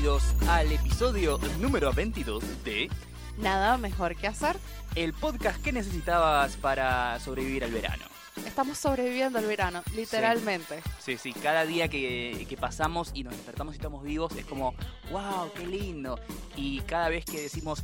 bienvenidos 0.00 0.34
al 0.48 0.72
episodio 0.72 1.38
número 1.60 1.92
22 1.92 2.64
de 2.64 2.88
Nada 3.36 3.76
mejor 3.76 4.16
que 4.16 4.28
hacer. 4.28 4.56
el 4.94 5.12
podcast 5.12 5.62
que 5.62 5.72
necesitabas 5.72 6.56
para 6.56 7.20
sobrevivir 7.20 7.64
al 7.64 7.70
verano. 7.70 8.04
Estamos 8.46 8.78
sobreviviendo 8.78 9.38
al 9.38 9.44
verano, 9.44 9.82
literalmente. 9.94 10.80
Sí, 11.00 11.18
sí, 11.18 11.34
cada 11.34 11.66
día 11.66 11.88
que, 11.88 12.46
que 12.48 12.56
pasamos 12.56 13.10
y 13.12 13.24
nos 13.24 13.34
despertamos 13.34 13.74
y 13.74 13.76
estamos 13.76 14.02
vivos 14.02 14.34
es 14.36 14.46
como, 14.46 14.74
wow, 15.10 15.52
qué 15.54 15.66
lindo. 15.66 16.18
Y 16.56 16.80
cada 16.80 17.10
vez 17.10 17.26
que 17.26 17.42
decimos 17.42 17.82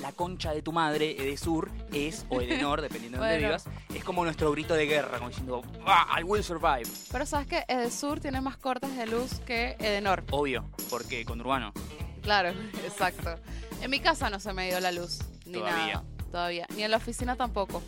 la 0.00 0.12
concha 0.12 0.52
de 0.52 0.62
tu 0.62 0.72
madre, 0.72 1.12
Edesur, 1.18 1.70
es, 1.92 2.26
o 2.28 2.40
Edenor, 2.40 2.80
dependiendo 2.82 3.18
de 3.18 3.24
dónde 3.24 3.34
Bueno. 3.48 3.48
vivas, 3.62 3.64
es 3.94 4.04
como 4.04 4.24
nuestro 4.24 4.50
grito 4.52 4.74
de 4.74 4.86
guerra, 4.86 5.18
como 5.18 5.30
diciendo, 5.30 5.62
ah, 5.86 6.16
I 6.20 6.22
will 6.22 6.42
survive. 6.44 6.88
Pero 7.10 7.26
sabes 7.26 7.46
que 7.46 7.64
Edesur 7.68 8.20
tiene 8.20 8.40
más 8.40 8.56
cortes 8.56 8.94
de 8.96 9.06
luz 9.06 9.40
que 9.46 9.76
Edenor. 9.78 10.24
Obvio, 10.30 10.68
porque 10.90 11.24
con 11.24 11.40
Urbano. 11.40 11.72
Claro, 12.22 12.50
exacto. 12.84 13.36
En 13.82 13.90
mi 13.90 14.00
casa 14.00 14.30
no 14.30 14.40
se 14.40 14.52
me 14.52 14.66
dio 14.68 14.80
la 14.80 14.92
luz, 14.92 15.18
ni 15.46 15.54
Todavía. 15.54 15.86
nada. 15.94 16.04
Todavía. 16.30 16.66
Ni 16.76 16.82
en 16.82 16.90
la 16.90 16.96
oficina 16.98 17.36
tampoco. 17.36 17.82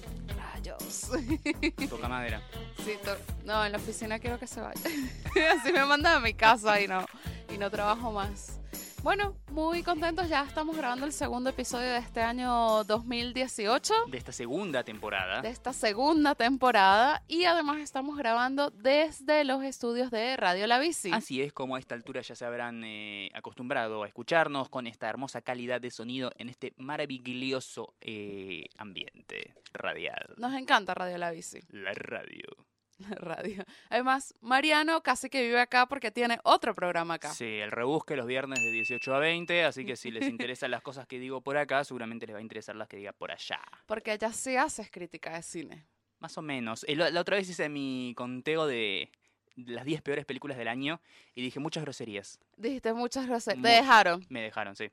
Rayos. 0.55 1.09
Toca 1.91 2.09
madera. 2.09 2.41
Sí, 2.84 2.92
to- 3.05 3.16
no, 3.45 3.64
en 3.64 3.72
la 3.72 3.78
oficina 3.78 4.19
quiero 4.19 4.38
que 4.38 4.47
se 4.47 4.61
vaya. 4.61 4.80
Así 5.61 5.72
me 5.72 5.84
mandan 5.84 6.16
a 6.16 6.20
mi 6.20 6.34
casa 6.34 6.80
y 6.80 6.86
no, 6.88 7.05
y 7.52 7.59
no 7.59 7.70
trabajo 7.70 8.12
más. 8.12 8.61
Bueno, 9.02 9.37
muy 9.52 9.83
contentos. 9.83 10.29
Ya 10.29 10.43
estamos 10.43 10.77
grabando 10.77 11.06
el 11.06 11.12
segundo 11.12 11.51
episodio 11.51 11.89
de 11.89 11.98
este 11.98 12.20
año 12.20 12.83
2018. 12.84 13.95
De 14.11 14.19
esta 14.19 14.33
segunda 14.33 14.83
temporada. 14.83 15.41
de 15.41 15.48
esta 15.48 15.73
segunda 15.73 16.34
temporada 16.34 17.23
y 17.29 17.45
además 17.45 17.79
estamos 17.79 18.16
grabando 18.19 18.70
desde 18.70 19.45
los 19.45 19.62
estudios 19.62 20.11
de 20.11 20.37
Radio 20.37 20.66
La 20.66 20.79
Bici. 20.79 21.11
Así 21.12 21.41
es, 21.41 21.53
como 21.53 21.77
a 21.77 21.79
esta 21.79 21.95
altura 21.95 22.20
ya 22.23 22.34
se 22.34 22.45
habrán 22.45 22.83
eh, 22.84 23.31
acostumbrado 23.34 24.03
a 24.03 24.09
escucharnos 24.09 24.69
con 24.69 24.87
esta 24.87 25.09
hermosa 25.09 25.42
calidad 25.42 25.81
de 25.81 25.91
sonido 25.91 26.33
en 26.37 26.48
este 26.48 26.75
maravilloso 26.77 27.94
eh, 28.00 28.67
ambiente 28.77 29.55
radial. 29.72 30.34
Nos 30.39 30.55
encanta 30.55 30.94
Radio 30.94 31.19
La 31.19 31.31
Bici, 31.31 31.61
La 31.70 31.92
radio. 31.94 32.67
la 33.08 33.14
radio. 33.16 33.64
Además, 33.91 34.34
Mariano 34.41 35.02
casi 35.02 35.30
que 35.30 35.42
vive 35.42 35.60
acá 35.60 35.86
porque 35.86 36.10
tiene 36.10 36.38
otro 36.44 36.74
programa 36.74 37.14
acá. 37.14 37.32
Sí, 37.32 37.44
el 37.44 37.70
rebusque 37.70 38.16
los 38.16 38.27
viernes 38.27 38.60
de 38.60 38.70
18 38.70 39.14
a 39.14 39.18
20, 39.18 39.64
así 39.64 39.84
que 39.84 39.96
si 39.96 40.10
les 40.10 40.28
interesan 40.28 40.70
las 40.70 40.82
cosas 40.82 41.06
que 41.06 41.19
digo 41.19 41.41
por 41.41 41.56
acá, 41.56 41.84
seguramente 41.84 42.26
les 42.26 42.34
va 42.34 42.38
a 42.38 42.42
interesar 42.42 42.76
las 42.76 42.88
que 42.88 42.96
diga 42.96 43.12
por 43.12 43.30
allá. 43.30 43.60
Porque 43.86 44.10
allá 44.12 44.32
sí 44.32 44.56
haces 44.56 44.91
crítica 44.91 45.34
de 45.34 45.42
cine. 45.42 45.86
Más 46.19 46.36
o 46.36 46.42
menos. 46.42 46.84
La, 46.88 47.20
otra 47.20 47.36
vez 47.36 47.48
hice 47.48 47.69
mi 47.69 48.12
conteo 48.16 48.66
de 48.66 49.12
las 49.54 49.84
10 49.84 50.02
peores 50.02 50.24
películas 50.24 50.58
del 50.58 50.69
año 50.69 51.00
y 51.34 51.42
dije 51.42 51.60
muchas 51.60 51.84
groserías. 51.84 52.41
Dijiste 52.56 52.92
muchas 52.92 53.26
groserías. 53.26 53.62
Te 53.62 53.69
dejaron. 53.69 54.26
Me 54.28 54.42
dejaron, 54.42 54.74
sí. 54.74 54.91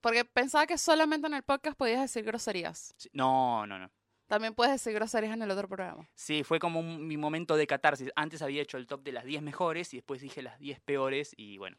Porque 0.00 0.24
pensaba 0.24 0.66
que 0.66 0.78
solamente 0.78 1.26
en 1.26 1.34
el 1.34 1.42
podcast 1.42 1.76
podías 1.76 2.00
decir 2.00 2.24
groserías. 2.24 2.94
Sí, 2.96 3.08
No, 3.12 3.66
no, 3.66 3.80
no. 3.80 3.90
También 4.28 4.54
puedes 4.54 4.72
decir 4.74 4.92
groserías 4.92 5.32
en 5.32 5.42
el 5.42 5.50
otro 5.50 5.66
programa. 5.68 6.08
Sí, 6.14 6.44
fue 6.44 6.58
como 6.60 6.78
un- 6.80 7.06
mi 7.06 7.16
momento 7.16 7.56
de 7.56 7.66
catarsis. 7.66 8.10
Antes 8.14 8.40
había 8.42 8.62
hecho 8.62 8.76
el 8.76 8.86
top 8.86 9.02
de 9.02 9.12
las 9.12 9.24
10 9.24 9.42
mejores 9.42 9.92
y 9.94 9.96
después 9.96 10.20
dije 10.20 10.42
las 10.42 10.58
10 10.60 10.80
peores 10.80 11.32
y 11.36 11.58
bueno, 11.58 11.76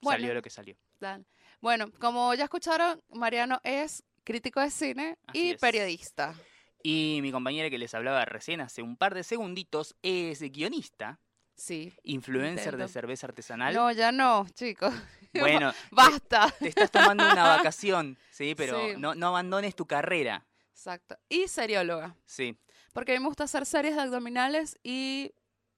Bueno. 0.00 0.18
salió 0.18 0.34
lo 0.34 0.42
que 0.42 0.50
salió. 0.50 0.74
Bueno, 1.60 1.90
como 2.00 2.34
ya 2.34 2.44
escucharon, 2.44 3.00
Mariano 3.10 3.60
es 3.62 4.02
crítico 4.24 4.60
de 4.60 4.70
cine 4.70 5.16
Así 5.26 5.48
y 5.48 5.50
es. 5.52 5.60
periodista. 5.60 6.34
Y 6.82 7.20
mi 7.22 7.30
compañera 7.30 7.70
que 7.70 7.78
les 7.78 7.94
hablaba 7.94 8.24
recién 8.24 8.60
hace 8.60 8.82
un 8.82 8.96
par 8.96 9.14
de 9.14 9.22
segunditos 9.22 9.94
es 10.02 10.40
guionista, 10.40 11.20
Sí. 11.54 11.92
influencer 12.02 12.76
de 12.76 12.88
cerveza 12.88 13.26
artesanal. 13.28 13.74
No, 13.74 13.92
ya 13.92 14.10
no, 14.12 14.46
chicos. 14.54 14.92
Bueno, 15.62 15.72
Basta. 15.90 16.52
te 16.58 16.68
estás 16.68 16.90
tomando 16.90 17.24
una 17.24 17.42
vacación, 17.66 18.18
sí, 18.30 18.54
pero 18.54 18.78
Sí. 18.80 18.94
No, 18.98 19.14
no 19.14 19.28
abandones 19.28 19.74
tu 19.76 19.86
carrera. 19.86 20.44
Exacto. 20.72 21.16
Y 21.28 21.48
serióloga. 21.48 22.16
Sí, 22.26 22.58
Porque 22.92 23.12
a 23.12 23.14
mí 23.14 23.20
me 23.20 23.28
gusta 23.28 23.44
hacer 23.44 23.64
series 23.66 23.94
de 23.94 24.02
abdominales 24.02 24.78
y 24.82 25.32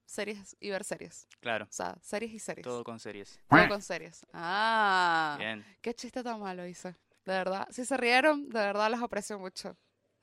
series 0.06 0.56
y 0.60 0.70
ver 0.70 0.84
series. 0.84 1.26
claro. 1.40 1.64
O 1.64 1.72
sea, 1.72 1.96
series 2.00 2.32
y 2.32 2.38
series. 2.38 2.64
Todo 2.64 2.84
con 2.84 2.98
series. 3.00 3.40
Todo 3.48 3.68
con 3.68 3.82
series. 3.82 4.24
Ah. 4.32 5.36
Bien. 5.38 5.64
Qué 5.80 5.94
chiste 5.94 6.22
tan 6.22 6.40
malo 6.40 6.66
hice. 6.66 6.90
De 7.24 7.32
verdad. 7.32 7.66
Si 7.70 7.84
se 7.84 7.96
rieron, 7.96 8.48
de 8.48 8.60
verdad 8.60 8.90
los 8.90 9.02
aprecio 9.02 9.38
mucho. 9.38 9.76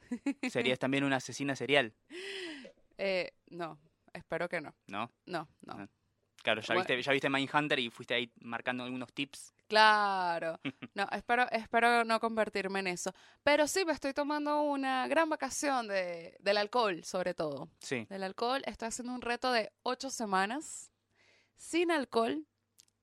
Serías 0.50 0.80
también 0.80 1.04
una 1.04 1.18
asesina 1.18 1.56
serial, 1.56 1.94
Eh, 2.98 3.32
no, 3.48 3.80
espero 4.14 4.48
que 4.48 4.62
no. 4.62 4.76
¿no? 4.88 5.12
No, 5.26 5.48
no. 5.62 5.88
Claro, 6.44 6.62
ya 6.62 6.74
Bueno. 6.74 6.88
viste, 6.88 7.02
ya 7.02 7.12
viste 7.12 7.30
Mindhunter 7.30 7.80
y 7.80 7.90
fuiste 7.90 8.14
ahí 8.14 8.32
marcando 8.42 8.84
algunos 8.84 9.12
tips. 9.14 9.54
Claro. 9.68 10.60
No, 10.94 11.08
espero, 11.14 11.50
espero 11.52 12.04
no 12.04 12.20
convertirme 12.20 12.80
en 12.80 12.88
eso. 12.88 13.14
Pero 13.44 13.66
sí 13.68 13.86
me 13.86 13.94
estoy 13.94 14.14
tomando 14.14 14.62
una 14.64 15.08
gran 15.08 15.30
vacación 15.30 15.88
de, 15.88 16.36
del 16.40 16.58
alcohol, 16.58 17.04
sobre 17.06 17.34
todo. 17.34 17.70
Sí. 17.80 18.06
Del 18.10 18.24
alcohol. 18.24 18.62
Estoy 18.66 18.90
haciendo 18.90 19.14
un 19.14 19.22
reto 19.22 19.52
de 19.54 19.72
ocho 19.84 20.10
semanas 20.10 20.92
sin 21.56 21.92
alcohol 21.92 22.46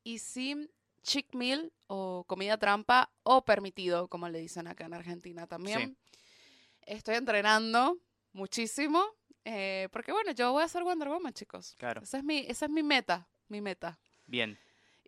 y 0.05 0.19
sin 0.19 0.71
cheat 1.03 1.33
meal 1.33 1.73
o 1.87 2.25
comida 2.27 2.59
trampa 2.59 3.11
o 3.23 3.43
permitido, 3.45 4.09
como 4.09 4.29
le 4.29 4.39
dicen 4.41 4.67
acá 4.67 4.85
en 4.85 4.93
Argentina 4.95 5.47
también. 5.47 5.97
Estoy 6.83 7.15
entrenando 7.15 7.97
muchísimo 8.33 9.03
eh, 9.45 9.89
porque, 9.93 10.13
bueno, 10.13 10.33
yo 10.33 10.53
voy 10.53 10.63
a 10.65 10.69
ser 10.69 10.83
Wonder 10.85 11.09
Woman, 11.09 11.33
chicos. 11.33 11.75
Claro. 11.79 12.03
Esa 12.03 12.19
es 12.19 12.25
mi, 12.25 12.45
esa 12.49 12.67
es 12.67 12.71
mi 12.71 12.83
meta, 12.83 13.27
mi 13.49 13.61
meta 13.61 13.99
Bien. 14.27 14.59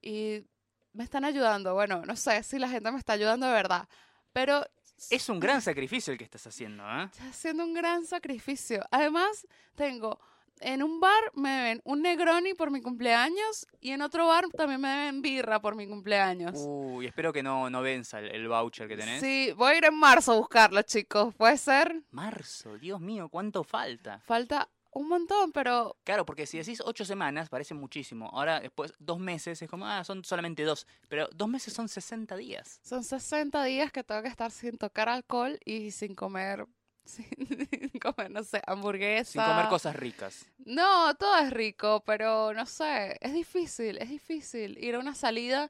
y 0.01 0.45
me 0.93 1.05
están 1.05 1.25
ayudando. 1.25 1.75
Bueno, 1.75 2.03
no 2.07 2.17
sé 2.17 2.43
si 2.43 2.59
la 2.59 2.69
gente 2.69 2.91
me 2.91 2.99
está 2.99 3.13
ayudando 3.15 3.47
de 3.47 3.53
verdad, 3.53 3.89
pero 4.33 4.65
Es 5.11 5.29
un 5.29 5.41
gran 5.41 5.63
sacrificio 5.63 6.13
el 6.13 6.19
que 6.19 6.25
estás 6.25 6.47
haciendo, 6.47 6.85
¿eh? 6.85 7.05
estoy 7.05 7.29
haciendo 7.29 7.65
un 7.65 7.75
gran 7.75 8.05
sacrificio. 8.07 8.83
Además, 8.91 9.47
tengo 9.75 10.19
en 10.60 10.82
un 10.82 11.00
bar 11.00 11.32
me 11.34 11.62
ven 11.62 11.81
un 11.84 12.03
Negroni 12.03 12.54
por 12.54 12.71
mi 12.71 12.81
cumpleaños 12.81 13.66
y 13.81 13.91
en 13.91 14.03
otro 14.03 14.26
bar 14.26 14.47
también 14.56 14.81
me 14.81 14.94
ven 14.97 15.22
birra 15.22 15.60
por 15.60 15.75
mi 15.75 15.87
cumpleaños. 15.87 16.54
Uy, 16.66 17.06
espero 17.06 17.32
que 17.32 17.43
no, 17.43 17.71
no 17.71 17.82
venza 17.82 18.19
el, 18.19 18.26
el 18.34 18.48
voucher 18.48 18.88
que 18.88 18.97
tenés. 18.97 19.20
Sí, 19.20 19.53
voy 19.56 19.72
a 19.72 19.78
ir 19.78 19.84
en 19.84 19.94
marzo 19.94 20.32
a 20.32 20.37
buscarlo, 20.37 20.82
chicos. 20.82 21.34
¿Puede 21.34 21.56
ser? 21.56 22.03
Marzo, 22.10 22.78
Dios 22.78 23.00
mío, 23.00 23.28
¿cuánto 23.28 23.65
falta? 23.65 24.20
Falta 24.20 24.69
un 24.93 25.09
montón, 25.09 25.53
pero 25.53 25.97
Claro, 26.04 26.26
porque 26.26 26.47
si 26.47 26.59
decís 26.59 26.82
ocho 26.84 27.04
semanas 27.04 27.49
parece 27.49 27.75
muchísimo. 27.75 28.28
Ahora, 28.32 28.60
después, 28.60 28.93
dos 28.99 29.19
meses 29.19 29.62
es 29.62 29.70
como, 29.70 29.87
ah, 29.87 30.03
son 30.04 30.25
solamente 30.25 30.65
dos. 30.65 30.87
Pero 31.09 31.28
dos 31.32 31.49
meses 31.49 31.72
son 31.72 31.88
60 31.88 32.37
días. 32.37 32.81
son 32.82 33.04
60 33.04 33.62
días 33.65 33.93
que 33.93 34.03
tengo 34.03 34.22
que 34.22 34.28
estar 34.28 34.50
sin 34.50 34.76
tocar 34.78 35.09
alcohol 35.09 35.59
y 35.65 35.93
sin 35.93 36.15
comer, 36.15 36.66
sin 37.91 38.00
comer, 38.00 38.31
no 38.31 38.43
sé, 38.44 38.62
hamburguesa. 38.66 39.32
Sin 39.32 39.43
comer 39.43 39.69
cosas 39.69 39.97
ricas. 39.97 40.47
No, 40.65 41.15
todo 41.16 41.37
es 41.38 41.50
rico, 41.50 42.03
pero 42.06 42.53
no 42.54 42.66
sé, 42.66 43.16
es 43.21 43.32
difícil, 43.34 43.98
es 43.98 44.09
difícil 44.09 44.78
ir 44.82 44.94
a 44.94 44.98
una 44.98 45.15
salida 45.15 45.69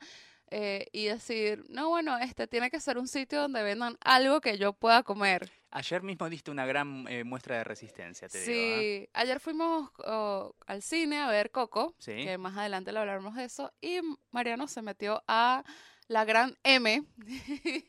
eh, 0.51 0.87
y 0.93 1.07
decir, 1.07 1.65
no, 1.69 1.89
bueno, 1.89 2.19
este 2.19 2.47
tiene 2.49 2.71
que 2.71 2.81
ser 2.81 2.99
un 2.99 3.07
sitio 3.07 3.43
donde 3.43 3.63
vendan 3.63 3.97
algo 4.01 4.41
que 4.41 4.59
yo 4.59 4.73
pueda 4.73 5.03
comer. 5.05 5.51
Ayer 5.73 6.03
mismo 6.03 6.29
diste 6.29 6.51
una 6.51 6.67
gran 6.67 7.07
eh, 7.09 7.23
muestra 7.23 7.59
de 7.59 7.63
resistencia, 7.65 8.29
te 8.29 8.41
digo. 8.41 8.51
¿eh? 8.53 9.05
Sí, 9.05 9.11
ayer 9.13 9.39
fuimos 9.39 9.91
oh, 10.05 10.57
al 10.67 10.83
cine 10.83 11.19
a 11.21 11.29
ver 11.29 11.53
Coco, 11.53 11.95
Sí. 11.99 12.25
que 12.25 12.37
más 12.39 12.57
adelante 12.57 12.93
le 12.93 12.99
hablaremos 12.99 13.37
de 13.37 13.45
eso, 13.45 13.73
y 13.81 14.01
Mariano 14.33 14.67
se 14.67 14.83
metió 14.83 15.23
a 15.29 15.63
la 16.09 16.25
gran 16.25 16.59
M 16.65 17.05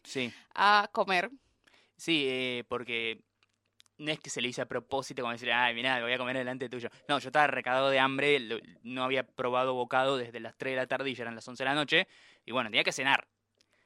Sí, 0.03 0.31
a 0.53 0.87
comer. 0.91 1.31
sí, 1.97 2.25
eh, 2.27 2.63
porque 2.67 3.23
no 4.01 4.11
es 4.11 4.19
que 4.19 4.29
se 4.29 4.41
le 4.41 4.49
hice 4.49 4.61
a 4.61 4.65
propósito 4.65 5.21
como 5.21 5.31
decir, 5.31 5.51
ay, 5.51 5.75
mirá, 5.75 6.01
voy 6.01 6.11
a 6.11 6.17
comer 6.17 6.35
delante 6.35 6.67
tuyo. 6.69 6.89
No, 7.07 7.19
yo 7.19 7.29
estaba 7.29 7.47
recagado 7.47 7.89
de 7.89 7.99
hambre, 7.99 8.39
no 8.83 9.03
había 9.03 9.23
probado 9.23 9.75
bocado 9.75 10.17
desde 10.17 10.39
las 10.39 10.57
3 10.57 10.73
de 10.73 10.75
la 10.77 10.87
tarde 10.87 11.11
y 11.11 11.15
ya 11.15 11.23
eran 11.23 11.35
las 11.35 11.47
11 11.47 11.63
de 11.63 11.69
la 11.69 11.75
noche. 11.75 12.07
Y 12.45 12.51
bueno, 12.51 12.69
tenía 12.69 12.83
que 12.83 12.91
cenar. 12.91 13.27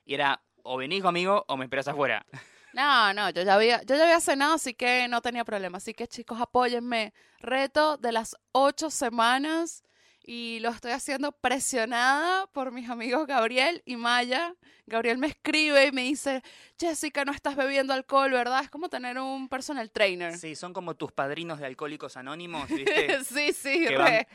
Y 0.06 0.13
era, 0.13 0.42
o 0.63 0.78
venís 0.78 1.04
conmigo 1.04 1.44
o 1.48 1.57
me 1.57 1.66
esperas 1.66 1.88
afuera. 1.90 2.25
No, 2.74 3.13
no, 3.13 3.30
yo 3.30 3.44
ya 3.44 3.56
había, 3.56 3.81
yo 3.84 3.95
ya 3.95 4.04
había 4.04 4.19
cenado, 4.19 4.56
así 4.56 4.74
que 4.74 5.07
no 5.07 5.22
tenía 5.22 5.45
problema. 5.45 5.78
Así 5.78 5.94
que 5.94 6.07
chicos, 6.07 6.40
apóyenme. 6.42 7.13
Reto 7.40 7.98
de 7.98 8.12
las 8.12 8.36
ocho 8.51 8.90
semanas 8.90 9.84
y 10.25 10.60
lo 10.60 10.69
estoy 10.69 10.92
haciendo 10.92 11.31
presionada 11.31 12.48
por 12.48 12.72
mis 12.72 12.89
amigos 12.89 13.27
Gabriel 13.27 13.83
y 13.86 13.95
Maya. 13.95 14.56
Gabriel 14.88 15.19
me 15.19 15.27
escribe 15.27 15.88
y 15.88 15.92
me 15.92 16.04
dice, 16.04 16.42
Jessica, 16.80 17.25
no 17.25 17.31
estás 17.31 17.56
bebiendo 17.56 17.94
alcohol, 17.94 18.31
¿verdad? 18.31 18.63
Es 18.63 18.69
como 18.69 18.89
tener 18.89 19.19
un 19.19 19.48
personal 19.48 19.92
trainer. 19.92 20.38
Sí, 20.38 20.56
son 20.56 20.74
como 20.74 20.95
tus 20.95 21.12
padrinos 21.12 21.60
de 21.60 21.68
alcohólicos 21.68 22.18
anónimos, 22.18 22.68
¿viste? 22.69 23.24
sí, 23.24 23.54
sí, 23.54 23.86
que 23.86 23.98
van, 23.98 24.25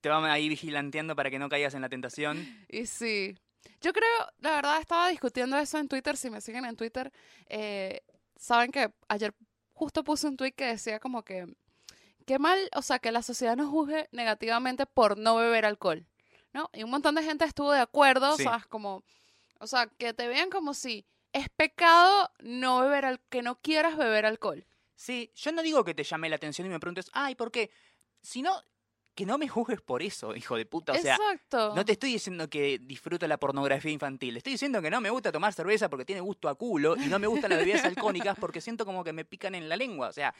te 0.00 0.08
van 0.08 0.24
ahí 0.24 0.48
vigilanteando 0.48 1.14
para 1.14 1.30
que 1.30 1.38
no 1.38 1.48
caigas 1.48 1.74
en 1.74 1.82
la 1.82 1.88
tentación. 1.88 2.44
Y 2.68 2.86
sí. 2.86 3.36
Yo 3.80 3.92
creo, 3.92 4.08
la 4.40 4.52
verdad, 4.52 4.80
estaba 4.80 5.08
discutiendo 5.08 5.56
eso 5.58 5.78
en 5.78 5.86
Twitter. 5.86 6.16
Si 6.16 6.30
me 6.30 6.40
siguen 6.40 6.64
en 6.64 6.76
Twitter, 6.76 7.12
eh, 7.48 8.00
saben 8.36 8.70
que 8.70 8.92
ayer 9.08 9.34
justo 9.72 10.02
puse 10.02 10.26
un 10.26 10.36
tweet 10.36 10.52
que 10.52 10.66
decía 10.66 10.98
como 10.98 11.22
que 11.22 11.46
qué 12.26 12.38
mal, 12.38 12.58
o 12.74 12.82
sea, 12.82 12.98
que 12.98 13.10
la 13.12 13.22
sociedad 13.22 13.56
nos 13.56 13.70
juzgue 13.70 14.08
negativamente 14.12 14.84
por 14.84 15.16
no 15.16 15.36
beber 15.36 15.64
alcohol, 15.64 16.04
¿no? 16.52 16.68
Y 16.74 16.82
un 16.82 16.90
montón 16.90 17.14
de 17.14 17.22
gente 17.22 17.44
estuvo 17.44 17.72
de 17.72 17.80
acuerdo, 17.80 18.36
Sí. 18.36 18.42
o 18.42 18.50
sea, 18.50 18.66
como 18.68 19.02
O 19.58 19.66
sea, 19.66 19.86
que 19.86 20.12
te 20.12 20.28
vean 20.28 20.50
como 20.50 20.74
si 20.74 21.06
es 21.32 21.48
pecado 21.48 22.30
no 22.40 22.80
beber 22.82 23.06
al 23.06 23.20
que 23.30 23.40
no 23.40 23.58
quieras 23.58 23.96
beber 23.96 24.26
alcohol. 24.26 24.66
Sí, 24.96 25.30
yo 25.34 25.50
no 25.52 25.62
digo 25.62 25.82
que 25.82 25.94
te 25.94 26.04
llame 26.04 26.28
la 26.28 26.36
atención 26.36 26.66
y 26.66 26.70
me 26.70 26.78
preguntes, 26.78 27.08
ay, 27.14 27.34
¿por 27.36 27.50
qué? 27.50 27.70
Sino 28.20 28.52
que 29.14 29.24
no 29.24 29.38
me 29.38 29.48
juzgues 29.48 29.80
por 29.80 30.02
eso, 30.02 30.36
hijo 30.36 30.56
de 30.56 30.66
puta. 30.66 30.92
O 30.92 30.96
sea, 30.96 31.14
Exacto. 31.16 31.74
no 31.74 31.86
te 31.86 31.92
estoy 31.92 32.12
diciendo 32.12 32.50
que 32.50 32.78
disfruto 32.82 33.26
la 33.26 33.38
pornografía 33.38 33.90
infantil. 33.90 34.36
Estoy 34.36 34.52
diciendo 34.52 34.82
que 34.82 34.90
no 34.90 35.00
me 35.00 35.08
gusta 35.08 35.32
tomar 35.32 35.54
cerveza 35.54 35.88
porque 35.88 36.04
tiene 36.04 36.20
gusto 36.20 36.50
a 36.50 36.54
culo 36.54 36.96
y 36.98 37.06
no 37.06 37.18
me 37.18 37.26
gustan 37.26 37.48
las 37.48 37.58
bebidas 37.60 37.82
alcohólicas 38.30 38.36
porque 38.38 38.60
siento 38.60 38.84
como 38.84 39.02
que 39.04 39.14
me 39.14 39.24
pican 39.24 39.54
en 39.54 39.70
la 39.70 39.76
lengua. 39.76 40.08
O 40.08 40.12
sea, 40.12 40.34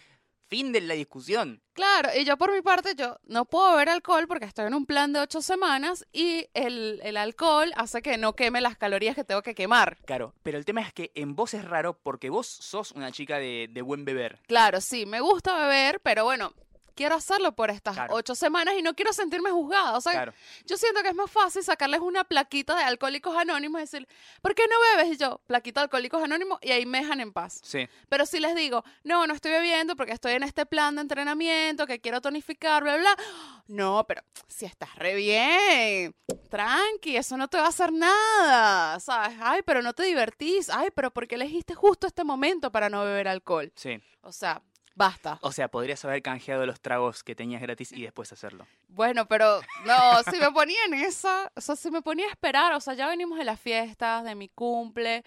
fin 0.49 0.73
de 0.73 0.81
la 0.81 0.95
discusión. 0.95 1.63
Claro, 1.73 2.09
y 2.19 2.25
yo 2.25 2.37
por 2.39 2.53
mi 2.53 2.63
parte, 2.63 2.95
yo 2.97 3.19
no 3.25 3.45
puedo 3.45 3.73
beber 3.73 3.91
alcohol 3.91 4.27
porque 4.27 4.47
estoy 4.47 4.67
en 4.67 4.75
un 4.75 4.87
plan 4.87 5.13
de 5.13 5.21
ocho 5.21 5.43
semanas 5.43 6.07
y 6.13 6.47
el, 6.55 7.01
el 7.03 7.17
alcohol 7.17 7.71
hace 7.77 8.01
que 8.01 8.17
no 8.17 8.35
queme 8.35 8.61
las 8.61 8.77
calorías 8.77 9.15
que 9.15 9.25
tengo 9.25 9.43
que 9.43 9.55
quemar. 9.55 9.99
Claro, 10.07 10.35
pero 10.43 10.57
el 10.57 10.65
tema 10.65 10.81
es 10.81 10.93
que 10.93 11.13
en 11.15 11.37
vos 11.37 11.53
es 11.55 11.65
raro 11.65 11.99
porque 12.03 12.31
vos 12.31 12.47
sos 12.47 12.93
una 12.93 13.13
chica 13.13 13.39
de, 13.39 13.69
de 13.71 13.83
buen 13.83 14.05
beber. 14.05 14.41
Claro, 14.47 14.81
sí, 14.81 15.05
me 15.05 15.21
gusta 15.21 15.59
beber, 15.59 16.01
pero 16.01 16.25
bueno, 16.25 16.55
quiero 16.97 17.15
hacerlo 17.15 17.53
por 17.53 17.71
estas 17.71 17.95
Claro. 17.95 18.15
ocho 18.15 18.35
semanas 18.35 18.75
y 18.77 18.83
no 18.83 18.95
quiero 18.95 19.13
sentirme 19.13 19.51
juzgada. 19.51 19.97
O 19.97 20.01
sea, 20.01 20.13
Claro. 20.13 20.33
yo 20.65 20.77
siento 20.77 21.03
que 21.03 21.09
es 21.11 21.15
más 21.15 21.31
fácil 21.31 21.63
sacarles 21.63 22.01
una 22.01 22.25
plaquita 22.25 22.75
de 22.75 22.83
alcohólicos 22.83 23.37
anónimos 23.37 23.79
y 23.79 23.83
decir, 23.83 24.09
¿por 24.43 24.55
qué 24.57 24.65
no 24.69 24.75
bebes? 24.97 25.15
Y 25.15 25.17
yo, 25.19 25.41
plaquita 25.47 25.81
de 25.81 25.85
alcohólicos 25.85 26.23
anónimos 26.25 26.59
y 26.63 26.73
ahí 26.73 26.87
me 26.87 26.99
dejan 27.03 27.21
en 27.21 27.33
paz. 27.33 27.61
Sí. 27.63 27.89
Pero 28.09 28.27
si 28.27 28.41
les 28.41 28.57
digo, 28.57 28.83
no, 29.05 29.27
no 29.27 29.35
estoy 29.35 29.53
bebiendo 29.53 29.95
porque 29.95 30.13
estoy 30.13 30.33
en 30.33 30.43
este 30.43 30.67
plan 30.67 30.97
de 30.97 31.03
entrenamiento, 31.03 31.87
que 31.87 32.01
quiero 32.01 32.21
tonificar, 32.21 32.83
bla, 32.83 32.97
bla, 32.97 33.17
no, 33.69 34.05
pero 34.09 34.23
si 34.49 34.65
estás 34.65 34.95
re 34.97 35.15
bien, 35.15 36.15
tranqui, 36.49 37.17
eso 37.17 37.37
no 37.37 37.49
te 37.49 37.59
va 37.59 37.67
a 37.67 37.69
hacer 37.69 37.93
nada, 37.93 38.99
¿sabes? 39.01 39.37
Ay, 39.41 39.61
pero 39.65 39.83
no 39.83 39.93
te 39.93 40.05
divertís, 40.05 40.71
ay, 40.71 40.89
pero 40.95 41.11
¿por 41.11 41.29
qué 41.29 41.35
elegiste 41.35 41.75
justo 41.75 42.07
este 42.07 42.25
momento 42.25 42.73
para 42.73 42.89
no 42.89 43.05
beber 43.05 43.29
alcohol? 43.29 43.71
Sí. 43.77 44.01
O 44.23 44.33
sea, 44.33 44.63
basta. 44.97 45.39
O 45.43 45.53
sea, 45.53 45.69
podrías 45.69 46.05
haber 46.05 46.23
canjeado 46.23 46.67
los 46.67 46.81
tragos 46.81 47.23
que 47.23 47.37
tenías 47.37 47.63
gratis 47.63 47.93
y 47.93 48.03
después 48.03 48.33
hacerlo. 48.33 48.67
Bueno, 48.89 49.29
pero 49.29 49.61
no, 49.85 49.95
si 50.33 50.41
me 50.41 50.51
ponía 50.51 50.79
en 50.87 50.95
esa, 50.95 51.53
o 51.55 51.61
sea, 51.61 51.77
si 51.77 51.91
me 51.93 52.03
ponía 52.03 52.27
a 52.27 52.31
esperar, 52.31 52.73
o 52.73 52.81
sea, 52.81 52.95
ya 52.95 53.07
venimos 53.07 53.39
de 53.39 53.45
las 53.45 53.61
fiestas, 53.61 54.25
de 54.25 54.35
mi 54.35 54.49
cumple. 54.49 55.23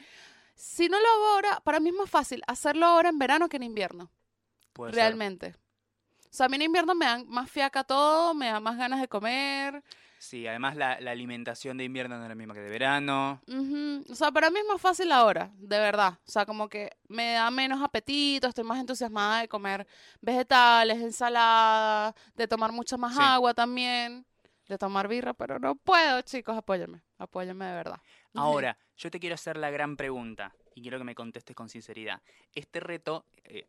Si 0.56 0.90
no 0.90 1.00
lo 1.00 1.08
hago 1.08 1.28
ahora, 1.28 1.62
para 1.64 1.80
mí 1.80 1.90
es 1.90 1.96
más 1.96 2.10
fácil 2.10 2.42
hacerlo 2.48 2.86
ahora 2.86 3.08
en 3.08 3.20
verano 3.20 3.48
que 3.48 3.56
en 3.58 3.64
invierno. 3.64 4.12
Puede 4.74 4.92
ser. 4.92 5.02
realmente. 5.04 5.56
O 6.26 6.32
sea, 6.32 6.48
a 6.48 6.50
mí 6.50 6.58
en 6.58 6.64
invierno 6.64 6.94
me 6.94 7.06
dan 7.06 7.28
más 7.28 7.50
fiaca 7.50 7.84
todo, 7.84 8.34
me 8.34 8.48
da 8.48 8.60
más 8.60 8.78
ganas 8.78 9.00
de 9.00 9.08
comer. 9.08 9.84
Sí, 10.22 10.46
además 10.46 10.76
la, 10.76 11.00
la 11.00 11.12
alimentación 11.12 11.78
de 11.78 11.86
invierno 11.86 12.18
no 12.18 12.24
es 12.24 12.30
la 12.30 12.36
misma 12.36 12.54
que 12.54 12.60
de 12.60 12.70
verano. 12.70 13.42
Ujú. 13.48 14.04
O 14.12 14.16
sea, 14.16 14.32
para 14.32 14.50
mí 14.50 14.60
es 14.60 14.66
más 14.68 14.82
fácil 14.82 15.12
ahora, 15.14 15.50
de 15.56 15.80
verdad. 15.80 16.20
O 16.28 16.30
sea, 16.32 16.46
como 16.46 16.68
que 16.68 16.92
me 17.08 17.32
da 17.34 17.50
menos 17.50 17.82
apetito, 17.82 18.48
estoy 18.48 18.66
más 18.66 18.80
entusiasmada 18.82 19.40
de 19.40 19.48
comer 19.48 19.88
vegetales, 20.20 21.00
ensalada, 21.02 22.14
de 22.36 22.48
tomar 22.50 22.72
mucha 22.74 22.98
más 22.98 23.16
Sí. 23.16 23.22
agua 23.22 23.54
también, 23.54 24.26
de 24.68 24.78
tomar 24.78 25.08
birra, 25.08 25.34
pero 25.34 25.58
no 25.58 25.76
puedo, 25.76 26.22
chicos, 26.22 26.56
apóyenme, 26.58 27.02
apóyenme 27.18 27.66
de 27.66 27.74
verdad. 27.76 28.02
Ahora, 28.36 28.78
yo 28.98 29.10
te 29.10 29.20
quiero 29.22 29.36
hacer 29.36 29.56
la 29.58 29.70
gran 29.72 29.96
pregunta 29.96 30.54
y 30.76 30.82
quiero 30.82 30.98
que 30.98 31.06
me 31.06 31.16
contestes 31.16 31.56
con 31.56 31.70
sinceridad. 31.70 32.22
Este 32.54 32.82
reto, 32.82 33.26
eh, 33.46 33.68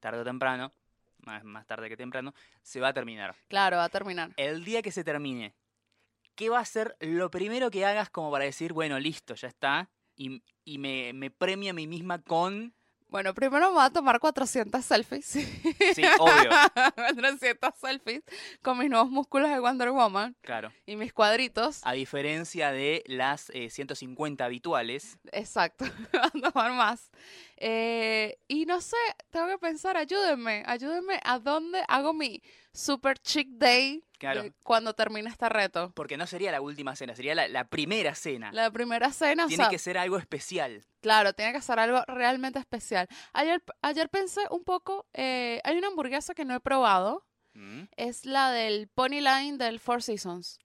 tarde 0.00 0.20
o 0.20 0.24
temprano, 0.24 0.72
más, 1.18 1.44
más 1.44 1.66
tarde 1.66 1.88
que 1.90 1.96
temprano, 1.98 2.32
se 2.62 2.80
va 2.80 2.88
a 2.88 2.92
terminar. 2.94 3.34
Claro, 3.48 3.76
va 3.76 3.84
a 3.84 3.88
terminar. 3.90 4.30
El 4.36 4.64
día 4.64 4.82
que 4.82 4.90
se 4.90 5.04
termine, 5.04 5.54
¿qué 6.34 6.48
va 6.48 6.60
a 6.60 6.64
ser 6.64 6.96
lo 7.00 7.30
primero 7.30 7.70
que 7.70 7.84
hagas 7.84 8.10
como 8.10 8.30
para 8.30 8.44
decir, 8.44 8.72
bueno, 8.72 8.98
listo, 8.98 9.34
ya 9.34 9.48
está? 9.48 9.90
Y, 10.16 10.42
y 10.64 10.78
me, 10.78 11.12
me 11.12 11.30
premio 11.30 11.70
a 11.70 11.74
mí 11.74 11.86
misma 11.86 12.22
con... 12.22 12.74
Bueno, 13.08 13.34
primero 13.34 13.66
me 13.68 13.74
voy 13.74 13.84
a 13.84 13.90
tomar 13.90 14.18
400 14.18 14.82
selfies. 14.82 15.26
Sí, 15.26 15.44
obvio, 16.18 16.50
400 16.94 17.70
selfies 17.78 18.22
con 18.62 18.78
mis 18.78 18.88
nuevos 18.88 19.10
músculos 19.10 19.50
de 19.50 19.60
Wonder 19.60 19.90
Woman 19.90 20.34
claro. 20.40 20.72
y 20.86 20.96
mis 20.96 21.12
cuadritos. 21.12 21.80
A 21.84 21.92
diferencia 21.92 22.72
de 22.72 23.04
las 23.06 23.50
eh, 23.50 23.68
150 23.68 24.42
habituales, 24.42 25.18
Exacto, 25.30 25.84
a 26.22 26.30
tomar 26.30 26.72
más. 26.72 27.10
Eh, 27.58 28.38
y 28.48 28.64
no 28.64 28.80
sé, 28.80 28.96
tengo 29.30 29.46
que 29.48 29.58
pensar, 29.58 29.98
ayúdenme, 29.98 30.62
ayúdenme 30.66 31.20
a 31.22 31.38
dónde 31.38 31.82
hago 31.88 32.14
mi 32.14 32.42
super 32.72 33.18
chic 33.18 33.46
day 33.50 34.02
Claro. 34.22 34.42
de- 34.44 34.52
cuando 34.64 34.94
termine 34.94 35.28
este 35.28 35.48
reto. 35.48 35.92
porque 35.94 36.16
no 36.16 36.26
sería 36.26 36.50
la 36.52 36.60
última 36.60 36.96
cena, 36.96 37.14
sería 37.14 37.34
la, 37.34 37.48
la 37.48 37.64
primera 37.68 38.14
cena. 38.14 38.50
La 38.52 38.70
primera 38.70 39.12
cena, 39.12 39.44
o 39.44 39.48
Tiene 39.48 39.64
sea, 39.64 39.70
que 39.70 39.78
ser 39.78 39.98
algo 39.98 40.16
especial. 40.16 40.84
claro, 41.00 41.32
tiene 41.34 41.52
que 41.52 41.60
ser 41.60 41.78
algo 41.78 42.02
realmente 42.06 42.58
especial. 42.58 43.08
Ayer, 43.32 43.62
ayer 43.82 44.08
pensé 44.08 44.40
un 44.50 44.64
poco, 44.64 45.06
eh, 45.12 45.60
hay 45.64 45.76
una 45.76 45.88
hamburguesa 45.88 46.34
que 46.34 46.44
no 46.44 46.54
he 46.54 46.60
probado, 46.60 47.26
Mm. 47.54 47.82
es 47.96 48.24
la 48.24 48.50
del 48.50 48.88
Pony 48.88 49.20
Line 49.20 49.58
del 49.58 49.78
Four 49.78 50.02
Seasons. 50.02 50.58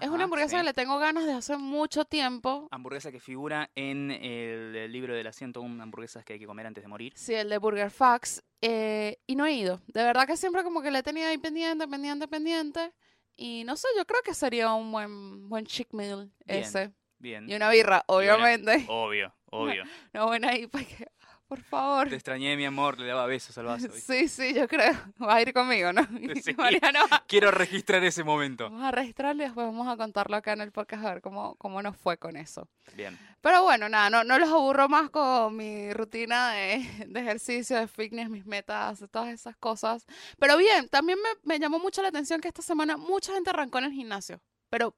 Es 0.00 0.08
una 0.10 0.24
hamburguesa 0.24 0.50
sí. 0.50 0.56
que 0.56 0.62
le 0.62 0.74
tengo 0.74 0.98
ganas 0.98 1.24
de 1.24 1.32
hace 1.32 1.56
mucho 1.56 2.04
tiempo. 2.04 2.68
Hamburguesa 2.70 3.10
que 3.10 3.18
figura 3.20 3.70
en 3.74 4.10
el, 4.10 4.76
el 4.76 4.92
libro 4.92 5.14
de 5.14 5.24
las 5.24 5.36
101 5.36 5.82
hamburguesas 5.82 6.24
que 6.24 6.34
hay 6.34 6.38
que 6.38 6.46
comer 6.46 6.66
antes 6.66 6.84
de 6.84 6.88
morir. 6.88 7.12
Sí, 7.16 7.32
el 7.34 7.48
de 7.48 7.56
Burger 7.58 7.90
Facts. 7.90 8.42
eh, 8.60 9.18
y 9.26 9.36
no 9.36 9.46
he 9.46 9.52
ido. 9.54 9.80
De 9.86 10.02
verdad 10.04 10.26
que 10.26 10.36
siempre 10.36 10.62
como 10.62 10.82
que 10.82 10.90
le 10.90 10.98
he 10.98 11.02
tenido 11.02 11.28
ahí 11.28 11.38
pendiente, 11.38 11.88
pendiente, 11.88 12.28
pendiente. 12.28 12.92
Y 13.36 13.64
no 13.64 13.76
sé, 13.76 13.88
yo 13.96 14.04
creo 14.04 14.20
que 14.22 14.34
sería 14.34 14.72
un 14.74 14.92
buen, 14.92 15.48
buen 15.48 15.64
chick 15.66 15.92
meal 15.92 16.30
Bien. 16.44 16.60
ese. 16.62 16.92
Bien. 17.18 17.48
Y 17.48 17.54
una 17.54 17.70
birra, 17.70 18.04
obviamente. 18.06 18.84
Obvio, 18.88 19.34
obvio. 19.50 19.82
Una 20.14 20.24
buena 20.26 20.48
ahí 20.50 20.66
para 20.68 20.84
que, 20.84 21.08
por 21.46 21.60
favor. 21.62 22.08
Te 22.08 22.14
extrañé, 22.14 22.56
mi 22.56 22.64
amor, 22.64 22.98
le 22.98 23.06
daba 23.06 23.26
besos 23.26 23.56
al 23.58 23.66
vaso. 23.66 23.88
Sí, 23.92 24.28
sí, 24.28 24.54
yo 24.54 24.66
creo. 24.66 24.92
Va 25.22 25.36
a 25.36 25.42
ir 25.42 25.52
conmigo, 25.52 25.92
¿no? 25.92 26.02
Sí. 26.42 26.54
Mariano, 26.54 27.00
Quiero 27.26 27.50
registrar 27.50 28.02
ese 28.04 28.24
momento. 28.24 28.64
vamos 28.64 28.82
a 28.84 28.90
registrarlo 28.90 29.42
y 29.42 29.46
después 29.46 29.66
vamos 29.66 29.88
a 29.88 29.96
contarlo 29.96 30.36
acá 30.36 30.52
en 30.54 30.60
el 30.62 30.72
podcast 30.72 31.04
a 31.04 31.14
ver 31.14 31.22
cómo, 31.22 31.54
cómo 31.56 31.80
nos 31.82 31.96
fue 31.96 32.16
con 32.18 32.36
eso. 32.36 32.68
Bien. 32.94 33.18
Pero 33.40 33.62
bueno, 33.62 33.88
nada, 33.88 34.10
no, 34.10 34.24
no 34.24 34.38
los 34.38 34.48
aburro 34.48 34.88
más 34.88 35.10
con 35.10 35.56
mi 35.56 35.92
rutina 35.92 36.52
de, 36.52 36.78
de 37.08 37.20
ejercicio, 37.20 37.76
de 37.78 37.88
fitness, 37.88 38.28
mis 38.30 38.46
metas, 38.46 39.04
todas 39.10 39.28
esas 39.28 39.56
cosas. 39.56 40.06
Pero 40.38 40.56
bien, 40.56 40.88
también 40.88 41.18
me, 41.22 41.28
me 41.42 41.58
llamó 41.58 41.78
mucho 41.78 42.02
la 42.02 42.08
atención 42.08 42.40
que 42.40 42.48
esta 42.48 42.62
semana 42.62 42.96
mucha 42.96 43.32
gente 43.34 43.50
arrancó 43.50 43.78
en 43.78 43.84
el 43.84 43.92
gimnasio, 43.92 44.40
pero 44.70 44.94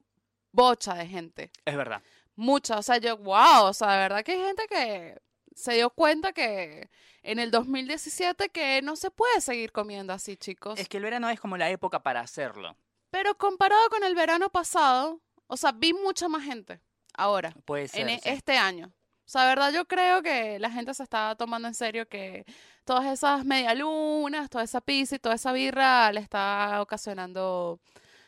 bocha 0.51 0.93
de 0.95 1.05
gente, 1.07 1.51
Es 1.65 1.75
verdad. 1.75 2.01
mucha, 2.35 2.77
o 2.79 2.81
sea, 2.81 2.97
yo, 2.97 3.17
wow, 3.17 3.65
o 3.65 3.73
sea, 3.73 3.91
de 3.91 3.97
verdad 3.99 4.23
que 4.23 4.31
hay 4.31 4.39
gente 4.41 4.63
que 4.67 5.17
se 5.57 5.73
dio 5.73 5.89
cuenta 5.89 6.33
que 6.33 6.89
en 7.23 7.39
el 7.39 7.49
2017 7.49 8.49
que 8.49 8.81
no 8.83 8.95
se 8.95 9.09
puede 9.09 9.41
seguir 9.41 9.71
comiendo 9.71 10.13
así, 10.13 10.37
chicos. 10.37 10.79
Es 10.79 10.87
que 10.87 10.97
el 10.97 11.03
verano 11.03 11.29
es 11.29 11.39
como 11.39 11.57
la 11.57 11.69
época 11.71 12.03
para 12.03 12.21
hacerlo. 12.21 12.77
Pero 13.09 13.35
comparado 13.37 13.89
con 13.89 14.03
el 14.03 14.13
verano 14.13 14.51
pasado, 14.51 15.19
o 15.47 15.57
sea, 15.57 15.71
vi 15.71 15.93
mucha 15.93 16.27
más 16.27 16.43
gente 16.43 16.79
ahora. 17.15 17.55
Puede 17.65 17.87
ser. 17.87 18.07
en 18.07 18.19
sí. 18.19 18.29
este 18.29 18.55
año. 18.55 18.93
O 19.25 19.29
sea, 19.29 19.47
verdad 19.47 19.73
yo 19.73 19.85
creo 19.87 20.21
que 20.21 20.59
la 20.59 20.69
gente 20.69 20.93
se 20.93 21.01
está 21.03 21.35
tomando 21.35 21.67
en 21.67 21.73
serio 21.73 22.07
que 22.07 22.45
todas 22.85 23.05
esas 23.07 23.43
medialunas, 23.43 24.51
toda 24.51 24.63
esa 24.63 24.79
pizza 24.79 25.15
y 25.15 25.19
toda 25.19 25.35
esa 25.35 25.51
birra 25.53 26.11
le 26.11 26.19
está 26.19 26.81
ocasionando 26.81 27.81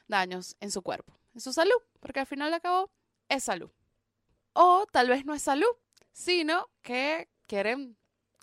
daños 0.08 0.58
en 0.60 0.72
su 0.72 0.82
cuerpo, 0.82 1.14
en 1.36 1.42
su 1.42 1.54
salud, 1.54 1.80
porque 2.00 2.22
al 2.22 2.26
final 2.26 2.52
de 2.52 2.60
cabo 2.60 2.90
es 3.30 3.44
salud. 3.44 3.70
O 4.54 4.88
tal 4.92 5.08
vez 5.08 5.26
no 5.26 5.36
es 5.36 5.44
salud, 5.44 5.70
sino 6.20 6.70
que 6.82 7.30
quieren 7.48 7.98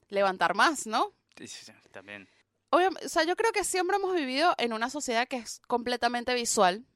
levantar 0.09 0.55
más, 0.55 0.87
¿no? 0.87 1.13
Sí, 1.37 1.47
También. 1.91 2.27
Obviamente, 2.71 3.07
o 3.07 3.09
sea, 3.11 3.25
yo 3.25 3.37
creo 3.37 3.53
que 3.53 3.65
siempre 3.65 3.97
hemos 3.97 4.15
vivido 4.15 4.55
en 4.57 4.73
una 4.73 4.89
sociedad 4.89 5.29
que 5.29 5.37
es 5.37 5.61
completamente 5.67 6.35
visual, 6.35 6.87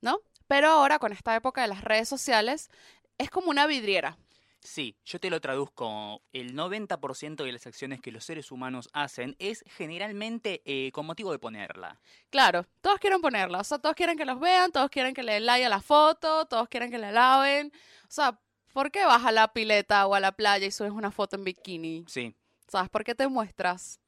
¿no? 0.00 0.20
Pero 0.48 0.68
ahora 0.68 0.98
con 0.98 1.12
esta 1.12 1.36
época 1.36 1.62
de 1.62 1.68
las 1.68 1.82
redes 1.82 2.08
sociales 2.08 2.68
es 3.16 3.30
como 3.30 3.48
una 3.48 3.66
vidriera. 3.68 4.18
Sí, 4.60 4.96
yo 5.04 5.20
te 5.20 5.30
lo 5.30 5.40
traduzco. 5.40 6.20
El 6.32 6.56
90% 6.56 7.44
de 7.44 7.52
las 7.52 7.68
acciones 7.68 8.00
que 8.00 8.10
los 8.10 8.24
seres 8.24 8.50
humanos 8.50 8.88
hacen 8.92 9.36
es 9.38 9.62
generalmente 9.68 10.62
eh, 10.64 10.90
con 10.90 11.06
motivo 11.06 11.30
de 11.30 11.38
ponerla. 11.38 12.00
Claro, 12.30 12.66
todos 12.80 12.98
quieren 12.98 13.20
ponerla, 13.20 13.60
o 13.60 13.64
sea, 13.64 13.78
todos 13.78 13.94
quieren 13.94 14.18
que 14.18 14.24
los 14.24 14.40
vean, 14.40 14.72
todos 14.72 14.90
quieren 14.90 15.14
que 15.14 15.22
le 15.22 15.34
den 15.34 15.46
like 15.46 15.64
a 15.64 15.68
la 15.68 15.80
foto, 15.80 16.46
todos 16.46 16.68
quieren 16.68 16.90
que 16.90 16.98
la 16.98 17.12
laven. 17.12 17.72
O 18.02 18.10
sea, 18.10 18.40
¿por 18.76 18.90
qué 18.90 19.06
vas 19.06 19.24
a 19.24 19.32
la 19.32 19.54
pileta 19.54 20.06
o 20.06 20.14
a 20.14 20.20
la 20.20 20.32
playa 20.32 20.66
y 20.66 20.70
subes 20.70 20.92
una 20.92 21.10
foto 21.10 21.34
en 21.36 21.44
bikini? 21.44 22.04
Sí. 22.08 22.34
¿Sabes? 22.68 22.90
¿Por 22.90 23.04
qué 23.04 23.14
te 23.14 23.26
muestras? 23.26 23.98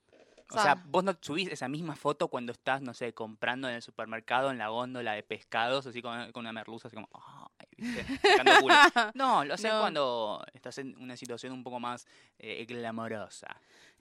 O 0.50 0.60
sea, 0.60 0.74
vos 0.84 1.02
no 1.02 1.16
subís 1.22 1.48
esa 1.48 1.68
misma 1.68 1.96
foto 1.96 2.28
cuando 2.28 2.52
estás, 2.52 2.82
no 2.82 2.92
sé, 2.92 3.14
comprando 3.14 3.66
en 3.70 3.76
el 3.76 3.82
supermercado, 3.82 4.50
en 4.50 4.58
la 4.58 4.68
góndola 4.68 5.14
de 5.14 5.22
pescados, 5.22 5.86
así 5.86 6.02
con, 6.02 6.32
con 6.32 6.40
una 6.42 6.52
merluza, 6.52 6.88
así 6.88 6.96
como, 6.96 7.08
ay, 7.14 7.66
¿viste? 7.78 8.18
Sacando 8.28 8.60
culo. 8.60 8.74
No, 9.14 9.42
lo 9.46 9.54
haces 9.54 9.72
No. 9.72 9.80
cuando 9.80 10.44
estás 10.52 10.76
en 10.76 10.94
una 10.98 11.16
situación 11.16 11.54
un 11.54 11.64
poco 11.64 11.80
más 11.80 12.06
eh, 12.38 12.66
glamorosa. 12.66 13.48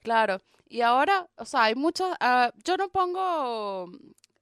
Claro, 0.04 0.42
y 0.68 0.82
ahora, 0.82 1.30
o 1.38 1.46
sea, 1.46 1.64
hay 1.64 1.76
muchos, 1.76 2.14
ah, 2.20 2.52
yo 2.66 2.76
no 2.76 2.90
pongo, 2.90 3.90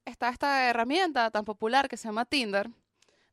está 0.05 0.29
esta 0.29 0.69
herramienta 0.69 1.29
tan 1.29 1.45
popular 1.45 1.87
que 1.87 1.97
se 1.97 2.07
llama 2.07 2.25
Tinder, 2.25 2.71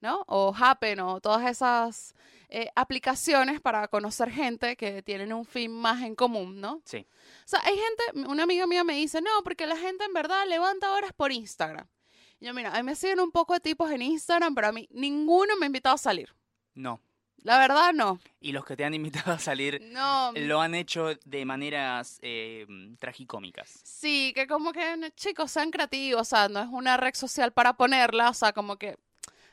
¿no? 0.02 0.24
O 0.26 0.54
Happen 0.54 1.00
o 1.00 1.20
todas 1.20 1.48
esas 1.48 2.14
eh, 2.48 2.68
aplicaciones 2.74 3.60
para 3.60 3.88
conocer 3.88 4.30
gente 4.30 4.76
que 4.76 5.02
tienen 5.02 5.32
un 5.32 5.46
fin 5.46 5.72
más 5.72 6.02
en 6.02 6.14
común, 6.14 6.60
¿no? 6.60 6.82
Sí. 6.84 7.06
O 7.44 7.48
sea, 7.48 7.60
hay 7.64 7.74
gente, 7.74 8.28
una 8.28 8.42
amiga 8.42 8.66
mía 8.66 8.84
me 8.84 8.94
dice, 8.94 9.22
no, 9.22 9.30
porque 9.42 9.66
la 9.66 9.76
gente 9.76 10.04
en 10.04 10.12
verdad 10.12 10.46
levanta 10.46 10.92
horas 10.92 11.12
por 11.14 11.32
Instagram. 11.32 11.86
Y 12.40 12.46
yo, 12.46 12.52
mira, 12.52 12.74
a 12.74 12.76
mí 12.78 12.82
me 12.82 12.96
siguen 12.96 13.20
un 13.20 13.30
poco 13.30 13.54
de 13.54 13.60
tipos 13.60 13.90
en 13.90 14.02
Instagram, 14.02 14.54
pero 14.54 14.66
a 14.66 14.72
mí 14.72 14.88
ninguno 14.90 15.56
me 15.56 15.64
ha 15.64 15.68
invitado 15.68 15.94
a 15.94 15.98
salir. 15.98 16.34
No. 16.74 17.00
La 17.44 17.58
verdad, 17.58 17.92
no. 17.92 18.20
Y 18.40 18.52
los 18.52 18.64
que 18.64 18.76
te 18.76 18.84
han 18.84 18.94
invitado 18.94 19.32
a 19.32 19.38
salir 19.38 19.80
No. 19.92 20.32
lo 20.34 20.60
han 20.60 20.74
hecho 20.74 21.10
de 21.24 21.44
maneras 21.44 22.18
eh, 22.22 22.66
tragicómicas. 22.98 23.80
Sí, 23.84 24.32
que 24.34 24.46
como 24.46 24.72
que, 24.72 25.12
chicos, 25.14 25.50
sean 25.50 25.70
creativos, 25.70 26.20
o 26.22 26.24
sea, 26.24 26.48
no 26.48 26.60
es 26.60 26.68
una 26.68 26.96
red 26.96 27.14
social 27.14 27.52
para 27.52 27.72
ponerla, 27.74 28.30
o 28.30 28.34
sea, 28.34 28.52
como 28.52 28.76
que 28.76 28.96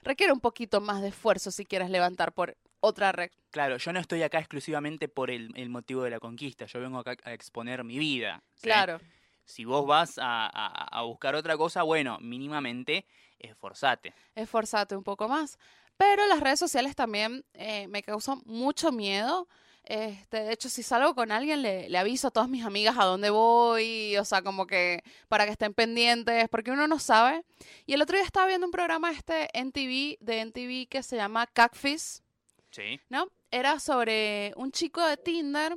requiere 0.04 0.34
un 0.34 0.40
poquito 0.40 0.82
más 0.82 1.02
de 1.02 1.10
esfuerzo 1.10 1.52
si 1.52 1.66
quieres 1.66 1.90
levantar 1.90 2.34
por 2.34 2.58
otra 2.80 3.12
red. 3.12 3.30
Claro, 3.52 3.78
yo 3.78 3.92
no 3.94 4.00
estoy 4.00 4.24
acá 4.24 4.40
exclusivamente 4.40 5.08
por 5.08 5.30
el, 5.32 5.52
el 5.56 5.70
motivo 5.70 6.04
de 6.04 6.12
la 6.12 6.20
conquista, 6.20 6.66
yo 6.66 6.80
vengo 6.80 7.00
acá 7.00 7.16
a 7.24 7.34
exponer 7.34 7.84
mi 7.84 7.98
vida. 8.00 8.42
¿sí? 8.56 8.62
Claro. 8.64 9.00
Si 9.46 9.66
vos 9.66 9.86
vas 9.88 10.18
a, 10.20 10.46
a- 10.48 11.00
a 11.00 11.02
buscar 11.04 11.36
otra 11.36 11.58
cosa, 11.58 11.84
bueno, 11.84 12.18
mínimamente 12.22 13.06
esforzate. 13.40 14.14
esforzarte 14.36 14.96
un 14.96 15.04
poco 15.04 15.28
más. 15.28 15.58
Pero 15.98 16.26
las 16.28 16.40
redes 16.40 16.60
sociales 16.60 16.96
también 16.96 17.44
eh, 17.54 17.88
me 17.88 18.02
causan 18.04 18.42
mucho 18.46 18.92
miedo. 18.92 19.48
Este, 19.90 20.44
de 20.44 20.54
hecho, 20.54 20.70
si 20.70 20.84
salgo 20.84 21.16
con 21.16 21.32
alguien, 21.32 21.64
le, 21.64 21.90
le 21.90 21.98
aviso 21.98 22.28
a 22.28 22.32
todas 22.32 22.48
mis 22.48 22.64
amigas 22.64 22.96
a 23.00 23.06
dónde 23.06 23.32
voy, 23.32 24.16
o 24.18 24.24
sea, 24.24 24.44
como 24.44 24.68
que 24.68 25.04
para 25.28 25.46
que 25.46 25.52
estén 25.52 25.74
pendientes, 25.74 26.48
porque 26.50 26.70
uno 26.70 26.88
no 26.88 27.00
sabe. 27.00 27.44
Y 27.88 27.94
el 27.94 28.02
otro 28.04 28.16
día 28.16 28.24
estaba 28.24 28.46
viendo 28.46 28.68
un 28.68 28.72
programa 28.72 29.12
este 29.12 29.50
NTV, 29.52 30.18
de 30.20 30.40
NTV 30.42 30.88
que 30.88 31.02
se 31.02 31.16
llama 31.16 31.48
Catfish, 31.48 32.22
Sí. 32.70 33.00
¿no? 33.10 33.30
Era 33.50 33.80
sobre 33.80 34.54
un 34.58 34.72
chico 34.72 35.04
de 35.04 35.18
Tinder 35.18 35.76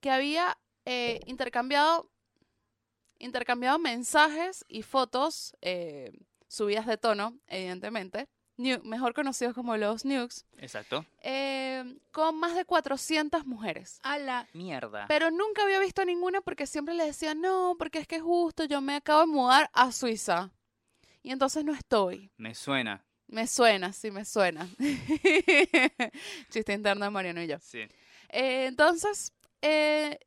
que 0.00 0.10
había 0.10 0.58
eh, 0.84 1.20
intercambiado, 1.24 2.10
intercambiado 3.18 3.78
mensajes 3.78 4.66
y 4.68 4.82
fotos 4.82 5.56
eh, 5.62 6.12
subidas 6.46 6.86
de 6.86 6.98
tono, 6.98 7.38
evidentemente, 7.46 8.28
mejor 8.56 9.12
conocidos 9.14 9.54
como 9.54 9.76
los 9.76 10.04
nukes, 10.04 10.46
Exacto. 10.58 11.04
eh, 11.22 11.98
con 12.10 12.36
más 12.38 12.54
de 12.54 12.64
400 12.64 13.44
mujeres. 13.46 14.00
A 14.02 14.18
la 14.18 14.48
mierda. 14.54 15.06
Pero 15.08 15.30
nunca 15.30 15.62
había 15.62 15.78
visto 15.80 16.04
ninguna 16.04 16.40
porque 16.40 16.66
siempre 16.66 16.94
le 16.94 17.04
decía, 17.04 17.34
no, 17.34 17.76
porque 17.78 17.98
es 17.98 18.06
que 18.06 18.20
justo 18.20 18.64
yo 18.64 18.80
me 18.80 18.96
acabo 18.96 19.20
de 19.20 19.26
mudar 19.26 19.70
a 19.72 19.92
Suiza. 19.92 20.50
Y 21.22 21.32
entonces 21.32 21.64
no 21.64 21.72
estoy. 21.74 22.30
Me 22.36 22.54
suena. 22.54 23.04
Me 23.28 23.46
suena, 23.46 23.92
sí, 23.92 24.10
me 24.10 24.24
suena. 24.24 24.68
Chiste 26.50 26.72
interno 26.72 27.04
de 27.04 27.10
Mariano 27.10 27.42
y 27.42 27.48
yo. 27.48 27.58
Sí. 27.60 27.80
Eh, 28.28 28.66
entonces, 28.66 29.32
eh, 29.62 30.18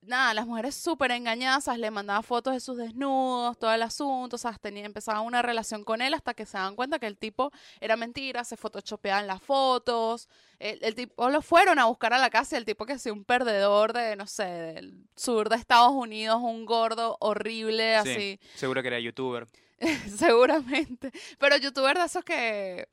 nada, 0.00 0.32
las 0.34 0.46
mujeres 0.46 0.74
súper 0.74 1.10
engañadas, 1.10 1.66
le 1.76 1.90
mandaban 1.90 2.22
fotos 2.22 2.54
de 2.54 2.60
sus 2.60 2.76
desnudos, 2.78 3.58
todo 3.58 3.72
el 3.72 3.82
asunto, 3.82 4.36
o 4.36 4.38
sea, 4.38 4.52
tenía, 4.60 4.84
empezaban 4.86 5.22
una 5.24 5.42
relación 5.42 5.84
con 5.84 6.00
él 6.00 6.14
hasta 6.14 6.34
que 6.34 6.46
se 6.46 6.56
dan 6.56 6.76
cuenta 6.76 6.98
que 6.98 7.06
el 7.06 7.16
tipo 7.18 7.50
era 7.80 7.96
mentira, 7.96 8.44
se 8.44 8.56
photoshopeaban 8.56 9.26
las 9.26 9.42
fotos, 9.42 10.28
el, 10.58 10.78
el 10.82 10.94
tipo 10.94 11.28
lo 11.30 11.42
fueron 11.42 11.78
a 11.78 11.84
buscar 11.86 12.12
a 12.14 12.18
la 12.18 12.30
casa 12.30 12.56
y 12.56 12.58
el 12.58 12.64
tipo 12.64 12.86
que 12.86 12.94
es 12.94 13.06
un 13.06 13.24
perdedor 13.24 13.92
de, 13.92 14.16
no 14.16 14.26
sé, 14.26 14.44
del 14.44 15.04
sur 15.16 15.48
de 15.48 15.56
Estados 15.56 15.92
Unidos, 15.92 16.38
un 16.42 16.64
gordo 16.64 17.16
horrible, 17.20 18.00
Sí. 18.04 18.08
así, 18.10 18.40
Seguro 18.54 18.82
que 18.82 18.88
era 18.88 19.00
youtuber. 19.00 19.46
seguramente, 20.16 21.12
pero 21.38 21.56
youtuber 21.56 21.96
de 21.98 22.04
esos 22.04 22.24
que... 22.24 22.88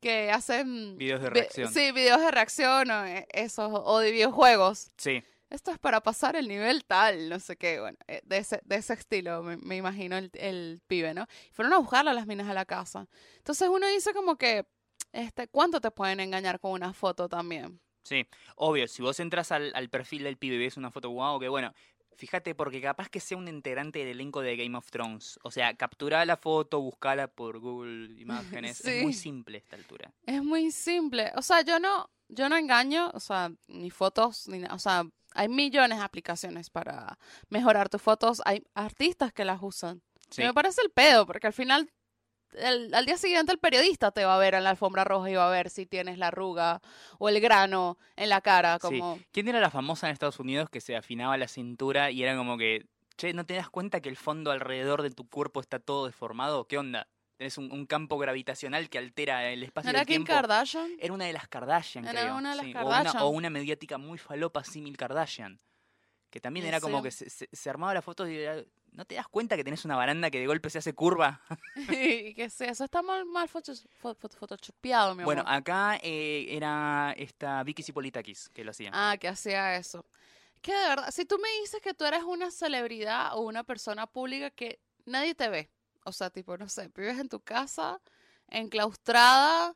que 0.00 0.30
hacen 0.30 0.96
Videos 0.98 1.22
de 1.22 1.30
vi- 1.30 1.40
reacción. 1.40 1.72
Sí, 1.72 1.92
videos 1.92 2.20
de 2.20 2.30
reacción 2.30 2.90
o 2.90 3.04
eh, 3.06 3.26
esos, 3.32 3.70
o 3.72 3.98
de 4.00 4.10
videojuegos 4.10 4.90
Sí. 4.96 5.22
Esto 5.54 5.70
es 5.70 5.78
para 5.78 6.02
pasar 6.02 6.36
el 6.36 6.48
nivel 6.48 6.84
tal, 6.84 7.28
no 7.28 7.40
sé 7.40 7.56
qué, 7.56 7.80
bueno, 7.80 7.96
eh, 8.06 8.20
de 8.24 8.38
ese, 8.38 8.60
de 8.64 8.76
ese 8.76 8.94
estilo, 8.94 9.42
me, 9.42 9.56
me 9.56 9.76
imagino 9.76 10.16
el, 10.16 10.30
el 10.34 10.82
pibe, 10.86 11.14
¿no? 11.14 11.26
Fueron 11.52 11.72
a 11.72 11.78
buscarla 11.78 12.10
a 12.10 12.14
las 12.14 12.26
minas 12.26 12.48
a 12.48 12.54
la 12.54 12.64
casa. 12.64 13.08
Entonces 13.38 13.68
uno 13.68 13.86
dice 13.86 14.12
como 14.12 14.36
que, 14.36 14.66
este, 15.12 15.48
¿cuánto 15.48 15.80
te 15.80 15.90
pueden 15.90 16.20
engañar 16.20 16.60
con 16.60 16.72
una 16.72 16.92
foto 16.92 17.28
también? 17.28 17.80
Sí, 18.02 18.26
obvio, 18.56 18.86
si 18.86 19.00
vos 19.00 19.18
entras 19.20 19.50
al, 19.50 19.72
al 19.74 19.88
perfil 19.88 20.24
del 20.24 20.36
pibe 20.36 20.56
y 20.56 20.58
ves 20.58 20.76
una 20.76 20.90
foto 20.90 21.08
guau, 21.08 21.40
que 21.40 21.48
bueno, 21.48 21.72
fíjate 22.16 22.54
porque 22.54 22.80
capaz 22.80 23.08
que 23.08 23.20
sea 23.20 23.36
un 23.36 23.48
integrante 23.48 24.00
del 24.00 24.08
elenco 24.08 24.40
de 24.40 24.56
Game 24.56 24.76
of 24.76 24.90
Thrones. 24.90 25.38
O 25.42 25.50
sea, 25.50 25.74
capturá 25.74 26.24
la 26.24 26.36
foto, 26.36 26.80
buscala 26.80 27.28
por 27.28 27.58
Google 27.58 28.20
Imágenes. 28.20 28.84
Es 28.84 29.02
muy 29.02 29.12
simple 29.14 29.58
a 29.58 29.60
esta 29.60 29.76
altura. 29.76 30.12
Es 30.26 30.42
muy 30.42 30.70
simple, 30.70 31.32
o 31.36 31.42
sea, 31.42 31.62
yo 31.62 31.78
no, 31.78 32.10
yo 32.28 32.48
no 32.48 32.56
engaño, 32.56 33.10
o 33.14 33.20
sea, 33.20 33.52
ni 33.68 33.90
fotos, 33.90 34.48
ni, 34.48 34.64
o 34.64 34.78
sea, 34.78 35.04
hay 35.34 35.48
millones 35.48 35.98
de 35.98 36.04
aplicaciones 36.04 36.70
para 36.70 37.18
mejorar 37.48 37.88
tus 37.88 38.00
fotos, 38.00 38.40
hay 38.44 38.64
artistas 38.74 39.32
que 39.32 39.44
las 39.44 39.58
usan. 39.62 40.02
Sí, 40.30 40.42
Y 40.42 40.46
me 40.46 40.54
parece 40.54 40.80
el 40.82 40.90
pedo, 40.90 41.26
porque 41.26 41.46
al 41.46 41.52
final, 41.52 41.90
el- 42.52 42.94
al 42.94 43.04
día 43.04 43.16
siguiente 43.16 43.52
el 43.52 43.58
periodista 43.58 44.12
te 44.12 44.24
va 44.24 44.36
a 44.36 44.38
ver 44.38 44.54
en 44.54 44.64
la 44.64 44.70
alfombra 44.70 45.04
roja 45.04 45.28
y 45.30 45.34
va 45.34 45.48
a 45.48 45.50
ver 45.50 45.70
si 45.70 45.86
tienes 45.86 46.18
la 46.18 46.28
arruga 46.28 46.80
o 47.18 47.28
el 47.28 47.40
grano 47.40 47.98
en 48.16 48.28
la 48.28 48.40
cara, 48.40 48.74
Sí. 48.74 48.80
como... 48.80 49.18
¿Quién 49.32 49.48
era 49.48 49.60
la 49.60 49.70
famosa 49.70 50.06
en 50.06 50.12
Estados 50.12 50.38
Unidos 50.38 50.70
que 50.70 50.80
se 50.80 50.96
afinaba 50.96 51.36
la 51.36 51.48
cintura 51.48 52.10
y 52.10 52.22
era 52.22 52.36
como 52.36 52.56
que, 52.56 52.86
che, 53.16 53.32
¿no 53.32 53.44
te 53.44 53.54
das 53.54 53.70
cuenta 53.70 54.00
que 54.00 54.08
el 54.08 54.16
fondo 54.16 54.50
alrededor 54.52 55.02
de 55.02 55.10
tu 55.10 55.28
cuerpo 55.28 55.60
está 55.60 55.78
todo 55.80 56.06
deformado? 56.06 56.66
¿Qué 56.66 56.78
onda? 56.78 57.08
Tenés 57.36 57.58
un, 57.58 57.72
un 57.72 57.84
campo 57.86 58.16
gravitacional 58.18 58.88
que 58.88 58.98
altera 58.98 59.50
el 59.50 59.60
¿No 59.60 59.66
espacio 59.66 59.90
era 59.90 60.00
el 60.00 60.06
Kim 60.06 60.24
tiempo. 60.24 60.32
Kardashian? 60.32 60.92
Era 61.00 61.12
una 61.12 61.24
de 61.24 61.32
las 61.32 61.48
Kardashian, 61.48 62.04
Era 62.06 62.20
creo. 62.22 62.36
una 62.36 62.50
de 62.50 62.56
las 62.56 62.66
sí, 62.66 62.72
Kardashian. 62.72 63.06
O 63.08 63.10
una, 63.10 63.24
o 63.24 63.28
una 63.30 63.50
mediática 63.50 63.98
muy 63.98 64.18
falopa 64.18 64.62
símil 64.62 64.96
Kardashian. 64.96 65.60
Que 66.30 66.40
también 66.40 66.66
era 66.66 66.80
como 66.80 66.98
sí. 66.98 67.02
que 67.04 67.10
se, 67.10 67.30
se- 67.30 67.48
se 67.52 67.70
armaba 67.70 67.94
la 67.94 68.02
foto 68.02 68.28
y 68.28 68.36
era, 68.38 68.60
¿no 68.92 69.04
te 69.04 69.14
das 69.16 69.28
cuenta 69.28 69.56
que 69.56 69.62
tenés 69.64 69.84
una 69.84 69.94
baranda 69.96 70.30
que 70.30 70.40
de 70.40 70.46
golpe 70.48 70.68
se 70.70 70.78
hace 70.78 70.92
curva? 70.92 71.40
y 71.90 72.34
que 72.34 72.50
sí, 72.50 72.64
eso 72.64 72.84
está 72.84 73.02
mal, 73.02 73.24
mal 73.24 73.48
photoshopeado, 73.48 75.14
mi 75.14 75.24
Bueno, 75.24 75.42
amor. 75.42 75.54
acá 75.54 75.98
eh, 76.02 76.46
era 76.50 77.14
esta 77.16 77.62
Vicky 77.62 77.82
Zipolitakis 77.82 78.48
que 78.50 78.64
lo 78.64 78.70
hacía. 78.72 78.90
Ah, 78.92 79.16
que 79.18 79.28
hacía 79.28 79.76
eso. 79.76 80.06
Que 80.60 80.72
de 80.72 80.88
verdad, 80.88 81.10
si 81.10 81.24
tú 81.24 81.38
me 81.38 81.48
dices 81.60 81.80
que 81.80 81.94
tú 81.94 82.04
eres 82.04 82.22
una 82.22 82.50
celebridad 82.50 83.36
o 83.36 83.40
una 83.42 83.64
persona 83.64 84.06
pública 84.06 84.50
que 84.50 84.80
nadie 85.04 85.34
te 85.34 85.48
ve, 85.48 85.70
o 86.04 86.12
sea, 86.12 86.30
tipo, 86.30 86.56
no 86.56 86.68
sé, 86.68 86.90
vives 86.94 87.18
en 87.18 87.28
tu 87.28 87.40
casa, 87.40 88.00
enclaustrada, 88.48 89.74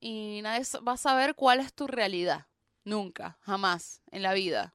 y 0.00 0.40
nadie 0.42 0.64
va 0.86 0.92
a 0.92 0.96
saber 0.96 1.34
cuál 1.34 1.60
es 1.60 1.74
tu 1.74 1.86
realidad. 1.86 2.46
Nunca, 2.84 3.38
jamás, 3.42 4.02
en 4.10 4.22
la 4.22 4.32
vida. 4.32 4.74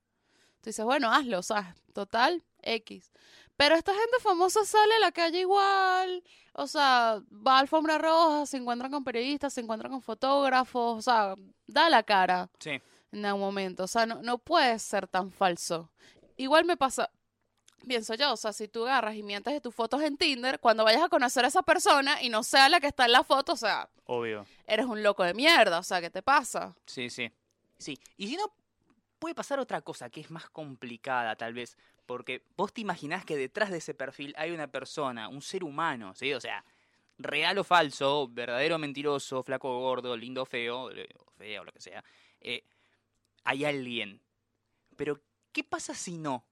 Tú 0.61 0.69
dices, 0.69 0.85
bueno, 0.85 1.11
hazlo, 1.11 1.39
o 1.39 1.43
sea, 1.43 1.75
total, 1.93 2.43
X. 2.61 3.11
Pero 3.57 3.75
esta 3.75 3.93
gente 3.93 4.17
famosa 4.21 4.65
sale 4.65 4.95
a 4.95 4.99
la 4.99 5.11
calle 5.11 5.39
igual, 5.39 6.23
o 6.53 6.67
sea, 6.67 7.21
va 7.31 7.57
a 7.57 7.59
alfombra 7.59 7.97
roja, 7.97 8.45
se 8.45 8.57
encuentran 8.57 8.91
con 8.91 9.03
periodistas, 9.03 9.53
se 9.53 9.61
encuentran 9.61 9.91
con 9.91 10.01
fotógrafos, 10.01 10.97
o 10.97 11.01
sea, 11.01 11.35
da 11.65 11.89
la 11.89 12.03
cara 12.03 12.49
Sí, 12.59 12.81
en 13.11 13.25
algún 13.25 13.41
momento. 13.41 13.83
O 13.83 13.87
sea, 13.87 14.05
no, 14.05 14.21
no 14.21 14.37
puede 14.37 14.77
ser 14.79 15.07
tan 15.07 15.31
falso. 15.31 15.89
Igual 16.37 16.65
me 16.65 16.75
pasa, 16.75 17.09
pienso 17.85 18.13
yo, 18.15 18.33
o 18.33 18.37
sea, 18.37 18.53
si 18.53 18.67
tú 18.67 18.83
agarras 18.85 19.15
y 19.15 19.23
mientes 19.23 19.53
de 19.53 19.61
tus 19.61 19.73
fotos 19.73 20.01
en 20.01 20.17
Tinder, 20.17 20.59
cuando 20.59 20.83
vayas 20.83 21.03
a 21.03 21.09
conocer 21.09 21.45
a 21.45 21.47
esa 21.47 21.63
persona 21.63 22.21
y 22.21 22.29
no 22.29 22.43
sea 22.43 22.69
la 22.69 22.79
que 22.79 22.87
está 22.87 23.05
en 23.05 23.11
la 23.11 23.23
foto, 23.23 23.53
o 23.53 23.57
sea, 23.57 23.89
obvio. 24.05 24.45
eres 24.67 24.85
un 24.85 25.01
loco 25.03 25.23
de 25.23 25.33
mierda, 25.33 25.79
o 25.79 25.83
sea, 25.83 26.01
¿qué 26.01 26.09
te 26.09 26.21
pasa? 26.21 26.75
Sí, 26.85 27.09
sí. 27.09 27.31
Sí, 27.77 27.99
y 28.17 28.27
si 28.27 28.37
no, 28.37 28.53
puede 29.19 29.35
pasar 29.35 29.59
otra 29.59 29.81
cosa 29.81 30.09
que 30.09 30.21
es 30.21 30.31
más 30.31 30.49
complicada 30.49 31.35
tal 31.35 31.53
vez, 31.53 31.77
porque 32.05 32.43
vos 32.55 32.73
te 32.73 32.81
imaginás 32.81 33.25
que 33.25 33.35
detrás 33.35 33.69
de 33.71 33.77
ese 33.77 33.93
perfil 33.93 34.33
hay 34.37 34.51
una 34.51 34.67
persona, 34.67 35.27
un 35.27 35.41
ser 35.41 35.63
humano, 35.63 36.13
¿sí? 36.15 36.33
O 36.33 36.39
sea, 36.39 36.63
real 37.17 37.57
o 37.57 37.63
falso, 37.63 38.27
verdadero 38.29 38.75
o 38.75 38.79
mentiroso, 38.79 39.43
flaco 39.43 39.69
o 39.69 39.79
gordo, 39.79 40.15
lindo 40.15 40.43
o 40.43 40.45
feo, 40.45 40.91
eh, 40.91 41.09
o 41.17 41.31
feo, 41.31 41.63
lo 41.63 41.71
que 41.71 41.81
sea, 41.81 42.03
eh, 42.41 42.63
hay 43.43 43.65
alguien. 43.65 44.21
Pero, 44.95 45.19
¿qué 45.51 45.63
pasa 45.63 45.93
si 45.93 46.17
no? 46.17 46.45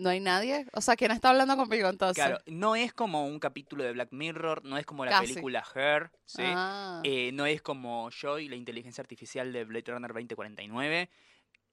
¿No 0.00 0.08
hay 0.08 0.18
nadie? 0.18 0.66
O 0.72 0.80
sea, 0.80 0.96
¿quién 0.96 1.10
está 1.10 1.28
hablando 1.28 1.58
conmigo 1.58 1.86
entonces? 1.88 2.24
Claro, 2.24 2.40
no 2.46 2.74
es 2.74 2.94
como 2.94 3.26
un 3.26 3.38
capítulo 3.38 3.84
de 3.84 3.92
Black 3.92 4.08
Mirror, 4.12 4.64
no 4.64 4.78
es 4.78 4.86
como 4.86 5.04
la 5.04 5.10
Casi. 5.10 5.26
película 5.34 5.62
Her, 5.74 6.10
¿sí? 6.24 6.40
Ah. 6.42 7.02
Eh, 7.04 7.32
no 7.32 7.44
es 7.44 7.60
como 7.60 8.08
Joy, 8.10 8.48
la 8.48 8.56
inteligencia 8.56 9.02
artificial 9.02 9.52
de 9.52 9.64
Blade 9.64 9.92
Runner 9.92 10.10
2049. 10.10 11.10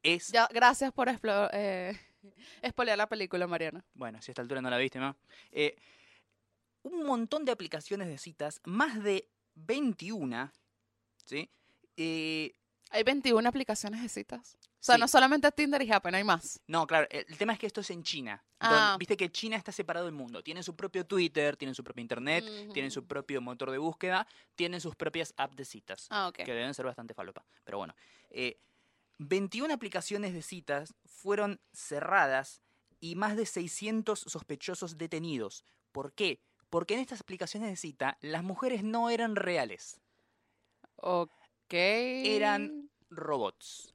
Es 0.03 0.27
Ya, 0.27 0.46
gracias 0.51 0.91
por 0.91 1.07
explo- 1.07 1.50
eh, 1.53 1.98
espolear 2.62 2.98
la 2.98 3.07
película, 3.07 3.48
Mariana. 3.48 3.86
Bueno, 3.93 4.22
si 4.22 4.29
a 4.29 4.34
esta 4.34 4.41
altura 4.41 4.60
no 4.62 4.69
la 4.69 4.77
viste 4.77 5.00
más. 5.00 5.15
Eh, 5.51 5.77
un 6.84 7.05
montón 7.05 7.46
de 7.46 7.53
aplicaciones 7.53 8.10
de 8.10 8.17
citas, 8.17 8.60
más 8.65 9.01
de 9.03 9.29
21, 9.55 10.51
¿sí? 11.24 11.50
¿Hay 12.91 13.03
21 13.05 13.48
aplicaciones 13.48 14.01
de 14.01 14.10
citas? 14.10 14.57
Sea, 14.88 14.96
Sí. 14.96 15.01
no 15.01 15.08
solamente 15.08 15.51
Tinder 15.51 15.82
y 15.82 15.91
Happen, 15.91 16.15
hay 16.15 16.24
más. 16.24 16.60
No, 16.67 16.88
claro, 16.88 17.08
el 17.12 17.38
tema 17.38 17.53
es 17.53 17.60
que 17.60 17.67
esto 17.67 17.82
es 17.82 17.89
en 17.91 18.03
China. 18.03 18.44
Ah. 18.60 18.96
Viste 19.00 19.15
que 19.15 19.32
China 19.32 19.56
está 19.56 19.72
separado 19.72 20.06
del 20.06 20.15
mundo. 20.15 20.41
Tienen 20.44 20.63
su 20.63 20.75
propio 20.75 21.06
Twitter, 21.06 21.56
tienen 21.58 21.75
su 21.75 21.84
propio 21.84 22.01
internet, 22.01 22.44
tienen 22.74 22.91
su 22.91 23.06
propio 23.06 23.39
motor 23.41 23.72
de 23.72 23.77
búsqueda, 23.77 24.27
tienen 24.56 24.82
sus 24.82 24.96
propias 24.96 25.34
apps 25.38 25.56
de 25.56 25.65
citas, 25.65 26.08
Ah, 26.10 26.27
ok. 26.29 26.38
que 26.38 26.53
deben 26.53 26.74
ser 26.74 26.86
bastante 26.86 27.13
falopa. 27.13 27.46
Pero 27.63 27.77
bueno, 27.77 27.96
eh, 28.29 28.60
21 29.20 29.74
aplicaciones 29.74 30.34
de 30.34 30.41
citas 30.41 30.94
fueron 31.06 31.60
cerradas 31.74 32.62
y 33.00 33.15
más 33.15 33.36
de 33.38 33.46
600 33.46 34.20
sospechosos 34.20 34.98
detenidos. 34.98 35.63
¿Por 35.91 36.13
qué? 36.13 36.41
Porque 36.70 36.96
en 36.96 37.00
estas 37.00 37.22
aplicaciones 37.22 37.70
de 37.70 37.75
cita 37.77 38.17
las 38.22 38.44
mujeres 38.44 38.84
no 38.84 39.10
eran 39.10 39.36
reales, 39.36 40.01
Ok. 40.98 41.32
Eran- 41.74 42.89
robots. 43.10 43.94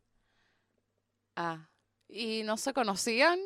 Ah. 1.37 1.69
¿Y 2.09 2.43
no 2.45 2.57
se 2.57 2.73
conocían? 2.73 3.39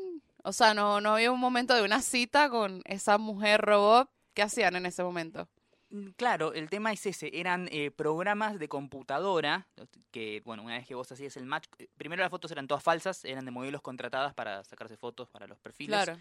O 0.42 0.52
sea, 0.52 0.74
no, 0.74 1.00
no 1.00 1.14
había 1.14 1.32
un 1.32 1.40
momento 1.40 1.74
de 1.74 1.82
una 1.82 2.02
cita 2.02 2.50
con 2.50 2.82
esa 2.84 3.18
mujer 3.18 3.60
robot. 3.60 4.10
¿Qué 4.34 4.42
hacían 4.42 4.76
en 4.76 4.86
ese 4.86 5.02
momento? 5.02 5.48
Mm, 5.90 6.08
Claro, 6.16 6.52
el 6.52 6.68
tema 6.68 6.92
es 6.92 7.06
ese, 7.06 7.30
eran 7.38 7.68
eh, 7.70 7.90
programas 7.90 8.58
de 8.58 8.68
computadora, 8.68 9.68
que 10.10 10.42
bueno, 10.44 10.62
una 10.64 10.76
vez 10.78 10.86
que 10.86 10.94
vos 10.96 11.10
hacías 11.12 11.36
el 11.36 11.46
match, 11.46 11.66
eh, 11.78 11.88
primero 11.96 12.22
las 12.22 12.30
fotos 12.30 12.50
eran 12.50 12.66
todas 12.66 12.82
falsas, 12.82 13.24
eran 13.24 13.44
de 13.44 13.50
modelos 13.52 13.82
contratadas 13.82 14.34
para 14.34 14.64
sacarse 14.64 14.96
fotos 14.96 15.28
para 15.28 15.46
los 15.46 15.58
perfiles, 15.60 16.02
Claro. 16.04 16.20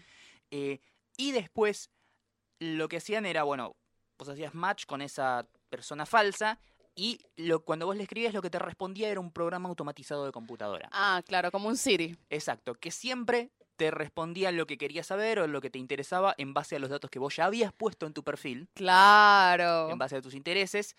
eh, 0.50 0.80
y 1.16 1.32
después 1.32 1.90
lo 2.60 2.88
que 2.88 2.98
hacían 2.98 3.26
era, 3.26 3.42
bueno, 3.42 3.76
vos 4.18 4.28
hacías 4.28 4.54
match 4.54 4.86
con 4.86 5.02
esa 5.02 5.46
persona 5.68 6.06
falsa, 6.06 6.58
y 6.96 7.20
lo, 7.36 7.60
cuando 7.60 7.86
vos 7.86 7.94
le 7.94 8.02
escribías 8.02 8.34
lo 8.34 8.42
que 8.42 8.50
te 8.50 8.58
respondía 8.58 9.10
era 9.10 9.20
un 9.20 9.30
programa 9.30 9.68
automatizado 9.68 10.24
de 10.24 10.32
computadora. 10.32 10.88
Ah, 10.92 11.22
claro, 11.26 11.52
como 11.52 11.68
un 11.68 11.76
Siri. 11.76 12.16
Exacto, 12.30 12.74
que 12.74 12.90
siempre 12.90 13.50
te 13.76 13.90
respondía 13.90 14.50
lo 14.50 14.66
que 14.66 14.78
querías 14.78 15.06
saber 15.06 15.38
o 15.38 15.46
lo 15.46 15.60
que 15.60 15.68
te 15.68 15.78
interesaba 15.78 16.34
en 16.38 16.54
base 16.54 16.76
a 16.76 16.78
los 16.78 16.88
datos 16.88 17.10
que 17.10 17.18
vos 17.18 17.36
ya 17.36 17.44
habías 17.44 17.74
puesto 17.74 18.06
en 18.06 18.14
tu 18.14 18.24
perfil 18.24 18.68
Claro. 18.74 19.90
en 19.90 19.98
base 19.98 20.16
a 20.16 20.22
tus 20.22 20.32
intereses 20.34 20.96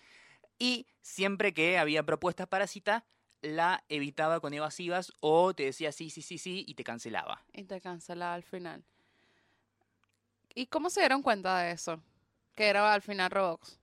y 0.60 0.86
siempre 1.02 1.52
que 1.52 1.76
había 1.78 2.04
propuestas 2.04 2.46
para 2.46 2.68
cita 2.68 3.04
la 3.42 3.82
evitaba 3.88 4.38
con 4.38 4.54
evasivas 4.54 5.12
o 5.20 5.54
te 5.54 5.64
decía 5.64 5.90
sí, 5.90 6.10
sí, 6.10 6.22
sí, 6.22 6.38
sí 6.38 6.64
y 6.68 6.74
te 6.74 6.84
cancelaba. 6.84 7.44
Y 7.52 7.64
te 7.64 7.80
cancelaba 7.80 8.34
al 8.34 8.44
final. 8.44 8.84
¿Y 10.54 10.66
cómo 10.66 10.90
se 10.90 11.00
dieron 11.00 11.22
cuenta 11.22 11.58
de 11.58 11.72
eso? 11.72 12.00
Que 12.54 12.68
era 12.68 12.92
al 12.92 13.02
final 13.02 13.30
Roblox. 13.30 13.78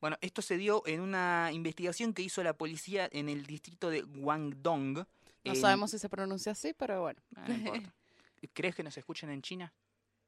Bueno, 0.00 0.16
esto 0.20 0.42
se 0.42 0.56
dio 0.56 0.82
en 0.86 1.00
una 1.00 1.50
investigación 1.52 2.12
que 2.14 2.22
hizo 2.22 2.42
la 2.42 2.52
policía 2.52 3.08
en 3.12 3.28
el 3.28 3.46
distrito 3.46 3.90
de 3.90 4.02
Guangdong. 4.02 4.94
No 4.94 5.04
en- 5.44 5.56
sabemos 5.56 5.90
si 5.90 5.98
se 5.98 6.08
pronuncia 6.08 6.52
así, 6.52 6.72
pero 6.74 7.00
bueno. 7.02 7.20
Ah, 7.36 7.44
no 7.48 7.54
importa. 7.54 7.94
¿Crees 8.54 8.74
que 8.76 8.82
nos 8.84 8.96
escuchan 8.96 9.30
en 9.30 9.42
China? 9.42 9.72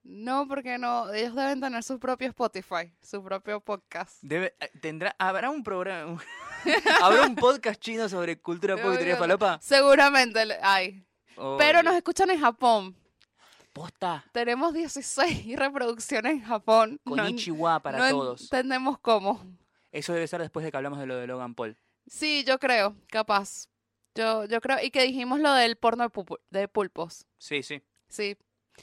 No, 0.03 0.49
porque 0.49 0.79
no, 0.79 1.13
ellos 1.13 1.35
deben 1.35 1.61
tener 1.61 1.83
su 1.85 1.99
propio 2.01 2.29
Spotify, 2.29 2.91
su 3.03 3.23
propio 3.23 3.61
podcast. 3.61 4.17
Debe, 4.23 4.55
eh, 4.59 4.71
tendrá, 4.81 5.15
¿Habrá 5.19 5.51
un 5.51 5.63
programa? 5.63 6.21
¿Habrá 7.03 7.27
un 7.27 7.37
podcast 7.37 7.79
chino 7.81 8.09
sobre 8.09 8.39
cultura 8.41 8.77
pop 8.77 8.93
y 8.95 8.97
teoría 8.97 9.17
falopa? 9.19 9.59
Seguramente 9.63 10.41
hay. 10.63 11.05
Pero 11.59 11.83
nos 11.83 11.95
escuchan 11.95 12.31
en 12.31 12.41
Japón. 12.41 12.97
Posta. 13.73 14.25
Tenemos 14.33 14.73
16 14.75 15.57
reproducciones 15.57 16.33
en 16.33 16.43
Japón. 16.43 17.01
No, 17.05 17.17
Konnichiwa 17.17 17.81
para 17.81 17.99
no 17.99 18.09
todos. 18.11 18.43
entendemos 18.43 18.99
cómo. 18.99 19.41
Eso 19.93 20.13
debe 20.13 20.27
ser 20.27 20.41
después 20.41 20.65
de 20.65 20.71
que 20.71 20.77
hablamos 20.77 20.99
de 20.99 21.07
lo 21.07 21.17
de 21.17 21.27
Logan 21.27 21.55
Paul. 21.55 21.77
Sí, 22.07 22.45
yo 22.47 22.59
creo, 22.59 22.97
capaz. 23.09 23.69
Yo, 24.15 24.45
yo 24.47 24.61
creo, 24.61 24.79
y 24.83 24.91
que 24.91 25.03
dijimos 25.03 25.41
lo 25.41 25.53
del 25.55 25.77
porno 25.77 26.09
de, 26.09 26.25
de 26.51 26.69
pulpos. 26.69 27.27
Sí, 27.39 27.63
sí. 27.63 27.81
Sí. 28.09 28.37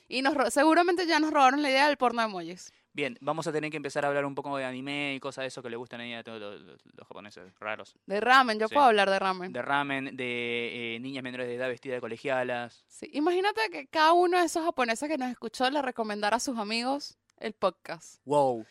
Y 0.07 0.21
nos 0.21 0.53
seguramente 0.53 1.05
ya 1.07 1.19
nos 1.19 1.31
robaron 1.33 1.61
la 1.61 1.69
idea 1.69 1.87
del 1.87 1.97
porno 1.97 2.21
de 2.21 2.27
emojis. 2.27 2.71
Bien, 2.93 3.17
vamos 3.21 3.45
a 3.47 3.51
tener 3.51 3.69
que 3.69 3.77
empezar 3.77 4.05
a 4.05 4.07
hablar 4.07 4.25
un 4.25 4.33
poco 4.35 4.55
de 4.57 4.65
anime 4.65 5.13
y 5.15 5.19
cosas 5.19 5.43
de 5.43 5.47
eso 5.47 5.61
que 5.61 5.69
le 5.69 5.75
gustan 5.75 6.01
ahí 6.01 6.13
a 6.13 6.23
todos 6.23 6.39
los, 6.39 6.61
los- 6.61 6.81
los 6.85 7.07
japoneses 7.07 7.53
raros. 7.59 7.95
De 8.05 8.19
ramen, 8.21 8.57
yo 8.59 8.67
Sí. 8.67 8.73
puedo 8.73 8.87
hablar 8.87 9.09
de 9.09 9.19
ramen. 9.19 9.51
De 9.53 9.61
ramen, 9.61 10.15
de 10.15 10.95
eh, 10.95 10.99
niñas 10.99 11.23
menores 11.23 11.47
de 11.47 11.55
edad 11.55 11.67
vestidas 11.67 11.97
de 11.97 12.01
colegialas. 12.01 12.85
Sí. 12.87 13.09
Imagínate 13.13 13.69
que 13.69 13.87
cada 13.87 14.13
uno 14.13 14.39
de 14.39 14.45
esos 14.45 14.63
japoneses 14.63 15.07
que 15.09 15.17
nos 15.17 15.29
escuchó 15.29 15.69
le 15.69 15.81
recomendara 15.81 16.37
a 16.37 16.39
sus 16.39 16.57
amigos 16.57 17.17
el 17.37 17.53
podcast. 17.53 18.21
Wow. 18.25 18.65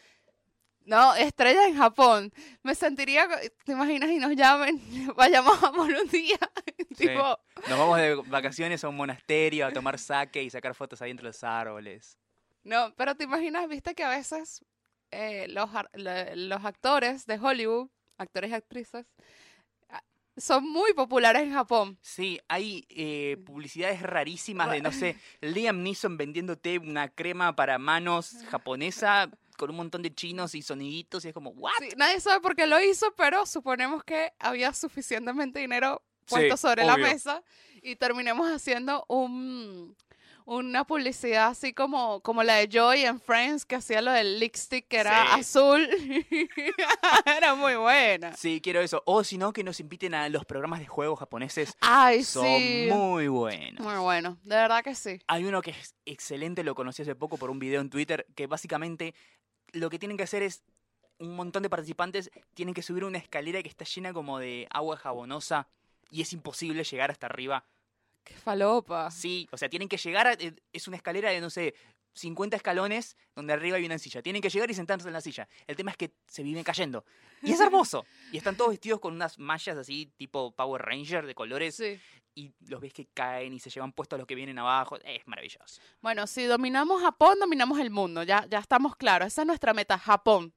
No, 0.87 1.16
estrellas 1.16 1.66
en 1.66 1.77
Japón. 1.77 2.33
Me 2.62 2.75
sentiría, 2.77 3.29
¿te 3.64 3.72
imaginas? 3.72 4.09
Y 4.09 4.18
nos 4.18 4.37
llamen, 4.37 4.81
vayamos 5.16 5.55
a 5.55 5.66
Japón 5.66 5.94
un 6.03 6.09
día. 6.09 6.38
Sí. 6.96 7.09
tipo, 7.09 7.38
Nos 7.68 7.79
vamos 7.79 7.99
de 7.99 8.14
vacaciones 8.14 8.83
a 8.83 8.88
un 8.88 8.96
monasterio 8.96 9.66
a 9.66 9.72
tomar 9.72 9.99
sake 9.99 10.42
y 10.42 10.49
sacar 10.49 10.75
fotos 10.75 11.03
ahí 11.03 11.11
entre 11.11 11.27
los 11.27 11.44
árboles. 11.44 12.16
no, 12.64 12.94
pero 12.96 13.14
te 13.14 13.25
imaginas, 13.25 13.68
viste 13.68 13.94
que 13.94 14.03
a 14.03 14.09
veces 14.09 14.64
eh, 15.11 15.46
los, 15.49 15.68
los 15.92 16.64
actores 16.64 17.27
de 17.27 17.38
Hollywood, 17.38 17.90
actores 18.16 18.51
y 18.51 18.55
actrices, 18.55 19.05
ah, 19.90 20.03
son 20.38 20.64
muy 20.66 20.94
populares 20.94 21.42
en 21.42 21.53
Japón. 21.53 21.99
Sí, 22.01 22.40
hay 22.49 22.87
eh, 22.88 23.37
publicidades 23.44 24.01
rarísimas 24.01 24.70
de, 24.70 24.81
no 24.81 24.92
sé, 24.92 25.16
Liam 25.42 25.83
Neeson 25.83 26.16
vendiéndote 26.16 26.79
una 26.79 27.09
crema 27.11 27.55
para 27.57 27.79
manos 27.79 28.37
japonesa 28.51 29.29
con 29.57 29.71
un 29.71 29.77
montón 29.77 30.03
de 30.03 30.14
chinos 30.14 30.55
y 30.55 30.62
soniditos 30.62 31.25
y 31.25 31.29
es 31.29 31.35
como, 31.35 31.51
¿what? 31.51 31.73
Sí, 31.81 31.88
nadie 31.97 32.21
sabe 32.21 32.40
por 32.40 32.55
qué 32.57 32.66
lo 32.66 32.81
hizo, 32.81 33.12
pero 33.16 33.47
suponemos 33.47 34.05
que 34.05 34.33
había 34.38 34.73
suficientemente 34.73 35.59
dinero 35.61 36.03
puesto 36.27 36.57
Sí, 36.57 36.61
sobre 36.62 36.85
la 36.85 36.97
mesa 36.97 37.42
y 37.83 37.95
terminemos 37.97 38.51
haciendo 38.51 39.05
un, 39.09 39.97
una 40.45 40.85
publicidad 40.85 41.49
así 41.49 41.73
como, 41.73 42.21
como 42.21 42.42
la 42.42 42.55
de 42.57 42.69
Joy 42.69 43.03
en 43.05 43.21
Friends, 43.21 43.64
que 43.64 43.77
hacía 43.77 44.01
lo 44.01 44.11
del 44.11 44.40
lipstick 44.40 44.88
que 44.88 44.99
era 44.99 45.25
Sí. 45.35 45.40
azul. 45.40 45.88
era 47.27 47.55
muy 47.55 47.77
buena. 47.77 48.35
Sí, 48.37 48.61
quiero 48.61 48.81
eso. 48.81 49.03
O 49.07 49.25
si 49.25 49.38
no, 49.38 49.53
que 49.53 49.62
nos 49.64 49.81
inviten 49.81 50.14
a 50.14 50.29
los 50.29 50.45
programas 50.45 50.81
de 50.81 50.87
juegos 50.87 51.19
japoneses. 51.19 51.75
Ay, 51.81 52.25
Son 52.25 52.45
sí. 52.45 52.88
muy 52.90 53.29
buenos. 53.29 53.85
Muy 53.85 53.97
bueno, 54.01 54.38
de 54.42 54.57
verdad 54.57 54.83
que 54.83 54.95
sí. 54.95 55.19
Hay 55.27 55.45
uno 55.45 55.62
que 55.62 55.71
es 55.71 55.95
excelente, 56.05 56.64
lo 56.64 56.75
conocí 56.75 57.03
hace 57.03 57.14
poco 57.14 57.37
por 57.37 57.51
un 57.51 57.59
video 57.59 57.81
en 57.81 57.90
Twitter, 57.90 58.27
que 58.35 58.47
básicamente 58.47 59.14
lo 59.72 59.90
que 59.90 59.98
tienen 59.98 60.16
que 60.16 60.22
hacer 60.24 60.42
es, 60.42 60.62
un 61.18 61.35
montón 61.35 61.62
de 61.62 61.70
participantes 61.70 62.31
tienen 62.55 62.74
que 62.74 62.83
subir 62.83 63.02
una 63.05 63.18
escalera 63.18 63.62
que 63.62 63.68
está 63.68 63.85
llena 63.87 64.12
como 64.12 64.38
de 64.38 64.66
agua 64.70 64.96
jabonosa 64.98 65.66
y 66.11 66.20
es 66.20 66.33
imposible 66.35 66.85
llegar 66.85 67.11
hasta 67.11 67.26
arriba. 67.26 67.64
Qué 68.22 68.35
falopa. 68.35 69.11
Sí, 69.11 69.48
o 69.52 69.57
sea, 69.57 69.68
tienen 69.68 69.88
que 69.88 69.96
llegar, 69.96 70.26
a- 70.26 70.33
eh, 70.35 70.55
es 70.72 70.88
una 70.88 70.96
escalera 70.98 71.31
de, 71.31 71.40
no 71.40 71.48
sé, 71.48 71.74
50 72.14 72.57
escalones 72.57 73.16
donde 73.35 73.52
arriba 73.52 73.76
hay 73.76 73.85
una 73.87 73.98
silla. 73.98 74.20
Tienen 74.22 74.42
que 74.42 74.50
llegar 74.50 74.70
y 74.70 74.74
sentarse 74.74 75.07
en 75.07 75.12
la 75.14 75.20
silla. 75.20 75.48
El 75.66 75.76
tema 75.76 75.90
es 75.90 75.96
que 75.96 76.11
se 76.26 76.42
viven 76.42 76.64
cayendo. 76.64 77.05
Y 77.42 77.52
es 77.52 77.61
hermoso. 77.61 78.05
Y 78.33 78.37
están 78.38 78.57
todos 78.57 78.70
vestidos 78.70 79.00
con 79.00 79.14
unas 79.14 79.38
mallas 79.38 79.76
así, 79.79 80.11
tipo 80.16 80.50
Power 80.52 80.83
Ranger 80.83 81.24
de 81.26 81.35
colores. 81.35 81.76
Sí. 81.76 82.00
Y 82.38 82.53
los 82.68 82.81
ves 82.83 82.92
que 82.92 83.07
caen 83.07 83.55
y 83.55 83.59
se 83.59 83.70
llevan 83.70 83.92
puestos 83.92 84.18
los 84.18 84.29
que 84.29 84.35
vienen 84.35 84.59
abajo. 84.59 84.99
Es 85.03 85.27
maravilloso. 85.27 85.81
Bueno, 86.03 86.27
si 86.27 86.44
dominamos 86.44 87.01
Japón, 87.03 87.38
dominamos 87.40 87.81
el 87.81 87.90
mundo. 87.90 88.22
Ya, 88.25 88.46
ya 88.51 88.59
estamos 88.59 88.94
claros. 88.94 89.29
Esa 89.29 89.40
es 89.42 89.46
nuestra 89.46 89.72
meta, 89.72 89.99
Japón. 89.99 90.53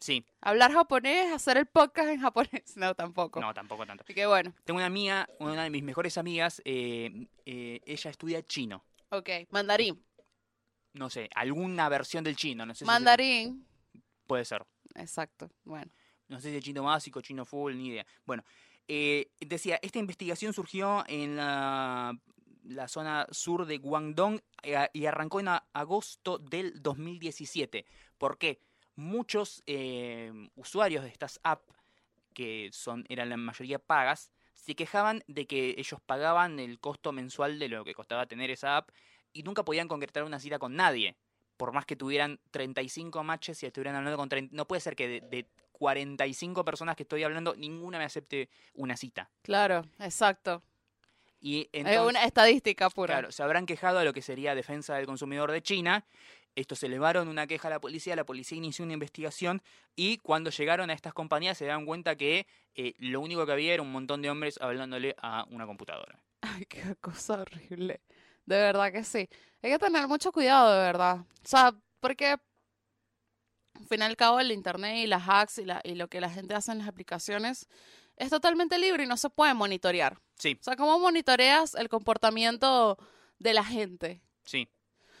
Sí, 0.00 0.22
Hablar 0.42 0.70
japonés, 0.72 1.32
hacer 1.32 1.56
el 1.56 1.64
podcast 1.64 2.10
en 2.10 2.20
japonés. 2.20 2.76
No, 2.76 2.94
tampoco. 2.94 3.40
no, 3.40 3.54
tampoco 3.54 3.86
tanto. 3.86 4.04
Así 4.04 4.12
que 4.12 4.26
bueno, 4.26 4.52
Tengo 4.64 4.76
una 4.76 4.86
amiga, 4.86 5.26
una 5.38 5.62
de 5.64 5.70
mis 5.70 5.82
mejores 5.82 6.18
amigas, 6.18 6.60
eh, 6.66 7.26
eh, 7.46 7.80
ella 7.86 8.10
estudia 8.10 8.42
chino. 8.42 8.84
ok. 9.08 9.30
Mandarín. 9.50 10.04
No 10.92 11.08
sé, 11.08 11.30
alguna 11.34 11.88
versión 11.88 12.22
del 12.22 12.36
chino. 12.36 12.66
No 12.66 12.74
sé 12.74 12.80
si 12.80 12.84
es- 12.84 12.86
Mandarín. 12.86 13.66
puede 14.26 14.44
ser. 14.44 14.66
Exacto. 14.94 15.50
Bueno. 15.64 15.90
No 16.28 16.38
sé 16.38 16.50
si 16.50 16.56
es 16.58 16.64
chino 16.64 16.82
básico, 16.84 17.22
chino 17.22 17.46
full, 17.46 17.74
ni 17.74 17.88
idea. 17.88 18.06
Bueno, 18.26 18.44
eh, 18.88 19.30
decía, 19.40 19.78
esta 19.82 19.98
investigación 19.98 20.52
surgió 20.52 21.04
en 21.06 21.36
la, 21.36 22.18
zona 22.88 23.26
sur 23.30 23.66
de 23.66 23.78
Guangdong 23.78 24.40
eh, 24.62 24.88
y 24.92 25.06
arrancó 25.06 25.40
en 25.40 25.48
agosto 25.72 26.38
del 26.38 26.82
2017. 26.82 27.86
¿Por 28.18 28.38
qué? 28.38 28.60
Muchos 28.96 29.62
eh, 29.66 30.32
usuarios 30.54 31.04
de 31.04 31.10
estas 31.10 31.40
apps, 31.42 31.64
que 32.32 32.70
son, 32.72 33.04
eran 33.08 33.28
la 33.28 33.36
mayoría 33.36 33.78
pagas, 33.78 34.30
se 34.54 34.74
quejaban 34.74 35.22
de 35.26 35.46
que 35.46 35.74
ellos 35.78 36.00
pagaban 36.04 36.58
el 36.58 36.78
costo 36.78 37.12
mensual 37.12 37.58
de 37.58 37.68
lo 37.68 37.84
que 37.84 37.94
costaba 37.94 38.26
tener 38.26 38.50
esa 38.50 38.76
app 38.76 38.90
y 39.32 39.42
nunca 39.42 39.64
podían 39.64 39.88
concretar 39.88 40.24
una 40.24 40.38
cita 40.38 40.58
con 40.58 40.74
nadie. 40.76 41.16
Por 41.56 41.72
más 41.72 41.86
que 41.86 41.96
tuvieran 41.96 42.40
35 42.50 43.22
matches 43.24 43.62
y 43.62 43.66
estuvieran 43.66 43.96
hablando 43.96 44.16
con 44.16 44.28
30... 44.28 44.54
No 44.56 44.66
puede 44.66 44.80
ser 44.80 44.96
que 44.96 45.20
de 45.20 45.48
45 45.74 46.64
personas 46.64 46.96
que 46.96 47.02
estoy 47.02 47.22
hablando, 47.24 47.54
ninguna 47.56 47.98
me 47.98 48.04
acepte 48.04 48.48
una 48.74 48.96
cita. 48.96 49.28
Claro, 49.42 49.84
exacto. 49.98 50.62
Y 51.40 51.68
es 51.72 51.98
una 51.98 52.24
estadística 52.24 52.88
pura. 52.88 53.14
claro, 53.14 53.30
se 53.30 53.42
habrán 53.42 53.66
quejado 53.66 53.98
a 53.98 54.04
lo 54.04 54.14
que 54.14 54.22
sería 54.22 54.54
Defensa 54.54 54.94
del 54.94 55.04
Consumidor 55.04 55.52
de 55.52 55.62
China. 55.62 56.06
Estos 56.54 56.82
elevaron 56.84 57.28
una 57.28 57.46
queja 57.46 57.68
a 57.68 57.70
la 57.70 57.80
policía, 57.80 58.16
la 58.16 58.24
policía 58.24 58.56
inició 58.56 58.84
una 58.84 58.94
investigación 58.94 59.60
y 59.96 60.18
cuando 60.18 60.50
llegaron 60.50 60.88
a 60.88 60.94
estas 60.94 61.12
compañías 61.12 61.58
se 61.58 61.66
dan 61.66 61.84
cuenta 61.84 62.16
que 62.16 62.46
eh, 62.76 62.94
lo 62.98 63.20
único 63.20 63.44
que 63.44 63.52
había 63.52 63.74
era 63.74 63.82
un 63.82 63.92
montón 63.92 64.22
de 64.22 64.30
hombres 64.30 64.58
hablándole 64.60 65.16
a 65.18 65.44
una 65.50 65.66
computadora. 65.66 66.18
Ay, 66.40 66.64
qué 66.66 66.96
cosa 67.00 67.40
horrible. 67.40 68.00
De 68.46 68.56
verdad 68.56 68.92
que 68.92 69.04
sí. 69.04 69.28
Hay 69.62 69.70
que 69.72 69.78
tener 69.78 70.06
mucho 70.06 70.30
cuidado, 70.30 70.72
de 70.72 70.78
verdad. 70.78 71.18
O 71.18 71.46
sea, 71.46 71.74
porque 72.00 72.36
al 73.74 73.86
fin 73.86 74.00
y 74.00 74.04
al 74.04 74.16
cabo 74.16 74.40
el 74.40 74.52
internet 74.52 74.96
y 74.98 75.06
las 75.06 75.22
hacks 75.28 75.58
y, 75.58 75.64
la, 75.64 75.80
y 75.84 75.94
lo 75.94 76.08
que 76.08 76.20
la 76.20 76.30
gente 76.30 76.54
hace 76.54 76.72
en 76.72 76.78
las 76.78 76.88
aplicaciones 76.88 77.68
es 78.16 78.30
totalmente 78.30 78.78
libre 78.78 79.04
y 79.04 79.06
no 79.06 79.16
se 79.16 79.30
puede 79.30 79.54
monitorear. 79.54 80.18
Sí, 80.38 80.56
O 80.60 80.62
sea, 80.64 80.76
¿cómo 80.76 80.98
monitoreas 80.98 81.74
el 81.74 81.88
comportamiento 81.88 82.98
de 83.38 83.54
la 83.54 83.64
gente? 83.64 84.20
sí. 84.44 84.68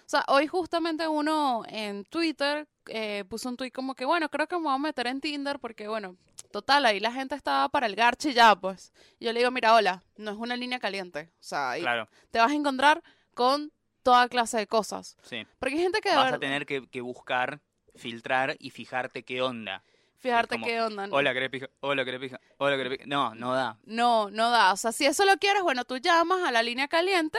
O 0.06 0.08
sea, 0.10 0.22
hoy 0.28 0.46
justamente 0.46 1.08
uno 1.08 1.62
en 1.66 2.04
Twitter 2.04 2.68
eh, 2.88 3.24
puso 3.26 3.48
un 3.48 3.56
tweet 3.56 3.70
como 3.70 3.94
que, 3.94 4.04
bueno, 4.04 4.28
creo 4.28 4.46
que 4.46 4.54
me 4.56 4.64
voy 4.64 4.74
a 4.74 4.78
meter 4.78 5.06
en 5.06 5.18
Tinder 5.18 5.58
porque, 5.58 5.88
bueno, 5.88 6.18
total, 6.52 6.84
ahí 6.84 7.00
la 7.00 7.10
gente 7.10 7.34
estaba 7.34 7.70
para 7.70 7.86
el 7.86 7.96
garche 7.96 8.34
ya, 8.34 8.54
pues. 8.54 8.92
Y 9.18 9.24
yo 9.24 9.32
le 9.32 9.40
digo, 9.40 9.50
mira, 9.50 9.74
hola, 9.74 10.04
no 10.16 10.30
es 10.30 10.36
una 10.36 10.56
línea 10.56 10.78
caliente. 10.78 11.30
O 11.32 11.42
sea, 11.42 11.70
ahí 11.70 11.80
Claro, 11.80 12.06
te 12.30 12.38
vas 12.38 12.50
a 12.50 12.54
encontrar 12.54 13.02
con 13.32 13.72
toda 14.02 14.28
clase 14.28 14.58
de 14.58 14.66
cosas. 14.66 15.16
sí. 15.22 15.46
Porque 15.58 15.76
hay 15.76 15.82
gente 15.84 16.02
que 16.02 16.14
Vas 16.14 16.34
a 16.34 16.38
tener 16.38 16.66
que, 16.66 16.86
que 16.86 17.00
buscar, 17.00 17.62
filtrar 17.94 18.56
y 18.58 18.70
fijarte 18.70 19.22
qué 19.22 19.42
onda. 19.42 19.82
fijarte 20.18 20.54
como, 20.56 20.66
qué 20.66 20.80
onda. 20.80 21.08
Hola, 21.10 21.32
¿querés 21.34 21.50
pija? 21.50 21.68
Hola, 21.80 22.04
¿querés 22.04 22.20
pija? 22.20 22.40
Hola, 22.58 22.76
¿querés 22.76 22.98
pija? 22.98 23.06
No, 23.06 23.34
no 23.34 23.54
da. 23.54 23.78
No, 23.84 24.30
no 24.30 24.50
da. 24.50 24.72
O 24.72 24.76
sea, 24.76 24.92
si 24.92 25.06
eso 25.06 25.24
lo 25.24 25.36
quieres, 25.38 25.62
bueno, 25.62 25.84
tú 25.84 25.96
llamas 25.98 26.42
a 26.46 26.50
la 26.52 26.62
línea 26.62 26.88
caliente 26.88 27.38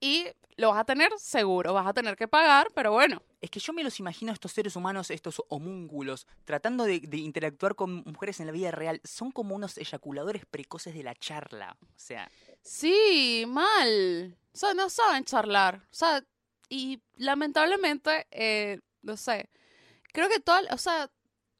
y 0.00 0.26
lo 0.56 0.70
vas 0.70 0.80
a 0.80 0.84
tener 0.84 1.10
seguro. 1.18 1.72
Vas 1.74 1.86
a 1.86 1.92
tener 1.94 2.16
que 2.16 2.28
pagar, 2.28 2.68
pero 2.74 2.92
bueno. 2.92 3.22
Es 3.40 3.50
que 3.50 3.60
yo 3.60 3.72
me 3.72 3.84
los 3.84 4.00
imagino 4.00 4.32
a 4.32 4.34
estos 4.34 4.52
seres 4.52 4.74
humanos, 4.76 5.10
estos 5.10 5.42
homúnculos, 5.48 6.26
tratando 6.44 6.84
de, 6.84 7.00
de 7.00 7.18
interactuar 7.18 7.74
con 7.74 8.02
mujeres 8.04 8.40
en 8.40 8.46
la 8.46 8.52
vida 8.52 8.70
real. 8.70 9.00
Son 9.04 9.30
como 9.30 9.54
unos 9.54 9.76
eyaculadores 9.78 10.44
precoces 10.46 10.94
de 10.94 11.02
la 11.02 11.14
charla. 11.14 11.76
O 11.80 11.86
sea, 11.98 12.30
Sí, 12.62 13.44
mal. 13.46 14.36
O 14.52 14.56
sea, 14.58 14.74
no 14.74 14.88
saben 14.90 15.24
charlar. 15.24 15.76
O 15.90 15.94
sea, 15.94 16.24
y 16.68 17.00
lamentablemente, 17.16 18.26
eh, 18.30 18.80
no 19.02 19.16
sé, 19.16 19.48
creo 20.16 20.28
que 20.30 20.40
todo, 20.40 20.56
o 20.70 20.78
sea, 20.78 21.10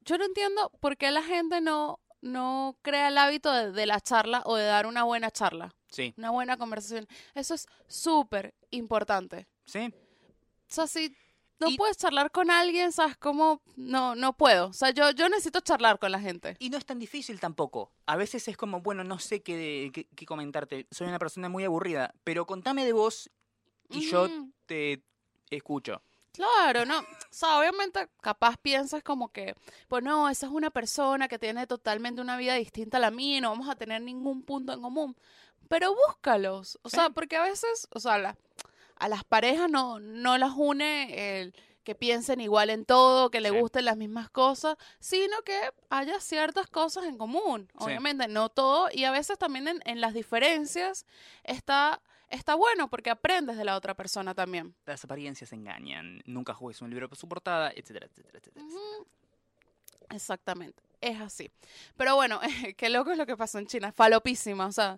yo 0.01 0.17
no 0.17 0.25
entiendo 0.25 0.71
por 0.79 0.97
qué 0.97 1.11
la 1.11 1.21
gente 1.21 1.61
no, 1.61 1.99
no 2.21 2.75
crea 2.81 3.09
el 3.09 3.17
hábito 3.19 3.51
de, 3.53 3.71
de 3.71 3.85
la 3.85 3.99
charla 4.01 4.41
o 4.45 4.55
de 4.55 4.65
dar 4.65 4.87
una 4.87 5.03
buena 5.03 5.29
charla, 5.29 5.75
sí, 5.89 6.13
una 6.17 6.31
buena 6.31 6.57
conversación. 6.57 7.07
Eso 7.35 7.53
es 7.53 7.67
súper 7.87 8.55
importante. 8.71 9.47
sí. 9.65 9.93
O 10.69 10.73
sea, 10.73 10.87
si 10.87 11.15
no 11.59 11.69
Y- 11.69 11.77
puedes 11.77 11.95
charlar 11.97 12.29
con 12.31 12.51
alguien, 12.51 12.91
¿sabes 12.91 13.15
cómo? 13.17 13.61
No, 13.77 14.15
no 14.15 14.33
puedo. 14.35 14.67
O 14.67 14.73
sea, 14.73 14.89
yo, 14.89 15.11
yo 15.11 15.29
necesito 15.29 15.59
charlar 15.61 15.97
con 15.99 16.11
la 16.11 16.19
gente. 16.19 16.55
Y 16.59 16.69
no 16.69 16.77
es 16.77 16.85
tan 16.85 16.99
difícil 16.99 17.39
tampoco. 17.39 17.91
A 18.05 18.17
veces 18.17 18.47
es 18.49 18.57
como, 18.57 18.81
bueno, 18.81 19.03
no 19.05 19.17
sé 19.19 19.41
qué, 19.43 19.91
qué, 19.93 20.07
qué 20.15 20.25
comentarte. 20.25 20.87
Soy 20.91 21.07
una 21.07 21.19
persona 21.19 21.47
muy 21.47 21.63
aburrida, 21.63 22.13
pero 22.25 22.45
contame 22.45 22.83
de 22.85 22.91
vos 22.93 23.29
y 23.89 24.09
yo 24.09 24.27
Mm. 24.27 24.51
te 24.65 25.03
escucho. 25.49 26.01
Claro, 26.37 26.85
no. 26.85 26.99
O 26.99 27.05
sea, 27.31 27.57
obviamente, 27.59 28.07
capaz 28.21 28.57
piensas 28.57 29.01
como 29.03 29.29
que, 29.31 29.55
pues 29.87 30.03
no, 30.03 30.29
esa 30.29 30.45
es 30.45 30.51
una 30.51 30.69
persona 30.69 31.27
que 31.27 31.39
tiene 31.39 31.65
totalmente 31.65 32.21
una 32.21 32.37
vida 32.37 32.53
distinta 32.53 32.97
a 32.97 32.99
la 32.99 33.09
mía 33.11 33.37
y 33.37 33.41
no 33.41 33.49
vamos 33.49 33.67
a 33.69 33.75
tener 33.75 34.01
ningún 34.03 34.43
punto 34.43 34.71
en 34.71 34.81
común. 34.81 35.17
Pero 35.67 35.93
búscalos. 36.07 36.77
O 36.83 36.89
sea, 36.89 37.09
porque 37.09 37.37
a 37.37 37.41
veces, 37.41 37.87
o 37.91 37.99
sea, 37.99 38.19
la- 38.19 38.37
a 38.97 39.09
las 39.09 39.23
parejas 39.23 39.69
no, 39.69 39.99
no 39.99 40.37
las 40.37 40.51
une 40.55 41.41
el 41.41 41.55
que 41.83 41.95
piensen 41.95 42.39
igual 42.41 42.69
en 42.69 42.85
todo, 42.85 43.31
que 43.31 43.41
le 43.41 43.49
Sí. 43.49 43.59
gusten 43.59 43.85
las 43.85 43.97
mismas 43.97 44.29
cosas, 44.29 44.77
sino 44.99 45.41
que 45.43 45.57
haya 45.89 46.19
ciertas 46.19 46.67
cosas 46.67 47.05
en 47.05 47.17
común. 47.17 47.67
Sí. 47.71 47.77
Obviamente, 47.85 48.27
no 48.27 48.49
todo. 48.49 48.89
Y 48.91 49.05
a 49.05 49.11
veces 49.11 49.37
también 49.39 49.67
en, 49.67 49.81
en 49.85 50.01
las 50.01 50.13
diferencias 50.13 51.05
está, 51.43 52.01
está 52.29 52.55
bueno 52.55 52.89
porque 52.89 53.09
aprendes 53.09 53.57
de 53.57 53.65
la 53.65 53.75
otra 53.75 53.93
persona 53.95 54.33
también. 54.33 54.75
Las 54.85 55.03
apariencias 55.03 55.51
engañan. 55.53 56.21
Nunca 56.25 56.53
juegues 56.53 56.81
un 56.81 56.89
libro 56.89 57.07
por 57.09 57.17
su 57.17 57.27
portada, 57.27 57.71
etcétera, 57.75 58.07
etcétera, 58.07 58.39
etcétera. 58.39 58.65
Exactamente, 60.09 60.81
es 61.01 61.19
así. 61.19 61.51
Pero 61.97 62.15
bueno, 62.15 62.39
qué 62.77 62.89
loco 62.89 63.11
es 63.11 63.17
lo 63.17 63.25
que 63.25 63.35
pasó 63.37 63.59
en 63.59 63.67
China, 63.67 63.91
falopísima. 63.91 64.67
O 64.67 64.71
sea, 64.71 64.97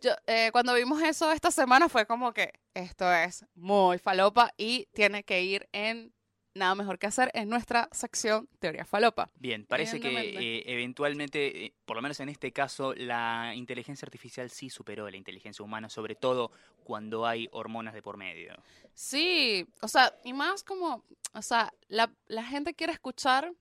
yo 0.00 0.12
eh, 0.26 0.50
cuando 0.52 0.74
vimos 0.74 1.02
eso 1.02 1.30
esta 1.32 1.50
semana 1.50 1.88
fue 1.88 2.06
como 2.06 2.32
que 2.32 2.52
esto 2.74 3.12
es 3.12 3.44
muy 3.54 3.98
falopa 3.98 4.52
y 4.56 4.86
tiene 4.92 5.24
que 5.24 5.42
ir 5.42 5.68
en 5.72 6.12
nada 6.58 6.74
mejor 6.74 6.98
que 6.98 7.06
hacer 7.06 7.30
en 7.34 7.48
nuestra 7.48 7.88
sección 7.92 8.48
teoría 8.58 8.84
falopa. 8.84 9.30
Bien, 9.36 9.64
parece 9.64 10.00
que 10.00 10.08
eh, 10.08 10.62
eventualmente, 10.66 11.66
eh, 11.66 11.74
por 11.84 11.96
lo 11.96 12.02
menos 12.02 12.20
en 12.20 12.28
este 12.28 12.52
caso, 12.52 12.94
la 12.94 13.52
inteligencia 13.54 14.04
artificial 14.04 14.50
sí 14.50 14.68
superó 14.68 15.06
a 15.06 15.10
la 15.10 15.16
inteligencia 15.16 15.64
humana, 15.64 15.88
sobre 15.88 16.14
todo 16.14 16.50
cuando 16.84 17.26
hay 17.26 17.48
hormonas 17.52 17.94
de 17.94 18.02
por 18.02 18.16
medio. 18.16 18.54
Sí, 18.94 19.66
o 19.80 19.88
sea, 19.88 20.14
y 20.24 20.32
más 20.32 20.62
como, 20.62 21.04
o 21.32 21.42
sea, 21.42 21.72
la, 21.88 22.12
la 22.26 22.44
gente 22.44 22.74
quiere 22.74 22.92
escuchar 22.92 23.52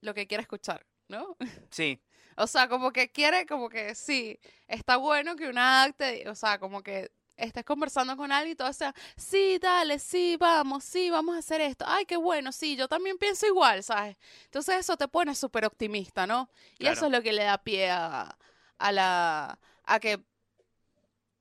lo 0.00 0.14
que 0.14 0.26
quiere 0.26 0.42
escuchar, 0.42 0.86
¿no? 1.08 1.36
Sí, 1.70 2.00
O 2.36 2.46
sea, 2.46 2.68
como 2.68 2.92
que 2.92 3.10
quiere, 3.10 3.46
como 3.46 3.68
que 3.68 3.94
sí, 3.94 4.38
está 4.68 4.96
bueno 4.96 5.36
que 5.36 5.48
una 5.48 5.82
acte, 5.82 6.28
o 6.28 6.34
sea, 6.34 6.58
como 6.58 6.82
que 6.82 7.10
estés 7.36 7.64
conversando 7.64 8.16
con 8.16 8.32
alguien 8.32 8.52
y 8.52 8.56
todo 8.56 8.72
sea, 8.72 8.94
sí, 9.16 9.58
dale, 9.60 9.98
sí, 9.98 10.36
vamos, 10.38 10.84
sí, 10.84 11.10
vamos 11.10 11.36
a 11.36 11.38
hacer 11.38 11.60
esto. 11.60 11.84
Ay, 11.88 12.04
qué 12.06 12.16
bueno, 12.16 12.52
sí, 12.52 12.76
yo 12.76 12.88
también 12.88 13.18
pienso 13.18 13.46
igual, 13.46 13.82
¿sabes? 13.82 14.16
Entonces 14.44 14.76
eso 14.76 14.96
te 14.96 15.08
pone 15.08 15.34
súper 15.34 15.64
optimista, 15.64 16.26
¿no? 16.26 16.48
Y 16.78 16.84
Claro. 16.84 16.94
eso 16.94 17.06
es 17.06 17.12
lo 17.12 17.22
que 17.22 17.32
le 17.32 17.44
da 17.44 17.58
pie 17.58 17.90
a, 17.90 18.36
a 18.78 18.92
la, 18.92 19.58
a 19.84 20.00
que 20.00 20.20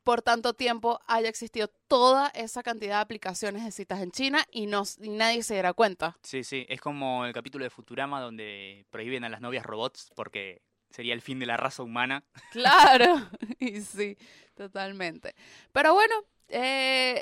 por 0.03 0.21
tanto 0.21 0.53
tiempo 0.53 0.99
haya 1.07 1.29
existido 1.29 1.67
toda 1.87 2.27
esa 2.29 2.61
cantidad 2.61 2.97
de 2.97 3.01
aplicaciones 3.01 3.63
de 3.65 3.71
citas 3.71 4.01
en 4.01 4.11
China 4.11 4.45
y, 4.51 4.67
no, 4.67 4.83
y 5.01 5.09
nadie 5.09 5.41
se 5.41 5.55
diera 5.55 5.73
cuenta. 5.73 6.15
sí, 6.21 6.43
sí. 6.43 6.65
Es 6.69 6.79
como 6.79 7.25
el 7.25 7.33
capítulo 7.33 7.63
de 7.63 7.71
Futurama 7.71 8.21
donde 8.21 8.85
prohíben 8.91 9.23
a 9.23 9.29
las 9.29 9.41
novias 9.41 9.65
robots 9.65 10.11
porque 10.15 10.61
sería 10.89 11.13
el 11.13 11.21
fin 11.21 11.39
de 11.39 11.45
la 11.45 11.57
raza 11.57 11.83
humana. 11.83 12.23
Claro, 12.51 13.29
y 13.59 13.81
sí, 13.81 14.17
totalmente. 14.55 15.35
Pero 15.71 15.93
bueno, 15.93 16.15
eh, 16.49 17.21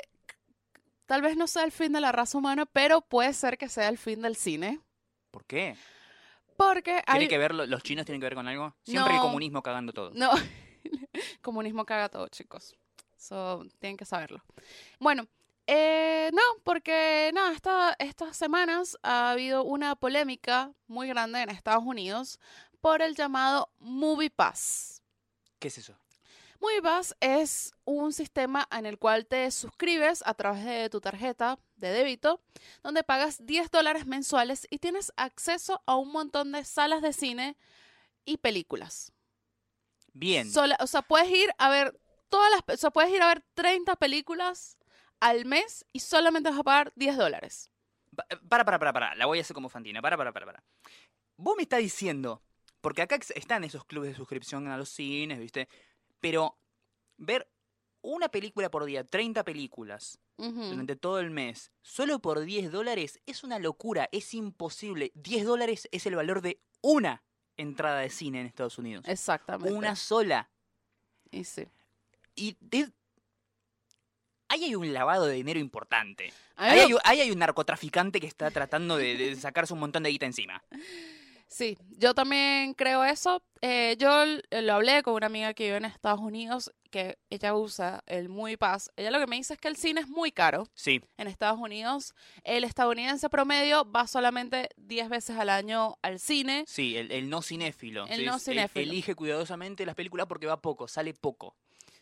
tal 1.06 1.22
vez 1.22 1.36
no 1.36 1.46
sea 1.46 1.64
el 1.64 1.72
fin 1.72 1.92
de 1.92 2.00
la 2.00 2.12
raza 2.12 2.38
humana, 2.38 2.66
pero 2.66 3.00
puede 3.00 3.32
ser 3.32 3.58
que 3.58 3.68
sea 3.68 3.88
el 3.88 3.98
fin 3.98 4.22
del 4.22 4.36
cine. 4.36 4.80
¿Por 5.30 5.44
qué? 5.44 5.76
Porque 6.56 7.02
¿Tiene 7.06 7.20
hay... 7.22 7.28
que 7.28 7.38
ver, 7.38 7.52
lo- 7.54 7.66
los 7.66 7.82
chinos 7.82 8.04
tienen 8.06 8.20
que 8.20 8.26
ver 8.26 8.34
con 8.36 8.46
algo? 8.46 8.74
Siempre 8.84 9.12
el 9.14 9.18
No. 9.18 9.22
comunismo 9.22 9.62
cagando 9.62 9.92
todo. 9.92 10.12
No, 10.14 10.30
comunismo 11.42 11.84
caga 11.84 12.08
todo, 12.08 12.28
chicos. 12.28 12.76
Eso 13.18 13.64
tienen 13.80 13.96
que 13.96 14.04
saberlo. 14.04 14.42
Bueno, 15.00 15.26
eh, 15.66 16.30
no, 16.32 16.42
porque 16.62 17.30
nada, 17.34 17.52
esta, 17.52 17.96
estas 17.98 18.36
semanas 18.36 18.96
ha 19.02 19.30
habido 19.30 19.64
una 19.64 19.96
polémica 19.96 20.72
muy 20.86 21.08
grande 21.08 21.40
en 21.42 21.48
Estados 21.50 21.82
Unidos 21.84 22.38
por 22.84 23.00
el 23.00 23.14
llamado 23.16 23.70
Movie 23.78 24.28
Pass. 24.28 25.02
¿Qué 25.58 25.68
es 25.68 25.78
eso? 25.78 25.96
MoviePass 26.60 27.16
es 27.20 27.72
un 27.86 28.12
sistema 28.12 28.68
en 28.70 28.84
el 28.84 28.98
cual 28.98 29.24
te 29.24 29.50
suscribes 29.52 30.22
a 30.26 30.34
través 30.34 30.66
de 30.66 30.90
tu 30.90 31.00
tarjeta 31.00 31.58
de 31.76 31.88
débito, 31.88 32.42
donde 32.82 33.02
pagas 33.02 33.38
10 33.46 33.70
dólares 33.70 34.04
mensuales 34.04 34.66
y 34.68 34.80
tienes 34.80 35.14
acceso 35.16 35.82
a 35.86 35.96
un 35.96 36.12
montón 36.12 36.52
de 36.52 36.62
salas 36.66 37.00
de 37.00 37.14
cine 37.14 37.56
y 38.26 38.36
películas. 38.36 39.12
Bien. 40.12 40.50
Sola- 40.52 40.76
o 40.80 40.86
sea, 40.86 41.00
puedes 41.00 41.30
ir 41.30 41.50
a 41.56 41.70
ver 41.70 41.98
todas 42.28 42.50
las, 42.50 42.60
o 42.68 42.76
sea, 42.78 42.90
puedes 42.90 43.10
ir 43.10 43.22
a 43.22 43.28
ver 43.28 43.42
30 43.54 43.96
películas 43.96 44.76
al 45.20 45.46
mes 45.46 45.86
y 45.94 46.00
solamente 46.00 46.50
vas 46.50 46.58
a 46.58 46.62
pagar 46.64 46.92
10 46.96 47.16
dólares. 47.16 47.70
Pa- 48.14 48.26
Para, 48.46 48.64
para, 48.66 48.78
para, 48.78 48.92
para. 48.92 49.14
La 49.14 49.24
voy 49.24 49.38
a 49.38 49.40
hacer 49.40 49.54
como 49.54 49.70
Fantina. 49.70 50.02
Para, 50.02 50.18
para, 50.18 50.34
para, 50.34 50.44
para. 50.44 50.64
Vos 51.38 51.56
me 51.56 51.62
estás 51.62 51.80
diciendo, 51.80 52.42
porque 52.84 53.02
acá 53.02 53.18
están 53.34 53.64
esos 53.64 53.84
clubes 53.84 54.10
de 54.10 54.16
suscripción 54.16 54.68
a 54.68 54.76
los 54.76 54.90
cines, 54.90 55.38
¿viste? 55.40 55.68
Pero 56.20 56.56
ver 57.16 57.48
una 58.02 58.28
película 58.28 58.70
por 58.70 58.84
día, 58.84 59.02
30 59.04 59.42
películas, 59.44 60.18
durante 60.36 60.94
todo 60.96 61.20
el 61.20 61.30
mes, 61.30 61.70
solo 61.80 62.18
por 62.18 62.40
10 62.40 62.70
dólares, 62.70 63.20
es 63.24 63.42
una 63.44 63.58
locura, 63.58 64.08
es 64.12 64.34
imposible. 64.34 65.10
10 65.14 65.44
dólares 65.46 65.88
es 65.92 66.04
el 66.06 66.14
valor 66.16 66.42
de 66.42 66.60
una 66.82 67.22
entrada 67.56 68.00
de 68.00 68.10
cine 68.10 68.40
en 68.40 68.46
Estados 68.46 68.76
Unidos. 68.78 69.06
Exactamente. 69.08 69.72
Una 69.72 69.96
sola. 69.96 70.50
Y 71.30 71.44
sí. 71.44 71.64
Y 72.34 72.56
de- 72.60 72.90
ahí 74.48 74.64
hay 74.64 74.74
un 74.74 74.92
lavado 74.92 75.24
de 75.26 75.34
dinero 75.36 75.58
importante. 75.58 76.32
Ahí 76.56 76.80
hay, 76.80 76.92
un- 76.92 77.00
ahí 77.04 77.20
hay 77.20 77.30
un 77.30 77.38
narcotraficante 77.38 78.20
que 78.20 78.26
está 78.26 78.50
tratando 78.50 78.96
de, 78.98 79.16
de 79.16 79.36
sacarse 79.36 79.72
un 79.72 79.80
montón 79.80 80.02
de 80.02 80.10
guita 80.10 80.26
encima. 80.26 80.62
Sí, 81.56 81.78
yo 81.98 82.14
también 82.16 82.74
creo 82.74 83.04
eso. 83.04 83.40
Eh, 83.60 83.94
yo 83.96 84.24
l- 84.24 84.42
lo 84.62 84.72
hablé 84.74 85.04
con 85.04 85.14
una 85.14 85.26
amiga 85.26 85.54
que 85.54 85.66
vive 85.66 85.76
en 85.76 85.84
Estados 85.84 86.18
Unidos, 86.18 86.72
que 86.90 87.16
ella 87.30 87.54
usa 87.54 88.02
el 88.06 88.28
Muy 88.28 88.56
Pass. 88.56 88.90
Ella 88.96 89.12
lo 89.12 89.20
que 89.20 89.28
me 89.28 89.36
dice 89.36 89.54
es 89.54 89.60
que 89.60 89.68
el 89.68 89.76
cine 89.76 90.00
es 90.00 90.08
muy 90.08 90.32
caro 90.32 90.66
Sí, 90.74 91.00
en 91.16 91.28
Estados 91.28 91.60
Unidos. 91.60 92.12
El 92.42 92.64
estadounidense 92.64 93.28
promedio 93.30 93.88
va 93.88 94.08
solamente 94.08 94.68
10 94.78 95.08
veces 95.08 95.38
al 95.38 95.48
año 95.48 95.96
al 96.02 96.18
cine. 96.18 96.64
sí, 96.66 96.96
el, 96.96 97.12
el 97.12 97.30
no 97.30 97.40
cinéfilo. 97.40 98.06
El 98.08 98.16
sí, 98.18 98.24
no 98.24 98.40
cinéfilo. 98.40 98.90
elige 98.90 99.14
cuidadosamente 99.14 99.86
las 99.86 99.94
películas 99.94 100.26
porque 100.26 100.46
va 100.48 100.60
poco, 100.60 100.88
sale 100.88 101.14
poco. 101.14 101.54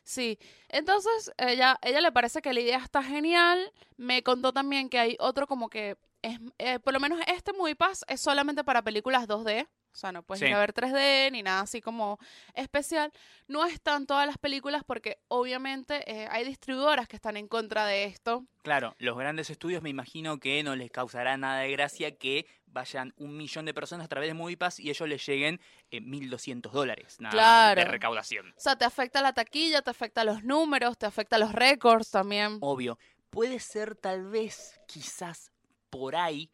Sí, 0.02 0.38
entonces 0.70 1.30
ella, 1.36 1.78
ella 1.82 2.00
le 2.00 2.10
parece 2.10 2.40
que 2.40 2.54
la 2.54 2.60
idea 2.60 2.78
está 2.78 3.02
genial. 3.02 3.70
Me 3.98 4.22
contó 4.22 4.54
también 4.54 4.88
que 4.88 4.98
hay 4.98 5.16
otro 5.20 5.46
como 5.46 5.68
que 5.68 5.98
es, 6.22 6.38
eh, 6.58 6.78
por 6.78 6.92
lo 6.92 7.00
menos 7.00 7.20
este 7.26 7.52
Movie 7.52 7.76
Pass 7.76 8.04
es 8.08 8.20
solamente 8.20 8.64
para 8.64 8.82
películas 8.82 9.26
2D. 9.28 9.66
O 9.92 9.94
sea, 9.94 10.10
no 10.10 10.22
puedes 10.22 10.40
Sí. 10.40 10.46
ir 10.46 10.54
a 10.54 10.58
ver 10.58 10.72
3D 10.72 11.30
ni 11.32 11.42
nada 11.42 11.60
así 11.60 11.82
como 11.82 12.18
especial. 12.54 13.12
No 13.46 13.66
están 13.66 14.06
todas 14.06 14.26
las 14.26 14.38
películas 14.38 14.84
porque 14.86 15.18
obviamente 15.28 16.10
eh, 16.10 16.26
hay 16.30 16.44
distribuidoras 16.46 17.06
que 17.08 17.16
están 17.16 17.36
en 17.36 17.46
contra 17.46 17.84
de 17.84 18.04
esto. 18.04 18.46
Claro, 18.62 18.94
los 18.98 19.18
grandes 19.18 19.50
estudios 19.50 19.82
me 19.82 19.90
imagino 19.90 20.38
que 20.38 20.62
no 20.62 20.76
les 20.76 20.90
causará 20.90 21.36
nada 21.36 21.60
de 21.60 21.72
gracia 21.72 22.16
que 22.16 22.46
vayan 22.66 23.12
un 23.18 23.36
millón 23.36 23.66
de 23.66 23.74
personas 23.74 24.06
a 24.06 24.08
través 24.08 24.30
de 24.30 24.34
MoviePass 24.34 24.80
y 24.80 24.88
ellos 24.88 25.06
les 25.06 25.26
lleguen 25.26 25.60
eh, 25.90 26.00
1.200 26.00 26.72
dólares 26.72 27.16
nada 27.20 27.34
más 27.34 27.44
Claro. 27.44 27.80
de 27.82 27.88
recaudación. 27.88 28.48
O 28.56 28.60
sea, 28.60 28.76
te 28.76 28.86
afecta 28.86 29.20
la 29.20 29.34
taquilla, 29.34 29.82
te 29.82 29.90
afecta 29.90 30.24
los 30.24 30.42
números, 30.42 30.96
te 30.96 31.04
afecta 31.04 31.36
los 31.36 31.52
récords 31.52 32.10
también. 32.10 32.56
Obvio. 32.62 32.98
Puede 33.28 33.60
ser 33.60 33.94
tal 33.94 34.24
vez, 34.24 34.80
quizás 34.86 35.52
por 35.92 36.16
ahí, 36.16 36.50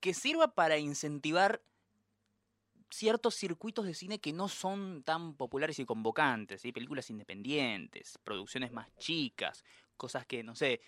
que 0.00 0.14
sirva 0.14 0.54
para 0.54 0.78
incentivar 0.78 1.60
ciertos 2.88 3.34
circuitos 3.34 3.84
de 3.84 3.92
cine 3.92 4.18
que 4.18 4.32
no 4.32 4.48
son 4.48 5.02
tan 5.02 5.34
populares 5.34 5.78
y 5.78 5.84
convocantes, 5.84 6.62
¿sí? 6.62 6.72
películas 6.72 7.10
independientes, 7.10 8.18
producciones 8.24 8.72
más 8.72 8.88
chicas, 8.96 9.62
cosas 9.98 10.24
que, 10.24 10.42
no 10.42 10.54
sé, 10.54 10.80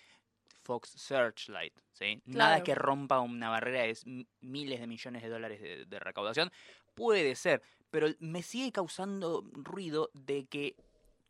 Fox 0.63 0.89
Searchlight, 0.95 1.73
¿sí? 1.91 2.19
Nada 2.25 2.63
que 2.63 2.73
rompa 2.73 3.19
una 3.19 3.49
barrera 3.49 3.83
de 3.83 4.25
miles 4.41 4.79
de 4.79 4.87
millones 4.87 5.21
de 5.21 5.29
dólares 5.29 5.61
de, 5.61 5.85
de 5.85 5.99
recaudación. 5.99 6.51
Puede 6.95 7.35
ser, 7.35 7.61
pero 7.91 8.07
me 8.19 8.41
sigue 8.41 8.71
causando 8.71 9.43
ruido 9.53 10.09
de 10.15 10.45
que 10.45 10.75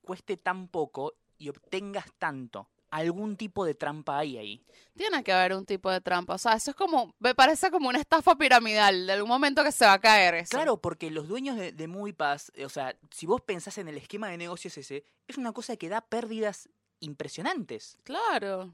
cueste 0.01 0.37
tan 0.37 0.69
poco 0.69 1.15
y 1.37 1.49
obtengas 1.49 2.13
tanto. 2.17 2.69
Algún 2.91 3.37
tipo 3.37 3.65
de 3.65 3.73
trampa 3.73 4.19
hay 4.19 4.37
ahí. 4.37 4.65
Tiene 4.95 5.23
que 5.23 5.31
haber 5.31 5.55
un 5.55 5.65
tipo 5.65 5.89
de 5.89 6.01
trampa. 6.01 6.35
O 6.35 6.37
sea, 6.37 6.53
eso 6.53 6.71
es 6.71 6.75
como, 6.75 7.15
me 7.19 7.33
parece 7.33 7.71
como 7.71 7.89
una 7.89 7.99
estafa 7.99 8.35
piramidal. 8.37 9.07
De 9.07 9.13
algún 9.13 9.29
momento 9.29 9.63
que 9.63 9.71
se 9.71 9.85
va 9.85 9.93
a 9.93 9.99
caer 9.99 10.35
eso. 10.35 10.49
Claro, 10.51 10.81
porque 10.81 11.09
los 11.09 11.27
dueños 11.27 11.55
de, 11.55 11.71
de 11.71 11.87
MoviePass, 11.87 12.51
eh, 12.53 12.65
o 12.65 12.69
sea, 12.69 12.95
si 13.09 13.25
vos 13.25 13.41
pensás 13.41 13.77
en 13.77 13.87
el 13.87 13.97
esquema 13.97 14.27
de 14.27 14.37
negocios 14.37 14.77
ese, 14.77 15.05
es 15.27 15.37
una 15.37 15.53
cosa 15.53 15.77
que 15.77 15.89
da 15.89 16.01
pérdidas 16.01 16.69
impresionantes. 16.99 17.97
Claro. 18.03 18.73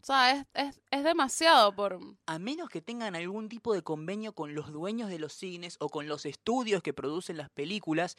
O 0.00 0.06
sea, 0.06 0.32
es, 0.32 0.46
es, 0.54 0.80
es 0.90 1.04
demasiado 1.04 1.74
por... 1.74 2.00
A 2.26 2.38
menos 2.38 2.70
que 2.70 2.80
tengan 2.80 3.14
algún 3.14 3.48
tipo 3.48 3.74
de 3.74 3.82
convenio 3.82 4.32
con 4.32 4.54
los 4.54 4.72
dueños 4.72 5.10
de 5.10 5.18
los 5.18 5.34
cines 5.34 5.76
o 5.80 5.88
con 5.88 6.08
los 6.08 6.24
estudios 6.24 6.82
que 6.82 6.94
producen 6.94 7.36
las 7.36 7.50
películas, 7.50 8.16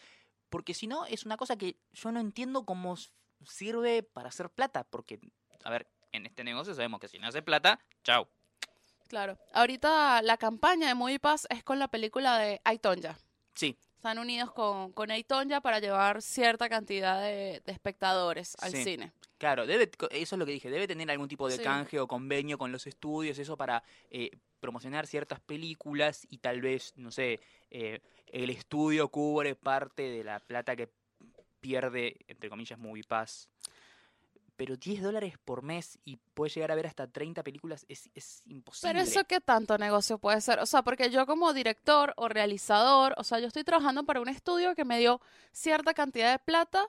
porque 0.50 0.74
si 0.74 0.88
no, 0.88 1.06
es 1.06 1.26
una 1.26 1.38
cosa 1.38 1.58
que 1.58 1.78
yo 1.94 2.12
no 2.12 2.20
entiendo 2.20 2.66
cómo 2.66 2.96
sirve 3.46 4.04
para 4.04 4.30
hacer 4.30 4.50
plata, 4.50 4.84
porque, 4.84 5.20
a 5.64 5.70
ver, 5.70 5.88
en 6.12 6.26
este 6.26 6.44
negocio 6.44 6.74
sabemos 6.74 7.00
que 7.00 7.08
si 7.08 7.20
no 7.20 7.28
hace 7.28 7.42
plata, 7.42 7.80
chau. 8.04 8.28
Claro. 9.08 9.38
Ahorita 9.54 10.22
la 10.22 10.38
campaña 10.38 10.88
de 10.88 10.96
MoviePass 10.96 11.48
es 11.50 11.64
con 11.64 11.80
la 11.80 11.88
película 11.88 12.38
de 12.38 12.62
Aitonja. 12.64 13.18
Sí, 13.56 13.78
Están 13.96 14.20
unidos 14.20 14.52
con, 14.54 14.94
con 14.94 15.12
Aitonja 15.12 15.60
para 15.62 15.80
llevar 15.80 16.22
cierta 16.22 16.70
cantidad 16.70 17.22
de, 17.22 17.62
de 17.66 17.72
espectadores 17.72 18.56
al 18.62 18.72
Sí. 18.72 18.84
cine. 18.84 19.12
Claro, 19.38 19.66
debe, 19.66 19.90
eso 20.12 20.36
es 20.36 20.40
lo 20.40 20.46
que 20.46 20.52
dije, 20.52 20.70
debe 20.70 20.88
tener 20.88 21.10
algún 21.12 21.28
tipo 21.28 21.48
de 21.50 21.58
Sí. 21.58 21.64
canje 21.64 22.00
o 22.00 22.08
convenio 22.08 22.58
con 22.58 22.72
los 22.72 22.88
estudios, 22.88 23.40
eso 23.40 23.58
para 23.58 23.84
eh, 24.10 24.30
promocionar 24.60 25.08
ciertas 25.08 25.40
películas 25.40 26.26
y 26.30 26.38
tal 26.38 26.62
vez, 26.62 26.94
no 26.98 27.12
sé, 27.12 27.40
eh, 27.72 28.02
el 28.28 28.50
estudio 28.52 29.08
cubre 29.10 29.56
parte 29.56 30.04
de 30.04 30.24
la 30.24 30.40
plata 30.40 30.76
que 30.76 30.90
pierde, 31.60 32.18
entre 32.28 32.50
comillas, 32.50 32.78
MoviePass. 32.80 33.50
Pero 34.56 34.76
10 34.76 35.02
dólares 35.04 35.36
por 35.46 35.62
mes 35.64 35.98
y 36.04 36.18
puedes 36.18 36.54
llegar 36.54 36.70
a 36.72 36.76
ver 36.76 36.86
hasta 36.86 37.08
30 37.08 37.44
películas 37.44 37.86
es, 37.88 38.10
es 38.14 38.42
imposible. 38.46 38.92
Pero 38.94 39.00
eso 39.06 39.24
qué 39.24 39.40
tanto 39.40 39.78
negocio 39.78 40.18
puede 40.18 40.42
ser. 40.42 40.60
O 40.60 40.66
sea, 40.66 40.82
porque 40.82 41.10
yo 41.10 41.26
como 41.26 41.54
director 41.54 42.14
o 42.18 42.28
realizador, 42.28 43.14
o 43.18 43.24
sea, 43.24 43.40
yo 43.40 43.48
estoy 43.48 43.64
trabajando 43.64 44.04
para 44.06 44.20
un 44.20 44.28
estudio 44.28 44.76
que 44.76 44.84
me 44.84 45.00
dio 45.00 45.22
cierta 45.54 45.94
cantidad 45.94 46.32
de 46.34 46.40
plata, 46.40 46.86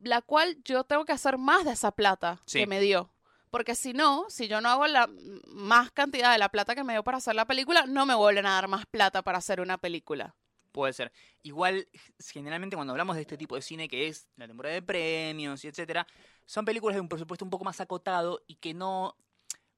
la 0.00 0.22
cual 0.22 0.56
yo 0.64 0.82
tengo 0.82 1.04
que 1.04 1.12
hacer 1.12 1.38
más 1.38 1.64
de 1.64 1.70
esa 1.70 1.92
plata 1.92 2.40
Sí. 2.46 2.58
que 2.58 2.66
me 2.66 2.80
dio. 2.80 3.10
Porque 3.52 3.76
si 3.76 3.92
no, 3.92 4.26
si 4.28 4.48
yo 4.48 4.60
no 4.60 4.68
hago 4.68 4.86
la 4.88 5.08
más 5.46 5.92
cantidad 5.92 6.32
de 6.32 6.38
la 6.38 6.48
plata 6.48 6.74
que 6.74 6.82
me 6.82 6.94
dio 6.94 7.04
para 7.04 7.18
hacer 7.18 7.36
la 7.36 7.44
película, 7.46 7.86
no 7.86 8.06
me 8.06 8.14
vuelven 8.16 8.46
a 8.46 8.54
dar 8.54 8.66
más 8.66 8.86
plata 8.86 9.22
para 9.22 9.38
hacer 9.38 9.60
una 9.60 9.78
película. 9.78 10.34
Puede 10.72 10.92
ser. 10.94 11.12
Igual, 11.42 11.86
generalmente 12.32 12.76
cuando 12.76 12.92
hablamos 12.92 13.16
de 13.16 13.22
este 13.22 13.36
tipo 13.36 13.54
de 13.54 13.62
cine 13.62 13.88
que 13.88 14.08
es 14.08 14.28
la 14.36 14.46
temporada 14.46 14.74
de 14.74 14.82
premios 14.82 15.64
y 15.64 15.68
etcétera, 15.68 16.06
son 16.46 16.64
películas 16.64 16.96
de 16.96 17.00
un 17.00 17.08
presupuesto 17.08 17.44
un 17.44 17.50
poco 17.50 17.64
más 17.64 17.80
acotado 17.80 18.42
y 18.46 18.56
que 18.56 18.74
no, 18.74 19.16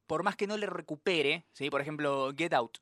por 0.06 0.22
más 0.22 0.36
que 0.36 0.46
no 0.46 0.56
le 0.56 0.66
recupere, 0.66 1.44
¿sí? 1.52 1.68
Por 1.68 1.80
ejemplo, 1.80 2.32
Get 2.36 2.54
Out. 2.54 2.78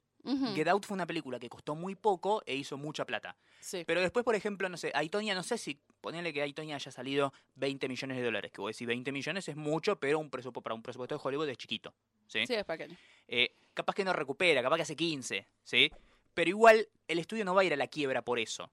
Get 0.54 0.68
Out 0.68 0.86
fue 0.86 0.94
una 0.94 1.06
película 1.06 1.40
que 1.40 1.48
costó 1.48 1.74
muy 1.74 1.96
poco 1.96 2.44
e 2.46 2.54
hizo 2.54 2.76
mucha 2.76 3.04
plata. 3.04 3.36
sí. 3.60 3.82
Pero 3.84 4.00
después, 4.00 4.24
por 4.24 4.36
ejemplo, 4.36 4.68
no 4.68 4.76
sé, 4.76 4.92
Aitonia, 4.94 5.34
no 5.34 5.42
sé 5.42 5.58
si 5.58 5.80
ponerle 6.00 6.32
que 6.32 6.42
Aitonia 6.42 6.76
haya 6.76 6.92
salido 6.92 7.32
20 7.56 7.88
millones 7.88 8.16
de 8.18 8.22
dólares, 8.22 8.52
que 8.52 8.60
vos 8.60 8.72
decís 8.72 8.86
20 8.86 9.10
millones 9.10 9.48
es 9.48 9.56
mucho, 9.56 9.96
pero 9.96 10.20
un 10.20 10.30
presupuesto, 10.30 10.62
para 10.62 10.74
un 10.74 10.82
presupuesto 10.82 11.16
de 11.16 11.20
Hollywood 11.24 11.48
es 11.48 11.58
chiquito, 11.58 11.92
¿sí? 12.28 12.46
Sí, 12.46 12.54
es 12.54 12.64
pequeño. 12.64 12.96
Eh, 13.26 13.52
capaz 13.74 13.94
que 13.94 14.04
no 14.04 14.12
recupera, 14.12 14.62
capaz 14.62 14.76
que 14.76 14.82
hace 14.82 14.96
15, 14.96 15.46
¿sí? 15.64 15.90
Pero 16.34 16.48
igual 16.48 16.88
el 17.08 17.18
estudio 17.18 17.44
no 17.44 17.54
va 17.54 17.62
a 17.62 17.64
ir 17.64 17.72
a 17.72 17.76
la 17.76 17.86
quiebra 17.86 18.22
por 18.22 18.38
eso. 18.38 18.70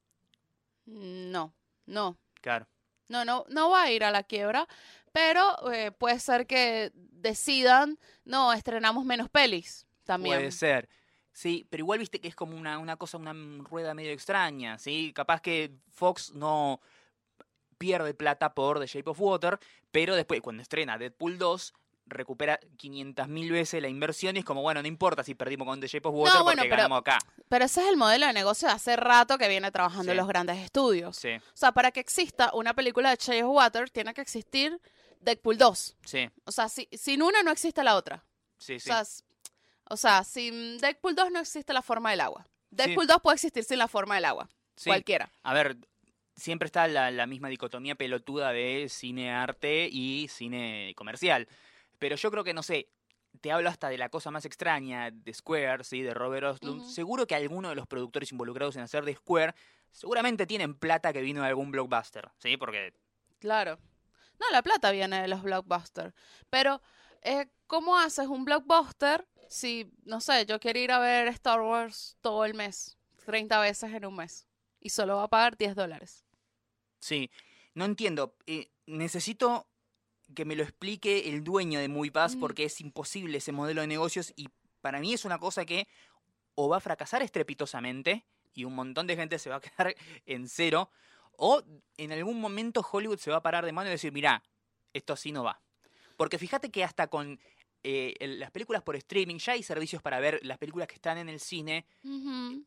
No, 0.86 1.54
no. 1.86 2.18
Claro. 2.42 2.68
No, 3.08 3.26
no, 3.26 3.46
no 3.50 3.70
va 3.70 3.84
a 3.84 3.92
ir 3.92 4.04
a 4.04 4.12
la 4.12 4.24
quiebra, 4.24 4.68
pero 5.12 5.72
eh, 5.72 5.92
puede 5.92 6.20
ser 6.20 6.46
que 6.46 6.92
decidan, 6.94 7.98
no, 8.24 8.54
estrenamos 8.54 9.04
menos 9.04 9.30
pelis 9.30 9.88
también. 10.04 10.38
Puede 10.38 10.52
ser. 10.52 10.88
Sí, 11.32 11.66
pero 11.70 11.82
igual 11.82 12.00
viste 12.00 12.20
que 12.20 12.28
es 12.28 12.36
como 12.36 12.56
una, 12.56 12.78
una 12.78 12.98
cosa, 12.98 13.18
una 13.18 13.34
rueda 13.64 13.94
medio 13.94 14.12
extraña, 14.12 14.78
¿sí? 14.78 15.12
Capaz 15.14 15.42
que 15.42 15.72
Fox 15.92 16.34
no 16.34 16.82
pierde 17.78 18.14
plata 18.14 18.54
por 18.54 18.80
The 18.80 18.88
Shape 18.88 19.10
of 19.10 19.22
Water, 19.22 19.60
pero 19.92 20.16
después 20.16 20.42
cuando 20.42 20.62
estrena 20.62 20.98
Deadpool 20.98 21.38
2 21.38 21.74
recupera 22.10 22.60
500 22.78 23.28
mil 23.28 23.52
veces 23.52 23.82
la 23.82 23.88
inversión 23.88 24.36
y 24.36 24.40
es 24.40 24.46
como, 24.46 24.62
bueno, 24.62 24.82
no 24.82 24.88
importa 24.88 25.24
si 25.24 25.36
perdimos 25.36 25.68
con 25.68 25.80
The 25.80 25.88
Shape 25.88 26.08
of 26.08 26.16
Water 26.16 26.42
bueno, 26.42 26.62
porque 26.62 26.70
pero- 26.70 26.76
ganamos 26.84 27.00
acá. 27.02 27.20
Pero 27.48 27.66
ese 27.66 27.82
es 27.82 27.88
el 27.90 27.98
modelo 27.98 28.28
de 28.28 28.34
negocio 28.34 28.68
de 28.68 28.74
hace 28.74 28.96
rato 28.96 29.38
que 29.38 29.48
viene 29.48 29.72
trabajando 29.72 30.12
Sí. 30.12 30.18
los 30.18 30.28
grandes 30.28 30.58
estudios. 30.58 31.16
Sí, 31.18 31.30
O 31.36 31.42
sea, 31.58 31.72
para 31.72 31.92
que 31.92 32.00
exista 32.00 32.52
una 32.54 32.74
película 32.74 33.16
de 33.16 33.44
of 33.44 33.52
Water, 33.56 33.90
tiene 33.90 34.14
que 34.14 34.22
existir 34.22 34.80
Deadpool 35.22 35.58
2. 35.58 35.98
sí, 36.06 36.30
O 36.46 36.52
sea, 36.52 36.70
si- 36.70 36.88
sin 36.94 37.22
una 37.22 37.44
no 37.44 37.52
existe 37.52 37.84
la 37.84 37.96
otra. 37.96 38.24
sí, 38.58 38.80
sí. 38.80 38.90
O, 38.90 38.94
sea, 38.94 39.04
o 39.92 39.98
sea, 39.98 40.24
sin 40.24 40.78
Deadpool 40.80 41.16
2 41.16 41.32
no 41.32 41.40
existe 41.40 41.74
la 41.74 41.82
forma 41.82 42.12
del 42.12 42.22
agua. 42.22 42.46
Sí. 42.46 42.52
Deadpool 42.72 43.08
2 43.08 43.22
puede 43.22 43.36
existir 43.36 43.64
sin 43.64 43.78
la 43.80 43.88
forma 43.88 44.16
del 44.16 44.26
agua. 44.26 44.48
Sí. 44.76 44.90
Cualquiera. 44.90 45.30
A 45.44 45.54
ver, 45.54 45.76
siempre 46.36 46.68
está 46.68 46.88
la, 46.88 47.12
la 47.12 47.26
misma 47.26 47.50
dicotomía 47.50 47.96
pelotuda 47.96 48.54
de 48.54 48.88
cine 48.90 49.32
arte 49.32 49.90
y 49.92 50.28
cine 50.30 50.94
comercial. 50.96 51.48
Pero 52.00 52.16
yo 52.16 52.32
creo 52.32 52.44
que, 52.44 52.54
no 52.54 52.64
sé, 52.64 52.90
te 53.42 53.52
hablo 53.52 53.70
hasta 53.70 53.90
de 53.90 53.98
la 53.98 54.10
cosa 54.10 54.32
más 54.32 54.46
extraña, 54.46 55.12
de 55.12 55.34
Square, 55.34 55.84
¿sí? 55.84 56.02
De 56.02 56.14
Robert 56.14 56.46
Oslund. 56.46 56.82
Ujú. 56.82 56.90
Seguro 56.92 57.28
que 57.28 57.36
alguno 57.36 57.70
de 57.70 57.76
los 57.76 57.88
productores 57.88 58.32
involucrados 58.32 58.76
en 58.76 58.82
hacer 58.82 59.06
de 59.06 59.16
Square 59.16 59.54
seguramente 59.92 60.48
tienen 60.48 60.76
plata 60.76 61.14
que 61.14 61.22
vino 61.22 61.42
de 61.42 61.48
algún 61.48 61.72
blockbuster, 61.72 62.30
¿sí? 62.38 62.58
Porque, 62.58 62.94
Claro. 63.40 63.80
No, 64.40 64.46
la 64.52 64.62
plata 64.62 64.92
viene 64.92 65.22
de 65.22 65.28
los 65.28 65.42
blockbusters. 65.42 66.14
Pero, 66.50 66.82
eh, 67.22 67.48
¿cómo 67.68 67.98
haces 67.98 68.28
un 68.28 68.46
blockbuster 68.46 69.28
si, 69.50 69.92
no 70.06 70.22
sé, 70.22 70.46
yo 70.46 70.60
quiero 70.60 70.80
ir 70.80 70.92
a 70.92 71.00
ver 71.00 71.28
Star 71.30 71.62
Wars 71.62 72.18
todo 72.22 72.46
el 72.46 72.54
mes, 72.54 72.98
30 73.26 73.60
veces 73.60 73.92
en 73.94 74.06
un 74.06 74.16
mes, 74.16 74.48
y 74.80 74.90
solo 74.90 75.18
va 75.18 75.24
a 75.24 75.28
pagar 75.28 75.58
10 75.58 75.76
dólares? 75.76 76.26
sí, 77.00 77.32
no 77.74 77.86
entiendo. 77.86 78.36
eh, 78.46 78.72
necesito 78.86 79.69
que 80.36 80.46
me 80.46 80.56
lo 80.56 80.64
explique 80.64 81.30
el 81.30 81.44
dueño 81.44 81.80
de 81.80 81.88
MoviePass 81.88 82.36
Mm. 82.36 82.40
porque 82.40 82.66
es 82.66 82.80
imposible 82.82 83.38
ese 83.40 83.52
modelo 83.52 83.82
de 83.82 83.88
negocios 83.88 84.34
y 84.36 84.50
para 84.82 85.00
mí 85.00 85.14
es 85.14 85.26
una 85.26 85.40
cosa 85.40 85.66
que 85.66 85.88
o 86.56 86.70
va 86.70 86.78
a 86.78 86.82
fracasar 86.82 87.22
estrepitosamente 87.22 88.26
y 88.54 88.64
un 88.66 88.76
montón 88.76 89.08
de 89.08 89.16
gente 89.16 89.40
se 89.40 89.50
va 89.50 89.58
a 89.58 89.62
quedar 89.88 89.96
en 90.26 90.48
cero, 90.48 90.90
o 91.42 91.64
en 91.98 92.12
algún 92.12 92.42
momento 92.42 92.86
Hollywood 92.92 93.18
se 93.20 93.32
va 93.32 93.38
a 93.38 93.42
parar 93.42 93.66
de 93.66 93.72
mano 93.72 93.90
y 93.90 93.92
decir, 93.92 94.12
mirá, 94.12 94.44
esto 94.94 95.14
así 95.14 95.32
no 95.32 95.44
va. 95.44 95.62
Porque 96.18 96.38
fíjate 96.38 96.70
que 96.70 96.84
hasta 96.84 97.08
con 97.08 97.40
eh, 97.84 98.14
el- 98.20 98.40
las 98.40 98.52
películas 98.52 98.84
por 98.84 98.96
streaming, 98.96 99.38
ya 99.38 99.54
hay 99.54 99.64
servicios 99.64 100.02
para 100.02 100.20
ver 100.20 100.40
las 100.44 100.58
películas 100.58 100.88
que 100.88 100.96
están 100.96 101.18
en 101.18 101.30
el 101.30 101.40
cine 101.40 101.86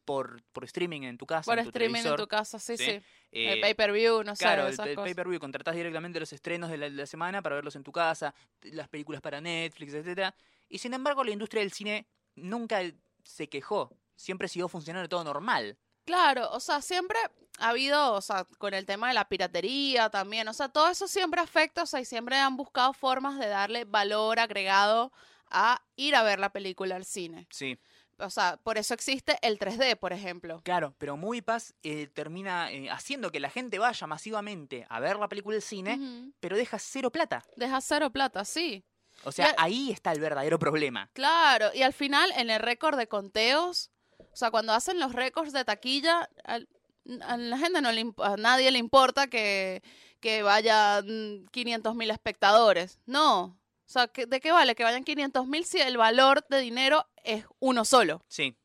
por, 0.04 0.42
por 0.52 0.64
streaming 0.64 1.02
en 1.02 1.18
tu 1.18 1.26
casa, 1.26 1.50
Por 1.50 1.58
en 1.58 1.64
tu 1.64 1.70
streaming 1.70 2.00
en 2.04 2.16
tu 2.16 2.26
casa, 2.26 2.58
sí, 2.58 2.76
¿sí? 2.76 2.84
sí. 2.84 2.90
Eh, 3.32 3.52
El 3.52 3.60
pay-per-view, 3.60 4.22
no 4.24 4.34
sé, 4.36 4.44
Claro, 4.44 4.66
el, 4.66 4.72
esas 4.72 4.86
el 4.86 4.96
pay-per-view, 4.96 5.38
contratás 5.40 5.74
directamente 5.74 6.18
los 6.20 6.32
estrenos 6.32 6.70
de 6.70 6.76
la, 6.78 6.86
de 6.90 6.96
la 6.96 7.06
semana 7.06 7.42
para 7.42 7.56
verlos 7.56 7.76
en 7.76 7.82
tu 7.82 7.92
casa, 7.92 8.34
las 8.62 8.88
películas 8.88 9.20
para 9.20 9.40
Netflix, 9.40 9.94
etcétera. 9.94 10.34
Y 10.68 10.78
sin 10.78 10.94
embargo, 10.94 11.22
la 11.24 11.30
industria 11.32 11.60
del 11.60 11.72
cine 11.72 12.06
nunca 12.34 12.80
se 13.24 13.48
quejó, 13.48 13.94
siempre 14.16 14.48
siguió 14.48 14.68
funcionando 14.68 15.08
todo 15.08 15.24
normal. 15.24 15.76
Claro, 16.04 16.50
o 16.52 16.60
sea, 16.60 16.80
siempre 16.82 17.18
ha 17.58 17.68
habido, 17.68 18.14
o 18.14 18.20
sea, 18.20 18.44
con 18.58 18.74
el 18.74 18.86
tema 18.86 19.08
de 19.08 19.14
la 19.14 19.28
piratería 19.28 20.10
también, 20.10 20.48
o 20.48 20.52
sea, 20.52 20.68
todo 20.68 20.88
eso 20.88 21.06
siempre 21.06 21.40
afecta, 21.40 21.82
o 21.82 21.86
sea, 21.86 22.00
y 22.00 22.04
siempre 22.04 22.36
han 22.36 22.56
buscado 22.56 22.92
formas 22.92 23.38
de 23.38 23.46
darle 23.48 23.84
valor 23.84 24.40
agregado 24.40 25.12
a 25.50 25.82
ir 25.96 26.16
a 26.16 26.22
ver 26.22 26.38
la 26.40 26.50
película 26.50 26.96
al 26.96 27.04
cine. 27.04 27.46
Sí. 27.50 27.78
O 28.18 28.30
sea, 28.30 28.56
por 28.62 28.78
eso 28.78 28.94
existe 28.94 29.36
el 29.42 29.58
3D, 29.58 29.96
por 29.96 30.12
ejemplo. 30.12 30.60
Claro, 30.64 30.94
pero 30.98 31.16
MoviePass 31.16 31.74
eh, 31.82 32.06
termina 32.08 32.70
eh, 32.70 32.88
haciendo 32.90 33.32
que 33.32 33.40
la 33.40 33.50
gente 33.50 33.78
vaya 33.78 34.06
masivamente 34.06 34.86
a 34.88 35.00
ver 35.00 35.18
la 35.18 35.28
película 35.28 35.54
del 35.54 35.62
cine, 35.62 36.32
pero 36.40 36.56
deja 36.56 36.78
cero 36.78 37.10
plata. 37.10 37.42
Deja 37.56 37.80
cero 37.80 38.10
plata, 38.10 38.44
sí. 38.44 38.84
O 39.24 39.32
sea, 39.32 39.48
Ya- 39.48 39.54
ahí 39.58 39.90
está 39.90 40.12
el 40.12 40.20
verdadero 40.20 40.58
problema. 40.58 41.10
Claro, 41.14 41.70
y 41.74 41.82
al 41.82 41.92
final 41.92 42.30
en 42.36 42.48
el 42.50 42.60
récord 42.60 42.96
de 42.96 43.08
conteos, 43.08 43.90
o 44.32 44.36
sea, 44.36 44.50
cuando 44.50 44.72
hacen 44.72 44.98
los 44.98 45.12
récords 45.12 45.52
de 45.52 45.64
taquilla, 45.64 46.28
a 46.44 47.36
la 47.36 47.58
gente 47.58 47.80
no 47.80 47.92
le 47.92 48.12
a 48.18 48.36
nadie 48.36 48.70
le 48.70 48.78
importa 48.78 49.26
que, 49.26 49.82
que 50.20 50.42
vayan 50.42 51.46
500 51.50 51.94
mil 51.94 52.10
espectadores. 52.10 52.98
No. 53.06 53.42
O 53.44 53.92
sea, 53.92 54.08
¿qué- 54.08 54.26
¿de 54.26 54.40
qué 54.40 54.52
vale 54.52 54.74
que 54.74 54.84
vayan 54.84 55.04
500 55.04 55.46
mil 55.46 55.64
si 55.64 55.80
el 55.80 55.96
valor 55.98 56.46
de 56.48 56.60
dinero 56.60 57.06
es 57.24 57.44
uno 57.58 57.84
solo? 57.84 58.22
Sí. 58.28 58.56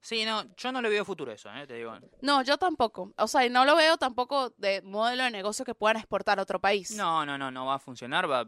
Sí, 0.00 0.24
no, 0.24 0.44
yo 0.56 0.70
no 0.72 0.80
le 0.80 0.88
veo 0.88 1.04
futuro 1.04 1.32
eso, 1.32 1.52
eh, 1.54 1.66
te 1.66 1.74
digo. 1.74 1.92
No, 2.22 2.42
yo 2.42 2.56
tampoco. 2.56 3.12
O 3.18 3.26
sea, 3.26 3.48
no 3.48 3.64
lo 3.64 3.74
veo 3.74 3.96
tampoco 3.98 4.50
de 4.56 4.80
modelo 4.82 5.24
de 5.24 5.30
negocio 5.32 5.64
que 5.64 5.74
puedan 5.74 5.96
exportar 5.96 6.38
a 6.38 6.42
otro 6.42 6.60
país. 6.60 6.92
No, 6.92 7.26
no, 7.26 7.36
no, 7.36 7.50
no 7.50 7.66
va 7.66 7.74
a 7.74 7.78
funcionar, 7.80 8.30
va, 8.30 8.46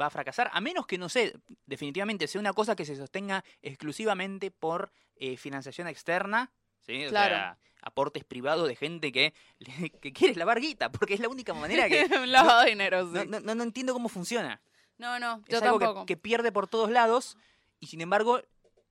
va 0.00 0.06
a 0.06 0.10
fracasar, 0.10 0.50
a 0.52 0.60
menos 0.60 0.86
que, 0.86 0.98
no 0.98 1.08
sé, 1.08 1.34
definitivamente 1.66 2.26
sea 2.28 2.40
una 2.40 2.52
cosa 2.52 2.76
que 2.76 2.84
se 2.84 2.94
sostenga 2.94 3.42
exclusivamente 3.62 4.50
por 4.50 4.92
eh, 5.16 5.36
financiación 5.38 5.88
externa, 5.88 6.52
¿sí? 6.80 7.06
O 7.06 7.08
Claro. 7.08 7.34
sea, 7.36 7.58
aportes 7.80 8.22
privados 8.24 8.68
de 8.68 8.76
gente 8.76 9.10
que, 9.12 9.32
que 10.02 10.12
quiere 10.12 10.34
lavar 10.36 10.60
guita, 10.60 10.92
porque 10.92 11.14
es 11.14 11.20
la 11.20 11.28
única 11.28 11.54
manera 11.54 11.88
que... 11.88 12.06
Lavado 12.26 12.62
de 12.64 12.70
dinero, 12.70 13.06
sí. 13.06 13.12
No, 13.14 13.24
no, 13.24 13.40
no- 13.40 13.54
no 13.54 13.62
entiendo 13.62 13.92
cómo 13.94 14.08
funciona. 14.10 14.60
No, 14.98 15.18
no, 15.18 15.42
Es 15.48 15.58
yo 15.58 15.64
algo 15.64 15.78
que- 15.78 15.84
tampoco. 15.86 16.06
Que, 16.06 16.16
pierde 16.18 16.52
por 16.52 16.68
todos 16.68 16.90
lados 16.90 17.36
y 17.80 17.86
sin 17.86 18.02
embargo 18.02 18.40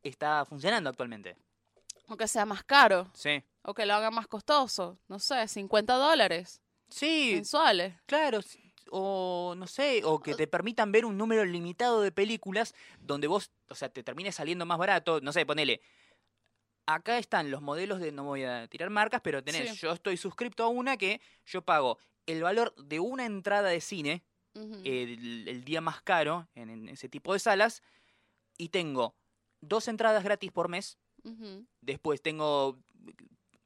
está 0.03 0.43
funcionando 0.45 0.89
actualmente. 0.89 1.37
O 2.12 2.17
que 2.17 2.28
sea 2.28 2.45
más 2.45 2.63
caro. 2.63 3.10
Sí. 3.13 3.41
O 3.63 3.74
que 3.74 3.86
lo 3.86 3.93
haga 3.93 4.12
más 4.12 4.28
costoso. 4.28 4.97
No 5.08 5.17
sé, 5.19 5.47
50 5.47 5.93
dólares 5.95 6.62
Sí, 6.89 7.32
mensuales. 7.36 7.93
claro. 8.06 8.39
O 8.93 9.54
no 9.58 9.67
sé, 9.67 10.02
o 10.04 10.19
que 10.19 10.36
te 10.36 10.47
permitan 10.47 10.91
ver 10.91 11.06
un 11.06 11.17
número 11.17 11.45
limitado 11.45 12.02
de 12.02 12.12
películas 12.12 12.76
donde 13.00 13.28
vos, 13.28 13.50
o 13.69 13.76
sea, 13.76 13.88
te 13.88 14.04
termine 14.04 14.34
saliendo 14.34 14.65
más 14.65 14.78
barato. 14.78 15.21
No 15.21 15.32
sé, 15.32 15.45
ponele. 15.45 15.80
Acá 16.88 17.17
están 17.17 17.50
los 17.52 17.62
modelos 17.62 18.02
de, 18.02 18.12
no 18.12 18.26
voy 18.26 18.43
a 18.43 18.67
tirar 18.67 18.89
marcas, 18.89 19.21
pero 19.24 19.41
tenés, 19.41 19.69
Sí. 19.69 19.78
yo 19.78 19.93
estoy 19.93 20.17
suscripto 20.17 20.63
a 20.65 20.67
una 20.67 20.97
que 20.97 21.21
yo 21.45 21.62
pago 21.62 21.97
el 22.26 22.41
valor 22.43 22.76
de 22.76 23.00
una 23.00 23.26
entrada 23.26 23.69
de 23.69 23.80
cine 23.80 24.24
el, 24.54 25.47
el 25.47 25.63
día 25.63 25.80
más 25.80 26.02
caro 26.02 26.50
en, 26.56 26.69
en 26.69 26.89
ese 26.89 27.08
tipo 27.08 27.32
de 27.32 27.39
salas 27.39 27.82
y 28.58 28.67
tengo 28.69 29.15
dos 29.62 29.88
entradas 29.88 30.24
gratis 30.26 30.52
por 30.52 30.67
mes. 30.67 30.97
Después 31.81 32.21
tengo 32.21 32.77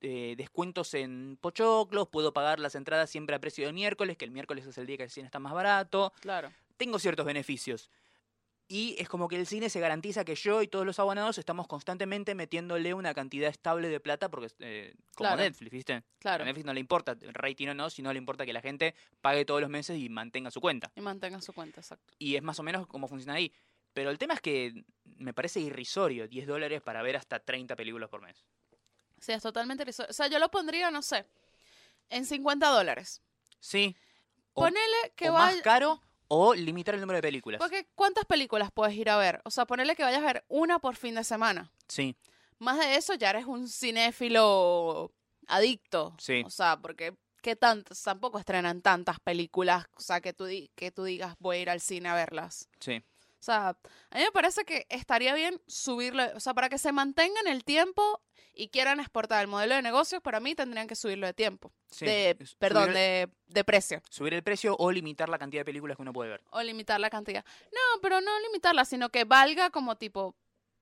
eh, 0.01 0.35
descuentos 0.37 0.93
en 0.93 1.37
pochoclos, 1.41 2.07
puedo 2.09 2.33
pagar 2.33 2.59
las 2.59 2.75
entradas 2.75 3.09
siempre 3.09 3.35
a 3.35 3.39
precio 3.39 3.65
de 3.65 3.73
miércoles, 3.73 4.17
que 4.17 4.25
el 4.25 4.31
miércoles 4.31 4.65
es 4.65 4.77
el 4.77 4.85
día 4.85 4.97
que 4.97 5.03
el 5.03 5.09
cine 5.09 5.25
está 5.25 5.39
más 5.39 5.53
barato. 5.53 6.13
Claro. 6.21 6.51
Tengo 6.77 6.99
ciertos 6.99 7.25
beneficios. 7.25 7.89
Y 8.67 8.95
es 8.97 9.07
como 9.07 9.27
que 9.27 9.35
el 9.35 9.45
cine 9.45 9.69
se 9.69 9.79
garantiza 9.79 10.25
que 10.25 10.33
yo 10.33 10.63
y 10.63 10.67
todos 10.67 10.87
los 10.87 10.97
abonados 10.99 11.37
estamos 11.37 11.67
constantemente 11.67 12.33
metiéndole 12.33 12.95
una 12.95 13.13
cantidad 13.13 13.47
estable 13.47 13.89
de 13.89 13.99
plata, 13.99 14.29
porque 14.29 14.51
eh, 14.59 14.95
como 15.15 15.29
Claro. 15.29 15.43
Netflix, 15.43 15.71
¿viste? 15.71 16.03
Claro. 16.17 16.43
A 16.43 16.45
Netflix 16.45 16.65
no 16.65 16.73
le 16.73 16.79
importa 16.79 17.11
el 17.11 17.33
rating 17.35 17.67
o 17.67 17.73
no, 17.75 17.91
sino 17.91 18.11
le 18.11 18.17
importa 18.17 18.43
que 18.43 18.53
la 18.53 18.61
gente 18.61 18.95
pague 19.21 19.45
todos 19.45 19.61
los 19.61 19.69
meses 19.69 19.99
y 19.99 20.09
mantenga 20.09 20.49
su 20.49 20.61
cuenta. 20.61 20.91
Y 20.95 21.01
mantenga 21.01 21.39
su 21.41 21.53
cuenta, 21.53 21.79
exacto. 21.79 22.11
Y 22.17 22.35
es 22.35 22.41
más 22.41 22.59
o 22.59 22.63
menos 22.63 22.87
como 22.87 23.07
funciona 23.07 23.35
ahí. 23.35 23.53
Pero 23.95 24.09
el 24.11 24.17
tema 24.19 24.33
es 24.35 24.41
que 24.41 24.83
me 25.17 25.33
parece 25.33 25.61
irrisorio 25.61 26.27
10 26.27 26.45
dólares 26.47 26.81
para 26.81 27.01
ver 27.01 27.15
hasta 27.15 27.39
30 27.39 27.75
películas 27.75 28.09
por 28.09 28.21
mes. 28.21 28.45
Sí, 29.19 29.31
es 29.31 29.41
totalmente 29.41 29.83
irrisorio. 29.83 30.09
O 30.11 30.13
sea, 30.13 30.27
yo 30.27 30.37
lo 30.37 30.51
pondría, 30.51 30.91
no 30.91 31.01
sé, 31.01 31.25
en 32.09 32.25
50 32.25 32.67
dólares. 32.69 33.21
Sí. 33.59 33.95
O, 34.53 34.61
Ponele 34.63 35.13
que 35.15 35.29
o 35.29 35.33
más 35.33 35.51
vaya... 35.53 35.61
caro 35.63 36.01
o 36.27 36.53
limitar 36.53 36.93
el 36.95 37.01
número 37.01 37.17
de 37.17 37.21
películas. 37.21 37.59
Porque 37.59 37.87
¿cuántas 37.95 38.25
películas 38.25 38.69
puedes 38.73 38.93
ir 38.95 39.09
a 39.09 39.15
ver? 39.17 39.41
O 39.45 39.49
sea, 39.49 39.65
ponele 39.65 39.95
que 39.95 40.03
vayas 40.03 40.21
a 40.21 40.25
ver 40.25 40.43
una 40.49 40.79
por 40.79 40.95
fin 40.97 41.15
de 41.15 41.23
semana. 41.23 41.71
Sí, 41.87 42.15
Más 42.59 42.77
de 42.77 42.95
eso 42.97 43.13
ya 43.13 43.29
eres 43.29 43.45
un 43.45 43.69
cinéfilo 43.69 45.13
adicto. 45.47 46.15
Sí. 46.19 46.43
O 46.45 46.49
sea, 46.49 46.77
porque 46.77 47.15
¿qué 47.41 47.55
tantas? 47.55 48.01
Tampoco 48.01 48.39
estrenan 48.39 48.81
tantas 48.81 49.19
películas, 49.19 49.85
o 49.95 50.01
sea, 50.01 50.19
que 50.19 50.33
tú, 50.33 50.45
di- 50.45 50.69
que 50.75 50.91
tú 50.91 51.03
digas 51.03 51.35
voy 51.39 51.57
a 51.57 51.61
ir 51.61 51.69
al 51.69 51.79
cine 51.81 52.09
a 52.09 52.15
verlas. 52.15 52.67
sí. 52.79 53.01
O 53.45 53.51
sea, 53.51 53.69
a 54.09 54.17
mí 54.17 54.23
me 54.23 54.31
parece 54.31 54.65
que 54.65 54.87
estaría 54.89 55.35
bien 55.35 55.61
subirlo, 55.67 56.23
o 56.35 56.39
sea, 56.39 56.55
para 56.55 56.67
que 56.67 56.79
se 56.79 56.91
mantengan 56.91 57.45
el 57.45 57.63
tiempo 57.63 58.23
y 58.55 58.69
quieran 58.69 58.99
exportar 58.99 59.41
el 59.41 59.47
modelo 59.47 59.75
de 59.75 59.83
negocios, 59.83 60.19
para 60.23 60.39
mí 60.39 60.55
tendrían 60.55 60.87
que 60.87 60.95
subirlo 60.95 61.27
de 61.27 61.33
tiempo. 61.35 61.71
sí. 61.91 62.05
De, 62.07 62.35
perdón, 62.57 62.91
de, 62.93 63.29
de 63.45 63.63
precio. 63.63 64.01
subir 64.09 64.33
el 64.33 64.41
precio 64.41 64.75
o 64.79 64.91
limitar 64.91 65.29
la 65.29 65.37
cantidad 65.37 65.61
de 65.61 65.65
películas 65.65 65.95
que 65.95 66.01
uno 66.01 66.11
puede 66.11 66.31
ver. 66.31 66.43
O 66.49 66.63
limitar 66.63 66.99
la 66.99 67.11
cantidad. 67.11 67.45
No, 67.71 68.01
pero 68.01 68.19
no 68.19 68.31
limitarla, 68.47 68.83
sino 68.83 69.09
que 69.09 69.25
valga 69.25 69.69
como 69.69 69.95
tipo, 69.95 70.35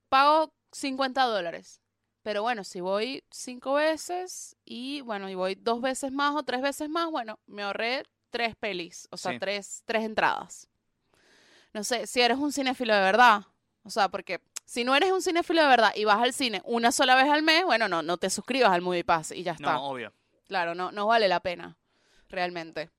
pago 0.08 0.54
50 0.72 1.22
dólares. 1.24 1.82
Pero 2.22 2.44
bueno, 2.44 2.64
si 2.64 2.80
voy 2.80 3.26
cinco 3.30 3.74
veces 3.74 4.56
y 4.64 5.02
bueno, 5.02 5.30
y 5.30 5.36
voy 5.36 5.56
dos 5.56 5.82
veces 5.82 6.14
más 6.14 6.34
o 6.34 6.44
tres 6.44 6.62
veces 6.62 6.88
más, 6.88 7.12
bueno, 7.12 7.40
me 7.46 7.64
ahorré 7.64 8.04
tres 8.30 8.56
pelis, 8.56 9.10
o 9.12 9.18
sea, 9.18 9.34
Sí. 9.34 9.40
tres, 9.40 9.84
tres 9.86 10.06
entradas. 10.06 10.70
No 11.74 11.84
sé, 11.84 12.08
si 12.08 12.22
eres 12.22 12.38
un 12.38 12.54
cinéfilo 12.54 12.94
de 12.94 13.02
verdad, 13.02 13.44
o 13.84 13.90
sea, 13.90 14.10
porque 14.10 14.42
si 14.66 14.84
no 14.84 14.96
eres 14.96 15.12
un 15.12 15.22
cinéfilo 15.22 15.62
de 15.62 15.68
verdad 15.68 15.92
y 15.96 16.06
vas 16.06 16.20
al 16.22 16.34
cine 16.34 16.62
una 16.66 16.92
sola 16.92 17.16
vez 17.16 17.30
al 17.30 17.42
mes, 17.44 17.66
bueno, 17.66 17.88
no, 17.88 18.02
no 18.02 18.18
te 18.18 18.30
suscribas 18.30 18.72
al 18.72 18.82
Movie 18.82 19.04
Pass 19.04 19.32
y 19.32 19.44
ya 19.44 19.54
está. 19.54 19.74
No, 19.74 19.86
obvio. 19.90 20.14
Claro, 20.48 20.76
no, 20.76 20.92
no 20.92 21.08
vale 21.08 21.28
la 21.28 21.40
pena, 21.40 21.78
realmente. 22.30 22.92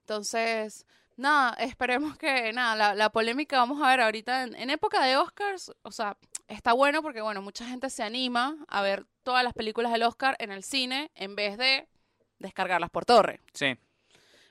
Entonces, 0.00 0.86
nada, 1.16 1.54
esperemos 1.54 2.16
que, 2.18 2.52
nada, 2.52 2.76
la, 2.76 2.94
la 2.94 3.10
polémica 3.10 3.58
vamos 3.58 3.82
a 3.82 3.88
ver 3.88 4.00
ahorita 4.00 4.42
en, 4.42 4.54
en 4.54 4.70
época 4.70 5.04
de 5.04 5.16
Oscars, 5.16 5.72
o 5.82 5.90
sea, 5.90 6.16
está 6.48 6.72
bueno 6.72 7.02
porque, 7.02 7.20
bueno, 7.20 7.42
mucha 7.42 7.66
gente 7.66 7.90
se 7.90 8.02
anima 8.02 8.56
a 8.68 8.82
ver 8.82 9.06
todas 9.22 9.44
las 9.44 9.52
películas 9.52 9.92
del 9.92 10.02
Oscar 10.02 10.36
en 10.38 10.52
el 10.52 10.62
cine 10.62 11.10
en 11.14 11.34
vez 11.34 11.58
de 11.58 11.88
descargarlas 12.38 12.90
por 12.90 13.04
torre. 13.04 13.40
Sí. 13.52 13.76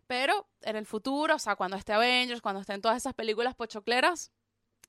Pero 0.08 0.48
en 0.62 0.76
el 0.78 0.86
futuro, 0.86 1.36
o 1.36 1.40
sea, 1.40 1.56
cuando 1.56 1.76
esté 1.78 1.94
Avengers, 1.94 2.42
cuando 2.42 2.62
estén 2.62 2.82
todas 2.82 2.98
esas 2.98 3.14
películas 3.14 3.56
pochocleras, 3.56 4.32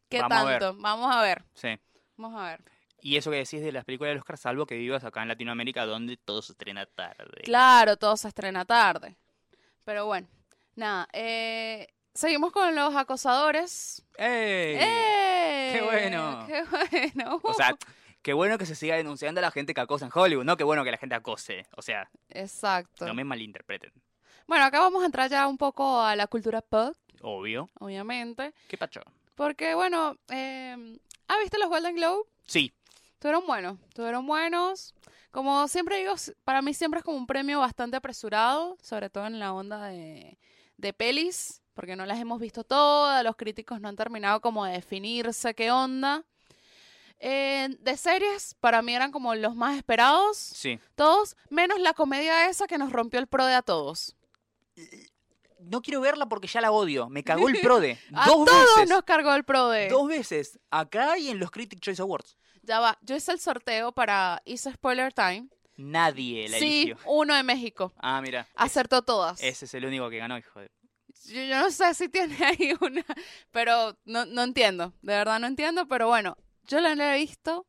¿qué 0.09 0.21
Vamos 0.21 0.39
a 0.39 0.45
ver. 0.45 0.61
tanto? 0.61 0.81
Vamos 0.81 1.15
a 1.15 1.23
ver, 1.23 1.45
Sí. 1.55 1.79
vamos 2.17 2.41
a 2.41 2.45
ver. 2.51 2.63
Y 3.01 3.17
eso 3.17 3.31
que 3.31 3.37
decís 3.39 3.61
de 3.61 3.71
las 3.73 3.85
películas 3.85 4.11
del 4.11 4.19
Oscar, 4.19 4.39
salvo 4.39 4.67
que 4.67 4.77
vivas 4.77 5.05
acá 5.05 5.23
en 5.23 5.29
Latinoamérica, 5.29 5.87
donde 5.87 6.17
todo 6.17 6.43
se 6.43 6.53
estrena 6.53 6.85
tarde. 6.87 7.43
Claro, 7.45 7.97
todo 7.97 8.17
se 8.17 8.29
estrena 8.29 8.65
tarde. 8.65 9.17
Pero 9.85 10.07
bueno, 10.07 10.27
nada. 10.75 11.09
eh, 11.13 11.87
seguimos 12.15 12.53
con 12.53 12.75
los 12.75 12.95
acosadores. 12.97 14.05
¡Ey! 14.17 14.77
¡Eh! 14.81 15.71
¡Qué 15.75 15.83
bueno! 15.83 16.45
¡Qué 16.47 16.65
bueno! 16.65 17.41
O 17.45 17.55
sea, 17.55 17.77
qué 18.23 18.33
bueno 18.33 18.59
que 18.59 18.67
se 18.67 18.75
siga 18.75 18.97
denunciando 18.97 19.39
a 19.41 19.43
la 19.43 19.51
gente 19.53 19.75
que 19.75 19.81
acosa 19.81 20.07
en 20.07 20.13
Hollywood, 20.13 20.45
no 20.45 20.57
qué 20.57 20.65
bueno 20.65 20.83
que 20.85 20.91
la 20.91 20.99
gente 20.99 21.15
acose. 21.15 21.67
O 21.77 21.83
sea, 21.83 22.11
Exacto. 22.31 23.07
no 23.07 23.15
me 23.15 23.23
malinterpreten. 23.25 23.93
Bueno, 24.49 24.65
acá 24.65 24.81
vamos 24.81 25.03
a 25.03 25.07
entrar 25.07 25.31
ya 25.31 25.47
un 25.47 25.57
poco 25.59 26.01
a 26.01 26.17
la 26.17 26.27
cultura 26.27 26.61
pop, 26.63 26.97
Obvio. 27.23 27.69
obviamente. 27.79 28.53
¿Qué 28.67 28.77
pacho? 28.77 29.03
Porque, 29.37 29.75
bueno, 29.75 30.17
eh, 30.31 30.99
¿ah, 31.29 31.37
viste 31.41 31.59
los 31.59 31.69
Golden 31.69 31.95
Globe? 31.95 32.25
Sí, 32.47 32.73
Estuvieron 33.13 33.47
buenos, 33.47 33.79
estuvieron 33.89 34.27
buenos. 34.27 34.95
Como 35.33 35.67
siempre 35.67 35.99
digo, 35.99 36.15
para 36.45 36.63
mí 36.63 36.73
siempre 36.73 36.99
es 36.99 37.05
como 37.05 37.17
un 37.19 37.27
premio 37.27 37.59
bastante 37.59 37.97
apresurado, 37.97 38.79
sobre 38.81 39.11
todo 39.11 39.27
en 39.27 39.41
la 39.41 39.53
onda 39.53 39.87
de, 39.87 40.39
de 40.77 40.93
pelis, 40.93 41.61
porque 41.75 41.97
no 41.97 42.07
las 42.07 42.21
hemos 42.21 42.41
visto 42.41 42.63
todas, 42.63 43.23
los 43.25 43.35
críticos 43.37 43.81
no 43.81 43.89
han 43.89 43.97
terminado 43.97 44.41
como 44.41 44.65
de 44.65 44.73
definirse 44.73 45.53
qué 45.55 45.73
onda. 45.73 46.25
Eh, 47.19 47.77
de 47.81 47.97
series, 47.97 48.55
para 48.55 48.83
mí 48.83 48.95
eran 48.95 49.11
como 49.11 49.35
los 49.35 49.57
más 49.57 49.77
esperados, 49.77 50.37
sí. 50.39 50.79
todos, 50.95 51.37
menos 51.51 51.81
la 51.81 51.93
comedia 51.95 52.49
esa 52.49 52.69
que 52.69 52.79
nos 52.79 52.93
rompió 52.93 53.19
el 53.19 53.27
pro 53.27 53.45
de 53.45 53.55
a 53.55 53.63
todos. 53.63 54.15
No 55.61 55.83
quiero 55.83 56.01
verla 56.01 56.27
porque 56.27 56.47
ya 56.47 56.61
la 56.61 56.71
odio. 56.71 57.09
Me 57.09 57.25
cagó 57.25 57.49
el 57.49 57.61
PRODE. 57.63 57.99
A 58.15 58.27
Dos 58.27 58.45
todos 58.47 58.77
veces. 58.77 58.89
nos 58.91 59.03
cargó 59.03 59.35
el 59.35 59.45
pro 59.45 59.69
de... 59.71 59.89
Dos 59.89 60.07
veces. 60.09 60.59
Acá 60.71 61.19
y 61.19 61.31
en 61.31 61.39
los 61.41 61.51
Critic 61.51 61.81
Choice 61.81 62.01
Awards. 62.01 62.37
Ya 62.63 62.81
va, 62.81 62.99
yo 63.03 63.17
hice 63.17 63.33
el 63.33 63.41
sorteo 63.41 63.93
para 63.93 64.41
Hice 64.45 64.73
Spoiler 64.73 65.13
Time. 65.13 65.49
Nadie 65.77 66.49
la 66.49 66.59
Sí, 66.59 66.83
eligió. 66.83 66.99
uno 67.07 67.35
de 67.35 67.43
México. 67.43 67.93
Ah, 67.99 68.21
mira. 68.21 68.47
Acertó 68.55 69.03
todas. 69.03 69.43
Ese 69.43 69.65
es 69.65 69.75
el 69.75 69.85
único 69.85 70.09
que 70.11 70.19
ganó, 70.19 70.37
hijo 70.39 70.61
de... 70.61 70.71
Yo, 71.25 71.43
yo 71.43 71.59
no 71.61 71.71
sé 71.71 71.93
si 71.95 72.09
tiene 72.09 72.37
ahí 72.45 72.75
una, 72.81 73.05
pero 73.51 73.97
no, 74.05 74.25
no 74.27 74.43
entiendo, 74.43 74.95
de 75.03 75.15
verdad 75.15 75.41
no 75.41 75.47
entiendo, 75.47 75.87
pero 75.89 76.07
bueno, 76.07 76.37
yo 76.67 76.81
la 76.81 76.93
he 76.93 77.19
visto, 77.19 77.67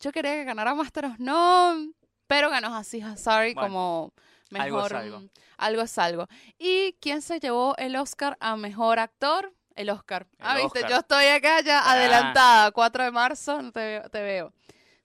yo 0.00 0.12
quería 0.12 0.32
que 0.34 0.44
ganara 0.44 0.74
Master 0.74 1.06
of 1.06 1.18
None, 1.18 1.92
pero 2.26 2.50
ganó 2.50 2.74
Ansari 2.74 3.54
Bueno, 3.54 3.68
como 3.68 4.14
algo 4.60 4.78
es 4.78 4.92
mejor. 4.92 4.96
algo. 4.96 5.20
mm, 5.20 5.28
algo 5.58 5.82
es 5.82 5.98
algo. 5.98 6.26
¿Y 6.58 6.92
quién 7.00 7.22
se 7.22 7.38
llevó 7.40 7.74
el 7.78 7.96
Oscar 7.96 8.36
a 8.40 8.56
mejor 8.56 8.98
actor? 8.98 9.52
El 9.74 9.90
Oscar. 9.90 10.26
El 10.38 10.46
ah, 10.46 10.54
viste, 10.56 10.78
Oscar. 10.80 10.90
yo 10.90 10.96
estoy 10.98 11.26
acá 11.26 11.60
ya 11.60 11.80
Ah. 11.80 11.92
adelantada. 11.92 12.70
4 12.72 13.04
de 13.04 13.10
marzo, 13.10 13.60
no 13.60 13.72
te. 13.72 14.02
Te 14.10 14.22
veo. 14.22 14.52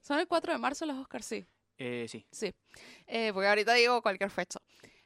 ¿Son 0.02 0.18
el 0.20 0.28
4 0.28 0.54
de 0.54 0.60
marzo 0.60 0.86
los 0.86 0.98
Oscars? 0.98 1.26
Sí. 1.26 1.46
Eh, 1.78 2.06
sí. 2.08 2.26
Sí, 2.32 2.54
eh, 3.08 3.32
porque 3.34 3.48
ahorita 3.50 3.74
digo 3.74 4.02
cualquier 4.02 4.30
fecha. 4.30 4.60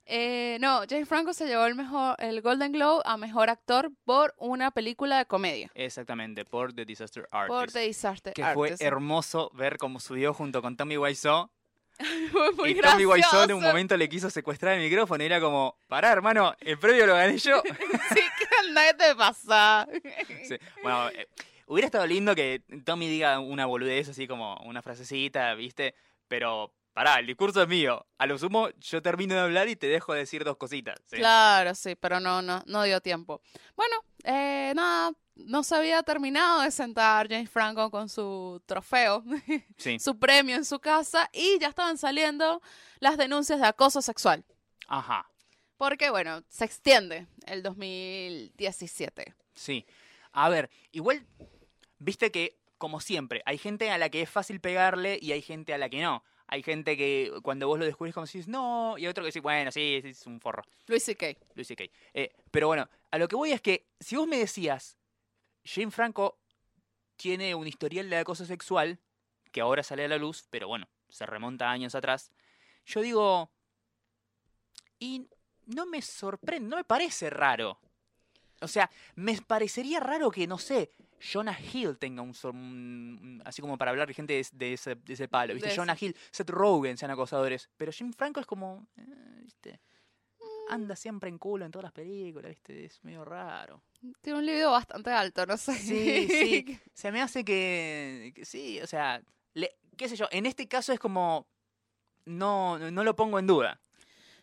Eh, 0.07 0.57
no, 0.61 0.81
James 0.87 1.07
Franco 1.09 1.33
se 1.33 1.47
llevó 1.47 1.65
el 1.65 1.73
mejor, 1.73 2.15
el 2.19 2.41
Golden 2.41 2.71
Globe 2.73 3.01
a 3.05 3.17
mejor 3.17 3.49
actor 3.49 3.91
por 4.03 4.35
una 4.37 4.69
película 4.71 5.17
de 5.17 5.25
comedia. 5.25 5.71
Exactamente, 5.73 6.45
por 6.45 6.73
The 6.73 6.85
Disaster 6.85 7.27
Artist. 7.31 7.49
Por 7.59 7.71
The 7.71 7.79
Disaster 7.79 8.33
que 8.33 8.43
fue 8.53 8.67
Artist. 8.67 8.83
hermoso 8.83 9.49
ver 9.55 9.77
cómo 9.79 9.99
subió 9.99 10.33
junto 10.33 10.61
con 10.61 10.77
Tommy 10.77 10.97
Wiseau. 10.97 11.49
Fue 12.31 12.51
muy 12.53 12.71
y 12.71 12.81
Tommy 12.81 13.05
Wiseau 13.05 13.43
en 13.43 13.53
un 13.53 13.63
momento 13.63 13.95
le 13.95 14.09
quiso 14.09 14.29
secuestrar 14.29 14.75
el 14.75 14.81
micrófono 14.81 15.23
y 15.23 15.27
era 15.27 15.39
como, 15.39 15.77
pará 15.87 16.11
hermano, 16.11 16.53
el 16.59 16.77
premio 16.77 17.05
lo 17.05 17.13
gané 17.13 17.37
yo. 17.37 17.61
Sí, 18.09 18.21
que 18.39 18.71
nadie 18.71 18.93
te 18.93 19.15
pasa. 19.15 19.87
Sí. 20.47 20.57
Bueno, 20.81 21.09
eh, 21.09 21.27
hubiera 21.67 21.85
estado 21.85 22.05
lindo 22.05 22.35
que 22.35 22.61
Tommy 22.83 23.07
diga 23.07 23.39
una 23.39 23.65
boludez 23.65 24.09
así 24.09 24.27
como 24.27 24.57
una 24.65 24.81
frasecita, 24.81 25.53
¿viste? 25.55 25.95
Pero 26.27 26.73
pará, 26.95 27.19
el 27.19 27.27
discurso 27.27 27.61
es 27.61 27.67
mío. 27.67 28.05
A 28.17 28.25
lo 28.25 28.37
sumo 28.39 28.69
yo 28.79 29.01
termino 29.01 29.35
de 29.35 29.41
hablar 29.41 29.67
y 29.67 29.75
te 29.75 29.87
dejo 29.87 30.13
decir 30.13 30.43
dos 30.45 30.55
cositas. 30.55 30.95
¿sí? 31.05 31.17
Claro, 31.17 31.75
sí, 31.75 31.95
pero 31.95 32.21
no, 32.21 32.41
no, 32.41 32.63
no 32.65 32.83
dio 32.83 33.01
tiempo. 33.01 33.41
Bueno, 33.75 33.95
eh, 34.23 34.71
nada, 34.75 35.11
no 35.35 35.61
se 35.63 35.75
había 35.75 36.01
terminado 36.03 36.61
de 36.61 36.71
sentar 36.71 37.27
James 37.29 37.49
Franco 37.49 37.91
con 37.91 38.07
su 38.07 38.61
trofeo, 38.65 39.23
Sí. 39.77 39.99
su 39.99 40.17
premio 40.17 40.55
en 40.55 40.63
su 40.63 40.79
casa 40.79 41.29
y 41.33 41.59
ya 41.59 41.67
estaban 41.67 41.97
saliendo 41.97 42.61
las 42.99 43.17
denuncias 43.17 43.59
de 43.59 43.67
acoso 43.67 44.01
sexual. 44.01 44.45
Ajá. 44.87 45.29
Porque, 45.75 46.09
bueno, 46.09 46.41
se 46.47 46.63
extiende 46.63 47.27
el 47.47 47.61
2017. 47.61 49.33
Sí. 49.53 49.85
A 50.31 50.47
ver, 50.47 50.69
igual, 50.93 51.25
viste 51.99 52.31
que, 52.31 52.57
como 52.77 53.01
siempre, 53.01 53.41
hay 53.45 53.57
gente 53.57 53.91
a 53.91 53.97
la 53.97 54.09
que 54.09 54.21
es 54.21 54.29
fácil 54.29 54.61
pegarle 54.61 55.19
y 55.21 55.33
hay 55.33 55.41
gente 55.41 55.73
a 55.73 55.77
la 55.77 55.89
que 55.89 56.01
no. 56.01 56.23
Hay 56.47 56.61
gente 56.61 56.95
que 56.95 57.31
cuando 57.41 57.67
vos 57.67 57.79
lo 57.79 57.85
descubrís 57.85 58.13
como 58.13 58.25
decís, 58.25 58.47
no, 58.47 58.97
y 58.97 59.07
otro 59.07 59.23
que 59.23 59.27
dice, 59.27 59.39
bueno, 59.39 59.71
sí, 59.71 59.99
sí, 60.01 60.09
es 60.09 60.25
un 60.27 60.39
forro. 60.39 60.63
Luis 60.87 61.03
C.K. 61.03 61.35
Luis 61.55 61.67
C.K. 61.67 61.85
Eh, 62.13 62.31
pero 62.51 62.67
bueno, 62.67 62.87
a 63.11 63.17
lo 63.17 63.27
que 63.27 63.35
voy 63.35 63.51
es 63.51 63.61
que 63.61 63.87
si 63.99 64.15
vos 64.15 64.27
me 64.27 64.37
decías, 64.37 64.97
Jane 65.63 65.91
Franco 65.91 66.39
tiene 67.15 67.55
un 67.55 67.67
historial 67.67 68.09
de 68.09 68.17
acoso 68.17 68.45
sexual, 68.45 68.99
que 69.51 69.61
ahora 69.61 69.83
sale 69.83 70.05
a 70.05 70.07
la 70.07 70.17
luz, 70.17 70.45
pero 70.49 70.67
bueno, 70.67 70.87
se 71.09 71.25
remonta 71.25 71.71
años 71.71 71.95
atrás, 71.95 72.31
yo 72.85 73.01
digo, 73.01 73.49
y 74.99 75.27
no 75.65 75.85
me 75.85 76.01
sorprende, 76.01 76.69
no 76.69 76.77
me 76.77 76.83
parece 76.83 77.29
raro. 77.29 77.79
O 78.61 78.67
sea, 78.67 78.89
me 79.15 79.39
parecería 79.41 79.99
raro 79.99 80.31
que, 80.31 80.47
no 80.47 80.57
sé, 80.57 80.91
Jonah 81.19 81.57
Hill 81.59 81.97
tenga 81.97 82.21
un, 82.21 83.41
así 83.45 83.61
como 83.61 83.77
para 83.77 83.91
hablar 83.91 84.07
de 84.07 84.13
gente 84.13 84.33
de, 84.33 84.47
de 84.53 84.73
ese, 84.73 84.95
de 84.95 85.13
ese 85.13 85.27
palo, 85.27 85.53
¿viste? 85.53 85.69
De 85.69 85.75
Jonah 85.75 85.97
Hill, 85.99 86.15
Seth 86.31 86.49
Rogen 86.49 86.97
sean 86.97 87.11
acosadores, 87.11 87.69
pero 87.77 87.91
Jim 87.91 88.13
Franco 88.13 88.39
es 88.39 88.45
como, 88.45 88.87
eh, 88.97 89.41
¿viste? 89.43 89.79
Anda 90.69 90.95
siempre 90.95 91.29
en 91.29 91.37
culo 91.37 91.65
en 91.65 91.71
todas 91.71 91.83
las 91.85 91.93
películas, 91.93 92.49
¿viste? 92.49 92.85
Es 92.85 93.03
medio 93.03 93.23
raro. 93.23 93.81
Tiene 94.21 94.39
un 94.39 94.45
libido 94.45 94.71
bastante 94.71 95.09
alto, 95.11 95.45
no 95.45 95.57
sé. 95.57 95.73
Sí, 95.73 96.27
sí. 96.29 96.79
Se 96.93 97.11
me 97.11 97.21
hace 97.21 97.43
que, 97.45 98.31
que 98.35 98.45
sí, 98.45 98.79
o 98.81 98.87
sea, 98.87 99.21
le- 99.53 99.75
qué 99.97 100.09
sé 100.09 100.15
yo, 100.15 100.27
en 100.31 100.45
este 100.45 100.67
caso 100.67 100.91
es 100.93 100.99
como, 100.99 101.47
no, 102.25 102.77
no 102.91 103.03
lo 103.03 103.15
pongo 103.15 103.39
en 103.39 103.47
duda. 103.47 103.79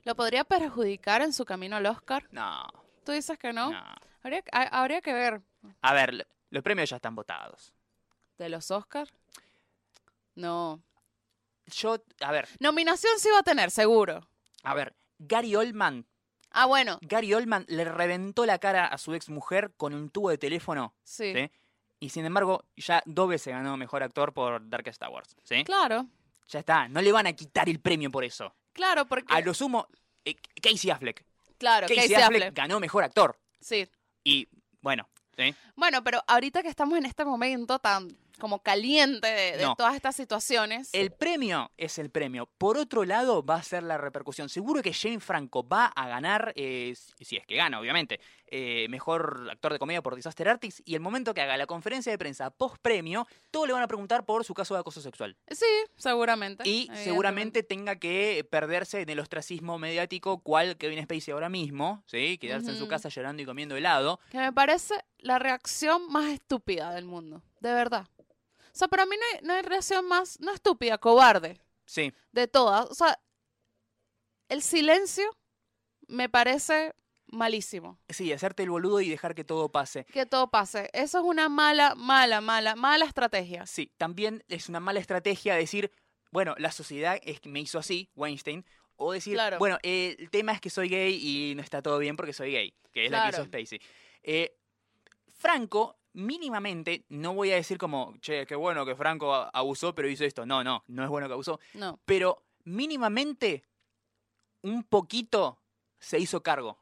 ¿Lo 0.05 0.16
podría 0.16 0.43
perjudicar 0.45 1.23
en 1.23 1.33
su 1.33 1.45
camino 1.45 1.77
al 1.77 1.87
Oscar? 1.87 2.27
No, 2.33 2.64
¿Tú 3.05 3.12
dices 3.12 3.39
que 3.39 3.53
no? 3.53 3.70
no. 3.70 3.85
Habría, 4.23 4.43
ha- 4.53 4.81
habría 4.83 5.01
que 5.01 5.12
ver. 5.12 5.43
A 5.81 5.93
ver, 5.95 6.27
los 6.53 6.62
premios 6.62 6.88
ya 6.90 6.96
están 6.96 7.14
votados. 7.16 7.74
¿De 8.38 8.48
los 8.48 8.70
Oscar? 8.70 9.09
No. 10.34 10.82
Yo, 11.66 12.03
a 12.20 12.32
ver, 12.32 12.48
Nominación 12.61 13.18
sí 13.18 13.28
va 13.30 13.38
a 13.40 13.42
tener, 13.42 13.70
seguro. 13.70 14.26
a 14.62 14.74
ver, 14.74 14.94
Gary 15.18 15.55
Oldman, 15.57 16.07
Ah, 16.55 16.66
bueno, 16.66 16.98
Gary 17.00 17.32
Oldman 17.32 17.64
le 17.68 17.84
reventó 17.86 18.44
la 18.44 18.59
cara 18.59 18.86
a 18.86 18.98
su 18.98 19.14
ex 19.14 19.30
mujer 19.30 19.72
con 19.78 19.94
un 19.94 20.11
tubo 20.11 20.28
de 20.28 20.36
teléfono, 20.36 20.94
sí. 21.03 21.32
¿sí? 21.32 21.50
Y 21.98 22.11
sin 22.11 22.26
embargo, 22.26 22.64
ya 22.76 23.03
dos 23.07 23.26
veces 23.28 23.55
ganó 23.55 23.76
mejor 23.78 24.03
actor 24.03 24.34
por 24.34 24.68
Darkest 24.68 25.00
Towers, 25.00 25.34
¿sí? 25.44 25.64
Claro, 25.64 26.07
Ya 26.48 26.59
está, 26.59 26.88
no 26.88 27.00
le 27.00 27.11
van 27.11 27.26
a 27.26 27.32
quitar 27.32 27.68
el 27.70 27.80
premio 27.80 28.11
por 28.11 28.22
eso. 28.24 28.55
claro, 28.74 29.07
porque... 29.07 29.32
A 29.32 29.40
lo 29.40 29.55
sumo, 29.55 29.86
eh, 30.26 30.34
Casey 30.61 30.90
Affleck. 30.90 31.24
claro, 31.57 31.86
Casey, 31.86 31.96
Casey 32.03 32.14
Affleck, 32.16 32.42
Affleck. 32.42 32.55
ganó 32.57 32.80
mejor 32.80 33.05
actor. 33.05 33.38
Sí. 33.61 33.88
Y 34.24 34.46
bueno, 34.82 35.09
Bueno, 35.76 36.03
pero 36.05 36.22
ahorita 36.26 36.62
que 36.62 36.68
estamos 36.68 36.99
en 36.99 37.07
este 37.07 37.24
momento 37.24 37.78
tan 37.78 38.09
como 38.43 38.59
caliente 38.61 39.28
de, 39.28 39.57
de 39.57 39.62
No. 39.62 39.76
todas 39.76 39.95
estas 39.95 40.16
situaciones... 40.16 40.90
El 40.93 41.12
premio 41.12 41.70
es 41.76 41.97
el 41.99 42.11
premio. 42.11 42.51
Por 42.59 42.76
otro 42.76 43.05
lado, 43.05 43.45
va 43.45 43.55
a 43.55 43.62
ser 43.62 43.84
la 43.84 43.99
repercusión. 43.99 44.49
Seguro 44.49 44.82
que 44.82 44.93
Jane 44.93 45.20
Franco 45.20 45.66
va 45.66 45.86
a 45.86 46.09
ganar, 46.09 46.53
eh, 46.57 46.93
si 47.20 47.36
es 47.36 47.47
que 47.47 47.55
gana, 47.55 47.78
obviamente, 47.78 48.18
eh, 48.49 48.86
mejor 48.90 49.49
actor 49.51 49.72
de 49.72 49.78
comedia 49.78 50.03
por 50.03 50.16
Disaster 50.16 50.49
Artist. 50.49 50.80
Y 50.84 50.95
el 50.97 51.01
momento 51.01 51.34
que 51.34 51.40
haga 51.40 51.57
la 51.57 51.66
conferencia 51.66 52.11
de 52.11 52.18
prensa 52.18 52.51
post 52.51 52.78
premio, 52.82 53.28
todos 53.53 53.68
le 53.68 53.74
van 53.74 53.84
a 53.84 53.86
preguntar 53.86 54.26
por 54.26 54.45
su 54.45 54.55
caso 54.55 54.74
de 54.74 54.80
acoso 54.80 55.01
sexual. 55.01 55.36
Sí, 55.49 55.64
seguramente. 55.97 56.68
Y 56.68 56.90
seguramente 56.95 57.62
tenga 57.62 57.97
que 57.97 58.45
perderse 58.51 59.03
en 59.03 59.09
el 59.09 59.20
ostracismo 59.20 59.78
mediático, 59.78 60.40
cual 60.43 60.76
Kevin 60.76 61.05
Spacey 61.05 61.32
ahora 61.32 61.49
mismo, 61.49 62.03
¿sí? 62.07 62.38
Quedarse 62.38 62.70
en 62.70 62.76
su 62.76 62.88
casa 62.88 63.09
llorando 63.09 63.40
y 63.43 63.47
comiendo 63.47 63.76
helado. 63.76 64.18
Que 64.32 64.38
me 64.38 64.53
parece 64.53 64.97
la 65.18 65.38
reacción 65.38 66.11
más 66.11 66.32
estúpida 66.32 66.93
del 66.93 67.05
mundo. 67.05 67.43
De 67.61 67.72
verdad. 67.72 68.09
O 68.75 68.79
sea, 68.79 68.89
para 68.89 69.05
mí 69.07 69.14
no 69.16 69.23
hay, 69.39 69.45
no 69.47 69.53
hay 69.55 69.62
reacción 69.62 70.07
más, 70.07 70.41
no 70.41 70.53
estúpida, 70.53 70.99
cobarde, 70.99 71.59
Sí, 71.85 72.12
de 72.33 72.47
todas. 72.49 72.87
O 72.91 72.95
sea, 72.95 73.18
el 74.49 74.62
silencio 74.62 75.25
me 76.09 76.29
parece 76.29 76.95
malísimo. 77.27 77.99
sí, 78.09 78.33
hacerte 78.33 78.62
el 78.62 78.70
boludo 78.70 79.01
y 79.01 79.09
dejar 79.09 79.35
que 79.35 79.45
todo 79.45 79.70
pase. 79.70 80.05
Que 80.07 80.27
todo 80.27 80.51
pase. 80.51 80.91
Eso 80.93 81.18
es 81.18 81.25
una 81.25 81.49
mala, 81.49 81.95
mala, 81.95 82.41
mala, 82.41 82.77
mala 82.77 83.05
estrategia. 83.07 83.66
Sí, 83.66 83.93
también 83.97 84.45
es 84.49 84.68
una 84.68 84.81
mala 84.81 85.01
estrategia 85.01 85.55
decir, 85.55 85.91
bueno, 86.31 86.55
la 86.59 86.70
sociedad 86.73 87.18
es 87.23 87.41
que 87.41 87.49
me 87.49 87.61
hizo 87.61 87.79
así, 87.79 88.11
Weinstein, 88.14 88.64
o 88.97 89.12
decir, 89.12 89.35
Claro. 89.35 89.59
bueno, 89.59 89.79
eh, 89.83 90.16
el 90.18 90.31
tema 90.31 90.53
es 90.53 90.61
que 90.61 90.70
soy 90.70 90.89
gay 90.89 91.14
y 91.20 91.55
no 91.55 91.62
está 91.62 91.83
todo 91.83 91.99
bien 91.99 92.16
porque 92.16 92.33
soy 92.33 92.53
gay, 92.53 92.75
que 92.93 93.07
es 93.07 93.11
la 93.11 93.25
que 93.25 93.37
hizo. 93.37 93.45
Spacey. 93.45 93.81
Eh, 94.23 94.57
Franco, 95.35 95.99
mínimamente, 96.15 97.05
no 97.09 97.35
voy 97.35 97.53
a 97.53 97.57
decir 97.57 97.79
como, 97.79 98.15
che, 98.21 98.47
qué 98.47 98.55
bueno 98.55 98.85
que 98.85 98.95
Franco 98.97 99.33
abusó, 99.35 99.95
pero 99.95 100.09
hizo 100.09 100.25
esto. 100.25 100.45
No, 100.47 100.63
no, 100.63 100.85
no 100.87 101.05
es 101.05 101.09
bueno 101.09 101.27
que 101.27 101.33
abusó. 101.35 101.61
No. 101.75 101.99
Pero 102.05 102.45
mínimamente, 102.65 103.65
un 104.63 104.85
poquito 104.85 105.59
se 105.99 106.19
hizo 106.19 106.43
cargo. 106.43 106.79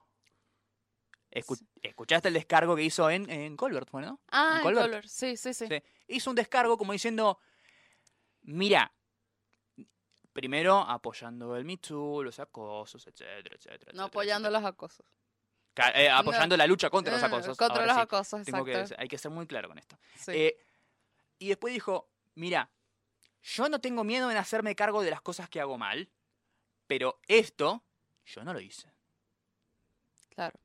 Escu-. 1.31 1.65
¿Escuchaste 1.83 2.29
el 2.29 2.35
descargo 2.35 2.75
que 2.77 2.83
hizo 2.83 3.09
en, 3.09 3.31
en 3.31 3.57
Colbert, 3.57 3.91
bueno? 3.91 4.21
Ah, 4.29 4.57
en 4.57 4.63
Colbert. 4.63 4.87
Colbert. 4.87 5.07
Sí, 5.07 5.37
sí, 5.37 5.55
sí. 5.55 5.67
Sí. 5.67 5.83
Hizo 6.09 6.31
un 6.31 6.37
descargo 6.37 6.77
como 6.77 6.93
diciendo, 6.93 7.39
mira, 8.43 8.93
primero 10.33 10.79
apoyando 10.79 11.57
el 11.57 11.65
Me 11.65 11.77
Too, 11.77 12.23
los 12.25 12.39
acosos, 12.41 13.07
etcétera, 13.07 13.57
etcétera. 13.57 13.93
No 13.95 14.03
etcétera, 14.03 14.05
apoyando 14.05 14.49
etcétera. 14.49 14.61
los 14.61 14.69
acosos. 14.75 15.07
Eh, 15.95 16.11
apoyando 16.11 16.57
la 16.57 16.67
lucha 16.67 16.91
contra 16.91 17.13
los 17.15 17.23
Eh, 17.23 17.27
acosos. 17.27 17.57
Contra 17.57 17.77
ahora 17.81 17.87
los 17.87 17.97
sí. 17.97 18.01
acosos, 18.03 18.45
Tengo 18.45 18.65
que- 18.65 18.73
exacto. 18.73 18.97
hay 18.99 19.09
que 19.09 19.19
ser 19.19 19.31
muy 19.31 19.47
claro 19.47 19.69
con 19.69 19.79
esto. 19.79 19.97
Sí. 20.17 20.33
Eh, 20.35 20.59
y 21.39 21.49
después 21.49 21.73
dijo, 21.73 22.11
mira, 22.35 22.71
yo 23.43 23.69
no 23.69 23.81
tengo 23.81 24.05
miedo 24.05 24.31
en 24.31 24.37
hacerme 24.37 24.75
cargo 24.75 25.03
de 25.03 25.11
las 25.11 25.23
cosas 25.23 25.49
que 25.49 25.61
hago 25.61 25.79
mal, 25.79 26.11
pero 26.87 27.19
esto 27.29 27.83
yo 28.27 28.45
no 28.45 28.53
lo 28.53 28.61
hice. 28.61 28.93
claro. 30.35 30.59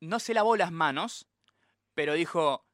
no 0.00 0.18
se 0.20 0.32
lavó 0.34 0.56
las 0.56 0.70
manos, 0.72 1.26
pero 1.94 2.14
dijo, 2.14 2.64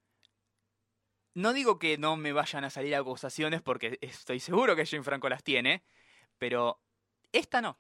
no 1.35 1.53
digo 1.53 1.79
que 1.79 1.97
no 1.99 2.17
me 2.17 2.33
vayan 2.33 2.65
a 2.65 2.71
salir 2.71 2.95
acusaciones 2.95 3.63
porque 3.63 3.99
estoy 4.03 4.41
seguro 4.41 4.77
que 4.77 4.85
Jane 4.87 5.03
Franco 5.03 5.29
las 5.29 5.43
tiene, 5.43 5.83
pero 6.39 6.81
esta 7.33 7.61
no. 7.63 7.79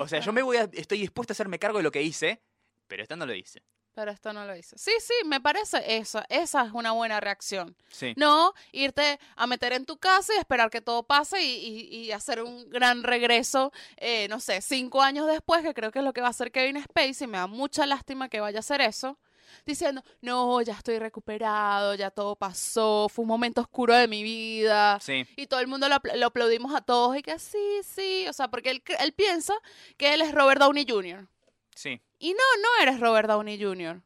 O 0.00 0.08
sea, 0.08 0.20
yo 0.20 0.32
me 0.32 0.42
voy 0.42 0.56
a, 0.58 0.68
estoy 0.72 0.98
dispuesto 0.98 1.32
a 1.32 1.34
hacerme 1.34 1.58
cargo 1.58 1.78
de 1.78 1.84
lo 1.84 1.92
que 1.92 2.02
hice, 2.02 2.42
pero 2.86 3.02
esta 3.02 3.16
no 3.16 3.26
lo 3.26 3.34
hice. 3.34 3.62
Pero 3.94 4.10
esto 4.10 4.30
no 4.34 4.44
lo 4.44 4.54
hice. 4.54 4.76
Sí, 4.76 4.92
sí, 5.00 5.14
me 5.24 5.40
parece 5.40 5.96
eso. 5.96 6.22
Esa 6.28 6.66
es 6.66 6.72
una 6.72 6.92
buena 6.92 7.18
reacción. 7.18 7.74
Sí. 7.88 8.12
No 8.18 8.52
irte 8.72 9.18
a 9.36 9.46
meter 9.46 9.72
en 9.72 9.86
tu 9.86 9.96
casa 9.96 10.34
y 10.34 10.38
esperar 10.38 10.68
que 10.68 10.82
todo 10.82 11.02
pase 11.02 11.42
y, 11.42 11.48
y- 11.48 11.96
y 12.04 12.12
hacer 12.12 12.42
un 12.42 12.68
gran 12.68 13.02
regreso, 13.04 13.72
eh, 13.96 14.28
no 14.28 14.38
sé, 14.38 14.60
cinco 14.60 15.00
años 15.00 15.26
después, 15.26 15.62
que 15.62 15.72
creo 15.72 15.90
que 15.92 16.00
es 16.00 16.04
lo 16.04 16.12
que 16.12 16.20
va 16.20 16.26
a 16.26 16.30
hacer 16.30 16.52
Kevin 16.52 16.82
Spacey. 16.82 17.26
Me 17.26 17.38
da 17.38 17.46
mucha 17.46 17.86
lástima 17.86 18.28
que 18.28 18.40
vaya 18.40 18.58
a 18.58 18.60
hacer 18.60 18.82
eso. 18.82 19.16
diciendo, 19.64 20.02
no, 20.20 20.60
ya 20.60 20.74
estoy 20.74 20.98
recuperado, 20.98 21.94
ya 21.94 22.10
todo 22.10 22.36
pasó, 22.36 23.08
fue 23.08 23.22
un 23.22 23.28
momento 23.28 23.60
oscuro 23.62 23.94
de 23.94 24.08
mi 24.08 24.22
vida. 24.22 24.98
Sí, 25.00 25.24
Y 25.36 25.46
todo 25.46 25.60
el 25.60 25.68
mundo 25.68 25.88
lo, 25.88 25.94
apl- 25.96 26.14
lo 26.16 26.26
aplaudimos 26.26 26.74
a 26.74 26.80
todos 26.82 27.16
y 27.16 27.22
que 27.22 27.38
sí, 27.38 27.80
sí, 27.82 28.26
o 28.28 28.32
sea, 28.34 28.48
porque 28.48 28.70
él, 28.70 28.82
él 29.00 29.12
piensa 29.14 29.54
que 29.96 30.12
él 30.14 30.20
es 30.20 30.32
Robert 30.34 30.60
Downey 30.60 30.84
Jr. 30.86 31.26
sí, 31.74 32.00
Y 32.18 32.32
no, 32.32 32.62
no 32.62 32.82
eres 32.82 33.00
Robert 33.00 33.28
Downey 33.28 33.62
Jr. 33.62 34.02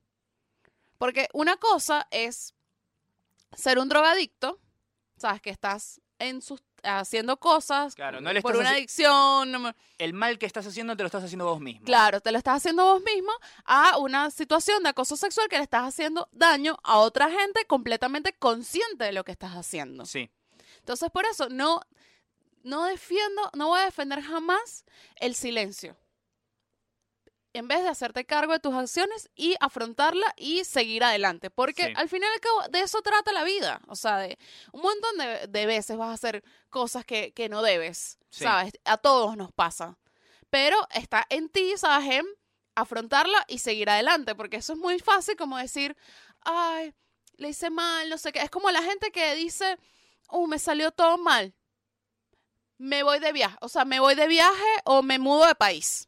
Porque 0.98 1.28
una 1.32 1.56
cosa 1.56 2.06
es 2.10 2.54
ser 3.56 3.78
un 3.78 3.88
drogadicto, 3.88 4.60
sabes 5.16 5.40
que 5.40 5.50
estás 5.50 6.00
en 6.18 6.42
sus, 6.42 6.62
haciendo 6.82 7.38
cosas 7.38 7.94
Claro, 7.94 8.20
no 8.20 8.32
le 8.32 8.42
por 8.42 8.56
una 8.56 8.70
adicción, 8.70 9.74
El 9.98 10.12
mal 10.12 10.38
que 10.38 10.46
estás 10.46 10.66
haciendo 10.66 10.96
te 10.96 11.02
lo 11.02 11.06
estás 11.06 11.24
haciendo 11.24 11.46
vos 11.46 11.60
mismo. 11.60 11.84
claro, 11.84 12.20
te 12.20 12.30
lo 12.30 12.38
estás 12.38 12.58
haciendo 12.58 12.84
vos 12.84 13.02
mismo 13.02 13.32
a 13.64 13.96
una 13.98 14.30
situación 14.30 14.82
de 14.82 14.90
acoso 14.90 15.16
sexual 15.16 15.48
que 15.48 15.56
le 15.56 15.62
estás 15.62 15.84
haciendo 15.84 16.28
daño 16.32 16.76
a 16.82 16.98
otra 16.98 17.30
gente 17.30 17.64
completamente 17.66 18.34
consciente 18.34 19.04
de 19.04 19.12
lo 19.12 19.24
que 19.24 19.32
estás 19.32 19.52
haciendo. 19.52 20.04
Sí, 20.04 20.30
Entonces, 20.78 21.10
por 21.10 21.24
eso 21.24 21.48
no, 21.48 21.80
no 22.62 22.84
defiendo, 22.84 23.50
no 23.54 23.68
voy 23.68 23.80
a 23.80 23.84
defender 23.84 24.20
jamás 24.22 24.84
el 25.16 25.34
silencio. 25.34 25.96
En 27.52 27.66
vez 27.66 27.82
de 27.82 27.88
hacerte 27.88 28.24
cargo 28.24 28.52
de 28.52 28.60
tus 28.60 28.74
acciones 28.74 29.28
y 29.34 29.56
afrontarla 29.58 30.32
y 30.36 30.64
seguir 30.64 31.02
adelante. 31.02 31.50
Porque 31.50 31.86
Sí. 31.86 31.92
al 31.96 32.08
final 32.08 32.28
y 32.30 32.34
al 32.34 32.40
cabo, 32.40 32.62
de 32.70 32.80
eso 32.80 33.02
trata 33.02 33.32
la 33.32 33.42
vida. 33.42 33.80
O 33.88 33.96
sea, 33.96 34.18
de 34.18 34.38
un 34.72 34.82
montón 34.82 35.18
de, 35.18 35.46
de 35.48 35.66
veces 35.66 35.96
vas 35.96 36.10
a 36.10 36.14
hacer 36.14 36.44
cosas 36.68 37.04
que, 37.04 37.32
que 37.32 37.48
no 37.48 37.62
debes. 37.62 38.18
Sí. 38.30 38.44
¿Sabes? 38.44 38.74
A 38.84 38.98
todos 38.98 39.36
nos 39.36 39.52
pasa. 39.52 39.98
Pero 40.48 40.76
está 40.94 41.26
en 41.28 41.48
ti, 41.48 41.74
¿sabes? 41.76 42.08
En 42.10 42.26
afrontarla 42.76 43.44
y 43.48 43.58
seguir 43.58 43.90
adelante. 43.90 44.34
Porque 44.36 44.58
eso 44.58 44.74
es 44.74 44.78
muy 44.78 45.00
fácil 45.00 45.34
como 45.36 45.58
decir, 45.58 45.96
ay, 46.42 46.94
le 47.36 47.48
hice 47.48 47.68
mal, 47.70 48.08
no 48.08 48.16
sé 48.18 48.30
qué. 48.32 48.40
Es 48.42 48.50
como 48.50 48.70
la 48.70 48.82
gente 48.82 49.10
que 49.10 49.34
dice, 49.34 49.76
uh, 50.30 50.46
me 50.46 50.60
salió 50.60 50.92
todo 50.92 51.18
mal. 51.18 51.52
Me 52.78 53.02
voy 53.02 53.18
de 53.18 53.32
viaje. 53.32 53.56
O 53.60 53.68
sea, 53.68 53.84
me 53.84 53.98
voy 54.00 54.14
de 54.14 54.28
viaje 54.28 54.64
o 54.84 55.02
me 55.02 55.18
mudo 55.18 55.46
de 55.46 55.54
país. 55.56 56.06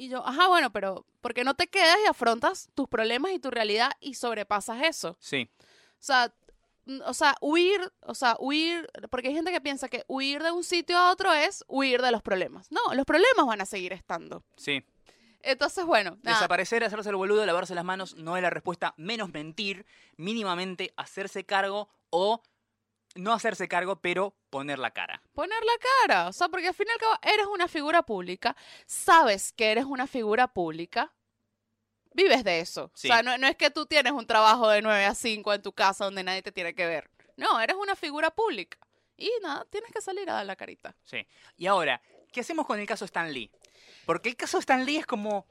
Y 0.00 0.08
yo, 0.08 0.26
ajá, 0.26 0.48
bueno, 0.48 0.72
pero 0.72 1.04
¿por 1.20 1.34
qué 1.34 1.44
no 1.44 1.52
te 1.52 1.66
quedas 1.66 1.98
y 2.02 2.08
afrontas 2.08 2.70
tus 2.74 2.88
problemas 2.88 3.32
y 3.32 3.38
tu 3.38 3.50
realidad 3.50 3.90
y 4.00 4.14
sobrepasas 4.14 4.82
eso? 4.82 5.18
sí, 5.20 5.50
O 5.60 6.02
sea, 6.02 6.32
o 7.04 7.12
sea, 7.12 7.36
huir, 7.42 7.92
o 8.06 8.14
sea, 8.14 8.34
huir, 8.40 8.88
porque 9.10 9.28
hay 9.28 9.34
gente 9.34 9.52
que 9.52 9.60
piensa 9.60 9.90
que 9.90 10.04
huir 10.08 10.42
de 10.42 10.52
un 10.52 10.64
sitio 10.64 10.96
a 10.96 11.12
otro 11.12 11.30
es 11.34 11.66
huir 11.68 12.00
de 12.00 12.12
los 12.12 12.22
problemas. 12.22 12.72
No, 12.72 12.80
los 12.94 13.04
problemas 13.04 13.44
van 13.44 13.60
a 13.60 13.66
seguir 13.66 13.92
estando. 13.92 14.42
sí. 14.56 14.82
Entonces, 15.42 15.84
bueno, 15.86 16.18
nada. 16.22 16.36
Desaparecer, 16.36 16.84
hacerse 16.84 17.08
el 17.10 17.16
boludo, 17.16 17.44
lavarse 17.46 17.74
las 17.74 17.84
manos 17.84 18.14
no 18.16 18.36
es 18.36 18.42
la 18.42 18.50
respuesta, 18.50 18.92
menos 18.98 19.32
mentir, 19.32 19.86
mínimamente 20.16 20.92
hacerse 20.96 21.44
cargo 21.44 21.88
o 22.10 22.42
no 23.14 23.32
hacerse 23.32 23.68
cargo, 23.68 23.96
pero 23.96 24.34
poner 24.50 24.78
la 24.78 24.90
cara. 24.92 25.22
poner 25.34 25.62
la 25.64 25.72
cara. 26.06 26.28
O 26.28 26.32
sea, 26.32 26.48
porque 26.48 26.68
al 26.68 26.74
fin 26.74 26.86
y 26.88 26.92
al 26.92 26.98
cabo 26.98 27.18
eres 27.22 27.46
una 27.46 27.68
figura 27.68 28.02
pública, 28.02 28.56
sabes 28.86 29.52
que 29.52 29.70
eres 29.70 29.84
una 29.84 30.06
figura 30.06 30.48
pública, 30.48 31.12
vives 32.14 32.44
de 32.44 32.60
eso. 32.60 32.90
Sí. 32.94 33.08
O 33.08 33.12
sea, 33.12 33.22
no, 33.22 33.36
no 33.38 33.46
es 33.46 33.56
que 33.56 33.70
tú 33.70 33.86
tienes 33.86 34.12
un 34.12 34.26
trabajo 34.26 34.68
de 34.68 34.82
9 34.82 35.04
a 35.04 35.14
5 35.14 35.54
en 35.54 35.62
tu 35.62 35.72
casa 35.72 36.04
donde 36.04 36.22
nadie 36.22 36.42
te 36.42 36.52
tiene 36.52 36.74
que 36.74 36.86
ver. 36.86 37.10
No, 37.36 37.60
eres 37.60 37.76
una 37.76 37.96
figura 37.96 38.30
pública. 38.30 38.78
Y 39.16 39.30
nada, 39.42 39.66
tienes 39.70 39.92
que 39.92 40.00
salir 40.00 40.28
a 40.30 40.34
dar 40.34 40.46
la 40.46 40.56
carita. 40.56 40.96
Sí. 41.04 41.26
Y 41.56 41.66
ahora, 41.66 42.00
¿qué 42.32 42.40
hacemos 42.40 42.66
con 42.66 42.78
el 42.80 42.86
caso 42.86 43.04
Stan 43.04 43.32
Lee? 43.32 43.50
Porque 44.06 44.30
el 44.30 44.36
caso 44.36 44.58
Stan 44.58 44.84
Lee 44.84 44.96
es 44.96 45.06
como 45.06 45.46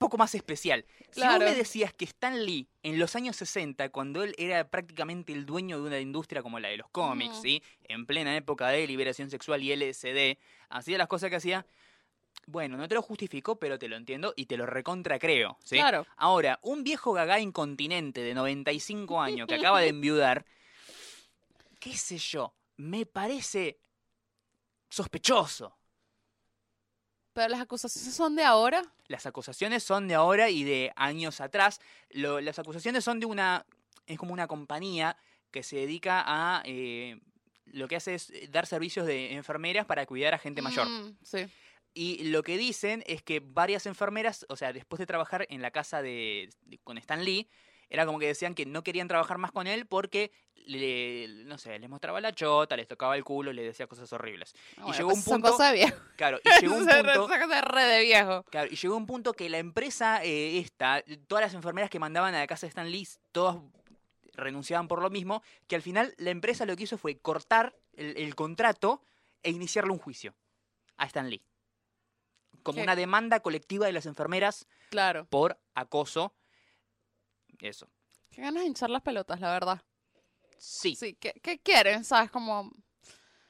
poco 0.00 0.16
más 0.16 0.34
especial. 0.34 0.86
Si 1.10 1.20
vos 1.20 1.38
me 1.38 1.54
decías 1.54 1.92
que 1.92 2.06
Stan 2.06 2.46
Lee, 2.46 2.66
en 2.82 2.98
los 2.98 3.16
años 3.16 3.36
60, 3.36 3.90
cuando 3.90 4.22
él 4.22 4.34
era 4.38 4.66
prácticamente 4.66 5.34
el 5.34 5.44
dueño 5.44 5.78
de 5.78 5.88
una 5.88 6.00
industria 6.00 6.42
como 6.42 6.58
la 6.58 6.68
de 6.68 6.78
los 6.78 6.88
cómics. 6.88 7.42
¿sí? 7.42 7.62
En 7.84 8.06
plena 8.06 8.34
época 8.34 8.68
de 8.68 8.86
liberación 8.86 9.28
sexual 9.28 9.62
y 9.62 9.76
LSD, 9.76 10.38
hacía 10.70 10.96
las 10.96 11.06
cosas 11.06 11.28
que 11.28 11.36
hacía, 11.36 11.66
bueno, 12.46 12.78
no 12.78 12.88
te 12.88 12.94
lo 12.94 13.02
justifico, 13.02 13.58
pero 13.58 13.78
te 13.78 13.88
lo 13.88 13.96
entiendo 13.96 14.32
y 14.36 14.46
te 14.46 14.56
lo 14.56 14.64
recontra 14.64 15.18
creo, 15.18 15.58
¿sí? 15.62 15.76
Claro. 15.76 16.06
Ahora, 16.16 16.58
un 16.62 16.82
viejo 16.82 17.12
gagá 17.12 17.38
incontinente 17.38 18.22
de 18.22 18.32
95 18.32 19.20
años 19.20 19.46
que 19.46 19.56
acaba 19.56 19.82
de 19.82 19.88
enviudar, 19.88 20.46
qué 21.78 21.94
sé 21.94 22.16
yo, 22.16 22.54
me 22.78 23.04
parece 23.04 23.78
sospechoso. 24.88 25.76
Pero 27.32 27.48
las 27.48 27.60
acusaciones 27.60 28.14
son 28.14 28.34
de 28.36 28.42
ahora. 28.44 28.82
Las 29.08 29.26
acusaciones 29.26 29.82
son 29.82 30.08
de 30.08 30.14
ahora 30.14 30.50
y 30.50 30.64
de 30.64 30.92
años 30.96 31.40
atrás. 31.40 31.80
Lo- 32.10 32.40
las 32.40 32.58
acusaciones 32.58 33.04
son 33.04 33.20
de 33.20 33.26
una. 33.26 33.64
Es 34.06 34.18
como 34.18 34.32
una 34.32 34.46
compañía 34.48 35.16
que 35.50 35.62
se 35.62 35.76
dedica 35.76 36.22
a. 36.26 36.62
eh, 36.64 37.20
lo 37.66 37.86
que 37.86 37.94
hace 37.96 38.14
es 38.16 38.32
dar 38.50 38.66
servicios 38.66 39.06
de 39.06 39.34
enfermeras 39.34 39.86
para 39.86 40.04
cuidar 40.06 40.34
a 40.34 40.38
gente 40.38 40.60
mayor. 40.60 40.88
Mm, 40.88 41.16
sí. 41.22 41.46
Y 41.94 42.24
lo 42.30 42.42
que 42.42 42.56
dicen 42.58 43.04
es 43.06 43.22
que 43.22 43.38
varias 43.40 43.86
enfermeras, 43.86 44.44
o 44.48 44.56
sea, 44.56 44.72
después 44.72 44.98
de 44.98 45.06
trabajar 45.06 45.46
en 45.50 45.62
la 45.62 45.70
casa 45.70 46.02
de, 46.02 46.50
de- 46.62 46.78
con 46.78 46.98
Stan 46.98 47.24
Lee, 47.24 47.48
era 47.90 48.06
como 48.06 48.18
que 48.18 48.26
decían 48.26 48.54
que 48.54 48.64
no 48.66 48.82
querían 48.82 49.08
trabajar 49.08 49.36
más 49.38 49.52
con 49.52 49.66
él 49.66 49.86
porque, 49.86 50.30
le, 50.66 51.26
no 51.44 51.58
sé, 51.58 51.78
les 51.78 51.90
mostraba 51.90 52.20
la 52.20 52.32
chota, 52.32 52.76
les 52.76 52.86
tocaba 52.88 53.16
el 53.16 53.24
culo, 53.24 53.52
les 53.52 53.64
decía 53.66 53.86
cosas 53.86 54.10
horribles. 54.12 54.54
Ah, 54.76 54.82
bueno, 54.84 54.96
llegó 54.96 55.08
un 55.10 55.16
son 55.22 55.34
punto- 55.34 55.50
cosas 55.52 55.72
de 55.72 55.78
viejo. 55.78 55.96
Claro, 56.16 56.38
y 56.44 56.60
llegó 56.60 56.74
un 56.76 56.86
punto... 56.86 57.26
de 57.48 57.60
re 57.60 57.82
de 57.84 58.00
viejo. 58.02 58.44
Claro, 58.44 58.68
y 58.70 58.76
llegó 58.76 58.96
un 58.96 59.06
punto 59.06 59.32
que 59.34 59.48
la 59.50 59.58
empresa 59.58 60.24
eh, 60.24 60.58
esta, 60.58 61.02
todas 61.26 61.42
las 61.44 61.54
enfermeras 61.54 61.90
que 61.90 61.98
mandaban 61.98 62.34
a 62.34 62.38
la 62.38 62.46
casa 62.46 62.66
de 62.66 62.68
Stan 62.70 62.90
Lee, 62.90 63.06
todas 63.32 63.56
renunciaban 64.34 64.88
por 64.88 65.02
lo 65.02 65.10
mismo, 65.10 65.42
que 65.66 65.76
al 65.76 65.82
final 65.82 66.14
la 66.16 66.30
empresa 66.30 66.64
lo 66.64 66.76
que 66.76 66.84
hizo 66.84 66.96
fue 66.96 67.18
cortar 67.18 67.74
el, 67.92 68.16
el 68.16 68.34
contrato 68.34 69.02
e 69.42 69.50
iniciarle 69.50 69.90
un 69.92 69.98
juicio 69.98 70.34
a 70.96 71.06
Stan 71.06 71.28
Lee. 71.28 71.42
Como 72.62 72.76
¿Qué? 72.76 72.82
una 72.82 72.94
demanda 72.94 73.40
colectiva 73.40 73.86
de 73.86 73.92
las 73.92 74.06
enfermeras 74.06 74.66
Claro. 74.90 75.26
por 75.26 75.58
acoso. 75.74 76.34
Eso. 77.60 77.88
Qué 78.30 78.42
ganas 78.42 78.62
de 78.62 78.68
hinchar 78.68 78.90
las 78.90 79.02
pelotas, 79.02 79.40
la 79.40 79.52
verdad. 79.52 79.82
Sí. 80.58 80.94
Sí, 80.94 81.14
¿qué, 81.14 81.32
qué 81.42 81.58
quieren? 81.58 82.04
¿Sabes? 82.04 82.30
Como... 82.30 82.70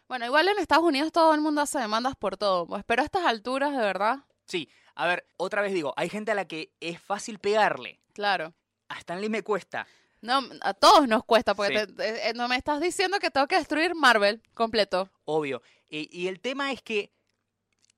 Bueno, 0.08 0.26
igual 0.26 0.48
en 0.48 0.58
Estados 0.58 0.84
Unidos 0.84 1.12
todo 1.12 1.34
el 1.34 1.40
mundo 1.40 1.60
hace 1.60 1.78
demandas 1.78 2.16
por 2.16 2.36
todo. 2.36 2.66
Pues, 2.66 2.82
pero 2.84 3.02
a 3.02 3.04
estas 3.04 3.24
alturas, 3.26 3.72
de 3.72 3.78
verdad, 3.78 4.24
Sí. 4.46 4.68
A 4.96 5.06
ver, 5.06 5.24
otra 5.36 5.62
vez 5.62 5.72
digo, 5.72 5.94
hay 5.96 6.08
gente 6.08 6.32
a 6.32 6.34
la 6.34 6.46
que 6.46 6.72
es 6.80 7.00
fácil 7.00 7.38
pegarle. 7.38 8.00
claro. 8.12 8.52
A 8.88 8.98
Stan 8.98 9.20
Lee 9.20 9.28
me 9.28 9.44
cuesta. 9.44 9.86
No, 10.20 10.40
a 10.62 10.74
todos 10.74 11.06
nos 11.06 11.22
cuesta, 11.24 11.54
porque 11.54 11.78
Sí. 11.78 11.86
te- 11.86 11.92
te- 11.92 12.28
eh, 12.30 12.32
no 12.34 12.48
me 12.48 12.56
estás 12.56 12.80
diciendo 12.80 13.20
que 13.20 13.30
tengo 13.30 13.46
que 13.46 13.54
destruir 13.56 13.94
Marvel 13.94 14.42
completo. 14.52 15.08
Obvio. 15.26 15.62
Y, 15.88 16.08
y 16.10 16.26
el 16.26 16.40
tema 16.40 16.72
es 16.72 16.82
que 16.82 17.12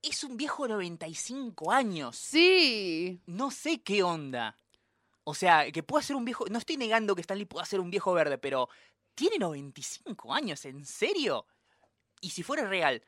es 0.03 0.23
un 0.23 0.37
viejo 0.37 0.65
de 0.65 0.75
95 0.75 1.73
años. 1.73 2.15
Sí. 2.17 3.23
no 3.25 3.51
sé 3.51 3.81
qué 3.83 4.03
onda. 4.03 4.55
O 5.25 5.35
sea, 5.35 5.71
que 5.71 5.83
pueda 5.83 6.03
ser 6.03 6.17
un 6.17 6.25
viejo. 6.25 6.45
No 6.51 6.59
estoy 6.59 6.77
negando 6.77 7.15
que 7.15 7.21
Stanley 7.21 7.45
pueda 7.47 7.65
ser 7.65 7.81
un 7.81 7.91
viejo 7.91 8.13
verde, 8.13 8.39
pero 8.39 8.69
tiene 9.15 9.39
95 9.39 10.35
años, 10.35 10.65
¿en 10.65 10.85
serio? 10.85 11.47
Y 12.21 12.31
si 12.31 12.43
fuera 12.43 12.65
real, 12.67 13.03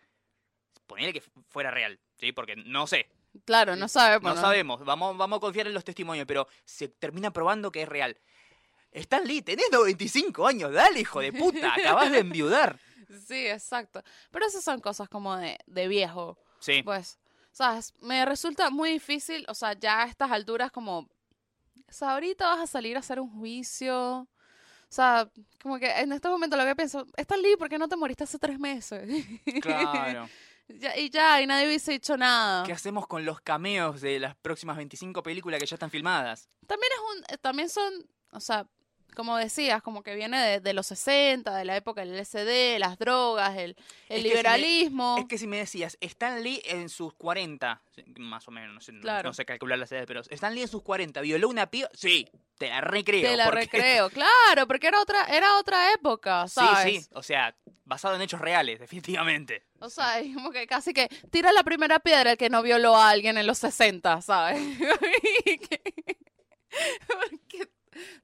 ponele 0.86 1.12
que 1.12 1.20
fu- 1.20 1.42
fuera 1.48 1.70
real, 1.70 1.98
¿sí? 2.18 2.32
Porque 2.32 2.56
no 2.56 2.86
sé, 2.86 3.08
Claro, 3.44 3.74
no 3.74 3.88
sabemos. 3.88 4.34
no 4.34 4.40
sabemos. 4.40 4.84
Vamos, 4.84 5.16
vamos 5.16 5.38
a 5.38 5.40
confiar 5.40 5.66
en 5.66 5.74
los 5.74 5.82
testimonios, 5.84 6.26
pero 6.26 6.46
se 6.64 6.86
termina 6.88 7.32
probando 7.32 7.72
que 7.72 7.82
es 7.82 7.88
real. 7.88 8.16
Stan 8.92 9.24
Lee, 9.26 9.42
tenés 9.42 9.66
95 9.72 10.46
años, 10.46 10.72
dale, 10.72 11.00
hijo 11.00 11.18
de 11.20 11.32
puta, 11.32 11.74
acabas 11.74 12.12
de 12.12 12.18
enviudar. 12.20 12.78
Sí, 13.26 13.46
exacto. 13.48 14.02
Pero 14.30 14.46
esas 14.46 14.62
son 14.62 14.80
cosas 14.80 15.08
como 15.08 15.36
de, 15.36 15.58
de 15.66 15.88
viejo. 15.88 16.38
Sí, 16.60 16.82
Pues, 16.84 17.18
¿sabes? 17.50 17.92
Me 18.00 18.24
resulta 18.24 18.70
muy 18.70 18.90
difícil, 18.92 19.44
o 19.48 19.54
sea, 19.54 19.72
ya 19.72 20.02
a 20.02 20.06
estas 20.06 20.30
alturas 20.30 20.70
como, 20.70 21.08
sea, 21.94 22.12
ahorita 22.12 22.46
vas 22.46 22.60
a 22.60 22.66
salir 22.66 22.96
a 22.96 23.00
hacer 23.00 23.18
un 23.20 23.30
juicio. 23.30 24.20
O 24.20 24.28
sea, 24.94 25.28
como 25.62 25.78
que 25.78 25.90
en 25.90 26.12
este 26.12 26.28
momento 26.28 26.56
lo 26.56 26.64
que 26.64 26.76
pienso, 26.76 27.06
está 27.16 27.36
Lee, 27.36 27.56
¿por 27.56 27.68
qué 27.68 27.78
no 27.78 27.88
te 27.88 27.96
moriste 27.96 28.24
hace 28.24 28.38
tres 28.38 28.58
meses? 28.58 29.08
claro. 29.60 30.28
Ya- 30.66 30.96
y 30.96 31.10
ya, 31.10 31.42
y 31.42 31.46
nadie 31.46 31.66
hubiese 31.66 31.92
dicho 31.92 32.16
nada. 32.16 32.64
¿Qué 32.64 32.72
hacemos 32.72 33.06
con 33.06 33.26
los 33.26 33.38
cameos 33.42 34.00
de 34.00 34.18
las 34.18 34.34
próximas 34.34 34.78
25 34.78 35.22
películas 35.22 35.60
que 35.60 35.66
ya 35.66 35.74
están 35.76 35.90
filmadas? 35.90 36.48
También 36.66 36.90
es 36.90 37.00
un, 37.18 37.34
eh, 37.34 37.38
también 37.38 37.68
son, 37.68 37.92
o 38.30 38.40
sea, 38.40 38.66
como 39.16 39.36
decías, 39.36 39.80
como 39.82 40.02
que 40.02 40.14
viene 40.14 40.40
de, 40.40 40.60
de 40.60 40.72
los 40.74 40.86
60, 40.88 41.56
de 41.56 41.64
la 41.64 41.76
época 41.76 42.00
del 42.04 42.16
LSD, 42.18 42.78
las 42.78 42.98
drogas, 42.98 43.56
el, 43.56 43.76
el 43.76 43.76
Es 43.76 44.08
que 44.08 44.16
si 44.16 44.22
me- 44.22 44.28
liberalismo. 44.36 45.16
Es 45.18 45.24
que 45.26 45.38
si 45.38 45.46
me 45.46 45.58
decías, 45.58 45.96
Stan 46.00 46.42
Lee 46.42 46.60
en 46.64 46.88
sus 46.88 47.14
40, 47.14 47.80
más 48.16 48.48
o 48.48 48.50
menos, 48.50 48.74
no 48.74 48.80
sé, 48.80 48.92
no- 48.92 49.00
Claro. 49.02 49.28
no 49.28 49.34
sé 49.34 49.44
calcular 49.44 49.78
las 49.78 49.90
edades, 49.92 50.06
pero 50.08 50.20
Stan 50.30 50.54
Lee 50.54 50.62
en 50.62 50.68
sus 50.68 50.82
40 50.82 51.20
violó 51.20 51.48
una 51.48 51.70
piba, 51.70 51.88
sí, 51.94 52.28
te 52.58 52.68
la 52.68 52.80
recreo. 52.80 53.22
Te 53.22 53.36
la 53.36 53.44
porque- 53.44 53.60
recreo, 53.60 54.10
claro, 54.10 54.66
porque 54.66 54.88
era 54.88 55.00
otra, 55.00 55.24
era 55.26 55.58
otra 55.58 55.92
época, 55.92 56.46
Sí, 56.48 56.54
¿sabes? 56.54 57.04
sí, 57.04 57.10
o 57.12 57.22
sea, 57.22 57.54
basado 57.84 58.16
en 58.16 58.22
hechos 58.22 58.40
reales, 58.40 58.80
definitivamente. 58.80 59.64
O 59.78 59.90
sea, 59.90 60.18
es 60.18 60.34
como 60.34 60.50
que 60.50 60.66
casi 60.66 60.92
que 60.94 61.08
tira 61.30 61.52
la 61.52 61.62
primera 61.62 62.00
piedra 62.00 62.32
el 62.32 62.36
que 62.38 62.48
no 62.50 62.62
violó 62.62 62.96
a 62.96 63.10
alguien 63.10 63.36
en 63.38 63.46
los 63.46 63.58
60, 63.58 64.22
¿sabes? 64.22 64.58
Porque 67.06 67.68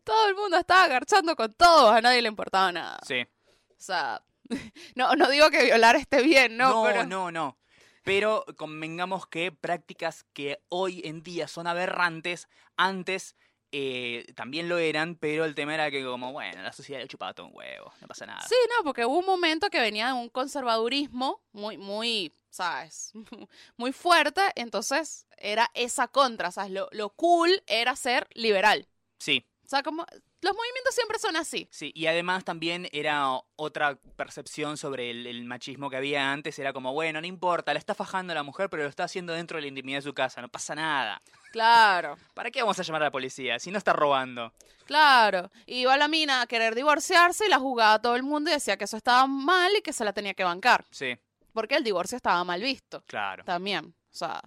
todo 0.04 0.28
el 0.28 0.34
mundo 0.34 0.58
estaba 0.58 0.84
agarchando 0.84 1.36
con 1.36 1.52
todos, 1.54 1.94
a 1.94 2.00
nadie 2.00 2.22
le 2.22 2.28
importaba 2.28 2.72
nada. 2.72 2.98
Sí. 3.06 3.26
O 3.70 3.74
sea, 3.82 4.22
no, 4.94 5.14
no 5.14 5.30
digo 5.30 5.50
que 5.50 5.64
violar 5.64 5.96
esté 5.96 6.22
bien, 6.22 6.56
¿no? 6.56 6.70
No, 6.70 6.82
pero 6.84 7.06
no, 7.06 7.30
no. 7.30 7.58
Pero 8.02 8.44
convengamos 8.56 9.26
que 9.26 9.52
prácticas 9.52 10.24
que 10.32 10.62
hoy 10.68 11.02
en 11.04 11.22
día 11.22 11.48
son 11.48 11.66
aberrantes, 11.66 12.48
antes 12.76 13.36
eh, 13.72 14.26
también 14.34 14.68
lo 14.68 14.78
eran, 14.78 15.14
pero 15.14 15.44
el 15.44 15.54
tema 15.54 15.74
era 15.74 15.90
que 15.90 16.04
como, 16.04 16.32
bueno, 16.32 16.60
la 16.62 16.72
sociedad 16.72 17.00
le 17.00 17.06
chupaba 17.06 17.34
todo 17.34 17.46
un 17.46 17.52
huevo, 17.54 17.92
no 18.00 18.08
pasa 18.08 18.26
nada. 18.26 18.40
Sí, 18.48 18.56
no, 18.68 18.84
porque 18.84 19.04
hubo 19.04 19.18
un 19.18 19.26
momento 19.26 19.70
que 19.70 19.80
venía 19.80 20.08
de 20.08 20.12
un 20.14 20.28
conservadurismo 20.28 21.40
muy, 21.52 21.78
muy, 21.78 22.34
¿sabes? 22.48 23.12
Muy 23.76 23.92
fuerte, 23.92 24.40
entonces 24.56 25.26
era 25.36 25.70
esa 25.74 26.08
contra, 26.08 26.50
¿sabes? 26.50 26.72
Lo, 26.72 26.88
lo 26.90 27.10
cool 27.10 27.62
era 27.66 27.94
ser 27.94 28.26
liberal. 28.34 28.88
Sí, 29.18 29.46
sea, 29.70 29.82
como 29.82 30.04
los 30.40 30.54
movimientos 30.54 30.94
siempre 30.94 31.18
son 31.18 31.36
así. 31.36 31.68
sí. 31.70 31.92
Y 31.94 32.06
además 32.06 32.44
también 32.44 32.88
era 32.92 33.28
otra 33.56 33.96
percepción 34.16 34.76
sobre 34.76 35.10
el, 35.10 35.26
el 35.26 35.44
machismo 35.44 35.88
que 35.90 35.96
había 35.96 36.32
antes. 36.32 36.58
Era 36.58 36.72
como, 36.72 36.92
bueno, 36.92 37.20
no 37.20 37.26
importa, 37.26 37.72
la 37.72 37.78
está 37.78 37.94
fajando 37.94 38.34
la 38.34 38.42
mujer, 38.42 38.68
pero 38.68 38.82
lo 38.82 38.88
está 38.88 39.04
haciendo 39.04 39.32
dentro 39.32 39.56
de 39.56 39.62
la 39.62 39.68
intimidad 39.68 39.98
de 39.98 40.02
su 40.02 40.12
casa, 40.14 40.40
no 40.42 40.48
pasa 40.48 40.74
nada. 40.74 41.22
Claro, 41.52 42.16
¿Para 42.34 42.50
qué 42.50 42.60
vamos 42.62 42.78
a 42.78 42.82
llamar 42.82 43.02
a 43.02 43.06
la 43.06 43.10
policía 43.10 43.58
si 43.58 43.70
no 43.70 43.78
está 43.78 43.92
robando? 43.92 44.52
claro. 44.86 45.50
Y 45.66 45.80
iba 45.82 45.96
la 45.96 46.08
mina 46.08 46.42
a 46.42 46.46
querer 46.46 46.74
divorciarse 46.74 47.46
y 47.46 47.48
la 47.48 47.58
jugaba 47.60 47.94
a 47.94 48.02
todo 48.02 48.16
el 48.16 48.22
mundo 48.24 48.50
y 48.50 48.54
decía 48.54 48.76
que 48.76 48.84
eso 48.84 48.96
estaba 48.96 49.26
mal 49.26 49.72
y 49.76 49.82
que 49.82 49.92
se 49.92 50.04
la 50.04 50.12
tenía 50.12 50.34
que 50.34 50.42
bancar. 50.44 50.84
Sí, 50.90 51.16
Porque 51.52 51.76
el 51.76 51.84
divorcio 51.84 52.16
estaba 52.16 52.42
mal 52.44 52.60
visto 52.62 53.02
claro. 53.06 53.44
también. 53.44 53.86
O 53.86 54.14
sea, 54.16 54.40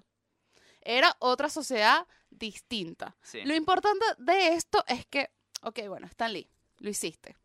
era 0.82 1.16
otra 1.20 1.50
sociedad 1.50 2.06
distinta. 2.38 3.16
Sí. 3.22 3.42
Lo 3.44 3.56
importante 3.56 4.06
de 4.18 4.50
esto 4.50 4.84
es 4.88 5.06
que, 5.06 5.32
ok, 5.62 5.88
bueno, 5.88 6.08
Stan 6.08 6.32
Lee, 6.32 6.50
lo 6.80 6.90
hiciste. 6.90 7.36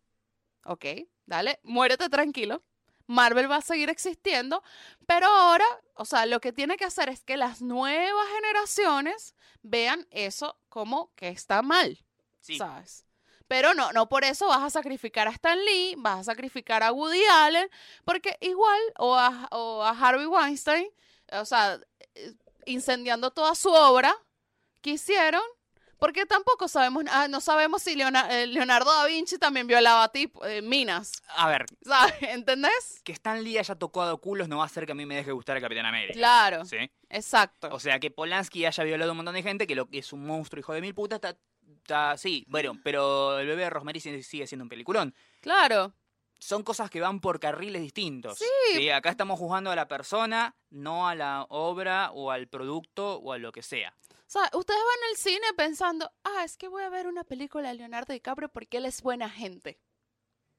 Ok, 0.64 0.84
dale, 1.26 1.60
muérete 1.62 2.08
tranquilo. 2.08 2.62
Marvel 3.06 3.50
va 3.50 3.56
a 3.56 3.62
seguir 3.62 3.88
existiendo, 3.88 4.62
pero 5.06 5.26
ahora, 5.26 5.64
o 5.94 6.04
sea, 6.04 6.26
lo 6.26 6.40
que 6.40 6.52
tiene 6.52 6.76
que 6.76 6.84
hacer 6.84 7.08
es 7.08 7.24
que 7.24 7.38
las 7.38 7.62
nuevas 7.62 8.28
generaciones 8.34 9.34
vean 9.62 10.06
eso 10.10 10.58
como 10.68 11.10
que 11.14 11.28
está 11.28 11.62
mal, 11.62 12.04
Sí. 12.40 12.58
¿sabes? 12.58 13.06
Pero 13.46 13.72
no, 13.72 13.92
no 13.92 14.10
por 14.10 14.24
eso 14.24 14.48
vas 14.48 14.62
a 14.62 14.68
sacrificar 14.68 15.26
a 15.26 15.30
Stan 15.30 15.58
Lee, 15.64 15.94
vas 15.96 16.20
a 16.20 16.24
sacrificar 16.24 16.82
a 16.82 16.92
Woody 16.92 17.24
Allen, 17.24 17.70
porque 18.04 18.36
igual, 18.42 18.78
o 18.98 19.14
a, 19.16 19.48
o 19.52 19.82
a 19.82 19.90
Harvey 19.90 20.26
Weinstein, 20.26 20.86
o 21.32 21.46
sea, 21.46 21.80
eh, 22.14 22.34
incendiando 22.66 23.30
toda 23.30 23.54
su 23.54 23.70
obra 23.70 24.14
que 24.80 24.90
hicieron, 24.90 25.42
porque 25.98 26.26
tampoco 26.26 26.68
sabemos, 26.68 27.04
ah, 27.10 27.26
no 27.28 27.40
sabemos 27.40 27.82
si 27.82 28.00
eh, 28.00 28.46
Leonardo 28.46 28.92
da 28.92 29.06
Vinci 29.06 29.36
también 29.38 29.66
violaba 29.66 30.08
tipo, 30.10 30.44
eh, 30.46 30.62
minas, 30.62 31.22
A 31.36 31.48
ver, 31.48 31.66
¿sabes? 31.82 32.14
¿Entendés? 32.22 33.00
que 33.04 33.12
Stan 33.12 33.42
Lee 33.42 33.58
haya 33.58 33.74
tocado 33.74 34.18
culos 34.18 34.48
no 34.48 34.58
va 34.58 34.62
a 34.62 34.66
hacer 34.66 34.86
que 34.86 34.92
a 34.92 34.94
mí 34.94 35.06
me 35.06 35.16
deje 35.16 35.32
gustar 35.32 35.56
el 35.56 35.62
Capitán 35.62 35.86
América. 35.86 36.12
Claro, 36.14 36.64
¿Sí? 36.64 36.76
exacto. 37.08 37.68
O 37.72 37.80
sea, 37.80 37.98
que 37.98 38.10
Polanski 38.10 38.64
haya 38.64 38.84
violado 38.84 39.10
a 39.10 39.12
un 39.12 39.16
montón 39.18 39.34
de 39.34 39.42
gente, 39.42 39.66
que 39.66 39.74
lo 39.74 39.86
que 39.88 39.98
es 39.98 40.12
un 40.12 40.24
monstruo 40.24 40.60
hijo 40.60 40.72
de 40.72 40.80
mil 40.80 40.94
putas, 40.94 41.16
está, 41.16 41.36
está- 41.66 42.16
sí, 42.16 42.44
bueno, 42.48 42.74
pero 42.84 43.38
el 43.40 43.46
bebé 43.48 43.62
de 43.64 43.70
Rosemary 43.70 43.98
sigue 44.00 44.46
siendo 44.46 44.62
un 44.64 44.68
peliculón. 44.68 45.14
Claro, 45.40 45.94
Son 46.40 46.62
cosas 46.62 46.88
que 46.88 47.00
van 47.00 47.18
por 47.20 47.40
carriles 47.40 47.82
distintos. 47.82 48.38
Sí. 48.72 48.88
Acá 48.90 49.10
estamos 49.10 49.36
juzgando 49.40 49.72
a 49.72 49.74
la 49.74 49.88
persona, 49.88 50.54
no 50.70 51.08
a 51.08 51.16
la 51.16 51.44
obra 51.48 52.12
o 52.12 52.30
al 52.30 52.46
producto 52.46 53.16
o 53.16 53.32
a 53.32 53.38
lo 53.38 53.50
que 53.50 53.62
sea. 53.62 53.92
O 54.28 54.30
sea, 54.30 54.42
ustedes 54.52 54.78
van 54.80 55.10
al 55.10 55.16
cine 55.16 55.46
pensando, 55.56 56.12
ah, 56.22 56.44
es 56.44 56.56
que 56.58 56.68
voy 56.68 56.82
a 56.82 56.90
ver 56.90 57.06
una 57.06 57.24
película 57.24 57.68
de 57.68 57.74
Leonardo 57.74 58.12
DiCaprio 58.12 58.48
porque 58.50 58.76
él 58.76 58.84
es 58.84 59.00
buena 59.02 59.28
gente. 59.30 59.80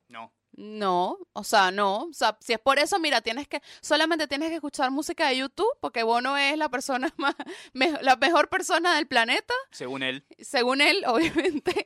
No. 0.08 0.34
No, 0.54 1.20
o 1.34 1.44
sea, 1.44 1.70
no. 1.70 2.06
O 2.06 2.14
sea, 2.14 2.36
si 2.42 2.54
es 2.54 2.60
por 2.60 2.80
eso, 2.80 2.98
mira, 2.98 3.22
tienes 3.22 3.48
que, 3.48 3.62
solamente 3.82 4.28
tienes 4.28 4.50
que 4.50 4.56
escuchar 4.56 4.90
música 4.90 5.28
de 5.28 5.38
YouTube, 5.38 5.70
porque 5.80 6.02
Bono 6.02 6.36
es 6.36 6.58
la 6.58 6.70
persona 6.70 7.14
más, 7.18 7.36
me- 7.74 8.02
la 8.02 8.16
mejor 8.16 8.50
persona 8.50 8.96
del 8.96 9.08
planeta, 9.08 9.54
Según 9.70 10.02
él. 10.02 10.26
según 10.40 10.82
él, 10.82 11.04
obviamente, 11.08 11.86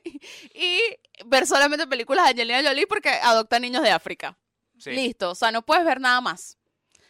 y 0.54 0.80
ver 1.26 1.46
solamente 1.46 1.86
películas 1.86 2.24
de 2.24 2.30
Angelina 2.30 2.66
Jolie 2.66 2.86
porque 2.86 3.10
adopta 3.10 3.60
niños 3.60 3.82
de 3.82 3.90
África. 3.90 4.38
Sí. 4.78 4.92
Listo, 4.92 5.32
o 5.32 5.34
sea, 5.34 5.52
no 5.52 5.60
puedes 5.60 5.84
ver 5.84 6.00
nada 6.00 6.22
más. 6.22 6.56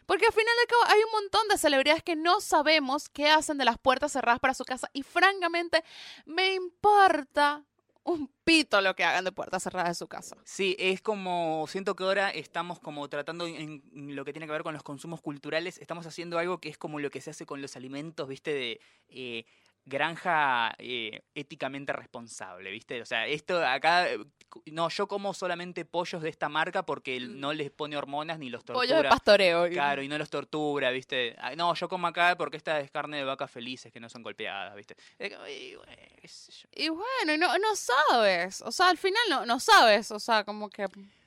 Porque 0.07 0.27
al 0.27 0.33
final 0.33 0.55
de 0.61 0.67
cabo 0.67 0.83
hay 0.87 1.03
un 1.05 1.13
montón 1.13 1.49
de 1.49 1.59
celebridades 1.59 2.03
que 2.03 2.17
no 2.17 2.41
sabemos 2.41 3.09
qué 3.09 3.29
hacen 3.29 3.59
de 3.59 3.65
las 3.65 3.79
puertas 3.79 4.13
cerradas 4.13 4.41
para 4.41 4.55
su 4.55 4.65
casa 4.65 4.91
y 4.93 5.03
francamente 5.03 5.83
me 6.27 6.55
importa 6.55 7.65
un 8.05 8.31
pito 8.45 8.81
lo 8.83 8.95
que 8.95 9.03
hagan 9.03 9.25
de 9.25 9.33
puertas 9.33 9.63
cerradas 9.63 9.89
de 9.89 9.95
su 9.95 10.07
casa. 10.07 10.37
Sí, 10.45 10.77
es 10.79 11.01
como, 11.01 11.65
siento 11.69 11.97
que 11.97 12.05
ahora 12.05 12.31
estamos 12.31 12.79
como 12.79 13.09
tratando 13.09 13.47
en, 13.47 13.83
lo 14.15 14.25
que 14.25 14.33
tiene 14.33 14.47
que 14.47 14.53
ver 14.53 14.63
con 14.63 14.75
los 14.75 14.83
consumos 14.83 15.23
culturales, 15.23 15.79
estamos 15.79 16.07
haciendo 16.07 16.39
algo 16.39 16.59
que 16.59 16.69
es 16.69 16.77
como 16.77 17.01
lo 17.01 17.11
que 17.11 17.23
se 17.23 17.31
hace 17.31 17.47
con 17.47 17.63
los 17.63 17.77
alimentos, 17.77 18.29
viste, 18.29 18.53
de 18.53 18.81
eh, 19.09 19.47
granja 19.87 20.74
eh, 20.78 21.22
éticamente 21.35 21.93
responsable, 21.93 22.70
viste. 22.70 23.01
O 23.03 23.07
sea, 23.07 23.26
esto 23.26 23.64
acá, 23.64 24.09
eh, 24.11 24.18
no, 24.66 24.89
yo 24.89 25.07
como 25.09 25.35
solamente 25.35 25.85
pollos 25.85 26.22
de 26.22 26.28
esta 26.30 26.49
marca 26.49 26.85
porque 26.87 27.16
el- 27.16 27.39
no 27.41 27.53
les 27.53 27.70
pone 27.70 27.97
hormonas 27.97 28.39
ni 28.39 28.51
los 28.51 28.62
Pollo 28.64 28.80
de 28.80 28.89
tortura. 28.89 29.11
pastoreo. 29.11 29.68
Claro, 29.70 30.03
y 30.03 30.09
no 30.09 30.16
los 30.18 30.30
tortura, 30.30 30.91
¿viste? 30.91 31.37
Ah, 31.39 31.55
No, 31.55 31.74
yo 31.74 31.89
como 31.89 32.07
acá 32.07 32.37
porque 32.37 32.57
esta 32.57 32.80
es 32.80 32.91
carne 32.91 33.18
de 33.18 33.24
vacas 33.24 33.51
felices 33.51 33.93
que 33.93 34.01
no 34.01 34.09
son 34.09 34.22
golpeadas, 34.22 34.74
¿viste? 34.74 34.97
Y, 35.18 35.74
bueno, 35.76 35.93
qué 36.20 36.28
sé 36.28 36.53
yo. 36.53 36.68
Y 36.72 36.89
bueno, 36.89 37.35
y 37.35 37.39
no, 37.39 37.57
no 37.59 37.76
sabes. 37.76 38.62
O 38.62 38.72
sea, 38.72 38.89
al 38.89 38.99
final 38.99 39.22
no, 39.28 39.45
no 39.47 39.61
sabes. 39.61 40.11
O 40.11 40.18
sea, 40.18 40.45
como 40.45 40.70
que. 40.70 40.87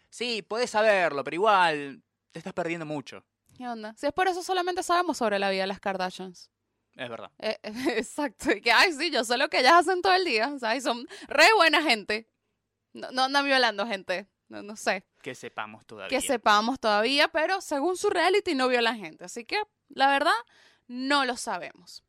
Sí, 0.09 0.41
podés 0.41 0.69
saberlo, 0.71 1.23
pero 1.23 1.35
igual 1.35 2.01
te 2.31 2.39
estás 2.39 2.53
perdiendo 2.53 2.85
mucho. 2.85 3.23
¿Qué 3.55 3.67
onda? 3.67 3.93
Si 3.97 4.05
es 4.05 4.13
por 4.13 4.27
eso 4.27 4.41
solamente 4.43 4.83
sabemos 4.83 5.17
sobre 5.17 5.37
la 5.39 5.49
vida 5.49 5.61
de 5.61 5.67
las 5.67 5.79
Kardashians. 5.79 6.49
Es 6.97 7.09
verdad. 7.09 7.31
Eh, 7.39 7.57
exacto. 7.95 8.51
Y 8.51 8.61
que, 8.61 8.71
ay, 8.71 8.91
sí, 8.93 9.11
yo 9.11 9.23
sé 9.23 9.37
lo 9.37 9.49
que 9.49 9.59
ellas 9.59 9.73
hacen 9.73 10.01
todo 10.01 10.13
el 10.13 10.25
día. 10.25 10.49
O 10.53 10.59
sea, 10.59 10.75
y 10.75 10.81
son 10.81 11.07
re 11.27 11.45
buena 11.55 11.81
gente. 11.83 12.27
No, 12.93 13.11
no 13.11 13.23
andan 13.23 13.45
violando 13.45 13.85
gente. 13.85 14.27
No, 14.49 14.63
no 14.63 14.75
sé. 14.75 15.05
Que 15.21 15.35
sepamos 15.35 15.85
todavía. 15.85 16.09
Que 16.09 16.25
sepamos 16.25 16.79
todavía, 16.79 17.27
pero 17.27 17.61
según 17.61 17.97
su 17.97 18.09
reality 18.09 18.55
no 18.55 18.67
violan 18.67 18.97
gente. 18.97 19.25
Así 19.25 19.45
que, 19.45 19.61
la 19.89 20.09
verdad, 20.09 20.33
no 20.87 21.25
lo 21.25 21.37
sabemos. 21.37 22.03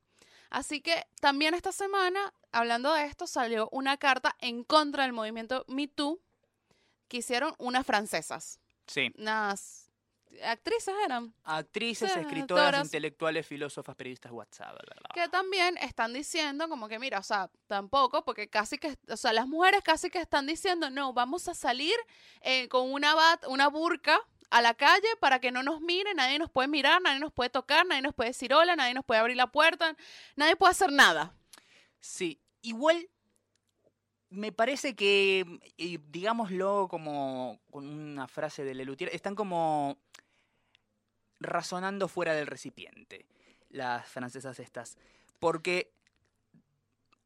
Así 0.50 0.80
que 0.80 1.06
también 1.20 1.52
esta 1.52 1.72
semana, 1.72 2.32
hablando 2.52 2.94
de 2.94 3.04
esto, 3.04 3.26
salió 3.26 3.68
una 3.70 3.98
carta 3.98 4.36
en 4.40 4.64
contra 4.64 5.02
del 5.02 5.12
movimiento 5.12 5.64
Me 5.68 5.88
Too 5.88 6.20
que 7.08 7.18
hicieron 7.18 7.54
unas 7.58 7.84
francesas. 7.84 8.60
Sí. 8.86 9.12
Unas 9.18 9.87
actrices 10.44 10.94
eran. 11.04 11.34
Actrices, 11.44 12.12
Sí, 12.12 12.20
escritoras, 12.20 12.84
intelectuales, 12.84 13.46
filósofas, 13.46 13.94
periodistas, 13.96 14.32
WhatsApp, 14.32 14.72
bla. 14.72 15.10
que 15.14 15.28
también 15.28 15.76
están 15.78 16.12
diciendo 16.12 16.68
como 16.68 16.88
que 16.88 16.98
mira, 16.98 17.18
o 17.18 17.22
sea, 17.22 17.50
tampoco, 17.66 18.24
porque 18.24 18.48
casi 18.48 18.78
que, 18.78 18.96
o 19.08 19.16
sea, 19.16 19.32
las 19.32 19.46
mujeres 19.46 19.82
casi 19.82 20.10
que 20.10 20.20
están 20.20 20.46
diciendo, 20.46 20.90
no, 20.90 21.12
vamos 21.12 21.48
a 21.48 21.54
salir 21.54 21.96
eh, 22.40 22.68
con 22.68 22.92
una 22.92 23.14
bat, 23.14 23.46
una 23.48 23.68
burka 23.68 24.20
a 24.50 24.62
la 24.62 24.74
calle 24.74 25.08
para 25.20 25.40
que 25.40 25.52
no 25.52 25.62
nos 25.62 25.80
miren, 25.80 26.16
nadie 26.16 26.38
nos 26.38 26.50
puede 26.50 26.68
mirar, 26.68 27.02
nadie 27.02 27.20
nos 27.20 27.32
puede 27.32 27.50
tocar, 27.50 27.86
nadie 27.86 28.02
nos 28.02 28.14
puede 28.14 28.30
decir 28.30 28.54
hola, 28.54 28.76
nadie 28.76 28.94
nos 28.94 29.04
puede 29.04 29.20
abrir 29.20 29.36
la 29.36 29.50
puerta, 29.52 29.96
nadie 30.36 30.56
puede 30.56 30.70
hacer 30.70 30.90
nada. 30.92 31.34
Sí, 32.00 32.40
igual 32.62 33.08
me 34.30 34.52
parece 34.52 34.94
que, 34.94 35.44
eh, 35.78 35.98
digámoslo 36.10 36.86
como 36.90 37.60
con 37.70 37.86
una 37.86 38.28
frase 38.28 38.62
de 38.64 38.74
Lelutier, 38.74 39.10
están 39.14 39.34
como 39.34 39.98
razonando 41.40 42.08
fuera 42.08 42.34
del 42.34 42.46
recipiente, 42.46 43.26
las 43.70 44.06
francesas 44.08 44.58
estas. 44.58 44.96
Porque 45.38 45.92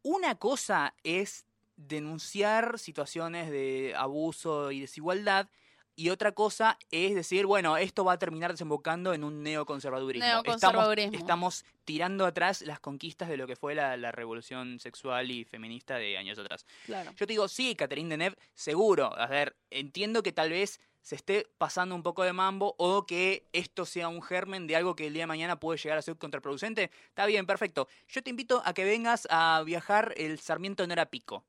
una 0.02 0.34
cosa 0.34 0.94
es 1.02 1.46
denunciar 1.76 2.78
situaciones 2.78 3.50
de 3.50 3.94
abuso 3.96 4.70
y 4.70 4.80
desigualdad 4.80 5.48
y 5.94 6.08
otra 6.08 6.32
cosa 6.32 6.78
es 6.90 7.14
decir, 7.14 7.44
bueno, 7.44 7.76
esto 7.76 8.04
va 8.04 8.14
a 8.14 8.18
terminar 8.18 8.50
desembocando 8.50 9.12
en 9.12 9.24
un 9.24 9.42
neoconservadurismo. 9.42 10.26
Neoconservadurismo. 10.26 11.18
Estamos, 11.18 11.58
estamos 11.58 11.82
tirando 11.84 12.24
atrás 12.24 12.62
las 12.62 12.80
conquistas 12.80 13.28
de 13.28 13.36
lo 13.36 13.46
que 13.46 13.56
fue 13.56 13.74
la, 13.74 13.96
la 13.98 14.10
revolución 14.10 14.78
sexual 14.78 15.30
y 15.30 15.44
feminista 15.44 15.96
de 15.96 16.16
años 16.16 16.38
atrás. 16.38 16.64
Claro. 16.86 17.10
Yo 17.10 17.26
te 17.26 17.32
digo, 17.34 17.46
sí, 17.46 17.74
Catherine 17.74 18.08
Deneuve, 18.08 18.38
seguro. 18.54 19.14
A 19.18 19.26
ver, 19.26 19.54
entiendo 19.70 20.22
que 20.22 20.32
tal 20.32 20.50
vez 20.50 20.80
se 21.02 21.16
esté 21.16 21.48
pasando 21.58 21.94
un 21.94 22.02
poco 22.02 22.22
de 22.22 22.32
mambo 22.32 22.74
o 22.78 23.06
que 23.06 23.48
esto 23.52 23.84
sea 23.84 24.08
un 24.08 24.22
germen 24.22 24.66
de 24.66 24.76
algo 24.76 24.94
que 24.96 25.08
el 25.08 25.12
día 25.14 25.24
de 25.24 25.26
mañana 25.26 25.58
puede 25.58 25.78
llegar 25.78 25.98
a 25.98 26.02
ser 26.02 26.16
contraproducente. 26.16 26.90
Está 27.08 27.26
bien, 27.26 27.44
perfecto. 27.44 27.88
Yo 28.08 28.22
te 28.22 28.30
invito 28.30 28.62
a 28.64 28.72
que 28.72 28.84
vengas 28.84 29.26
a 29.30 29.62
viajar 29.66 30.14
el 30.16 30.38
Sarmiento 30.38 30.86
Nora 30.86 31.06
Pico. 31.06 31.44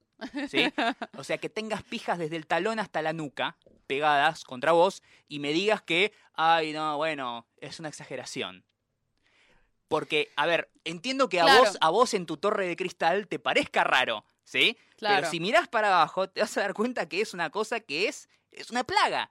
¿Sí? 0.49 0.65
O 1.17 1.23
sea, 1.23 1.37
que 1.37 1.49
tengas 1.49 1.83
pijas 1.83 2.17
desde 2.17 2.35
el 2.35 2.47
talón 2.47 2.79
hasta 2.79 3.01
la 3.01 3.13
nuca 3.13 3.55
pegadas 3.87 4.43
contra 4.43 4.71
vos 4.71 5.03
y 5.27 5.39
me 5.39 5.51
digas 5.53 5.81
que, 5.81 6.13
ay, 6.33 6.73
no, 6.73 6.97
bueno, 6.97 7.45
es 7.57 7.79
una 7.79 7.89
exageración. 7.89 8.63
Porque, 9.87 10.31
a 10.35 10.45
ver, 10.47 10.69
entiendo 10.85 11.29
que 11.29 11.39
a 11.39 11.43
Claro. 11.43 11.59
vos, 11.65 11.77
a 11.79 11.89
vos 11.89 12.13
en 12.13 12.25
tu 12.25 12.37
torre 12.37 12.67
de 12.67 12.75
cristal 12.75 13.27
te 13.27 13.37
parezca 13.37 13.83
raro, 13.83 14.25
¿sí? 14.43 14.77
Claro. 14.97 15.17
Pero 15.17 15.29
si 15.29 15.39
mirás 15.39 15.67
para 15.67 15.89
abajo, 15.89 16.27
te 16.29 16.41
vas 16.41 16.57
a 16.57 16.61
dar 16.61 16.73
cuenta 16.73 17.07
que 17.07 17.21
es 17.21 17.33
una 17.33 17.49
cosa 17.51 17.79
que 17.81 18.07
es, 18.07 18.29
es 18.51 18.71
una 18.71 18.83
plaga. 18.83 19.29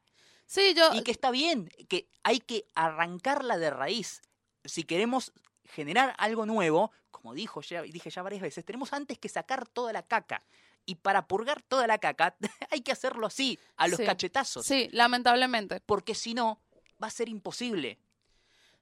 Sí, 0.52 0.74
yo. 0.74 0.92
Y 0.92 1.02
que 1.02 1.10
está 1.12 1.30
bien, 1.30 1.70
que 1.88 2.10
hay 2.24 2.38
que 2.38 2.66
arrancarla 2.74 3.56
de 3.56 3.70
raíz. 3.70 4.20
Si 4.66 4.82
queremos 4.82 5.32
generar 5.64 6.14
algo 6.18 6.44
nuevo, 6.44 6.92
como 7.10 7.32
dijo 7.32 7.62
ya, 7.62 7.80
dije 7.80 8.10
ya 8.10 8.20
varias 8.20 8.42
veces, 8.42 8.62
tenemos 8.62 8.92
antes 8.92 9.18
que 9.18 9.30
sacar 9.30 9.66
toda 9.66 9.94
la 9.94 10.02
caca. 10.02 10.44
Y 10.84 10.96
para 10.96 11.26
purgar 11.26 11.62
toda 11.62 11.86
la 11.86 11.96
caca, 11.96 12.36
hay 12.70 12.82
que 12.82 12.92
hacerlo 12.92 13.26
así, 13.28 13.58
a 13.76 13.88
los 13.88 13.96
Sí. 13.96 14.04
cachetazos. 14.04 14.66
Sí, 14.66 14.90
lamentablemente. 14.92 15.80
Porque 15.80 16.14
si 16.14 16.34
no, 16.34 16.60
va 17.02 17.06
a 17.06 17.10
ser 17.10 17.30
imposible. 17.30 17.98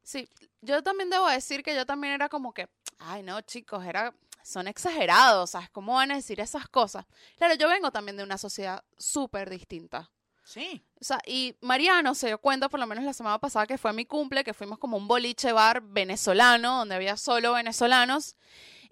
Sí, 0.02 0.28
yo 0.62 0.82
también 0.82 1.08
debo 1.08 1.28
decir 1.28 1.62
que 1.62 1.76
yo 1.76 1.86
también 1.86 2.14
era 2.14 2.28
como 2.28 2.52
que, 2.52 2.68
ay 2.98 3.22
no, 3.22 3.40
chicos, 3.42 3.84
era, 3.84 4.12
son 4.42 4.66
exagerados, 4.66 5.50
¿sabes? 5.50 5.70
¿Cómo 5.70 5.94
van 5.94 6.10
a 6.10 6.16
decir 6.16 6.40
esas 6.40 6.66
cosas? 6.68 7.06
Claro, 7.36 7.54
yo 7.54 7.68
vengo 7.68 7.92
también 7.92 8.16
de 8.16 8.24
una 8.24 8.38
sociedad 8.38 8.82
súper 8.98 9.48
distinta. 9.50 10.10
Sí. 10.50 10.82
O 11.00 11.04
sea, 11.04 11.20
y 11.26 11.54
Mariano 11.60 12.14
se 12.14 12.26
dio 12.26 12.38
cuenta, 12.38 12.68
por 12.68 12.80
lo 12.80 12.86
menos 12.86 13.04
la 13.04 13.12
semana 13.12 13.38
pasada, 13.38 13.66
que 13.66 13.78
fue 13.78 13.90
a 13.90 13.94
mi 13.94 14.04
cumple, 14.04 14.42
que 14.42 14.52
fuimos 14.52 14.78
como 14.78 14.96
un 14.96 15.06
boliche 15.06 15.52
bar 15.52 15.80
venezolano, 15.80 16.78
donde 16.78 16.96
había 16.96 17.16
solo 17.16 17.52
venezolanos. 17.52 18.36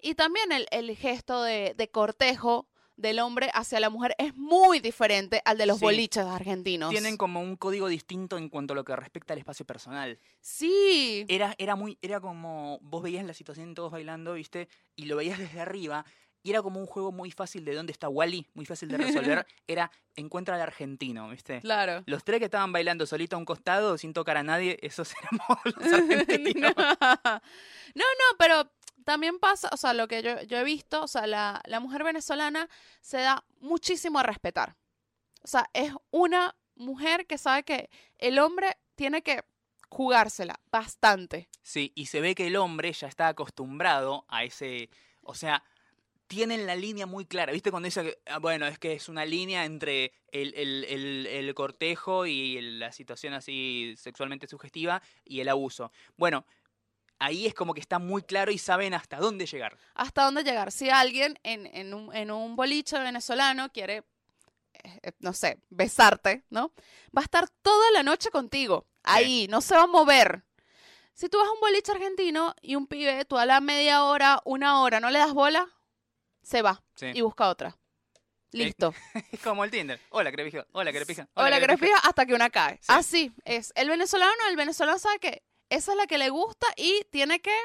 Y 0.01 0.15
también 0.15 0.51
el, 0.53 0.65
el 0.71 0.95
gesto 0.95 1.43
de, 1.43 1.73
de 1.77 1.89
cortejo 1.89 2.69
del 2.95 3.19
hombre 3.19 3.49
hacia 3.53 3.79
la 3.79 3.89
mujer 3.89 4.13
es 4.17 4.35
muy 4.35 4.79
diferente 4.81 5.41
al 5.45 5.57
de 5.57 5.65
los 5.65 5.79
Sí. 5.79 5.85
boliches 5.85 6.25
argentinos. 6.25 6.89
Tienen 6.89 7.15
como 7.17 7.39
un 7.41 7.55
código 7.55 7.87
distinto 7.87 8.37
en 8.37 8.49
cuanto 8.49 8.73
a 8.73 8.75
lo 8.75 8.83
que 8.83 8.95
respecta 8.95 9.33
al 9.33 9.39
espacio 9.39 9.65
personal. 9.65 10.19
Sí, 10.41 11.25
Era, 11.29 11.55
era 11.57 11.75
muy, 11.75 11.97
era 12.01 12.19
como, 12.19 12.79
vos 12.81 13.03
veías 13.03 13.25
la 13.25 13.33
situación 13.33 13.73
todos 13.73 13.91
bailando, 13.91 14.33
¿viste? 14.33 14.67
Y 14.95 15.05
lo 15.05 15.15
veías 15.15 15.39
desde 15.39 15.61
arriba. 15.61 16.05
Y 16.41 16.51
era 16.51 16.61
como 16.61 16.79
un 16.79 16.85
juego 16.85 17.11
muy 17.11 17.31
fácil 17.31 17.65
de 17.65 17.75
dónde 17.75 17.91
está 17.91 18.07
Wally, 18.07 18.47
muy 18.53 18.65
fácil 18.65 18.89
de 18.89 18.97
resolver. 18.97 19.45
era 19.67 19.91
encuentra 20.15 20.55
al 20.55 20.61
argentino, 20.61 21.29
¿viste? 21.29 21.61
claro. 21.61 22.03
Los 22.05 22.23
tres 22.23 22.39
que 22.39 22.45
estaban 22.45 22.71
bailando 22.71 23.05
solito 23.05 23.35
a 23.35 23.39
un 23.39 23.45
costado, 23.45 23.97
sin 23.97 24.13
tocar 24.13 24.37
a 24.37 24.43
nadie, 24.43 24.77
esos 24.81 25.13
éramos 25.21 25.59
los 25.65 25.93
argentinos. 26.19 26.73
no, 26.75 28.03
no, 28.03 28.37
pero 28.37 28.71
también 29.05 29.39
pasa, 29.39 29.69
o 29.71 29.77
sea, 29.77 29.93
lo 29.93 30.07
que 30.07 30.21
yo, 30.21 30.41
yo 30.43 30.57
he 30.57 30.63
visto, 30.63 31.03
o 31.03 31.07
sea, 31.07 31.27
la, 31.27 31.61
la 31.65 31.79
mujer 31.79 32.03
venezolana 32.03 32.69
se 33.01 33.17
da 33.17 33.43
muchísimo 33.59 34.19
a 34.19 34.23
respetar. 34.23 34.75
O 35.41 35.47
sea, 35.47 35.69
es 35.73 35.93
una 36.11 36.55
mujer 36.75 37.25
que 37.25 37.37
sabe 37.37 37.63
que 37.63 37.89
el 38.17 38.39
hombre 38.39 38.77
tiene 38.95 39.21
que 39.21 39.43
jugársela 39.89 40.59
bastante. 40.71 41.49
Sí, 41.61 41.91
y 41.95 42.07
se 42.07 42.21
ve 42.21 42.35
que 42.35 42.47
el 42.47 42.55
hombre 42.55 42.93
ya 42.93 43.07
está 43.07 43.27
acostumbrado 43.27 44.25
a 44.27 44.43
ese. 44.43 44.89
O 45.21 45.35
sea, 45.35 45.63
tienen 46.29 46.65
la 46.67 46.75
línea 46.75 47.05
muy 47.07 47.25
clara. 47.25 47.51
¿Viste 47.51 47.71
cuando 47.71 47.87
dice 47.87 48.03
que, 48.03 48.19
ah, 48.27 48.37
bueno, 48.37 48.67
es 48.67 48.77
que 48.79 48.93
es 48.93 49.09
una 49.09 49.25
línea 49.25 49.65
entre 49.65 50.13
el, 50.31 50.53
el- 50.55 50.85
el- 50.85 51.27
el 51.27 51.53
cortejo 51.55 52.25
y 52.27 52.61
la 52.61 52.91
situación 52.91 53.33
así 53.33 53.95
sexualmente 53.97 54.47
sugestiva 54.47 55.01
y 55.25 55.41
el 55.41 55.49
abuso? 55.49 55.91
Bueno, 56.17 56.45
ahí 57.17 57.47
es 57.47 57.53
como 57.55 57.73
que 57.73 57.81
está 57.81 57.97
muy 57.99 58.21
claro 58.21 58.51
y 58.51 58.59
saben 58.59 58.93
hasta 58.93 59.17
dónde 59.17 59.47
llegar. 59.47 59.75
¿Hasta 59.95 60.23
dónde 60.23 60.43
llegar? 60.43 60.71
Si 60.71 60.89
alguien 60.91 61.39
en, 61.43 61.65
en 61.65 61.93
un, 61.95 62.15
en 62.15 62.29
un 62.31 62.55
boliche 62.55 62.99
venezolano 62.99 63.69
quiere, 63.71 64.03
eh, 64.83 64.99
eh, 65.01 65.11
no 65.19 65.33
sé, 65.33 65.57
besarte, 65.69 66.43
¿no? 66.51 66.71
Va 67.17 67.21
a 67.21 67.23
estar 67.23 67.49
toda 67.63 67.89
la 67.91 68.03
noche 68.03 68.29
contigo, 68.29 68.85
ahí, 69.03 69.47
no 69.49 69.61
se 69.61 69.75
va 69.75 69.83
a 69.83 69.87
mover. 69.87 70.43
Si 71.13 71.27
tú 71.27 71.39
vas 71.39 71.47
a 71.47 71.51
un 71.51 71.59
boliche 71.59 71.91
argentino 71.91 72.53
y 72.61 72.75
un 72.75 72.85
pibe, 72.85 73.25
tú 73.25 73.37
a 73.37 73.45
la 73.47 73.59
media 73.61 74.03
hora, 74.05 74.41
una 74.45 74.81
hora, 74.81 74.99
no 74.99 75.09
le 75.09 75.19
das 75.19 75.33
bola, 75.33 75.67
se 76.41 76.61
va 76.61 76.81
Sí. 76.95 77.07
y 77.13 77.21
busca 77.21 77.49
otra. 77.49 77.75
Listo. 78.51 78.93
Es 79.31 79.39
como 79.41 79.63
el 79.63 79.69
Tinder. 79.71 79.99
Hola, 80.09 80.31
crepija. 80.31 80.65
Hola, 80.71 80.91
crepija. 80.91 81.27
Hola, 81.35 81.59
crepija 81.61 81.97
hasta 81.99 82.25
que 82.25 82.33
una 82.33 82.49
cae. 82.49 82.77
Sí. 82.77 82.85
Así 82.87 83.31
es. 83.45 83.71
El 83.75 83.89
venezolano, 83.89 84.31
el 84.49 84.55
venezolano 84.55 84.97
sabe 84.97 85.19
que 85.19 85.43
esa 85.69 85.91
es 85.91 85.97
la 85.97 86.07
que 86.07 86.17
le 86.17 86.29
gusta 86.29 86.65
y 86.75 87.03
tiene 87.11 87.39
que 87.41 87.55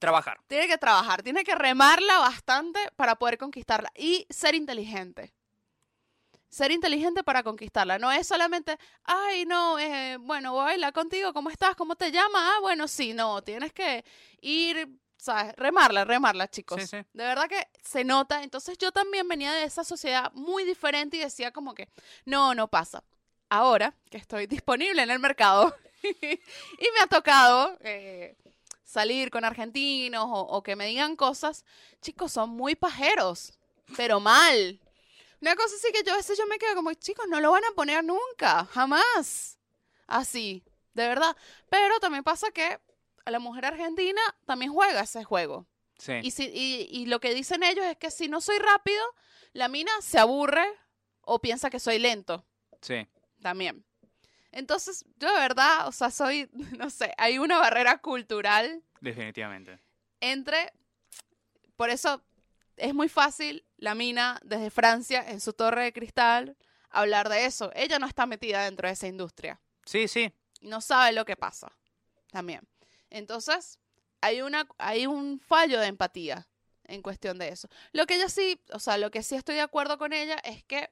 Trabajar. 0.00 0.38
tiene 0.48 0.66
que 0.66 0.76
trabajar, 0.76 1.22
tiene 1.22 1.44
que 1.44 1.54
remarla 1.54 2.18
bastante 2.18 2.80
para 2.96 3.14
poder 3.14 3.38
conquistarla 3.38 3.90
y 3.94 4.26
ser 4.28 4.54
inteligente. 4.54 5.32
Ser 6.50 6.70
inteligente 6.72 7.24
para 7.24 7.42
conquistarla. 7.42 7.98
No 7.98 8.12
es 8.12 8.26
solamente, 8.26 8.76
ay, 9.04 9.44
no, 9.46 9.78
eh, 9.78 10.16
bueno, 10.20 10.52
voy 10.52 10.60
a 10.62 10.64
bailar 10.64 10.92
contigo, 10.92 11.32
¿cómo 11.32 11.48
estás? 11.50 11.74
¿Cómo 11.74 11.96
te 11.96 12.10
llamas? 12.12 12.42
Ah, 12.44 12.58
bueno, 12.60 12.86
sí, 12.86 13.14
no, 13.14 13.42
tienes 13.42 13.72
que 13.72 14.04
ir, 14.40 14.88
¿sabes? 15.24 15.56
Remarla, 15.56 16.04
remarla, 16.04 16.48
chicos. 16.48 16.82
Sí, 16.82 16.86
sí. 16.86 16.96
De 17.14 17.24
verdad 17.24 17.48
que 17.48 17.66
se 17.82 18.04
nota. 18.04 18.42
Entonces 18.42 18.76
yo 18.76 18.92
también 18.92 19.26
venía 19.26 19.52
de 19.52 19.64
esa 19.64 19.82
sociedad 19.82 20.30
muy 20.34 20.64
diferente 20.64 21.16
y 21.16 21.20
decía 21.20 21.50
como 21.50 21.74
que, 21.74 21.88
no, 22.26 22.54
no 22.54 22.68
pasa. 22.68 23.02
Ahora 23.48 23.94
que 24.10 24.18
estoy 24.18 24.46
disponible 24.46 25.02
en 25.02 25.10
el 25.10 25.18
mercado 25.18 25.74
y 26.02 26.86
me 26.94 27.00
ha 27.02 27.06
tocado 27.06 27.78
eh, 27.80 28.36
salir 28.84 29.30
con 29.30 29.46
argentinos 29.46 30.26
o, 30.26 30.40
o 30.40 30.62
que 30.62 30.76
me 30.76 30.86
digan 30.86 31.16
cosas, 31.16 31.64
chicos, 32.02 32.30
son 32.30 32.50
muy 32.50 32.74
pajeros, 32.74 33.58
pero 33.96 34.20
mal. 34.20 34.78
Una 35.40 35.56
cosa 35.56 35.74
así 35.74 35.90
que 35.90 36.02
yo 36.04 36.12
a 36.12 36.16
veces 36.16 36.36
yo 36.36 36.46
me 36.46 36.58
quedo 36.58 36.74
como, 36.74 36.92
chicos, 36.92 37.26
no 37.28 37.40
lo 37.40 37.50
van 37.50 37.64
a 37.64 37.74
poner 37.74 38.04
nunca, 38.04 38.66
jamás. 38.66 39.58
Así, 40.06 40.62
de 40.92 41.08
verdad. 41.08 41.34
Pero 41.70 41.98
también 41.98 42.24
pasa 42.24 42.50
que 42.50 42.78
a 43.24 43.30
la 43.30 43.38
mujer 43.38 43.64
argentina 43.66 44.20
también 44.44 44.72
juega 44.72 45.00
ese 45.02 45.24
juego. 45.24 45.66
Sí. 45.98 46.12
Y, 46.22 46.30
si, 46.32 46.44
y, 46.52 46.88
y 46.90 47.06
lo 47.06 47.20
que 47.20 47.32
dicen 47.34 47.62
ellos 47.62 47.84
es 47.86 47.96
que 47.96 48.10
si 48.10 48.28
no 48.28 48.40
soy 48.40 48.58
rápido, 48.58 49.02
la 49.52 49.68
mina 49.68 49.92
se 50.00 50.18
aburre 50.18 50.66
o 51.22 51.40
piensa 51.40 51.70
que 51.70 51.78
soy 51.80 51.98
lento 51.98 52.44
Sí. 52.82 53.06
también. 53.40 53.84
Entonces, 54.52 55.04
yo 55.16 55.32
de 55.32 55.38
verdad, 55.40 55.88
o 55.88 55.92
sea, 55.92 56.10
soy, 56.10 56.48
no 56.78 56.90
sé, 56.90 57.12
hay 57.16 57.38
una 57.38 57.58
barrera 57.58 57.98
cultural 57.98 58.82
Definitivamente. 59.00 59.78
entre, 60.20 60.72
por 61.76 61.90
eso 61.90 62.22
es 62.76 62.92
muy 62.94 63.08
fácil 63.08 63.64
la 63.76 63.94
mina 63.94 64.40
desde 64.44 64.70
Francia 64.70 65.24
en 65.28 65.40
su 65.40 65.52
torre 65.52 65.84
de 65.84 65.92
cristal 65.92 66.56
hablar 66.90 67.28
de 67.28 67.46
eso. 67.46 67.70
Ella 67.74 67.98
no 67.98 68.06
está 68.06 68.26
metida 68.26 68.64
dentro 68.64 68.88
de 68.88 68.94
esa 68.94 69.06
industria 69.06 69.60
Sí, 69.84 70.08
sí. 70.08 70.32
y 70.60 70.68
no 70.68 70.80
sabe 70.80 71.12
lo 71.12 71.24
que 71.24 71.36
pasa 71.36 71.70
también. 72.30 72.60
Entonces, 73.10 73.78
hay, 74.20 74.40
una, 74.42 74.66
hay 74.78 75.06
un 75.06 75.38
fallo 75.40 75.80
de 75.80 75.86
empatía 75.86 76.46
en 76.84 77.02
cuestión 77.02 77.38
de 77.38 77.48
eso. 77.48 77.68
Lo 77.92 78.06
que 78.06 78.18
yo 78.18 78.28
sí, 78.28 78.60
o 78.72 78.78
sea, 78.78 78.98
lo 78.98 79.10
que 79.10 79.22
sí 79.22 79.34
estoy 79.36 79.54
de 79.56 79.60
acuerdo 79.62 79.98
con 79.98 80.12
ella 80.12 80.36
es 80.44 80.62
que 80.64 80.90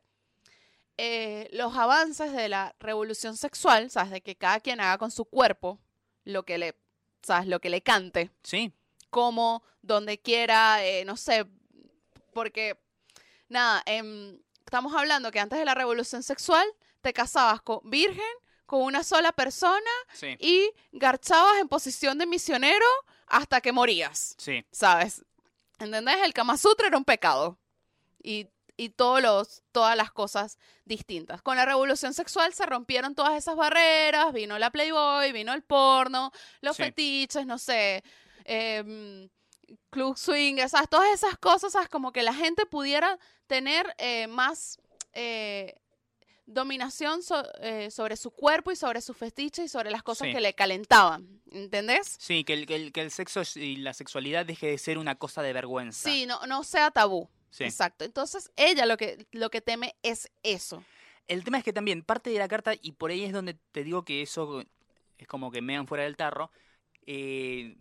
eh, 0.98 1.48
los 1.52 1.76
avances 1.76 2.32
de 2.32 2.48
la 2.48 2.74
revolución 2.78 3.36
sexual, 3.36 3.90
¿sabes? 3.90 4.10
De 4.10 4.20
que 4.20 4.36
cada 4.36 4.60
quien 4.60 4.80
haga 4.80 4.98
con 4.98 5.10
su 5.10 5.24
cuerpo 5.24 5.78
lo 6.24 6.44
que 6.44 6.58
le, 6.58 6.76
¿sabes? 7.22 7.48
Lo 7.48 7.60
que 7.60 7.70
le 7.70 7.82
cante, 7.82 8.30
Sí. 8.42 8.72
como, 9.10 9.62
donde 9.82 10.18
quiera, 10.18 10.84
eh, 10.84 11.04
no 11.04 11.16
sé, 11.16 11.46
porque, 12.32 12.78
nada, 13.48 13.82
em, 13.86 14.38
estamos 14.64 14.94
hablando 14.94 15.30
que 15.30 15.40
antes 15.40 15.58
de 15.58 15.64
la 15.64 15.74
revolución 15.74 16.22
sexual 16.22 16.66
te 17.00 17.12
casabas 17.12 17.60
con 17.62 17.80
virgen, 17.90 18.24
con 18.72 18.80
una 18.84 19.04
sola 19.04 19.32
persona 19.32 19.90
Sí. 20.14 20.34
y 20.38 20.70
garchabas 20.92 21.58
en 21.60 21.68
posición 21.68 22.16
de 22.16 22.24
misionero 22.24 22.86
hasta 23.26 23.60
que 23.60 23.70
morías, 23.70 24.34
Sí. 24.38 24.64
¿sabes? 24.70 25.22
¿Entendés? 25.78 26.16
El 26.24 26.32
Kama 26.32 26.56
Sutra 26.56 26.86
era 26.86 26.96
un 26.96 27.04
pecado. 27.04 27.58
Y, 28.22 28.46
y 28.78 28.88
todos 28.88 29.20
los, 29.20 29.62
todas 29.72 29.94
las 29.94 30.10
cosas 30.10 30.56
distintas. 30.86 31.42
Con 31.42 31.56
la 31.58 31.66
revolución 31.66 32.14
sexual 32.14 32.54
se 32.54 32.64
rompieron 32.64 33.14
todas 33.14 33.34
esas 33.36 33.56
barreras, 33.56 34.32
vino 34.32 34.58
la 34.58 34.70
Playboy, 34.70 35.32
vino 35.32 35.52
el 35.52 35.62
porno, 35.62 36.32
los 36.62 36.74
Sí. 36.78 36.84
fetiches, 36.84 37.44
no 37.44 37.58
sé, 37.58 38.02
em, 38.44 39.28
club 39.90 40.16
swing, 40.16 40.56
¿sabes? 40.66 40.88
Todas 40.88 41.12
esas 41.12 41.36
cosas, 41.36 41.72
¿sabes? 41.74 41.90
Como 41.90 42.10
que 42.10 42.22
la 42.22 42.32
gente 42.32 42.64
pudiera 42.64 43.18
tener 43.46 43.94
eh, 43.98 44.28
más 44.28 44.78
eh, 45.12 45.74
dominación 46.52 47.22
so- 47.22 47.42
eh, 47.60 47.90
sobre 47.90 48.16
su 48.16 48.30
cuerpo 48.30 48.70
y 48.72 48.76
sobre 48.76 49.00
su 49.00 49.14
fetiche 49.14 49.64
y 49.64 49.68
sobre 49.68 49.90
las 49.90 50.02
cosas 50.02 50.28
Sí. 50.28 50.34
que 50.34 50.40
le 50.40 50.54
calentaban, 50.54 51.40
¿entendés? 51.50 52.16
Sí, 52.20 52.44
que 52.44 52.52
el, 52.54 52.66
que 52.66 52.76
el, 52.76 52.92
que 52.92 53.00
el 53.02 53.10
sexo 53.10 53.42
y 53.56 53.76
la 53.76 53.94
sexualidad 53.94 54.46
deje 54.46 54.66
de 54.68 54.78
ser 54.78 54.98
una 54.98 55.14
cosa 55.16 55.42
de 55.42 55.52
vergüenza. 55.52 56.08
Sí, 56.08 56.26
no, 56.26 56.44
no 56.46 56.62
sea 56.64 56.90
tabú. 56.90 57.28
Sí. 57.50 57.64
Exacto. 57.64 58.04
Entonces, 58.04 58.50
ella 58.56 58.86
lo 58.86 58.96
que, 58.96 59.26
lo 59.32 59.50
que 59.50 59.60
teme 59.60 59.94
es 60.02 60.30
eso. 60.42 60.82
El 61.28 61.44
tema 61.44 61.58
es 61.58 61.64
que 61.64 61.72
también 61.72 62.02
parte 62.02 62.30
de 62.30 62.38
la 62.38 62.48
carta, 62.48 62.72
y 62.80 62.92
por 62.92 63.10
ahí 63.10 63.24
es 63.24 63.32
donde 63.32 63.54
te 63.72 63.84
digo 63.84 64.04
que 64.04 64.22
eso 64.22 64.64
es 65.18 65.26
como 65.28 65.50
que 65.50 65.60
mean 65.62 65.86
fuera 65.86 66.04
del 66.04 66.16
tarro, 66.16 66.50
eh, 67.06 67.76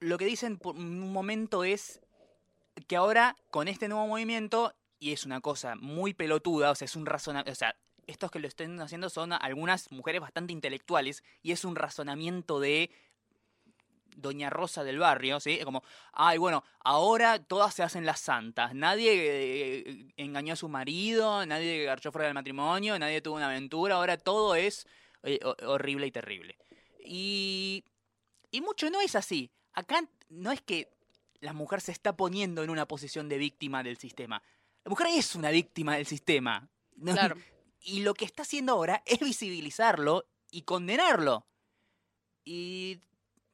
lo 0.00 0.18
que 0.18 0.24
dicen 0.24 0.58
por 0.58 0.76
un 0.76 1.12
momento 1.12 1.64
es 1.64 2.00
que 2.86 2.96
ahora 2.96 3.36
con 3.50 3.68
este 3.68 3.88
nuevo 3.88 4.06
movimiento, 4.06 4.74
y 4.98 5.12
es 5.12 5.24
una 5.26 5.40
cosa 5.40 5.74
muy 5.76 6.14
pelotuda, 6.14 6.70
o 6.70 6.74
sea, 6.74 6.86
es 6.86 6.96
un 6.96 7.06
razonamiento, 7.06 7.52
o 7.52 7.54
sea, 7.54 7.76
estos 8.06 8.30
que 8.30 8.38
lo 8.38 8.48
estén 8.48 8.80
haciendo 8.80 9.10
son 9.10 9.32
algunas 9.32 9.90
mujeres 9.92 10.20
bastante 10.20 10.52
intelectuales, 10.52 11.22
y 11.42 11.52
es 11.52 11.64
un 11.64 11.76
razonamiento 11.76 12.60
de 12.60 12.90
Doña 14.14 14.50
Rosa 14.50 14.84
del 14.84 14.98
barrio, 14.98 15.40
¿sí? 15.40 15.58
Como, 15.64 15.82
ay, 16.12 16.36
bueno, 16.36 16.62
ahora 16.80 17.42
todas 17.42 17.72
se 17.74 17.82
hacen 17.82 18.04
las 18.04 18.20
santas. 18.20 18.74
Nadie 18.74 19.10
eh, 19.14 20.06
engañó 20.16 20.52
a 20.52 20.56
su 20.56 20.68
marido, 20.68 21.46
nadie 21.46 21.84
garchó 21.84 22.12
fuera 22.12 22.26
del 22.26 22.34
matrimonio, 22.34 22.98
nadie 22.98 23.22
tuvo 23.22 23.36
una 23.36 23.46
aventura, 23.46 23.94
ahora 23.94 24.18
todo 24.18 24.54
es 24.54 24.86
eh, 25.22 25.40
ho- 25.42 25.56
horrible 25.66 26.06
y 26.06 26.10
terrible. 26.10 26.58
Y, 27.04 27.84
y 28.50 28.60
mucho 28.60 28.90
no 28.90 29.00
es 29.00 29.16
así. 29.16 29.50
Acá 29.72 30.04
no 30.28 30.52
es 30.52 30.60
que 30.60 30.90
la 31.40 31.54
mujer 31.54 31.80
se 31.80 31.92
está 31.92 32.14
poniendo 32.14 32.62
en 32.62 32.68
una 32.70 32.86
posición 32.86 33.30
de 33.30 33.38
víctima 33.38 33.82
del 33.82 33.96
sistema. 33.96 34.42
La 34.84 34.90
mujer 34.90 35.06
es 35.10 35.34
una 35.34 35.50
víctima 35.50 35.96
del 35.96 36.06
sistema. 36.06 36.68
Claro. 37.02 37.36
Y 37.84 38.00
lo 38.02 38.14
que 38.14 38.24
está 38.24 38.42
haciendo 38.42 38.72
ahora 38.72 39.02
es 39.06 39.18
visibilizarlo 39.20 40.26
y 40.50 40.62
condenarlo. 40.62 41.46
Y 42.44 43.00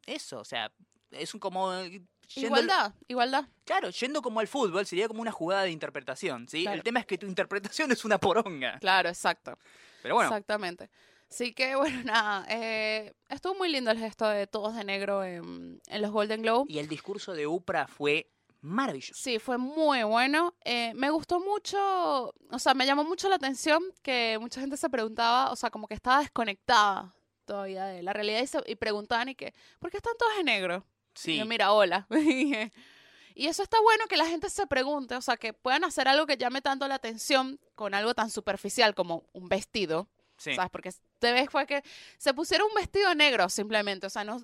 eso, 0.06 0.40
o 0.40 0.44
sea, 0.44 0.72
es 1.10 1.34
un 1.34 1.40
como... 1.40 1.72
yendo- 1.72 2.06
Igualdad, 2.36 2.94
igualdad. 3.06 3.44
Claro, 3.64 3.90
yendo 3.90 4.22
como 4.22 4.40
al 4.40 4.48
fútbol 4.48 4.86
sería 4.86 5.08
como 5.08 5.22
una 5.22 5.32
jugada 5.32 5.62
de 5.62 5.70
interpretación, 5.70 6.48
¿sí? 6.48 6.62
Claro. 6.62 6.76
El 6.76 6.82
tema 6.82 7.00
es 7.00 7.06
que 7.06 7.18
tu 7.18 7.26
interpretación 7.26 7.90
es 7.92 8.04
una 8.04 8.18
poronga. 8.18 8.78
Claro, 8.80 9.08
exacto. 9.08 9.58
Pero 10.02 10.14
bueno, 10.14 10.28
Exactamente. 10.30 10.90
Así 11.30 11.52
que, 11.52 11.74
bueno, 11.76 12.02
nada, 12.04 12.46
eh, 12.48 13.12
estuvo 13.28 13.54
muy 13.54 13.68
lindo 13.70 13.90
el 13.90 13.98
gesto 13.98 14.26
de 14.28 14.46
todos 14.46 14.74
de 14.74 14.84
negro 14.84 15.22
en, 15.24 15.80
en 15.86 16.02
los 16.02 16.10
Golden 16.10 16.40
Globe. 16.42 16.64
y 16.72 16.78
el 16.78 16.88
discurso 16.88 17.34
de 17.34 17.46
Upra 17.46 17.86
fue 17.86 18.30
maravilloso. 18.60 19.14
Sí, 19.20 19.38
fue 19.38 19.58
muy 19.58 20.02
bueno. 20.02 20.54
Eh, 20.64 20.92
me 20.94 21.10
gustó 21.10 21.40
mucho, 21.40 21.78
o 22.50 22.58
sea, 22.58 22.74
me 22.74 22.86
llamó 22.86 23.04
mucho 23.04 23.28
la 23.28 23.36
atención 23.36 23.82
que 24.02 24.38
mucha 24.40 24.60
gente 24.60 24.76
se 24.76 24.90
preguntaba, 24.90 25.50
o 25.52 25.56
sea, 25.56 25.70
como 25.70 25.86
que 25.86 25.94
estaba 25.94 26.20
desconectada 26.20 27.14
todavía 27.44 27.86
de 27.86 28.02
la 28.02 28.12
realidad 28.12 28.42
y, 28.42 28.46
se- 28.46 28.62
y 28.66 28.74
preguntaban 28.76 29.28
y 29.30 29.34
que, 29.34 29.54
¿por 29.78 29.90
qué 29.90 29.96
están 29.98 30.12
todos 30.18 30.32
en 30.38 30.46
negro? 30.46 30.84
Y 31.14 31.18
Sí, 31.20 31.36
yo, 31.38 31.46
mira, 31.46 31.72
hola. 31.72 32.06
y 33.34 33.46
eso 33.46 33.62
está 33.62 33.80
bueno 33.80 34.04
que 34.08 34.16
la 34.16 34.26
gente 34.26 34.50
se 34.50 34.66
pregunte, 34.66 35.14
o 35.14 35.20
sea, 35.22 35.36
que 35.36 35.52
puedan 35.52 35.84
hacer 35.84 36.08
algo 36.08 36.26
que 36.26 36.36
llame 36.36 36.60
tanto 36.60 36.86
la 36.88 36.96
atención 36.96 37.58
con 37.74 37.94
algo 37.94 38.14
tan 38.14 38.30
superficial 38.30 38.94
como 38.94 39.24
un 39.32 39.48
vestido. 39.48 40.08
Sí. 40.38 40.54
¿Sabes? 40.54 40.70
Porque 40.70 40.90
te 41.18 41.32
ves 41.32 41.50
fue 41.50 41.66
que 41.66 41.82
se 42.16 42.32
pusieron 42.32 42.68
un 42.68 42.74
vestido 42.74 43.14
negro 43.14 43.48
simplemente. 43.50 44.06
O 44.06 44.10
sea, 44.10 44.24
no 44.24 44.40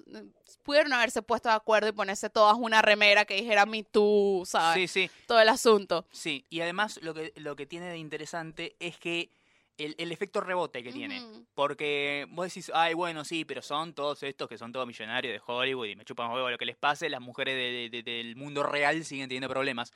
pudieron 0.62 0.92
haberse 0.92 1.22
puesto 1.22 1.48
de 1.48 1.54
acuerdo 1.54 1.88
y 1.88 1.92
ponerse 1.92 2.28
todas 2.28 2.56
una 2.58 2.82
remera 2.82 3.24
que 3.24 3.34
dijera 3.36 3.64
Me 3.64 3.82
Too, 3.84 4.42
¿sabes? 4.46 4.90
Sí, 4.90 5.06
sí, 5.08 5.10
Todo 5.26 5.40
el 5.40 5.48
asunto. 5.48 6.06
sí. 6.12 6.44
Y 6.50 6.60
además 6.60 6.98
lo 7.02 7.14
que, 7.14 7.32
lo 7.36 7.56
que 7.56 7.64
tiene 7.66 7.86
de 7.88 7.96
interesante 7.98 8.76
es 8.80 8.98
que 8.98 9.30
el, 9.76 9.96
el 9.98 10.12
efecto 10.12 10.40
rebote 10.40 10.84
que 10.84 10.92
tiene. 10.92 11.20
Porque 11.54 12.26
vos 12.30 12.46
decís, 12.46 12.70
ay, 12.74 12.94
bueno, 12.94 13.24
sí, 13.24 13.44
pero 13.44 13.60
son 13.60 13.92
todos 13.92 14.22
estos 14.22 14.48
que 14.48 14.56
son 14.56 14.70
todos 14.72 14.86
millonarios 14.86 15.32
de 15.32 15.42
Hollywood 15.44 15.86
y 15.86 15.96
me 15.96 16.04
chupan 16.04 16.30
huevo 16.30 16.48
lo 16.48 16.58
que 16.58 16.64
les 16.66 16.76
pase, 16.76 17.08
las 17.08 17.20
mujeres 17.20 17.56
de- 17.56 17.88
de- 17.90 18.02
de- 18.02 18.18
del 18.18 18.36
mundo 18.36 18.62
real 18.62 19.04
siguen 19.04 19.28
teniendo 19.28 19.48
problemas. 19.48 19.92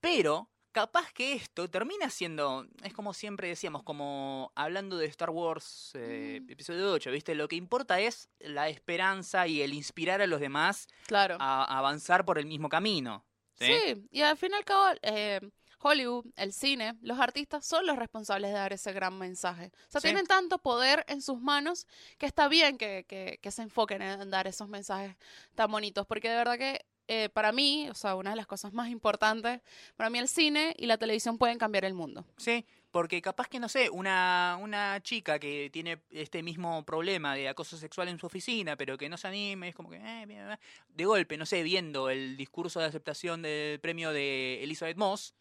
Pero 0.00 0.48
capaz 0.76 1.10
que 1.14 1.32
esto 1.32 1.70
termina 1.70 2.10
siendo, 2.10 2.66
es 2.82 2.92
como 2.92 3.14
siempre 3.14 3.48
decíamos, 3.48 3.82
como 3.82 4.52
hablando 4.54 4.98
de 4.98 5.06
Star 5.06 5.30
Wars 5.30 5.92
eh, 5.94 6.40
Mm. 6.42 6.50
episodio 6.50 6.92
8, 6.92 7.10
¿viste? 7.10 7.34
Lo 7.34 7.48
que 7.48 7.56
importa 7.56 7.98
es 7.98 8.28
la 8.40 8.68
esperanza 8.68 9.46
y 9.46 9.62
el 9.62 9.72
inspirar 9.72 10.20
a 10.20 10.26
los 10.26 10.38
demás 10.38 10.86
Claro. 11.06 11.38
a, 11.40 11.64
a 11.64 11.78
avanzar 11.78 12.26
por 12.26 12.38
el 12.38 12.44
mismo 12.44 12.68
camino. 12.68 13.24
¿sí? 13.54 13.64
Sí, 13.86 14.06
y 14.10 14.20
al 14.20 14.36
fin 14.36 14.50
y 14.52 14.56
al 14.56 14.66
cabo, 14.66 14.84
eh, 15.00 15.40
Hollywood, 15.80 16.26
el 16.36 16.52
cine, 16.52 16.92
los 17.00 17.18
artistas 17.20 17.64
son 17.64 17.86
los 17.86 17.96
responsables 17.96 18.50
de 18.50 18.58
dar 18.58 18.74
ese 18.74 18.92
gran 18.92 19.16
mensaje. 19.16 19.72
O 19.88 19.90
sea, 19.92 20.02
Sí. 20.02 20.08
tienen 20.08 20.26
tanto 20.26 20.58
poder 20.58 21.06
en 21.08 21.22
sus 21.22 21.40
manos 21.40 21.86
que 22.18 22.26
está 22.26 22.48
bien 22.48 22.76
que, 22.76 23.06
que- 23.08 23.38
que 23.40 23.50
se 23.50 23.62
enfoquen 23.62 24.02
en 24.02 24.30
dar 24.30 24.46
esos 24.46 24.68
mensajes 24.68 25.16
tan 25.54 25.70
bonitos, 25.70 26.06
porque 26.06 26.28
de 26.28 26.36
verdad 26.36 26.58
que 26.58 26.84
eh, 27.08 27.28
para 27.28 27.52
mí, 27.52 27.88
o 27.90 27.94
sea, 27.94 28.14
una 28.14 28.30
de 28.30 28.36
las 28.36 28.46
cosas 28.46 28.72
más 28.72 28.88
importantes, 28.88 29.60
para 29.96 30.10
mí 30.10 30.18
el 30.18 30.28
cine 30.28 30.74
y 30.78 30.86
la 30.86 30.98
televisión 30.98 31.38
pueden 31.38 31.58
cambiar 31.58 31.84
el 31.84 31.94
mundo. 31.94 32.24
Sí, 32.36 32.64
porque 32.90 33.20
capaz 33.22 33.48
que, 33.48 33.60
no 33.60 33.68
sé, 33.68 33.90
una, 33.90 34.56
una 34.60 35.00
chica 35.02 35.38
que 35.38 35.68
tiene 35.70 36.00
este 36.10 36.42
mismo 36.42 36.84
problema 36.84 37.34
de 37.34 37.48
acoso 37.48 37.76
sexual 37.76 38.08
en 38.08 38.18
su 38.18 38.26
oficina, 38.26 38.76
pero 38.76 38.96
que 38.96 39.08
no 39.08 39.16
se 39.16 39.28
anime, 39.28 39.68
es 39.68 39.74
como 39.74 39.90
que, 39.90 39.96
eh, 40.02 40.56
de 40.88 41.04
golpe, 41.04 41.36
no 41.36 41.46
sé, 41.46 41.62
viendo 41.62 42.08
el 42.10 42.36
discurso 42.36 42.80
de 42.80 42.86
aceptación 42.86 43.42
del 43.42 43.78
premio 43.80 44.12
de 44.12 44.62
Elizabeth 44.64 44.96
Moss. 44.96 45.34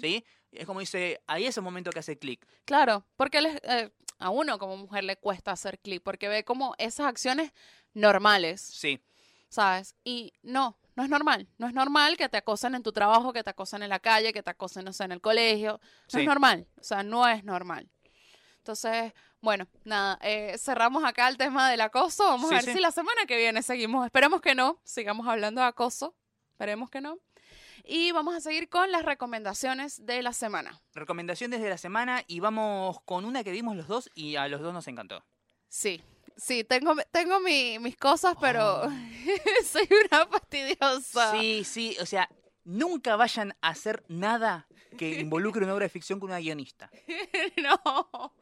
¿sí? 0.00 0.24
Es 0.52 0.66
como 0.66 0.80
dice, 0.80 1.20
ahí 1.26 1.46
es 1.46 1.56
el 1.56 1.62
momento 1.62 1.90
que 1.90 1.98
hace 2.00 2.18
clic. 2.18 2.46
Claro, 2.64 3.04
porque 3.16 3.40
les- 3.40 3.60
eh, 3.64 3.90
a 4.18 4.30
uno 4.30 4.58
como 4.58 4.76
mujer 4.76 5.04
le 5.04 5.16
cuesta 5.16 5.52
hacer 5.52 5.78
clic, 5.78 6.02
porque 6.02 6.28
ve 6.28 6.44
como 6.44 6.74
esas 6.78 7.06
acciones 7.06 7.52
normales, 7.94 8.60
Sí, 8.60 9.00
¿sabes? 9.48 9.94
Y 10.04 10.32
no, 10.42 10.78
no 10.96 11.02
es 11.04 11.08
normal. 11.10 11.48
No 11.58 11.66
es 11.66 11.74
normal 11.74 12.16
que 12.16 12.28
te 12.28 12.36
acosen 12.38 12.74
en 12.74 12.82
tu 12.82 12.92
trabajo, 12.92 13.32
que 13.32 13.42
te 13.44 13.50
acosen 13.50 13.82
en 13.82 13.88
la 13.88 13.98
calle, 14.00 14.32
que 14.32 14.42
te 14.42 14.50
acosen, 14.50 14.84
no 14.84 14.92
sé, 14.92 15.04
en 15.04 15.12
el 15.12 15.20
colegio. 15.20 15.80
No 15.82 15.88
Sí. 16.08 16.20
es 16.20 16.26
normal. 16.26 16.66
O 16.80 16.82
sea, 16.84 17.02
no 17.02 17.26
es 17.28 17.44
normal. 17.44 17.88
Entonces, 18.58 19.12
bueno, 19.40 19.66
nada, 19.84 20.18
eh, 20.22 20.56
cerramos 20.58 21.04
acá 21.04 21.28
el 21.28 21.36
tema 21.36 21.70
del 21.70 21.80
acoso. 21.80 22.24
Vamos 22.24 22.48
Sí, 22.48 22.54
a 22.54 22.58
ver 22.58 22.64
sí. 22.66 22.72
si 22.74 22.80
la 22.80 22.90
semana 22.90 23.24
que 23.26 23.36
viene 23.36 23.62
seguimos. 23.62 24.04
Esperemos 24.04 24.40
que 24.40 24.54
no, 24.54 24.80
sigamos 24.84 25.26
hablando 25.26 25.60
de 25.60 25.66
acoso. 25.68 26.14
Esperemos 26.52 26.90
que 26.90 27.00
no. 27.00 27.18
Y 27.84 28.12
vamos 28.12 28.34
a 28.34 28.40
seguir 28.40 28.68
con 28.68 28.90
las 28.92 29.04
recomendaciones 29.04 30.04
de 30.04 30.20
la 30.22 30.32
semana. 30.34 30.82
recomendaciones 30.92 31.62
de 31.62 31.70
la 31.70 31.78
semana 31.78 32.22
y 32.26 32.40
vamos 32.40 33.00
con 33.06 33.24
una 33.24 33.42
que 33.44 33.52
vimos 33.52 33.76
los 33.76 33.86
dos 33.86 34.10
y 34.14 34.36
a 34.36 34.46
los 34.48 34.60
dos 34.60 34.74
nos 34.74 34.86
encantó. 34.88 35.24
Sí, 35.68 36.02
sí, 36.38 36.64
tengo, 36.64 36.94
tengo 37.12 37.38
mi- 37.40 37.78
mis 37.78 37.96
cosas, 37.96 38.34
pero 38.40 38.82
soy 39.70 39.86
una 40.10 40.26
fastidiosa. 40.26 41.32
Sí, 41.32 41.64
sí, 41.64 41.96
o 42.00 42.06
sea, 42.06 42.28
nunca 42.64 43.16
vayan 43.16 43.54
a 43.60 43.68
hacer 43.68 44.04
nada 44.08 44.66
que 44.96 45.20
involucre 45.20 45.62
una 45.64 45.74
obra 45.74 45.84
de 45.84 45.90
ficción 45.90 46.18
con 46.18 46.30
una 46.30 46.38
guionista. 46.38 46.90
no. 47.62 48.32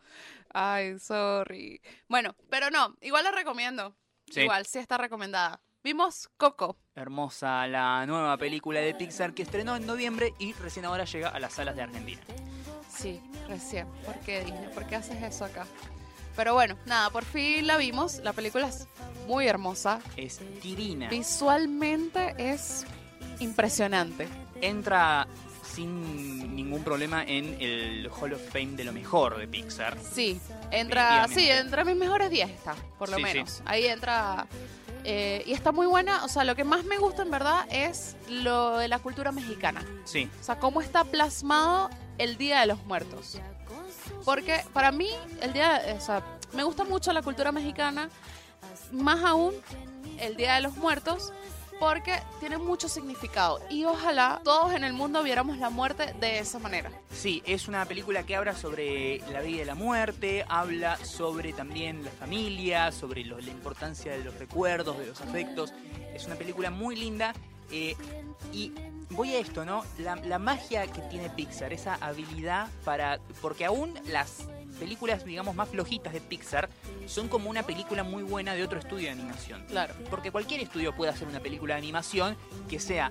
Ay, 0.54 0.98
sorry. 1.00 1.82
Bueno, 2.08 2.34
pero 2.48 2.70
no, 2.70 2.96
igual 3.00 3.24
la 3.24 3.32
recomiendo. 3.32 3.96
Sí. 4.30 4.42
Igual, 4.42 4.64
sí 4.66 4.78
está 4.78 4.96
recomendada. 4.96 5.60
Vimos 5.82 6.28
Coco. 6.36 6.78
Hermosa 6.94 7.66
la 7.68 8.04
nueva 8.06 8.36
película 8.38 8.80
de 8.80 8.94
Pixar 8.94 9.34
que 9.34 9.42
estrenó 9.42 9.76
en 9.76 9.86
noviembre 9.86 10.34
y 10.38 10.52
recién 10.54 10.84
ahora 10.84 11.04
llega 11.04 11.28
a 11.28 11.38
las 11.38 11.52
salas 11.54 11.76
de 11.76 11.82
Argentina. 11.82 12.20
Sí, 12.88 13.20
recién. 13.48 13.86
¿Por 14.04 14.18
qué, 14.20 14.40
Disney? 14.44 14.68
¿Por 14.74 14.86
qué 14.86 14.96
haces 14.96 15.22
eso 15.22 15.44
acá? 15.44 15.66
Pero 16.36 16.54
bueno, 16.54 16.76
nada, 16.86 17.10
por 17.10 17.24
fin 17.24 17.66
la 17.66 17.76
vimos. 17.78 18.18
La 18.22 18.32
película 18.32 18.68
es 18.68 18.86
muy 19.26 19.46
hermosa. 19.48 20.00
Es 20.16 20.40
divina. 20.62 21.08
Visualmente 21.08 22.34
es 22.38 22.84
impresionante. 23.40 24.28
Entra 24.60 25.26
sin 25.74 26.54
ningún 26.56 26.82
problema 26.82 27.22
en 27.24 27.56
el 27.60 28.08
Hall 28.10 28.32
of 28.32 28.40
Fame 28.50 28.76
de 28.76 28.84
lo 28.84 28.92
mejor 28.92 29.36
de 29.38 29.46
Pixar. 29.46 29.96
Sí, 30.14 30.40
entra, 30.70 31.26
sí, 31.28 31.48
entre 31.50 31.84
mis 31.84 31.96
mejores 31.96 32.30
10 32.30 32.48
está, 32.50 32.74
por 32.98 33.08
lo 33.10 33.16
Sí, 33.18 33.22
sí. 33.26 33.32
menos. 33.34 33.62
Ahí 33.66 33.86
entra 33.86 34.46
eh, 35.04 35.42
y 35.46 35.52
está 35.52 35.72
muy 35.72 35.86
buena. 35.86 36.24
O 36.24 36.28
sea, 36.28 36.44
lo 36.44 36.54
que 36.56 36.64
más 36.64 36.84
me 36.84 36.96
gusta 36.98 37.22
en 37.22 37.30
verdad 37.30 37.66
es 37.70 38.16
lo 38.28 38.78
de 38.78 38.88
la 38.88 38.98
cultura 39.00 39.32
mexicana. 39.32 39.84
Sí, 40.04 40.30
O 40.40 40.44
sea, 40.44 40.58
cómo 40.58 40.80
está 40.80 41.04
plasmado 41.04 41.90
el 42.18 42.38
Día 42.38 42.60
de 42.60 42.66
los 42.66 42.82
Muertos. 42.86 43.38
Porque 44.24 44.62
para 44.72 44.92
mí, 44.92 45.08
el 45.40 45.52
día, 45.52 45.82
o 45.96 46.00
sea, 46.00 46.22
me 46.52 46.62
gusta 46.64 46.84
mucho 46.84 47.12
la 47.12 47.22
cultura 47.22 47.52
mexicana, 47.52 48.08
más 48.92 49.22
aún 49.24 49.54
el 50.20 50.36
Día 50.36 50.54
de 50.54 50.60
los 50.62 50.76
Muertos, 50.76 51.32
porque 51.78 52.18
tiene 52.40 52.56
mucho 52.56 52.88
significado. 52.88 53.60
Y 53.68 53.84
ojalá 53.84 54.40
todos 54.44 54.72
en 54.72 54.82
el 54.82 54.94
mundo 54.94 55.22
viéramos 55.22 55.58
la 55.58 55.68
muerte 55.68 56.14
de 56.20 56.38
esa 56.38 56.58
manera. 56.58 56.90
sí, 57.12 57.42
es 57.44 57.68
una 57.68 57.84
película 57.84 58.22
que 58.22 58.34
habla 58.34 58.54
sobre 58.54 59.18
la 59.30 59.40
vida 59.42 59.62
y 59.62 59.64
la 59.66 59.74
muerte, 59.74 60.44
habla 60.48 60.96
sobre 61.04 61.52
también 61.52 62.02
la 62.04 62.10
familia, 62.10 62.92
sobre 62.92 63.24
lo- 63.24 63.38
la 63.40 63.50
importancia 63.50 64.12
de 64.12 64.24
los 64.24 64.34
recuerdos, 64.38 64.96
de 64.98 65.06
los 65.06 65.20
afectos. 65.20 65.74
Es 66.14 66.24
una 66.26 66.36
película 66.36 66.70
muy 66.70 66.96
linda. 66.96 67.34
Eh, 67.70 67.96
y 68.52 68.72
voy 69.10 69.34
a 69.34 69.38
esto, 69.38 69.64
¿no? 69.64 69.84
La, 69.98 70.16
la 70.16 70.38
magia 70.38 70.86
que 70.86 71.00
tiene 71.02 71.30
Pixar, 71.30 71.72
esa 71.72 71.94
habilidad 71.96 72.68
para... 72.84 73.20
Porque 73.40 73.64
aún 73.64 73.94
las 74.06 74.46
películas, 74.78 75.24
digamos, 75.24 75.54
más 75.54 75.68
flojitas 75.68 76.12
de 76.12 76.20
Pixar 76.20 76.68
son 77.06 77.28
como 77.28 77.48
una 77.48 77.62
película 77.62 78.02
muy 78.02 78.22
buena 78.22 78.54
de 78.54 78.62
otro 78.62 78.78
estudio 78.78 79.06
de 79.06 79.12
animación. 79.12 79.64
Claro. 79.68 79.94
Porque 80.10 80.30
cualquier 80.30 80.60
estudio 80.60 80.94
puede 80.94 81.10
hacer 81.12 81.26
una 81.28 81.40
película 81.40 81.74
de 81.74 81.78
animación 81.78 82.36
que 82.68 82.78
sea 82.78 83.10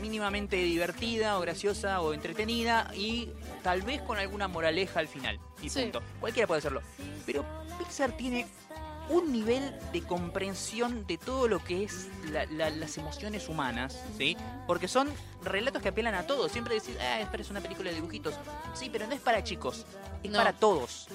mínimamente 0.00 0.56
divertida 0.56 1.38
o 1.38 1.40
graciosa 1.40 2.02
o 2.02 2.12
entretenida 2.12 2.90
y 2.94 3.30
tal 3.62 3.80
vez 3.82 4.02
con 4.02 4.18
alguna 4.18 4.48
moraleja 4.48 5.00
al 5.00 5.08
final. 5.08 5.40
Y 5.62 5.70
Sí. 5.70 5.82
punto. 5.82 6.02
Cualquiera 6.20 6.46
puede 6.46 6.58
hacerlo. 6.58 6.82
Pero 7.24 7.44
Pixar 7.78 8.12
tiene 8.12 8.46
un 9.08 9.32
nivel 9.32 9.72
de 9.92 10.02
comprensión 10.02 11.06
de 11.06 11.16
todo 11.18 11.46
lo 11.48 11.62
que 11.62 11.84
es 11.84 12.08
la- 12.32 12.46
la- 12.46 12.70
las 12.70 12.98
emociones 12.98 13.48
humanas, 13.48 13.96
¿sí? 14.18 14.36
Porque 14.66 14.88
son 14.88 15.08
relatos 15.42 15.80
que 15.80 15.88
apelan 15.88 16.14
a 16.14 16.26
todos. 16.26 16.50
Siempre 16.50 16.74
decís, 16.74 16.96
ah, 17.00 17.20
espera, 17.20 17.42
es 17.42 17.50
una 17.50 17.60
película 17.60 17.90
de 17.90 17.96
dibujitos. 17.96 18.34
Sí, 18.74 18.88
pero 18.90 19.06
no 19.06 19.14
es 19.14 19.20
para 19.20 19.44
chicos, 19.44 19.86
es 20.24 20.30
No. 20.30 20.38
para 20.38 20.52
todos. 20.52 21.06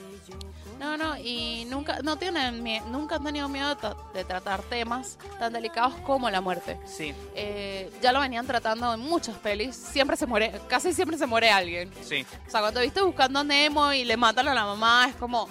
No, 0.79 0.97
no, 0.97 1.17
y 1.17 1.65
nunca, 1.69 1.99
no 2.01 2.15
tienen, 2.17 2.63
nunca 2.91 3.15
han 3.17 3.23
tenido 3.23 3.47
miedo 3.49 3.75
de 4.13 4.23
tratar 4.23 4.61
temas 4.63 5.17
tan 5.37 5.53
delicados 5.53 5.93
como 6.05 6.29
la 6.29 6.41
muerte. 6.41 6.79
Sí, 6.85 7.13
Eh, 7.35 7.91
ya 8.01 8.11
lo 8.13 8.19
venían 8.21 8.47
tratando 8.47 8.93
en 8.93 8.99
muchas 9.01 9.37
pelis. 9.37 9.75
Siempre 9.75 10.15
se 10.17 10.25
muere, 10.25 10.59
casi 10.69 10.93
siempre 10.93 11.17
se 11.17 11.25
muere 11.27 11.51
alguien. 11.51 11.91
sí. 12.01 12.25
O 12.47 12.49
sea, 12.49 12.61
cuando 12.61 12.79
viste 12.81 13.01
buscando 13.01 13.39
a 13.39 13.43
Nemo 13.43 13.91
y 13.93 14.05
le 14.05 14.15
matan 14.17 14.47
a 14.47 14.53
la 14.53 14.65
mamá, 14.65 15.07
es 15.09 15.15
como 15.17 15.47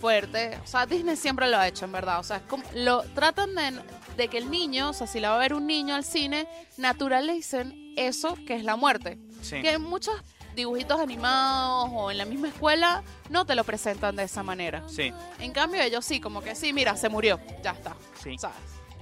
fuerte. 0.00 0.58
O 0.64 0.66
sea, 0.66 0.86
Disney 0.86 1.16
siempre 1.16 1.48
lo 1.48 1.58
ha 1.58 1.68
hecho, 1.68 1.84
en 1.84 1.92
verdad. 1.92 2.18
O 2.20 2.22
sea, 2.22 2.38
es 2.38 2.42
como, 2.44 2.64
lo 2.74 3.02
tratan 3.14 3.54
de, 3.54 3.80
de 4.16 4.28
que 4.28 4.38
el 4.38 4.50
niño, 4.50 4.90
o 4.90 4.92
sea, 4.92 5.06
si 5.06 5.20
la 5.20 5.30
va 5.30 5.36
a 5.36 5.38
ver 5.38 5.54
un 5.54 5.66
niño 5.66 5.94
al 5.94 6.04
cine, 6.04 6.48
naturalicen 6.76 7.94
eso 7.96 8.36
que 8.46 8.54
es 8.54 8.64
la 8.64 8.76
muerte. 8.76 9.18
Sí. 9.42 9.60
Que 9.62 9.72
en 9.72 9.82
muchos 9.82 10.14
dibujitos 10.54 11.00
animados 11.00 11.90
o 11.92 12.10
en 12.10 12.18
la 12.18 12.24
misma 12.24 12.48
escuela 12.48 13.02
no 13.28 13.44
te 13.44 13.54
lo 13.54 13.64
presentan 13.64 14.16
de 14.16 14.24
esa 14.24 14.42
manera. 14.42 14.82
Sí, 14.88 15.12
En 15.38 15.52
cambio, 15.52 15.80
ellos 15.80 16.04
sí, 16.04 16.20
como 16.20 16.42
que 16.42 16.54
sí, 16.54 16.72
mira, 16.72 16.96
se 16.96 17.08
murió, 17.08 17.38
ya 17.62 17.72
está. 17.72 17.94
sí. 18.22 18.36
¿Sabes? 18.38 18.56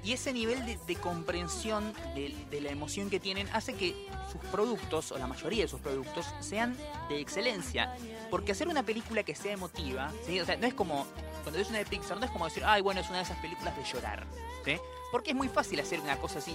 Y 0.04 0.12
ese 0.12 0.32
nivel 0.32 0.64
de, 0.64 0.96
comprensión 0.96 1.92
de, 2.14 2.60
la 2.60 2.70
emoción 2.70 3.10
que 3.10 3.20
tienen 3.20 3.48
hace 3.52 3.74
que 3.74 3.94
sus 4.30 4.40
productos, 4.50 5.12
o 5.12 5.18
la 5.18 5.26
mayoría 5.26 5.64
de 5.64 5.68
sus 5.68 5.80
productos, 5.80 6.26
sean 6.40 6.76
de 7.08 7.20
excelencia. 7.20 7.94
Porque 8.30 8.52
hacer 8.52 8.68
una 8.68 8.82
película 8.82 9.22
que 9.22 9.34
sea 9.34 9.52
emotiva, 9.52 10.12
¿sí? 10.26 10.40
o 10.40 10.46
sea, 10.46 10.56
no 10.56 10.66
es 10.66 10.74
como, 10.74 11.06
cuando 11.42 11.60
es 11.60 11.68
una 11.68 11.78
de 11.78 11.86
Pixar, 11.86 12.18
no 12.18 12.26
es 12.26 12.30
como 12.30 12.44
decir, 12.44 12.62
ay, 12.64 12.80
bueno, 12.80 13.00
es 13.00 13.08
una 13.08 13.18
de 13.18 13.24
esas 13.24 13.38
películas 13.38 13.76
de 13.76 13.84
llorar. 13.84 14.26
¿sí? 14.64 14.78
Porque 15.10 15.30
es 15.30 15.36
muy 15.36 15.48
fácil 15.48 15.80
hacer 15.80 16.00
una 16.00 16.16
cosa 16.16 16.38
así, 16.38 16.54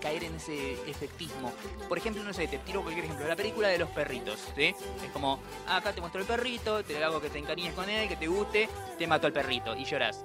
caer 0.00 0.24
en 0.24 0.36
ese 0.36 0.74
efectismo. 0.88 1.52
Por 1.88 1.98
ejemplo, 1.98 2.22
no 2.22 2.32
sé, 2.32 2.46
te 2.48 2.58
tiro 2.58 2.82
cualquier 2.82 3.06
ejemplo, 3.06 3.26
la 3.26 3.36
película 3.36 3.68
de 3.68 3.78
los 3.78 3.88
perritos. 3.90 4.38
¿sí? 4.56 4.74
Es 5.04 5.10
como, 5.12 5.40
acá 5.66 5.92
te 5.92 6.00
muestro 6.00 6.20
el 6.20 6.26
perrito, 6.26 6.84
te 6.84 7.02
hago 7.02 7.20
que 7.20 7.30
te 7.30 7.38
encariñes 7.38 7.74
con 7.74 7.88
él, 7.88 8.08
que 8.08 8.16
te 8.16 8.26
guste, 8.26 8.68
te 8.98 9.06
mato 9.06 9.26
al 9.26 9.32
perrito 9.32 9.74
y 9.76 9.84
lloras. 9.84 10.24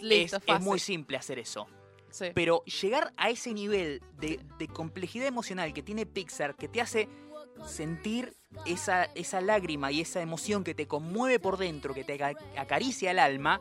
Listo, 0.00 0.36
es, 0.36 0.42
es 0.46 0.60
muy 0.60 0.78
simple 0.78 1.16
hacer 1.16 1.38
eso. 1.38 1.66
Sí. 2.10 2.26
Pero 2.34 2.64
llegar 2.64 3.12
a 3.16 3.30
ese 3.30 3.52
nivel 3.52 4.02
de, 4.18 4.40
de 4.58 4.68
complejidad 4.68 5.26
emocional 5.26 5.72
que 5.72 5.82
tiene 5.82 6.06
Pixar, 6.06 6.56
que 6.56 6.68
te 6.68 6.80
hace 6.80 7.08
sentir 7.66 8.34
esa, 8.66 9.04
esa 9.14 9.40
lágrima 9.40 9.92
y 9.92 10.00
esa 10.00 10.20
emoción 10.20 10.64
que 10.64 10.74
te 10.74 10.86
conmueve 10.88 11.38
por 11.38 11.56
dentro, 11.56 11.94
que 11.94 12.04
te 12.04 12.14
aca- 12.14 12.34
acaricia 12.56 13.10
el 13.10 13.18
alma, 13.18 13.60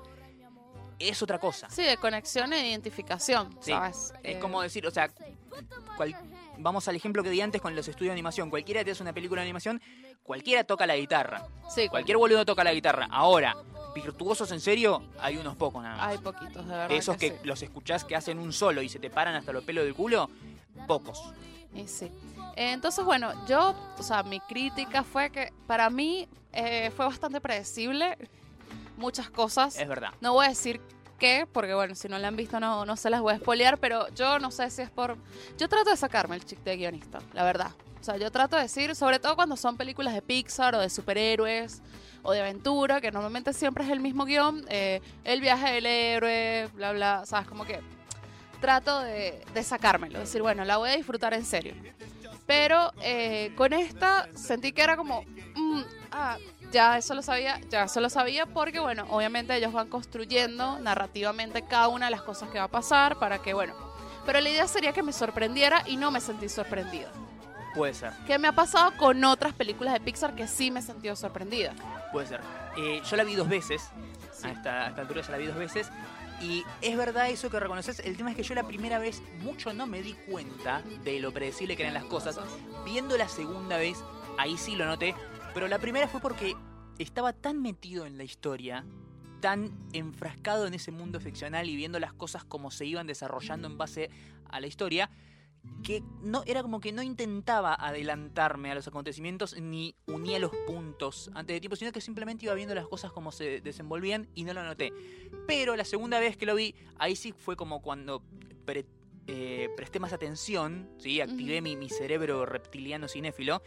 es 0.99 1.21
otra 1.21 1.37
cosa. 1.39 1.69
Sí, 1.69 1.83
de 1.83 1.97
conexión 1.97 2.51
e 2.53 2.69
identificación, 2.69 3.49
Sí, 3.61 3.71
¿sabes? 3.71 4.13
Es 4.23 4.37
Eh, 4.37 4.39
como 4.39 4.61
decir, 4.61 4.85
o 4.87 4.91
sea, 4.91 5.09
cual- 5.95 6.15
vamos 6.57 6.87
al 6.87 6.95
ejemplo 6.95 7.23
que 7.23 7.29
di 7.29 7.41
antes 7.41 7.61
con 7.61 7.75
los 7.75 7.87
estudios 7.87 8.09
de 8.09 8.13
animación. 8.13 8.49
Cualquiera 8.49 8.83
te 8.83 8.91
hace 8.91 9.03
una 9.03 9.13
película 9.13 9.41
de 9.41 9.47
animación, 9.47 9.81
cualquiera 10.23 10.63
toca 10.63 10.85
la 10.87 10.95
guitarra. 10.95 11.47
Sí, 11.69 11.87
Cualquier 11.87 12.17
boludo 12.17 12.45
toca 12.45 12.63
la 12.63 12.73
guitarra. 12.73 13.07
Ahora, 13.11 13.55
virtuosos 13.93 14.51
en 14.51 14.59
serio, 14.59 15.03
hay 15.19 15.37
unos 15.37 15.55
pocos 15.55 15.81
nada 15.83 15.97
más. 15.97 16.07
Hay 16.07 16.17
poquitos, 16.17 16.65
de 16.65 16.71
verdad. 16.71 16.91
Esos 16.91 17.17
que 17.17 17.29
sí. 17.29 17.35
los 17.43 17.61
escuchás 17.61 18.03
que 18.05 18.15
hacen 18.15 18.39
un 18.39 18.53
solo 18.53 18.81
y 18.81 18.89
se 18.89 18.99
te 18.99 19.09
paran 19.09 19.35
hasta 19.35 19.51
los 19.51 19.63
pelos 19.63 19.83
del 19.83 19.93
culo, 19.93 20.29
pocos. 20.87 21.33
Y 21.73 21.87
sí. 21.87 22.11
Entonces, 22.55 23.05
bueno, 23.05 23.31
yo, 23.47 23.75
o 23.97 24.03
sea, 24.03 24.23
mi 24.23 24.39
crítica 24.39 25.03
fue 25.03 25.29
que 25.29 25.53
para 25.67 25.89
mí 25.89 26.27
eh, 26.51 26.91
fue 26.95 27.05
bastante 27.05 27.39
predecible 27.39 28.17
muchas 28.97 29.29
cosas. 29.29 29.77
Es 29.77 29.87
verdad. 29.87 30.09
No 30.21 30.33
voy 30.33 30.45
a 30.45 30.49
decir 30.49 30.81
qué, 31.17 31.47
porque 31.51 31.73
bueno, 31.73 31.95
si 31.95 32.07
no 32.07 32.17
la 32.17 32.27
han 32.27 32.35
visto 32.35 32.59
no, 32.59 32.85
no 32.85 32.95
se 32.95 33.09
las 33.09 33.21
voy 33.21 33.33
a 33.33 33.37
spoilear, 33.37 33.77
pero 33.77 34.07
yo 34.15 34.39
no 34.39 34.51
sé 34.51 34.69
si 34.69 34.81
es 34.81 34.89
por... 34.89 35.17
Yo 35.57 35.69
trato 35.69 35.89
de 35.89 35.97
sacarme 35.97 36.35
el 36.35 36.45
chic 36.45 36.59
de 36.63 36.77
guionista, 36.77 37.19
la 37.33 37.43
verdad. 37.43 37.71
O 37.99 38.03
sea, 38.03 38.17
yo 38.17 38.31
trato 38.31 38.55
de 38.55 38.63
decir, 38.63 38.95
sobre 38.95 39.19
todo 39.19 39.35
cuando 39.35 39.57
son 39.57 39.75
películas 39.77 40.13
de 40.13 40.21
Pixar 40.21 40.75
o 40.75 40.79
de 40.79 40.89
superhéroes 40.89 41.81
o 42.23 42.31
de 42.31 42.41
aventura, 42.41 43.01
que 43.01 43.11
normalmente 43.11 43.53
siempre 43.53 43.83
es 43.83 43.89
el 43.89 43.99
mismo 43.99 44.25
guion, 44.25 44.65
eh, 44.69 45.01
el 45.23 45.41
viaje 45.41 45.73
del 45.73 45.85
héroe, 45.85 46.69
bla, 46.73 46.91
bla, 46.91 47.25
sabes, 47.25 47.47
como 47.47 47.65
que 47.65 47.79
trato 48.59 48.99
de, 49.01 49.43
de 49.53 49.63
sacármelo, 49.63 50.19
decir, 50.19 50.41
bueno, 50.41 50.65
la 50.65 50.77
voy 50.77 50.89
a 50.89 50.95
disfrutar 50.95 51.33
en 51.33 51.45
serio. 51.45 51.73
Pero 52.45 52.91
eh, 53.01 53.53
con 53.55 53.73
esta 53.73 54.27
sentí 54.35 54.71
que 54.71 54.81
era 54.81 54.97
como, 54.97 55.23
mm, 55.55 55.81
ah, 56.11 56.37
ya 56.71 56.97
eso 56.97 57.13
lo 57.13 57.21
sabía, 57.21 57.59
ya 57.69 57.83
eso 57.83 58.01
lo 58.01 58.09
sabía 58.09 58.45
porque, 58.47 58.79
bueno, 58.79 59.05
obviamente 59.09 59.55
ellos 59.55 59.71
van 59.71 59.87
construyendo 59.87 60.79
narrativamente 60.79 61.63
cada 61.63 61.87
una 61.87 62.05
de 62.05 62.11
las 62.11 62.21
cosas 62.23 62.49
que 62.49 62.57
va 62.57 62.65
a 62.65 62.69
pasar 62.69 63.17
para 63.19 63.39
que, 63.39 63.53
bueno, 63.53 63.75
pero 64.25 64.41
la 64.41 64.49
idea 64.49 64.67
sería 64.67 64.93
que 64.93 65.03
me 65.03 65.13
sorprendiera 65.13 65.83
y 65.85 65.97
no 65.97 66.11
me 66.11 66.21
sentí 66.21 66.49
sorprendida. 66.49 67.11
Puede 67.79 67.93
ser, 67.93 68.11
Que 68.27 68.37
me 68.37 68.49
ha 68.49 68.51
pasado 68.51 68.91
con 68.97 69.23
otras 69.23 69.53
películas 69.53 69.93
de 69.93 70.01
Pixar 70.01 70.35
que 70.35 70.47
sí 70.47 70.69
me 70.69 70.81
he 70.81 70.83
sentido 70.83 71.15
sorprendida. 71.15 71.73
puede 72.11 72.27
ser. 72.27 72.41
Eh, 72.77 73.01
yo 73.09 73.15
la 73.15 73.23
vi 73.23 73.35
dos 73.35 73.47
veces. 73.47 73.89
Sí. 74.33 74.47
A, 74.47 74.51
esta, 74.51 74.85
a 74.85 74.89
esta 74.89 75.01
altura 75.01 75.21
ya 75.21 75.31
la 75.31 75.37
vi 75.37 75.45
dos 75.45 75.55
veces. 75.55 75.89
Y 76.41 76.65
es 76.81 76.97
verdad 76.97 77.29
eso 77.29 77.49
que 77.49 77.57
reconoces. 77.57 77.99
El 78.01 78.17
tema 78.17 78.31
es 78.31 78.35
que 78.35 78.43
yo 78.43 78.53
la 78.53 78.63
primera 78.67 78.99
vez 78.99 79.21
mucho 79.41 79.73
no 79.73 79.87
me 79.87 80.01
di 80.01 80.11
cuenta 80.29 80.81
de 81.05 81.21
lo 81.21 81.31
predecible 81.31 81.77
que 81.77 81.83
eran 81.83 81.93
las 81.93 82.03
cosas. 82.03 82.37
Viendo 82.83 83.15
la 83.17 83.29
segunda 83.29 83.77
vez, 83.77 84.03
ahí 84.37 84.57
sí 84.57 84.75
lo 84.75 84.85
noté. 84.85 85.15
Pero 85.53 85.69
la 85.69 85.79
primera 85.79 86.09
fue 86.09 86.19
porque 86.19 86.55
estaba 86.97 87.31
tan 87.31 87.61
metido 87.61 88.05
en 88.05 88.17
la 88.17 88.25
historia, 88.25 88.83
tan 89.39 89.71
enfrascado 89.93 90.67
en 90.67 90.73
ese 90.73 90.91
mundo 90.91 91.21
ficcional 91.21 91.69
y 91.69 91.77
viendo 91.77 91.97
las 91.97 92.11
cosas 92.11 92.43
como 92.43 92.71
se 92.71 92.85
iban 92.85 93.07
desarrollando 93.07 93.67
en 93.69 93.77
base 93.77 94.09
a 94.49 94.59
la 94.59 94.67
historia, 94.67 95.09
que 95.83 96.03
no 96.21 96.43
era 96.45 96.61
como 96.61 96.79
que 96.79 96.91
no 96.91 97.01
intentaba 97.03 97.73
adelantarme 97.73 98.71
a 98.71 98.75
los 98.75 98.87
acontecimientos 98.87 99.59
ni 99.59 99.95
unía 100.07 100.39
los 100.39 100.51
puntos 100.67 101.29
antes 101.33 101.55
de 101.55 101.59
tiempo, 101.61 101.75
sino 101.75 101.91
que 101.91 102.01
simplemente 102.01 102.45
iba 102.45 102.53
viendo 102.53 102.75
las 102.75 102.87
cosas 102.87 103.11
como 103.11 103.31
se 103.31 103.61
desenvolvían 103.61 104.27
y 104.35 104.43
no 104.43 104.53
lo 104.53 104.63
noté. 104.63 104.93
Pero 105.47 105.75
la 105.75 105.85
segunda 105.85 106.19
vez 106.19 106.37
que 106.37 106.45
lo 106.45 106.55
vi, 106.55 106.75
ahí 106.97 107.15
sí 107.15 107.31
fue 107.33 107.55
como 107.55 107.81
cuando 107.81 108.23
pre- 108.65 108.85
eh, 109.27 109.69
presté 109.75 109.99
más 109.99 110.11
atención, 110.13 110.89
¿sí? 110.97 111.21
activé 111.21 111.61
mi, 111.61 111.75
mi 111.75 111.89
cerebro 111.89 112.45
reptiliano 112.45 113.07
cinéfilo 113.07 113.61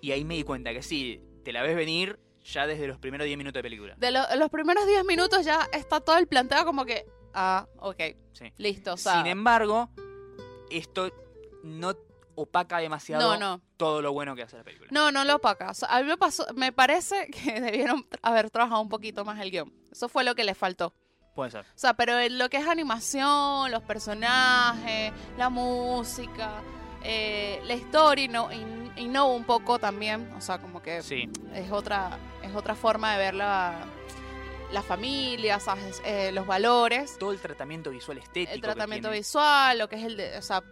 y 0.00 0.12
ahí 0.12 0.24
me 0.24 0.34
di 0.34 0.44
cuenta 0.44 0.72
que 0.72 0.82
sí, 0.82 1.20
te 1.44 1.52
la 1.52 1.62
ves 1.62 1.76
venir 1.76 2.18
ya 2.44 2.66
desde 2.66 2.86
los 2.86 2.98
primeros 2.98 3.26
10 3.26 3.36
minutos 3.36 3.58
de 3.58 3.62
película. 3.62 3.94
De 3.98 4.10
lo- 4.10 4.24
los 4.36 4.50
primeros 4.50 4.86
10 4.86 5.04
minutos 5.04 5.44
ya 5.44 5.68
está 5.72 6.00
todo 6.00 6.16
el 6.18 6.26
planteo 6.26 6.64
como 6.64 6.84
que, 6.84 7.04
ah, 7.34 7.66
ok, 7.78 8.00
Sí. 8.32 8.52
listo, 8.56 8.94
o 8.94 8.96
sea, 8.96 9.18
Sin 9.18 9.26
embargo, 9.26 9.90
esto 10.70 11.10
no 11.62 11.94
opaca 12.34 12.78
demasiado 12.78 13.36
no, 13.36 13.38
no. 13.56 13.60
todo 13.76 14.00
lo 14.00 14.12
bueno 14.12 14.36
que 14.36 14.42
hace 14.42 14.56
la 14.56 14.62
película. 14.64 14.88
No, 14.92 15.10
no 15.10 15.24
lo 15.24 15.36
opaca. 15.36 15.70
O 15.70 15.74
sea, 15.74 15.88
a 15.88 16.00
mí 16.00 16.06
me, 16.06 16.16
pasó, 16.16 16.46
me 16.54 16.70
parece 16.72 17.26
que 17.32 17.60
debieron 17.60 18.06
haber 18.22 18.50
trabajado 18.50 18.80
un 18.80 18.88
poquito 18.88 19.24
más 19.24 19.40
el 19.40 19.50
guion. 19.50 19.72
Eso 19.90 20.08
fue 20.08 20.22
lo 20.24 20.34
que 20.34 20.44
les 20.44 20.56
faltó. 20.56 20.94
Puede 21.34 21.50
ser. 21.50 21.60
O 21.62 21.64
sea, 21.74 21.94
pero 21.94 22.18
en 22.18 22.38
lo 22.38 22.48
que 22.48 22.56
es 22.58 22.66
animación, 22.68 23.70
los 23.70 23.82
personajes, 23.82 25.12
la 25.36 25.48
música, 25.50 26.62
eh, 27.02 27.60
la 27.64 27.74
historia 27.74 28.24
in- 28.52 28.92
innova 28.96 29.32
un 29.34 29.44
poco 29.44 29.78
también. 29.78 30.28
O 30.36 30.40
sea, 30.40 30.58
como 30.60 30.80
que 30.82 31.02
Sí, 31.02 31.28
es 31.54 31.70
otra, 31.72 32.18
es 32.42 32.54
otra 32.54 32.74
forma 32.74 33.12
de 33.12 33.18
ver 33.18 33.34
la, 33.34 33.84
la 34.72 34.82
familia, 34.82 35.60
¿sabes? 35.60 36.02
Eh, 36.04 36.30
los 36.32 36.46
valores 36.46 37.16
todo 37.18 37.32
el 37.32 37.40
tratamiento 37.40 37.90
visual 37.90 38.18
estético. 38.18 38.54
el 38.54 38.60
tratamiento 38.60 39.10
visual, 39.10 39.78
lo 39.78 39.88
que 39.88 39.96
es 39.96 40.04
el 40.04 40.16
de, 40.16 40.36
o 40.36 40.42
sea, 40.42 40.62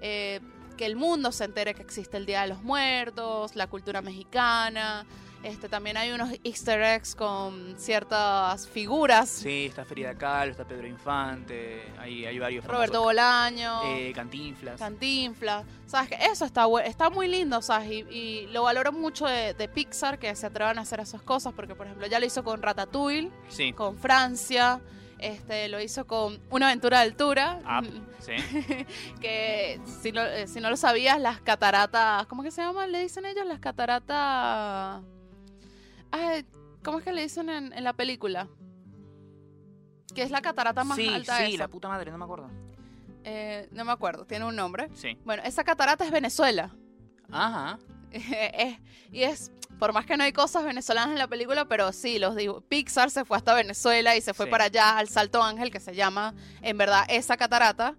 eh, 0.00 0.40
que 0.76 0.86
el 0.86 0.96
mundo 0.96 1.32
se 1.32 1.44
entere 1.44 1.74
que 1.74 1.82
existe 1.82 2.16
el 2.16 2.26
Día 2.26 2.42
de 2.42 2.48
los 2.48 2.62
Muertos, 2.62 3.56
la 3.56 3.66
cultura 3.66 4.02
mexicana. 4.02 5.06
Este, 5.42 5.68
también 5.68 5.96
hay 5.96 6.12
unos 6.12 6.30
easter 6.44 6.80
eggs 6.82 7.16
con 7.16 7.74
ciertas 7.76 8.68
figuras. 8.68 9.28
Sí, 9.28 9.66
está 9.66 9.84
Frida 9.84 10.14
Kahlo, 10.16 10.52
está 10.52 10.64
Pedro 10.64 10.86
Infante, 10.86 11.82
hay, 11.98 12.24
hay 12.24 12.38
varios 12.38 12.64
Roberto 12.64 12.92
famosos. 13.02 13.06
Bolaño, 13.06 13.80
Eh, 13.96 14.12
Cantinflas. 14.14 14.78
Cantinflas. 14.78 15.64
¿Sabes 15.86 16.10
que 16.10 16.14
Eso 16.30 16.44
está, 16.44 16.66
está 16.84 17.10
muy 17.10 17.26
lindo, 17.26 17.60
¿sabes? 17.60 17.90
Y, 17.90 18.04
y 18.16 18.46
lo 18.52 18.62
valoro 18.62 18.92
mucho 18.92 19.26
de, 19.26 19.52
de 19.54 19.68
Pixar, 19.68 20.18
que 20.20 20.34
se 20.36 20.46
atrevan 20.46 20.78
a 20.78 20.82
hacer 20.82 21.00
esas 21.00 21.22
cosas, 21.22 21.52
porque, 21.54 21.74
por 21.74 21.86
ejemplo, 21.86 22.06
ya 22.06 22.20
lo 22.20 22.26
hizo 22.26 22.44
con 22.44 22.62
Ratatouille, 22.62 23.30
sí. 23.48 23.72
con 23.72 23.98
Francia, 23.98 24.80
este, 25.18 25.68
lo 25.68 25.80
hizo 25.80 26.06
con 26.06 26.40
Una 26.50 26.66
aventura 26.68 26.98
de 26.98 27.04
altura. 27.04 27.58
Up, 27.64 27.86
sí. 28.20 28.32
que 29.20 29.80
si 30.02 30.12
no, 30.12 30.22
eh, 30.22 30.46
si 30.46 30.60
no 30.60 30.70
lo 30.70 30.76
sabías, 30.76 31.20
las 31.20 31.40
cataratas, 31.40 32.26
¿cómo 32.26 32.42
que 32.44 32.50
se 32.52 32.62
llaman? 32.62 32.92
Le 32.92 33.00
dicen 33.00 33.24
ellos 33.26 33.44
las 33.44 33.58
cataratas... 33.58 35.02
Ay, 36.12 36.46
¿Cómo 36.84 36.98
es 36.98 37.04
que 37.04 37.12
le 37.12 37.22
dicen 37.22 37.48
en, 37.48 37.72
en 37.72 37.84
la 37.84 37.92
película? 37.92 38.48
Que 40.14 40.22
es 40.22 40.30
la 40.30 40.42
catarata 40.42 40.84
más 40.84 40.96
sí, 40.96 41.08
alta 41.08 41.38
sí, 41.38 41.54
esa. 41.54 41.64
la 41.64 41.68
puta 41.68 41.88
madre, 41.88 42.10
no 42.10 42.18
me 42.18 42.24
acuerdo. 42.24 42.50
Eh, 43.24 43.68
no 43.72 43.84
me 43.84 43.92
acuerdo, 43.92 44.26
tiene 44.26 44.44
un 44.44 44.56
nombre. 44.56 44.88
Sí. 44.94 45.16
Bueno, 45.24 45.42
esa 45.44 45.64
catarata 45.64 46.04
es 46.04 46.10
Venezuela. 46.10 46.74
Ajá. 47.30 47.78
Es- 48.10 48.78
y 49.12 49.22
es, 49.22 49.52
Por 49.78 49.92
más 49.92 50.04
que 50.06 50.16
no 50.16 50.24
hay 50.24 50.32
cosas 50.32 50.64
venezolanas 50.64 51.12
en 51.12 51.18
la 51.18 51.28
película, 51.28 51.64
pero 51.66 51.92
sí, 51.92 52.18
los 52.18 52.36
digo. 52.36 52.60
Pixar 52.62 53.10
se 53.10 53.24
fue 53.24 53.36
hasta 53.36 53.54
Venezuela 53.54 54.16
y 54.16 54.20
se 54.20 54.34
fue 54.34 54.46
Sí. 54.46 54.50
para 54.50 54.64
allá 54.64 54.98
al 54.98 55.08
Salto 55.08 55.42
Ángel, 55.42 55.70
que 55.70 55.80
se 55.80 55.94
llama 55.94 56.34
en 56.60 56.76
verdad 56.76 57.04
esa 57.08 57.36
catarata, 57.36 57.96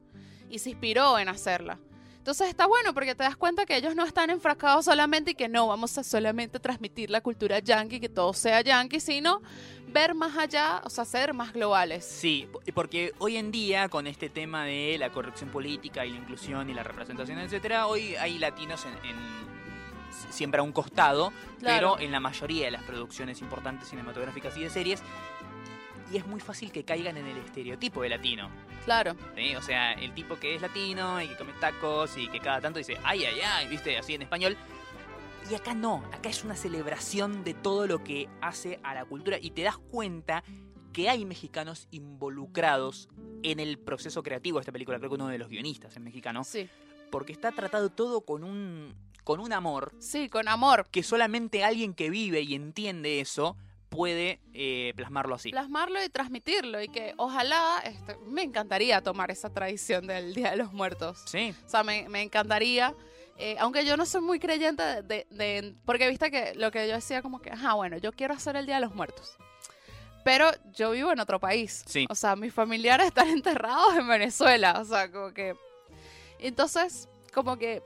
y 0.50 0.60
se 0.60 0.70
inspiró 0.72 1.18
en 1.18 1.30
hacerla. 1.30 1.80
Entonces 2.24 2.48
está 2.48 2.68
bueno 2.68 2.94
porque 2.94 3.16
te 3.16 3.24
das 3.24 3.36
cuenta 3.36 3.66
que 3.66 3.76
ellos 3.76 3.98
no 3.98 4.06
están 4.06 4.30
enfrascados 4.30 4.86
solamente 4.86 5.32
y 5.32 5.36
que 5.36 5.50
no 5.50 5.68
vamos 5.68 5.98
a 5.98 6.06
solamente 6.06 6.58
transmitir 6.58 7.10
la 7.10 7.20
cultura 7.20 7.60
yankee, 7.60 8.00
que 8.00 8.08
todo 8.08 8.32
sea 8.34 8.62
yankee, 8.62 9.02
sino 9.02 9.42
ver 9.90 10.16
más 10.16 10.38
allá, 10.38 10.82
o 10.86 10.90
sea, 10.90 11.04
ser 11.04 11.34
más 11.34 11.52
globales. 11.52 12.06
Sí, 12.06 12.48
po- 12.50 12.62
porque 12.74 13.12
hoy 13.20 13.36
en 13.36 13.52
día 13.52 13.90
con 13.90 14.08
este 14.08 14.30
tema 14.30 14.64
de 14.64 14.96
la 14.98 15.12
corrección 15.12 15.50
política 15.50 16.06
y 16.06 16.12
la 16.12 16.18
inclusión 16.20 16.70
y 16.70 16.74
la 16.74 16.84
representación, 16.84 17.40
etcétera, 17.40 17.88
hoy 17.88 18.16
hay 18.16 18.40
latinos 18.40 18.86
en, 18.86 19.10
en- 19.10 19.44
siempre 20.32 20.62
a 20.62 20.64
un 20.64 20.72
costado, 20.72 21.34
Claro. 21.60 21.96
pero 21.96 22.00
en 22.06 22.14
la 22.14 22.22
mayoría 22.22 22.66
de 22.66 22.72
las 22.72 22.84
producciones 22.84 23.42
importantes 23.42 23.90
cinematográficas 23.90 24.56
y 24.56 24.62
de 24.62 24.70
series 24.70 25.02
y 26.14 26.18
es 26.18 26.28
muy 26.28 26.40
fácil 26.40 26.72
que 26.72 26.86
caigan 26.86 27.18
en 27.18 27.26
el 27.26 27.38
estereotipo 27.38 28.04
de 28.04 28.10
latino. 28.10 28.50
Claro, 28.86 29.16
¿sí? 29.36 29.56
O 29.56 29.62
sea, 29.62 29.94
el 29.94 30.14
tipo 30.14 30.38
que 30.38 30.56
es 30.56 30.62
latino 30.62 31.22
y 31.22 31.28
que 31.28 31.36
come 31.36 31.54
tacos 31.60 32.16
y 32.18 32.28
que 32.28 32.40
cada 32.40 32.62
tanto 32.62 32.78
dice 32.78 32.98
ay, 33.04 33.26
ay, 33.26 33.40
ay, 33.42 33.68
viste, 33.68 33.98
así 33.98 34.14
en 34.14 34.22
español. 34.22 34.56
Y 35.50 35.56
acá 35.56 35.74
no, 35.74 36.04
acá 36.14 36.30
es 36.30 36.44
una 36.46 36.56
celebración 36.56 37.44
de 37.44 37.54
todo 37.54 37.88
lo 37.88 38.04
que 38.04 38.30
hace 38.42 38.80
a 38.84 38.94
la 38.94 39.04
cultura 39.06 39.38
y 39.42 39.52
te 39.52 39.64
das 39.64 39.78
cuenta 39.78 40.44
que 40.94 41.10
hay 41.10 41.26
mexicanos 41.26 41.88
involucrados 41.92 43.10
en 43.42 43.60
el 43.60 43.78
proceso 43.80 44.24
creativo 44.24 44.58
de 44.60 44.62
esta 44.62 44.72
película. 44.72 45.00
Creo 45.00 45.10
que 45.10 45.16
uno 45.16 45.28
de 45.28 45.38
los 45.38 45.50
guionistas 45.50 45.96
es 45.96 46.02
mexicano. 46.02 46.44
sí. 46.44 46.70
Porque 47.12 47.32
está 47.32 47.52
tratado 47.52 47.92
todo 47.92 48.22
con 48.22 48.44
un, 48.44 48.96
con 49.24 49.40
un 49.40 49.54
amor 49.54 49.92
Sí, 50.00 50.30
con 50.30 50.48
amor. 50.48 50.88
que 50.90 51.04
solamente 51.04 51.64
alguien 51.64 51.94
que 51.94 52.10
vive 52.10 52.42
y 52.42 52.56
entiende 52.56 53.20
eso 53.20 53.56
puede 53.96 54.40
eh, 54.54 54.94
plasmarlo 54.96 55.36
así. 55.36 55.52
plasmarlo 55.52 56.04
y 56.04 56.10
transmitirlo 56.10 56.82
y 56.82 56.88
que 56.88 57.14
ojalá, 57.18 57.82
este, 57.86 58.18
me 58.28 58.42
encantaría 58.44 59.02
tomar 59.02 59.32
esa 59.32 59.50
tradición 59.50 60.08
del 60.08 60.34
Día 60.34 60.52
de 60.52 60.58
los 60.58 60.74
Muertos. 60.74 61.22
Sí, 61.26 61.54
O 61.66 61.70
sea, 61.70 61.84
me, 61.84 62.08
me 62.10 62.22
encantaría, 62.22 62.94
eh, 63.38 63.56
aunque 63.60 63.86
yo 63.86 63.96
no 63.98 64.06
soy 64.06 64.22
muy 64.22 64.40
creyente 64.40 64.84
de, 64.84 65.02
de- 65.04 65.28
de- 65.32 65.76
porque 65.86 66.08
viste 66.10 66.30
que 66.32 66.54
lo 66.56 66.72
que 66.72 66.88
yo 66.88 66.96
decía 66.96 67.22
como 67.22 67.42
que, 67.42 67.52
ajá, 67.52 67.74
bueno, 67.74 67.98
yo 67.98 68.12
quiero 68.12 68.34
hacer 68.34 68.56
el 68.56 68.66
Día 68.66 68.76
de 68.76 68.82
los 68.82 68.96
Muertos. 68.96 69.38
Pero 70.24 70.50
yo 70.74 70.92
vivo 70.92 71.12
en 71.12 71.20
otro 71.20 71.38
país. 71.40 71.84
Sí. 71.86 72.06
O 72.10 72.16
sea, 72.16 72.36
mis 72.38 72.54
familiares 72.54 73.08
están 73.08 73.28
enterrados 73.30 73.96
en 73.98 74.08
Venezuela. 74.08 74.80
O 74.80 74.86
sea, 74.86 75.12
como 75.12 75.34
que... 75.34 75.54
Entonces, 76.40 77.08
como 77.34 77.58
que 77.58 77.82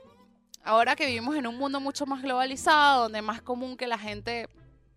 ahora 0.64 0.94
que 0.96 1.06
vivimos 1.06 1.36
en 1.36 1.46
un 1.46 1.56
mundo 1.58 1.80
mucho 1.80 2.06
más 2.06 2.22
globalizado, 2.22 3.02
donde 3.04 3.18
es 3.18 3.24
más 3.24 3.42
común 3.42 3.76
que 3.76 3.86
la 3.86 3.98
gente 3.98 4.48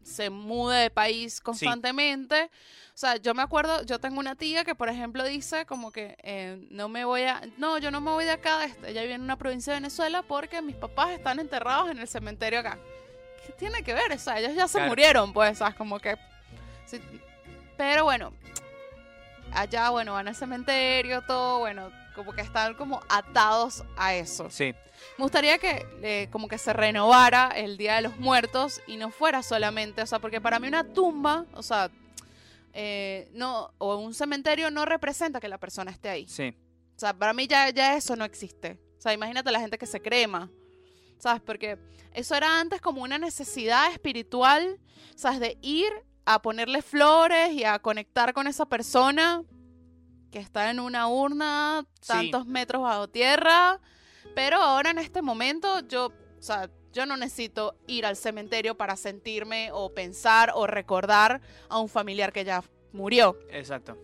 se 0.04 0.30
mude 0.30 0.78
de 0.78 0.90
país 0.90 1.40
constantemente. 1.42 2.50
O 2.94 2.98
sea, 3.02 3.16
yo 3.16 3.34
me 3.34 3.42
acuerdo, 3.42 3.84
yo 3.84 4.00
tengo 4.00 4.20
una 4.20 4.36
tía 4.36 4.64
que, 4.64 4.76
por 4.76 4.90
ejemplo, 4.90 5.24
dice 5.24 5.66
como 5.66 5.92
que 5.92 6.16
eh, 6.24 6.68
no 6.70 6.88
me 6.90 7.06
voy 7.06 7.24
a, 7.24 7.42
no, 7.58 7.78
yo 7.78 7.90
no 7.90 8.02
me 8.02 8.12
voy 8.12 8.26
de 8.26 8.32
acá, 8.32 8.66
este, 8.66 8.92
ella 8.92 9.02
vive 9.02 9.14
en 9.16 9.22
una 9.22 9.38
provincia 9.38 9.74
de 9.74 9.80
Venezuela 9.80 10.22
porque 10.24 10.62
mis 10.62 10.76
papás 10.76 11.12
están 11.12 11.40
enterrados 11.40 11.90
en 11.90 11.98
el 12.00 12.08
cementerio 12.08 12.60
acá. 12.60 12.78
¿Qué 13.46 13.54
tiene 13.54 13.82
que 13.84 13.94
ver? 13.94 14.12
O 14.12 14.20
sea, 14.20 14.40
ellos 14.40 14.54
ya 14.54 14.68
se 14.68 14.78
Claro. 14.78 14.90
murieron, 14.90 15.34
pues, 15.34 15.58
¿sabes? 15.58 15.76
Como 15.76 16.00
que... 16.00 16.16
sí. 16.86 17.02
Pero 17.78 18.04
bueno, 18.04 18.34
allá, 19.54 19.90
bueno, 19.90 20.14
van 20.14 20.28
al 20.28 20.36
cementerio, 20.36 21.24
todo, 21.24 21.60
bueno, 21.60 21.92
como 22.16 22.34
que 22.34 22.42
están 22.42 22.74
como 22.76 23.02
atados 23.10 23.84
a 23.98 24.16
eso. 24.16 24.50
sí. 24.50 24.74
Me 25.18 25.24
gustaría 25.24 25.58
que 25.58 25.86
eh, 26.04 26.28
como 26.32 26.48
que 26.48 26.58
se 26.58 26.74
renovara 26.74 27.48
el 27.56 27.78
Día 27.78 27.96
de 27.96 28.04
los 28.04 28.18
Muertos 28.18 28.82
y 28.88 28.98
no 28.98 29.10
fuera 29.10 29.42
solamente, 29.42 30.02
o 30.02 30.06
sea, 30.06 30.20
porque 30.20 30.40
para 30.40 30.60
mí 30.60 30.68
una 30.68 30.84
tumba, 30.84 31.46
o 31.54 31.64
sea, 31.64 31.90
eh, 32.74 33.28
no, 33.34 33.74
o 33.78 33.98
un 33.98 34.14
cementerio 34.14 34.72
no 34.72 34.86
representa 34.86 35.40
que 35.40 35.48
la 35.48 35.58
persona 35.58 35.92
esté 35.92 36.10
ahí. 36.10 36.28
Sí. 36.28 36.56
O 36.96 37.00
sea, 37.00 37.14
para 37.14 37.34
mí 37.34 37.48
ya, 37.48 37.70
ya 37.70 37.96
eso 37.96 38.16
no 38.16 38.26
existe. 38.26 38.80
O 38.98 39.02
sea, 39.02 39.14
imagínate 39.14 39.52
la 39.52 39.60
gente 39.60 39.78
que 39.78 39.88
se 39.88 40.02
crema, 40.02 40.50
¿sabes? 41.18 41.42
Porque 41.42 41.80
eso 42.14 42.36
era 42.36 42.60
antes 42.60 42.80
como 42.80 43.02
una 43.02 43.18
necesidad 43.18 43.92
espiritual, 43.92 44.80
¿sabes? 45.16 45.40
De 45.40 45.58
ir 45.62 45.92
a 46.26 46.42
ponerle 46.42 46.82
flores 46.82 47.52
y 47.54 47.64
a 47.64 47.80
conectar 47.80 48.34
con 48.34 48.48
esa 48.48 48.66
persona 48.66 49.44
que 50.32 50.40
está 50.40 50.70
en 50.72 50.80
una 50.80 51.08
urna 51.08 51.86
Sí. 52.02 52.08
tantos 52.14 52.46
metros 52.48 52.82
bajo 52.82 53.08
tierra. 53.10 53.80
Pero 54.36 54.58
ahora 54.58 54.92
en 54.92 54.98
este 54.98 55.22
momento 55.22 55.82
yo, 55.88 56.08
o 56.08 56.42
sea, 56.42 56.70
yo 56.94 57.06
no 57.06 57.18
necesito 57.18 57.76
ir 57.88 58.06
al 58.06 58.16
cementerio 58.16 58.76
para 58.76 58.96
sentirme 58.96 59.70
o 59.74 59.94
pensar 59.94 60.52
o 60.56 60.68
recordar 60.68 61.42
a 61.70 61.80
un 61.80 61.90
familiar 61.90 62.32
que 62.32 62.44
ya 62.46 62.64
murió. 62.94 63.38
Exacto. 63.50 63.98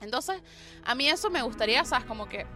Entonces, 0.00 0.42
a 0.84 0.94
mí 0.94 1.08
eso 1.08 1.30
me 1.30 1.42
gustaría, 1.42 1.84
¿sabes? 1.84 2.04
Como 2.06 2.26
que 2.28 2.46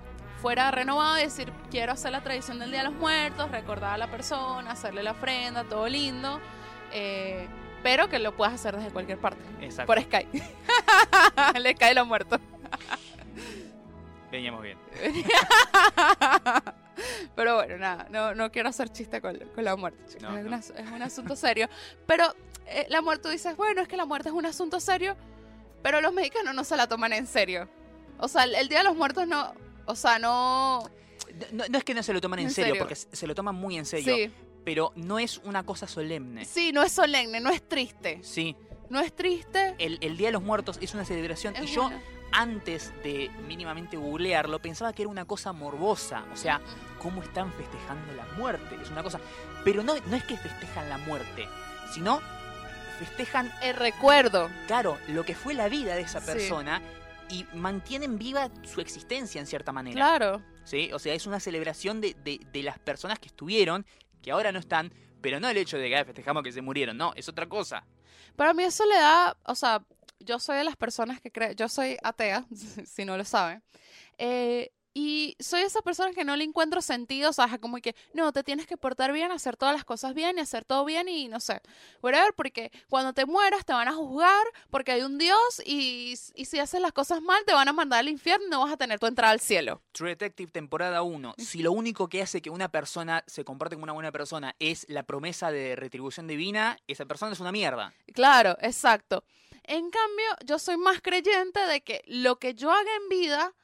fuera 0.43 0.71
renovado 0.71 1.19
y 1.19 1.23
decir, 1.23 1.53
quiero 1.71 1.93
hacer 1.93 2.12
la 2.12 2.23
tradición 2.23 2.59
del 2.59 2.71
Día 2.71 2.81
de 2.85 2.91
los 2.91 2.95
Muertos, 2.99 3.51
recordar 3.51 3.95
a 3.95 3.99
la 3.99 4.11
persona, 4.11 4.71
hacerle 4.71 5.03
la 5.03 5.12
ofrenda, 5.12 5.64
todo 5.64 5.89
lindo, 5.89 6.41
eh, 6.93 7.49
pero 7.83 8.09
que 8.09 8.19
lo 8.19 8.37
puedas 8.37 8.55
hacer 8.55 8.77
desde 8.77 8.91
cualquier 8.91 9.19
parte, 9.19 9.43
Exacto. 9.61 9.87
por 9.93 10.03
Skype. 10.03 10.43
Le 11.61 11.75
cae 11.75 11.95
los 11.95 12.07
muertos. 12.07 12.41
Veníamos 14.31 14.62
bien. 14.62 14.79
Pero 17.37 17.55
bueno, 17.57 17.79
nada, 17.79 18.07
no, 18.11 18.35
no 18.35 18.51
quiero 18.51 18.69
hacer 18.69 18.91
chiste 18.91 19.21
con, 19.21 19.39
con 19.55 19.64
la 19.64 19.77
muerte, 19.77 20.03
chicos. 20.09 20.23
No, 20.23 20.37
es, 20.37 20.43
no. 20.43 20.49
una- 20.49 20.59
es 20.59 20.73
un 20.93 21.03
asunto 21.03 21.37
serio. 21.37 21.69
Pero 22.07 22.25
eh, 22.66 22.87
la 22.91 23.01
muerte, 23.01 23.23
tú 23.25 23.29
dices, 23.31 23.57
bueno, 23.57 23.81
es 23.83 23.89
que 23.89 23.97
la 23.97 24.05
muerte 24.05 24.29
es 24.29 24.35
un 24.35 24.45
asunto 24.47 24.81
serio, 24.81 25.16
pero 25.83 26.01
los 26.01 26.12
mexicanos 26.12 26.55
no 26.55 26.64
se 26.64 26.77
la 26.77 26.87
toman 26.89 27.12
en 27.12 27.27
serio. 27.27 27.69
O 28.19 28.27
sea, 28.29 28.45
el, 28.45 28.55
el 28.57 28.69
Día 28.69 28.79
de 28.79 28.85
los 28.85 28.97
Muertos 28.97 29.27
no, 29.29 29.55
o 29.87 29.95
sea, 29.95 30.19
no... 30.19 30.83
No, 31.53 31.64
no 31.71 31.79
es 31.79 31.85
que 31.85 31.95
no 31.95 32.03
se 32.03 32.12
lo 32.12 32.21
toman 32.21 32.41
en, 32.41 32.47
¿En 32.47 32.51
serio, 32.51 32.71
serio? 32.75 32.83
porque 32.83 32.97
se 32.97 33.27
lo 33.29 33.35
toman 33.35 33.55
muy 33.55 33.79
en 33.79 33.87
serio, 33.87 34.12
Sí, 34.14 34.33
pero 34.64 34.93
no 34.97 35.19
es 35.21 35.39
una 35.45 35.64
cosa 35.64 35.87
solemne. 35.87 36.45
sí, 36.45 36.73
no 36.73 36.83
es 36.83 36.91
solemne, 36.91 37.39
no 37.39 37.51
es 37.51 37.62
triste. 37.69 38.19
Sí, 38.23 38.57
No 38.91 38.99
es 38.99 39.14
triste. 39.14 39.77
el, 39.79 39.99
el 40.01 40.16
Día 40.16 40.29
de 40.29 40.33
los 40.33 40.43
Muertos 40.43 40.79
es 40.83 40.95
una 40.95 41.05
celebración 41.05 41.55
y 41.62 41.66
yo 41.66 41.91
antes 42.33 42.93
de 43.03 43.31
mínimamente 43.47 43.97
googlearlo 43.97 44.61
pensaba 44.61 44.93
que 44.93 45.03
era 45.03 45.11
una 45.11 45.24
cosa 45.24 45.53
morbosa, 45.53 46.24
o 46.33 46.37
sea, 46.37 46.61
cómo 47.01 47.22
están 47.22 47.53
festejando 47.53 48.12
la 48.14 48.24
muerte, 48.37 48.76
es 48.83 48.91
una 48.91 49.03
cosa, 49.03 49.20
pero 49.64 49.83
no, 49.83 49.95
no 50.07 50.16
es 50.16 50.24
que 50.24 50.37
festejan 50.37 50.89
la 50.89 50.99
muerte, 50.99 51.49
sino 51.93 52.20
festejan, 52.99 53.53
El 53.62 53.76
recuerdo. 53.76 54.51
claro, 54.66 54.99
lo 55.09 55.24
que 55.24 55.35
fue 55.35 55.55
la 55.55 55.68
vida 55.68 55.95
de 55.95 56.03
esa 56.03 56.20
Sí. 56.20 56.26
persona 56.26 56.83
y 57.31 57.45
mantienen 57.55 58.18
viva 58.18 58.49
su 58.64 58.81
existencia 58.81 59.41
en 59.41 59.47
cierta 59.47 59.72
manera. 59.72 59.95
Claro. 59.95 60.43
¿sí? 60.64 60.91
O 60.93 60.99
sea, 60.99 61.14
es 61.14 61.26
una 61.26 61.41
celebración 61.41 62.01
de, 62.01 62.14
de- 62.24 62.41
de 62.53 62.62
las 62.62 62.79
personas 62.79 63.18
que 63.18 63.29
estuvieron, 63.29 63.87
que 64.22 64.31
ahora 64.33 64.53
no 64.53 64.59
están, 64.59 64.93
pero 65.20 65.41
no 65.41 65.49
el 65.49 65.57
hecho 65.57 65.79
de 65.79 65.89
que 65.89 65.97
"Ah, 65.97 66.05
festejamos 66.05 66.43
que 66.43 66.53
se 66.53 66.61
murieron, 66.62 66.97
no, 66.97 67.12
es 67.14 67.29
otra 67.29 67.47
cosa. 67.49 67.85
Para 68.37 68.53
mí 68.53 68.64
eso 68.64 68.85
le 68.87 68.95
da, 68.97 69.37
o 69.45 69.55
sea, 69.55 69.83
yo 70.21 70.39
soy 70.39 70.57
de 70.57 70.64
las 70.64 70.77
personas 70.77 71.21
que 71.21 71.31
creen, 71.31 71.55
yo 71.55 71.69
soy 71.69 71.97
atea, 72.03 72.45
si 72.87 73.05
no 73.05 73.16
lo 73.16 73.25
saben, 73.25 73.62
eh, 74.19 74.73
y 75.01 75.37
soy 75.39 75.61
esa 75.61 75.81
persona 75.81 76.12
que 76.12 76.25
no 76.25 76.35
le 76.35 76.43
encuentro 76.43 76.83
sentido, 76.83 77.31
o 77.31 77.33
sea, 77.33 77.59
como 77.59 77.77
que, 77.77 77.95
no, 78.14 78.33
te 78.33 78.43
tienes 78.43 78.66
que 78.66 78.77
portar 78.77 79.12
bien, 79.12 79.31
hacer 79.31 79.57
todas 79.57 79.73
las 79.73 79.85
cosas 79.85 80.12
bien 80.12 80.39
y 80.39 80.41
hacer 80.41 80.64
todo 80.64 80.85
bien 80.85 81.09
y 81.09 81.29
no 81.29 81.39
sé, 81.39 81.61
whatever, 82.03 82.33
porque 82.35 82.73
cuando 82.89 83.12
te 83.12 83.25
mueras 83.25 83.64
te 83.64 83.73
van 83.73 83.87
a 83.87 83.93
juzgar 83.93 84.45
porque 84.71 84.91
hay 84.91 85.03
un 85.03 85.16
Dios 85.16 85.62
y, 85.64 86.14
y 86.35 86.45
si 86.47 86.59
haces 86.59 86.81
las 86.81 86.91
cosas 86.91 87.23
mal 87.23 87.45
te 87.47 87.53
van 87.53 87.69
a 87.69 87.73
mandar 87.73 88.01
al 88.01 88.09
infierno 88.09 88.47
y 88.47 88.51
no 88.51 88.61
vas 88.62 88.73
a 88.73 88.77
tener 88.77 88.99
tu 88.99 89.07
entrada 89.07 89.32
al 89.32 89.40
cielo. 89.40 89.82
True 89.93 90.11
Detective 90.11 90.51
temporada 90.51 91.03
1, 91.03 91.35
si 91.39 91.62
lo 91.62 91.70
único 91.70 92.09
que 92.09 92.20
hace 92.20 92.43
que 92.43 92.51
una 92.51 92.69
persona 92.69 93.23
se 93.28 93.45
comporte 93.45 93.77
como 93.77 93.85
una 93.85 93.93
buena 93.93 94.11
persona 94.11 94.57
es 94.59 94.85
la 94.89 95.05
promesa 95.05 95.53
de 95.53 95.77
retribución 95.77 96.27
divina, 96.27 96.77
esa 96.89 97.07
persona 97.07 97.32
es 97.32 97.39
una 97.39 97.53
mierda. 97.53 97.93
Claro, 98.15 98.57
exacto. 98.61 99.23
En 99.69 99.90
cambio, 99.90 100.27
yo 100.47 100.59
soy 100.59 100.77
más 100.78 101.01
creyente 101.03 101.61
de 101.61 101.82
que 101.82 102.03
lo 102.07 102.39
que 102.39 102.55
yo 102.55 102.70
haga 102.73 102.90
en 103.03 103.09
vida 103.11 103.55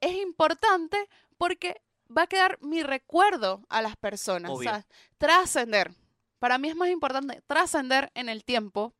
es 0.00 0.14
importante 0.14 1.08
porque 1.36 1.82
va 2.14 2.22
a 2.22 2.26
quedar 2.26 2.58
mi 2.62 2.82
recuerdo 2.82 3.64
a 3.68 3.82
las 3.82 3.96
personas. 3.96 4.50
Obvio. 4.50 4.70
¿sabes? 4.70 4.86
Trascender. 5.18 5.92
Para 6.38 6.56
mí 6.58 6.70
es 6.70 6.74
más 6.76 6.88
importante 6.88 7.42
trascender 7.46 8.10
en 8.14 8.28
el 8.28 8.44
tiempo 8.44 8.94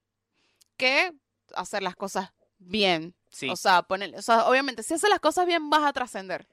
que 0.76 1.12
hacer 1.54 1.82
las 1.82 1.96
cosas 1.96 2.30
bien. 2.58 3.14
Sí, 3.30 3.48
O 3.48 3.56
sea, 3.56 3.82
ponerle, 3.82 4.18
o 4.18 4.22
sea, 4.22 4.46
obviamente, 4.46 4.82
si 4.82 4.92
haces 4.92 5.08
las 5.08 5.20
cosas 5.20 5.46
bien, 5.46 5.70
vas 5.70 5.82
a 5.84 5.92
trascender. 5.94 6.46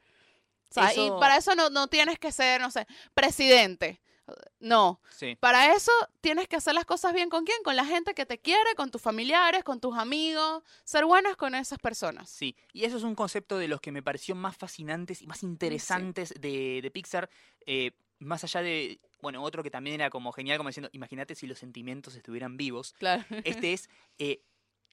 O 0.70 0.74
sea, 0.74 0.92
Eso- 0.92 1.06
Y 1.06 1.20
para 1.20 1.36
eso 1.36 1.56
no, 1.56 1.70
no 1.70 1.88
tienes 1.88 2.18
que 2.20 2.32
ser, 2.32 2.62
no 2.62 2.72
sé, 2.72 2.88
presidente. 3.14 4.02
No. 4.60 5.00
sí. 5.10 5.36
Para 5.40 5.74
eso 5.74 5.92
tienes 6.22 6.48
que 6.48 6.56
hacer 6.56 6.74
las 6.74 6.86
cosas 6.86 7.14
bien 7.14 7.30
con 7.30 7.46
quién, 7.46 7.62
con 7.64 7.76
la 7.76 7.86
gente 7.86 8.14
que 8.14 8.26
te 8.26 8.40
quiere, 8.40 8.76
con 8.76 8.92
tus 8.92 9.02
familiares, 9.02 9.64
con 9.64 9.80
tus 9.80 9.98
amigos, 9.98 10.64
ser 10.84 11.06
buenas 11.06 11.36
con 11.36 11.56
esas 11.56 11.80
personas. 11.80 12.30
Sí, 12.30 12.56
y 12.74 12.86
eso 12.86 12.98
es 12.98 13.04
un 13.04 13.16
concepto 13.16 13.58
de 13.58 13.68
los 13.68 13.82
que 13.82 13.92
me 13.92 14.04
pareció 14.04 14.36
más 14.36 14.58
fascinantes 14.58 15.22
y 15.22 15.28
más 15.28 15.44
interesantes 15.44 16.34
de, 16.40 16.80
de 16.82 16.92
Pixar, 16.92 17.30
eh, 17.66 17.92
más 18.20 18.44
allá 18.44 18.62
de 18.62 19.00
bueno, 19.22 19.44
otro 19.44 19.64
que 19.64 19.72
también 19.72 19.96
era 19.96 20.10
como 20.10 20.32
genial, 20.32 20.58
como 20.58 20.70
diciendo, 20.70 20.90
imagínate 20.94 21.36
si 21.36 21.48
los 21.48 21.60
sentimientos 21.60 22.16
estuvieran 22.16 22.58
vivos. 22.58 22.94
Claro. 22.98 23.24
Este 23.44 23.74
es 23.74 23.90
eh, 24.18 24.42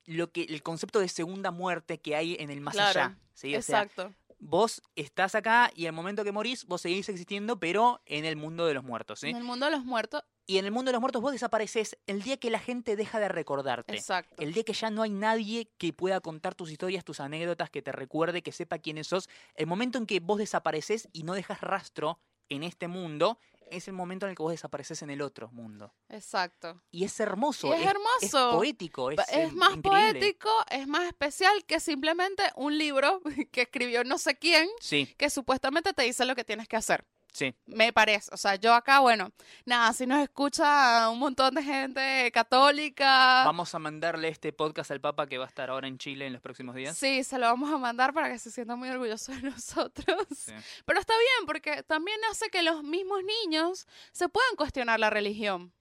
lo 0.05 0.31
que 0.31 0.43
el 0.43 0.63
concepto 0.63 1.01
de 1.01 1.09
segunda 1.09 1.51
muerte 1.51 1.99
que 1.99 2.17
hay 2.17 2.37
en 2.39 2.51
el 2.51 2.61
más 2.61 2.75
Claro, 2.75 3.01
allá. 3.01 3.19
¿sí? 3.35 3.55
O 3.57 3.63
sea, 3.63 3.83
Exacto. 3.83 4.15
Vos 4.39 4.83
estás 4.95 5.35
acá 5.35 5.71
y 5.75 5.87
al 5.87 5.93
momento 5.93 6.25
que 6.25 6.33
morís, 6.33 6.67
vos 6.67 6.83
seguís 6.83 7.09
existiendo, 7.09 7.59
pero 7.59 8.03
en 8.07 8.25
el 8.25 8.37
mundo 8.37 8.67
de 8.67 8.75
los 8.75 8.85
muertos. 8.85 9.23
En 9.25 9.37
el 9.37 9.45
mundo 9.45 9.67
de 9.67 9.73
los 9.73 9.85
muertos, 9.85 10.23
Y 10.47 10.59
en 10.59 10.65
el 10.65 10.71
mundo 10.71 10.91
de 10.91 10.93
los 10.93 11.01
muertos 11.01 11.23
vos 11.23 11.33
desapareces 11.33 11.99
el 12.07 12.23
día 12.23 12.37
que 12.37 12.51
la 12.51 12.61
gente 12.61 12.95
deja 12.97 13.19
de 13.19 13.29
recordarte. 13.29 13.95
exacto. 13.95 14.43
El 14.43 14.53
día 14.53 14.63
que 14.63 14.73
ya 14.75 14.91
no 14.91 15.03
hay 15.03 15.11
nadie 15.11 15.71
que 15.79 15.93
pueda 15.93 16.21
contar 16.21 16.55
tus 16.55 16.71
historias, 16.71 17.05
tus 17.05 17.21
anécdotas, 17.21 17.71
que 17.71 17.83
te 17.83 17.93
recuerde, 17.93 18.43
que 18.43 18.53
sepa 18.53 18.79
quiénes 18.79 19.09
sos. 19.09 19.29
El 19.55 19.67
momento 19.67 19.99
en 19.99 20.07
que 20.07 20.21
vos 20.21 20.39
desapareces 20.39 21.09
y 21.13 21.25
no 21.25 21.35
dejas 21.35 21.61
rastro 21.61 22.21
en 22.49 22.63
este 22.63 22.87
mundo, 22.87 23.41
es 23.71 23.89
el 23.89 23.95
momento 23.95 24.27
en 24.27 24.31
el 24.31 24.37
que 24.37 24.43
vos 24.43 24.53
desapareces 24.53 25.03
en 25.03 25.11
el 25.11 25.23
otro 25.23 25.49
mundo. 25.51 25.93
Exacto. 26.09 26.81
Y 26.91 27.05
es 27.05 27.19
hermoso. 27.21 27.69
Y 27.69 27.73
es 27.73 27.87
hermoso. 27.87 28.51
Es 28.51 28.55
poético. 28.57 29.11
Es, 29.11 29.19
eh, 29.19 29.45
Es 29.45 29.53
más 29.53 29.77
increíble. 29.77 30.13
poético, 30.21 30.51
es 30.71 30.87
más 30.87 31.05
especial 31.07 31.65
que 31.65 31.81
simplemente 31.81 32.43
un 32.57 32.77
libro 32.79 33.21
que 33.53 33.63
escribió 33.63 34.05
no 34.05 34.19
sé 34.19 34.37
quién, 34.39 34.69
Sí, 34.81 35.15
que 35.19 35.31
supuestamente 35.31 35.93
te 35.93 36.03
dice 36.03 36.25
lo 36.25 36.35
que 36.35 36.45
tienes 36.45 36.69
que 36.69 36.77
hacer. 36.77 37.05
Sí. 37.37 37.55
Me 37.67 37.93
parece. 37.93 38.31
O 38.33 38.37
sea, 38.37 38.55
yo 38.57 38.73
acá, 38.75 39.01
bueno, 39.01 39.31
nada, 39.65 39.93
si 39.93 40.07
nos 40.07 40.21
escucha 40.23 41.09
un 41.11 41.19
montón 41.19 41.55
de 41.55 41.63
gente 41.63 42.31
católica. 42.33 43.45
Vamos 43.45 43.75
a 43.75 43.79
mandarle 43.79 44.29
este 44.29 44.53
podcast 44.53 44.91
al 44.91 45.01
Papa 45.01 45.27
que 45.27 45.39
va 45.39 45.45
a 45.45 45.49
estar 45.49 45.71
ahora 45.71 45.87
en 45.89 45.99
Chile 45.99 46.27
en 46.27 46.33
los 46.33 46.43
próximos 46.43 46.75
días. 46.75 46.97
Sí, 46.97 47.23
se 47.25 47.39
lo 47.39 47.47
vamos 47.47 47.71
a 47.73 47.79
mandar 47.79 48.13
para 48.15 48.31
que 48.31 48.39
se 48.39 48.51
sienta 48.51 48.77
muy 48.77 48.89
orgulloso 48.89 49.33
de 49.33 49.43
nosotros. 49.51 50.27
Sí. 50.35 50.53
Pero 50.85 51.01
está 51.01 51.13
bien, 51.19 51.47
porque 51.47 51.83
también 51.83 52.19
hace 52.31 52.49
que 52.51 52.63
los 52.63 52.83
mismos 52.83 53.21
niños 53.45 53.87
se 54.13 54.29
puedan 54.29 54.57
cuestionar 54.57 54.99
la 54.99 55.11
religión. 55.11 55.73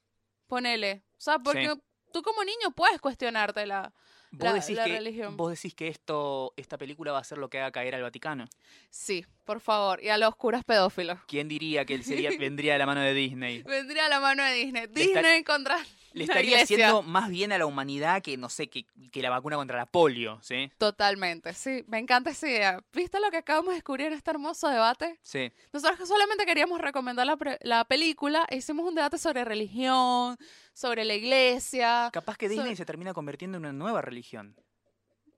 Ponele. 0.48 1.04
O 1.18 1.22
sea, 1.22 1.40
porque 1.40 1.70
Sí. 1.74 1.82
tú 2.14 2.22
como 2.22 2.44
niño 2.44 2.72
puedes 2.76 3.00
cuestionarte 3.02 3.66
la... 3.66 3.94
¿Vos, 4.38 4.48
La- 4.50 4.54
decís 4.54 4.76
la 4.76 4.84
que, 4.86 4.92
religión. 4.94 5.38
vos 5.38 5.52
decís 5.52 5.74
que 5.74 5.88
esto, 5.88 6.54
esta 6.58 6.78
película 6.78 7.12
va 7.12 7.20
a 7.20 7.24
ser 7.24 7.38
lo 7.38 7.50
que 7.50 7.60
haga 7.60 7.72
caer 7.72 7.96
al 7.96 8.02
Vaticano. 8.02 8.46
Sí, 8.90 9.26
por 9.46 9.60
favor. 9.62 10.04
Y 10.04 10.10
a 10.10 10.18
los 10.18 10.36
curas 10.36 10.64
pedófilos. 10.64 11.20
¿Quién 11.28 11.48
diría 11.48 11.86
que 11.86 11.94
él 11.96 12.04
sería, 12.04 12.30
vendría 12.40 12.74
de 12.74 12.80
la 12.80 12.86
mano 12.86 13.02
de 13.02 13.14
Disney? 13.14 13.64
Vendría 13.64 14.06
a 14.08 14.10
la 14.10 14.20
mano 14.20 14.44
de 14.44 14.54
Disney. 14.54 14.88
Disney 14.88 15.44
contra 15.44 15.78
Le 16.16 16.24
estaría 16.24 16.62
haciendo 16.62 17.02
más 17.02 17.30
bien 17.30 17.52
a 17.52 17.58
la 17.58 17.66
humanidad 17.66 18.22
que, 18.22 18.38
no 18.38 18.48
sé, 18.50 18.68
que, 18.70 18.86
que 19.12 19.22
la 19.22 19.30
vacuna 19.30 19.58
contra 19.58 19.78
la 19.78 19.86
polio, 19.86 20.40
¿sí? 20.42 20.72
Totalmente, 20.78 21.54
sí. 21.54 21.84
Me 21.88 22.00
encanta 22.00 22.30
esa 22.30 22.48
idea. 22.48 22.84
¿Viste 22.94 23.20
lo 23.20 23.30
que 23.32 23.38
acabamos 23.38 23.70
de 23.70 23.76
descubrir 23.76 24.08
en 24.08 24.14
este 24.14 24.32
hermoso 24.32 24.70
debate? 24.70 25.20
Sí. 25.22 25.52
Nosotros 25.74 26.08
solamente 26.08 26.46
queríamos 26.46 26.80
recomendar 26.80 27.28
la, 27.28 27.36
pre- 27.36 27.60
la 27.62 27.84
película 27.84 28.46
e 28.50 28.56
hicimos 28.58 28.88
un 28.88 28.96
debate 28.96 29.18
sobre 29.18 29.44
religión, 29.44 30.38
sobre 30.74 31.04
la 31.04 31.16
iglesia. 31.16 32.10
Capaz 32.14 32.38
que 32.38 32.48
Disney 32.48 32.76
se 32.78 32.86
termina 32.86 33.14
convirtiendo 33.14 33.58
en 33.58 33.66
una 33.66 33.74
nueva 33.74 34.02
religión. 34.02 34.56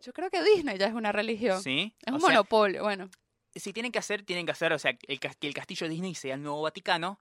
Yo 0.01 0.13
creo 0.13 0.29
que 0.29 0.43
Disney 0.43 0.77
ya 0.77 0.85
es 0.85 0.93
una 0.93 1.11
religión. 1.11 1.61
¿Sí? 1.63 1.95
Es 2.05 2.11
O 2.13 2.15
un 2.17 2.21
sea, 2.21 2.29
monopolio, 2.29 2.83
bueno. 2.83 3.09
si 3.55 3.73
tienen 3.73 3.91
que 3.91 3.97
hacer, 3.97 4.21
tienen 4.23 4.45
que 4.45 4.51
hacer, 4.51 4.71
o 4.73 4.77
sea, 4.77 4.91
el, 5.07 5.19
que 5.19 5.47
el 5.47 5.53
castillo 5.55 5.89
Disney 5.89 6.13
sea 6.13 6.35
el 6.35 6.43
nuevo 6.43 6.61
Vaticano 6.61 7.19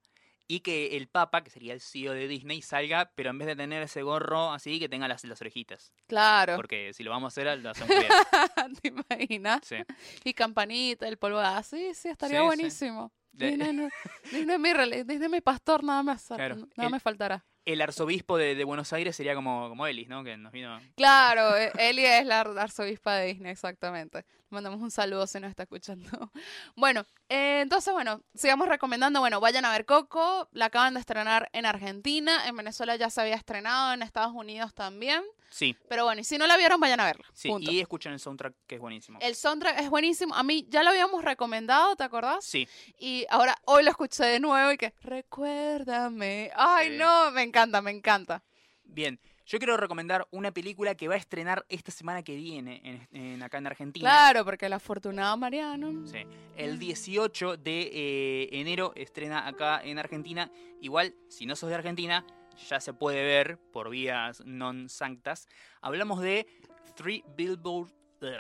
y 0.49 0.61
que 0.61 0.97
el 0.97 1.09
Papa, 1.09 1.43
que 1.43 1.51
sería 1.51 1.73
el 1.73 1.81
CEO 1.81 2.13
de 2.13 2.29
Disney, 2.29 2.63
salga, 2.63 3.11
pero 3.15 3.31
en 3.31 3.39
vez 3.39 3.47
de 3.47 3.57
tener 3.57 3.83
ese 3.83 4.03
gorro 4.03 4.53
así, 4.53 4.79
que 4.79 4.89
tenga 4.89 5.09
las, 5.09 5.25
las 5.25 5.41
orejitas. 5.41 5.93
Claro. 6.07 6.57
Porque 6.57 6.93
si 6.95 7.03
lo 7.03 7.11
vamos 7.11 7.27
a 7.27 7.41
hacer, 7.41 7.59
lo 7.59 7.71
hacemos 7.71 7.89
bien. 7.89 8.09
¿Te 8.83 8.89
imaginas? 8.89 9.61
Sí. 9.65 9.77
Y 10.25 10.35
campanita, 10.35 11.09
el 11.09 11.17
polvo. 11.19 11.39
Ah, 11.41 11.63
sí, 11.63 11.93
sí, 11.95 12.09
estaría 12.09 12.39
Sí, 12.39 12.43
sí. 12.43 12.47
buenísimo. 12.47 13.13
De- 13.33 13.51
Disney, 13.51 13.89
Disney 14.33 14.59
mi, 14.59 15.05
Disney 15.05 15.41
pastor, 15.43 15.85
nada 15.85 16.03
más. 16.03 16.27
Claro, 16.27 16.57
Nada 16.57 16.87
el- 16.87 16.91
me 16.91 17.01
faltará. 17.01 17.45
El 17.67 17.83
arzobispo 17.83 18.39
de, 18.39 18.63
Buenos 18.65 18.93
Aires 18.93 19.15
sería 19.17 19.35
como, 19.35 19.69
como 19.69 19.87
Ellis, 19.87 20.09
¿no? 20.09 20.25
Que 20.25 20.37
nos 20.37 20.53
vino. 20.53 20.81
Claro, 20.97 21.57
e- 21.57 21.73
Eli 21.79 22.05
es 22.07 22.25
la 22.25 22.41
ar- 22.41 22.59
arzobispa 22.59 23.15
de 23.17 23.27
Disney, 23.27 23.53
exactamente. 23.53 24.25
Mandamos 24.51 24.81
un 24.81 24.93
saludo 24.93 25.27
si 25.27 25.41
nos 25.41 25.51
está 25.51 25.65
escuchando. 25.65 26.09
Bueno, 26.77 27.05
eh, 27.29 27.61
entonces, 27.63 27.93
bueno, 27.93 28.23
sigamos 28.35 28.69
recomendando. 28.69 29.19
Bueno, 29.21 29.41
vayan 29.41 29.65
a 29.65 29.73
ver 29.73 29.85
Coco. 29.85 30.49
La 30.53 30.67
acaban 30.67 30.95
de 30.95 31.01
estrenar 31.01 31.49
en 31.53 31.67
Argentina. 31.67 32.47
En 32.47 32.57
Venezuela 32.57 32.95
ya 32.97 33.11
se 33.11 33.21
había 33.21 33.35
estrenado, 33.35 33.93
en 33.93 34.03
Estados 34.03 34.33
Unidos 34.33 34.73
también. 34.73 35.23
Sí, 35.51 35.75
Pero 35.89 36.05
bueno, 36.05 36.21
y 36.21 36.25
si 36.25 36.37
no 36.39 36.47
la 36.47 36.57
vieron, 36.57 36.79
vayan 36.81 37.01
a 37.01 37.05
verla. 37.05 37.25
sí. 37.33 37.49
punto. 37.49 37.71
Y 37.71 37.81
escuchen 37.81 38.13
el 38.13 38.21
soundtrack, 38.21 38.55
que 38.67 38.75
es 38.75 38.81
buenísimo. 38.81 39.19
El 39.23 39.35
soundtrack 39.35 39.81
es 39.81 39.89
buenísimo. 39.91 40.35
A 40.35 40.43
mí 40.43 40.67
ya 40.69 40.83
lo 40.83 40.91
habíamos 40.91 41.25
recomendado, 41.25 41.97
¿te 41.97 42.05
acordás? 42.05 42.45
Sí, 42.45 42.69
Y 42.99 43.25
ahora 43.31 43.57
hoy 43.65 43.83
lo 43.85 43.91
escuché 43.91 44.25
de 44.25 44.41
nuevo 44.41 44.73
y 44.73 44.77
que 44.77 44.93
recuérdame. 45.01 46.51
Ay, 46.55 46.91
Sí. 46.91 46.97
no, 46.99 47.31
me 47.31 47.43
encanta, 47.43 47.81
me 47.81 47.91
encanta. 47.91 48.43
bien. 48.85 49.19
Yo 49.49 49.59
quiero 49.59 49.77
recomendar 49.77 50.27
una 50.33 50.51
película 50.51 50.97
que 50.97 51.07
va 51.07 51.15
a 51.15 51.19
estrenar 51.19 51.65
esta 51.69 51.93
semana 51.93 52.25
que 52.25 52.35
viene 52.35 52.81
en, 52.83 53.09
en- 53.13 53.43
acá 53.45 53.59
en 53.59 53.69
Argentina. 53.69 54.11
Claro, 54.11 54.45
porque 54.45 54.67
el 54.67 54.73
afortunado 54.73 55.37
Mariano. 55.37 56.05
Sí. 56.09 56.19
El 56.57 56.81
18 56.81 57.57
de 57.57 57.83
eh, 57.93 58.49
enero 58.51 58.93
estrena 58.97 59.47
acá 59.47 59.81
en 59.85 60.01
Argentina. 60.01 60.51
Igual, 60.81 61.15
si 61.29 61.47
no 61.47 61.55
sos 61.55 61.69
de 61.69 61.77
Argentina, 61.77 62.27
ya 62.69 62.81
se 62.81 62.93
puede 62.93 63.25
ver 63.25 63.59
por 63.73 63.91
vías 63.91 64.43
non 64.45 64.89
sanctas. 64.89 65.49
Hablamos 65.81 66.21
de 66.21 66.47
Three 66.95 67.25
Billboards. 67.37 67.95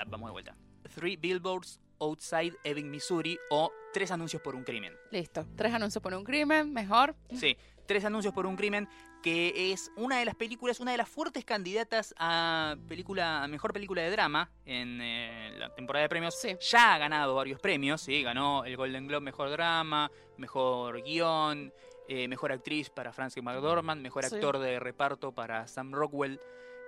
Vamos 0.08 0.28
de 0.28 0.32
vuelta. 0.32 0.56
Three 0.94 1.16
Billboards 1.16 1.80
Outside 1.98 2.54
Ebbing, 2.64 2.90
Missouri 2.90 3.38
o 3.50 3.70
Tres 3.92 4.10
Anuncios 4.10 4.42
por 4.42 4.54
un 4.54 4.64
Crimen. 4.64 4.94
Listo. 5.10 5.46
Tres 5.56 5.72
anuncios 5.72 6.02
por 6.02 6.14
un 6.14 6.24
crimen, 6.24 6.72
mejor. 6.72 7.16
Sí, 7.34 7.56
Tres 7.86 8.04
Anuncios 8.04 8.34
por 8.34 8.46
un 8.46 8.56
Crimen, 8.56 8.88
que 9.22 9.72
es 9.72 9.90
una 9.96 10.18
de 10.18 10.24
las 10.24 10.34
películas, 10.34 10.80
una 10.80 10.92
de 10.92 10.98
las 10.98 11.08
fuertes 11.08 11.44
candidatas 11.44 12.14
a 12.18 12.76
película, 12.88 13.42
a 13.42 13.48
mejor 13.48 13.72
película 13.72 14.02
de 14.02 14.10
drama 14.10 14.50
en 14.64 15.00
eh, 15.00 15.54
la 15.56 15.74
temporada 15.74 16.02
de 16.02 16.08
premios. 16.08 16.38
Sí. 16.38 16.56
Ya 16.60 16.94
ha 16.94 16.98
ganado 16.98 17.34
varios 17.34 17.60
premios, 17.60 18.02
sí, 18.02 18.22
ganó 18.22 18.64
el 18.64 18.76
Golden 18.76 19.06
Globe 19.06 19.24
Mejor 19.24 19.50
Drama, 19.50 20.10
Mejor 20.36 21.02
Guión, 21.02 21.72
eh, 22.08 22.28
Mejor 22.28 22.52
Actriz 22.52 22.90
para 22.90 23.12
Frances 23.12 23.42
McDormand, 23.42 24.02
Mejor 24.02 24.24
Sí. 24.24 24.34
Actor 24.34 24.58
de 24.58 24.78
Reparto 24.80 25.32
para 25.32 25.66
Sam 25.66 25.92
Rockwell. 25.92 26.40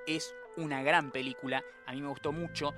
Es 0.07 0.35
una 0.57 0.83
gran 0.83 1.11
película, 1.11 1.63
a 1.87 1.93
mí 1.93 2.01
me 2.01 2.09
gustó 2.09 2.33
mucho. 2.33 2.73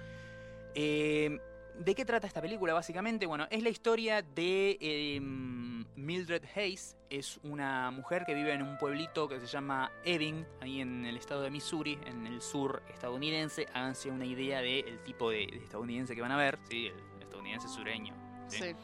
Eh, 0.75 1.39
¿De 1.79 1.95
qué 1.95 2.05
trata 2.05 2.27
esta 2.27 2.43
película? 2.43 2.75
Básicamente, 2.75 3.25
bueno, 3.25 3.47
es 3.51 3.63
la 3.63 3.71
historia 3.71 4.21
de 4.23 4.77
eh, 4.81 5.19
Mildred 5.21 6.43
Hayes. 6.55 6.97
Es 7.09 7.41
una 7.43 7.91
mujer 7.91 8.25
que 8.27 8.35
vive 8.35 8.53
en 8.53 8.63
un 8.63 8.77
pueblito 8.77 9.29
que 9.29 9.41
se 9.41 9.47
llama 9.47 9.91
Ebbing, 10.05 10.45
ahí 10.61 10.81
en 10.81 11.07
el 11.07 11.17
estado 11.17 11.41
de 11.43 11.51
Missouri, 11.51 11.99
en 12.05 12.27
el 12.27 12.43
sur 12.43 12.83
estadounidense. 12.93 13.67
Háganse 13.73 14.11
una 14.11 14.27
idea 14.27 14.61
del 14.61 14.99
tipo 15.05 15.31
de, 15.31 15.47
de 15.47 15.57
estadounidense 15.57 16.15
que 16.15 16.21
van 16.21 16.33
a 16.33 16.37
ver, 16.37 16.59
¿sí? 16.69 16.89
el 16.89 17.23
estadounidense 17.23 17.69
sureño. 17.69 18.15
¿sí? 18.49 18.59
Sí. 18.59 18.77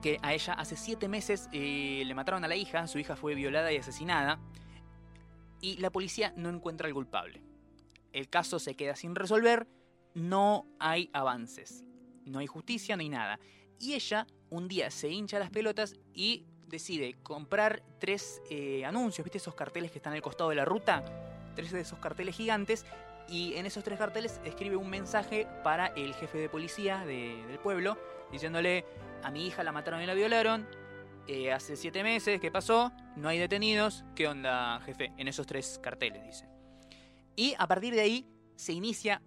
Que 0.00 0.18
a 0.22 0.34
ella 0.34 0.52
hace 0.54 0.76
siete 0.76 1.08
meses 1.08 1.48
eh, 1.52 2.02
le 2.04 2.14
mataron 2.14 2.44
a 2.44 2.48
la 2.48 2.56
hija, 2.56 2.86
su 2.86 2.98
hija 2.98 3.16
fue 3.16 3.34
violada 3.34 3.72
y 3.72 3.76
asesinada, 3.76 4.38
y 5.60 5.76
la 5.78 5.90
policía 5.90 6.32
no 6.36 6.48
encuentra 6.48 6.86
al 6.86 6.94
culpable. 6.94 7.42
El 8.12 8.28
caso 8.28 8.58
se 8.58 8.74
queda 8.74 8.96
sin 8.96 9.14
resolver, 9.14 9.66
no 10.14 10.66
hay 10.78 11.10
avances, 11.12 11.84
no 12.24 12.38
hay 12.38 12.46
justicia, 12.46 12.96
no 12.96 13.02
hay 13.02 13.08
nada. 13.08 13.38
Y 13.78 13.94
ella 13.94 14.26
un 14.50 14.68
día 14.68 14.90
se 14.90 15.08
hincha 15.08 15.38
las 15.38 15.50
pelotas 15.50 15.96
y 16.14 16.46
decide 16.68 17.14
comprar 17.22 17.82
tres 17.98 18.42
eh, 18.50 18.84
anuncios, 18.84 19.24
¿viste 19.24 19.38
esos 19.38 19.54
carteles 19.54 19.90
que 19.90 19.98
están 19.98 20.12
al 20.12 20.22
costado 20.22 20.50
de 20.50 20.56
la 20.56 20.64
ruta? 20.64 21.04
Tres 21.54 21.72
de 21.72 21.80
esos 21.80 21.98
carteles 21.98 22.36
gigantes. 22.36 22.86
Y 23.28 23.54
en 23.54 23.66
esos 23.66 23.84
tres 23.84 23.98
carteles 23.98 24.40
escribe 24.44 24.76
un 24.76 24.88
mensaje 24.88 25.46
para 25.62 25.88
el 25.88 26.14
jefe 26.14 26.38
de 26.38 26.48
policía 26.48 27.04
de- 27.04 27.44
del 27.46 27.58
pueblo, 27.58 27.98
diciéndole, 28.32 28.84
a 29.22 29.30
mi 29.30 29.46
hija 29.46 29.62
la 29.62 29.72
mataron 29.72 30.00
y 30.02 30.06
la 30.06 30.14
violaron. 30.14 30.66
eh, 31.30 31.52
hace 31.52 31.76
siete 31.76 32.02
meses, 32.02 32.40
¿qué 32.40 32.50
pasó? 32.50 32.90
No 33.16 33.28
hay 33.28 33.38
detenidos. 33.38 34.02
¿Qué 34.16 34.26
onda, 34.26 34.80
jefe? 34.86 35.12
En 35.18 35.28
esos 35.28 35.46
tres 35.46 35.78
carteles, 35.82 36.24
dice. 36.24 36.48
Y 37.36 37.54
a 37.58 37.66
partir 37.66 37.94
de 37.94 38.00
ahí 38.00 38.26
se 38.56 38.72
inicia 38.72 39.20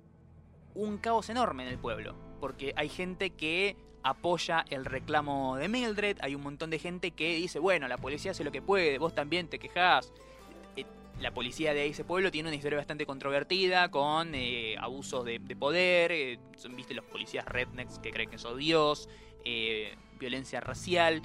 un 0.73 0.97
caos 0.97 1.29
enorme 1.29 1.61
en 1.61 1.69
el 1.69 1.77
pueblo. 1.77 2.15
Porque 2.39 2.73
hay 2.75 2.89
gente 2.89 3.29
que 3.29 3.77
apoya 4.01 4.65
el 4.71 4.83
reclamo 4.85 5.57
de 5.57 5.69
Mildred. 5.69 6.17
Hay 6.21 6.33
un 6.33 6.41
montón 6.41 6.71
de 6.71 6.79
gente 6.79 7.11
que 7.11 7.35
dice, 7.35 7.59
bueno, 7.59 7.87
la 7.87 7.97
policía 7.97 8.31
hace 8.31 8.43
lo 8.43 8.51
que 8.51 8.63
puede, 8.63 8.97
vos 8.97 9.13
también 9.13 9.47
te 9.47 9.59
quejás. 9.59 10.11
La 11.21 11.31
policía 11.31 11.75
de 11.75 11.85
ese 11.85 12.03
pueblo 12.03 12.31
tiene 12.31 12.49
una 12.49 12.55
historia 12.55 12.79
bastante 12.79 13.05
controvertida 13.05 13.91
con 13.91 14.33
eh, 14.33 14.75
abusos 14.79 15.23
de, 15.23 15.37
de 15.37 15.55
poder, 15.55 16.11
eh, 16.11 16.39
son, 16.57 16.75
viste 16.75 16.95
los 16.95 17.05
policías 17.05 17.45
rednecks 17.45 17.99
que 17.99 18.09
creen 18.09 18.31
que 18.31 18.39
sos 18.39 18.57
Dios, 18.57 19.07
eh, 19.45 19.95
violencia 20.19 20.61
racial. 20.61 21.21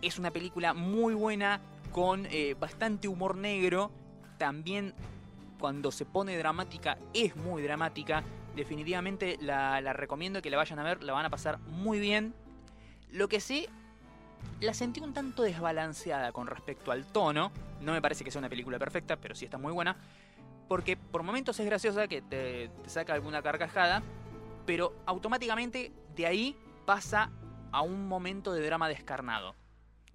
Es 0.00 0.20
una 0.20 0.30
película 0.30 0.74
muy 0.74 1.14
buena 1.14 1.60
con 1.90 2.28
bastante 2.60 3.08
humor 3.08 3.36
negro. 3.36 3.90
También 4.38 4.94
cuando 5.58 5.90
se 5.90 6.04
pone 6.04 6.36
dramática 6.36 6.96
es 7.12 7.34
muy 7.34 7.62
dramática. 7.62 8.22
Definitivamente 8.54 9.38
la, 9.40 9.80
la 9.80 9.92
recomiendo 9.92 10.40
que 10.40 10.50
la 10.50 10.58
vayan 10.58 10.78
a 10.78 10.84
ver, 10.84 11.02
la 11.02 11.14
van 11.14 11.24
a 11.24 11.30
pasar 11.30 11.58
muy 11.60 11.98
bien. 11.98 12.34
Lo 13.10 13.28
que 13.28 13.40
sí, 13.40 13.66
la 14.60 14.74
sentí 14.74 15.00
un 15.00 15.12
tanto 15.12 15.42
desbalanceada 15.42 16.32
con 16.32 16.46
respecto 16.46 16.92
al 16.92 17.04
tono. 17.06 17.52
No 17.80 17.92
me 17.92 18.02
parece 18.02 18.24
que 18.24 18.30
sea 18.30 18.38
una 18.38 18.48
película 18.48 18.78
perfecta, 18.78 19.16
pero 19.16 19.34
sí 19.34 19.44
está 19.44 19.58
muy 19.58 19.72
buena. 19.72 19.96
Porque 20.68 20.96
por 20.96 21.22
momentos 21.22 21.58
es 21.60 21.66
graciosa 21.66 22.08
que 22.08 22.22
te, 22.22 22.68
te 22.82 22.90
saca 22.90 23.14
alguna 23.14 23.42
carcajada, 23.42 24.02
pero 24.64 24.94
automáticamente 25.06 25.92
de 26.16 26.26
ahí 26.26 26.56
pasa 26.84 27.30
a 27.72 27.82
un 27.82 28.08
momento 28.08 28.52
de 28.52 28.64
drama 28.64 28.88
descarnado. 28.88 29.54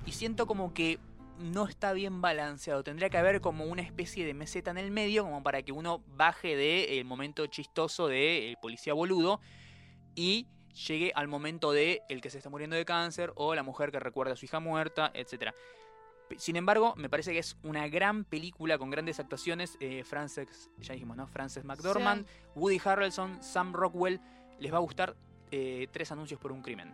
Y 0.05 0.13
siento 0.13 0.47
como 0.47 0.73
que 0.73 0.99
no 1.41 1.67
está 1.67 1.93
bien 1.93 2.21
balanceado. 2.21 2.83
Tendría 2.83 3.09
que 3.09 3.17
haber 3.17 3.41
como 3.41 3.65
una 3.65 3.81
especie 3.81 4.25
de 4.25 4.33
meseta 4.33 4.71
en 4.71 4.77
el 4.77 4.91
medio, 4.91 5.23
como 5.23 5.43
para 5.43 5.61
que 5.61 5.71
uno 5.71 6.03
baje 6.15 6.55
del 6.55 7.05
momento 7.05 7.45
chistoso 7.47 8.07
de 8.07 8.49
el 8.49 8.57
policía 8.57 8.93
boludo 8.93 9.39
y 10.15 10.47
llegue 10.73 11.11
al 11.15 11.27
momento 11.27 11.71
de 11.71 12.01
el 12.09 12.21
que 12.21 12.29
se 12.29 12.37
está 12.37 12.49
muriendo 12.49 12.75
de 12.75 12.85
cáncer 12.85 13.31
o 13.35 13.55
la 13.55 13.63
mujer 13.63 13.91
que 13.91 13.99
recuerda 13.99 14.33
a 14.33 14.35
su 14.35 14.45
hija 14.45 14.59
muerta, 14.59 15.11
etc. 15.13 15.53
Sin 16.37 16.55
embargo, 16.55 16.93
me 16.95 17.09
parece 17.09 17.33
que 17.33 17.39
es 17.39 17.57
una 17.63 17.87
gran 17.87 18.23
película 18.23 18.77
con 18.77 18.89
grandes 18.89 19.19
actuaciones. 19.19 19.77
Eh, 19.79 20.03
Frances, 20.03 20.69
ya 20.79 20.93
dijimos, 20.93 21.17
¿no? 21.17 21.27
Frances 21.27 21.63
McDormand, 21.65 22.25
Woody 22.55 22.81
Harrelson, 22.83 23.41
Sam 23.43 23.73
Rockwell. 23.73 24.19
Les 24.59 24.71
va 24.71 24.77
a 24.77 24.81
gustar 24.81 25.15
eh, 25.51 25.87
tres 25.91 26.11
anuncios 26.11 26.39
por 26.39 26.51
un 26.51 26.61
crimen. 26.61 26.93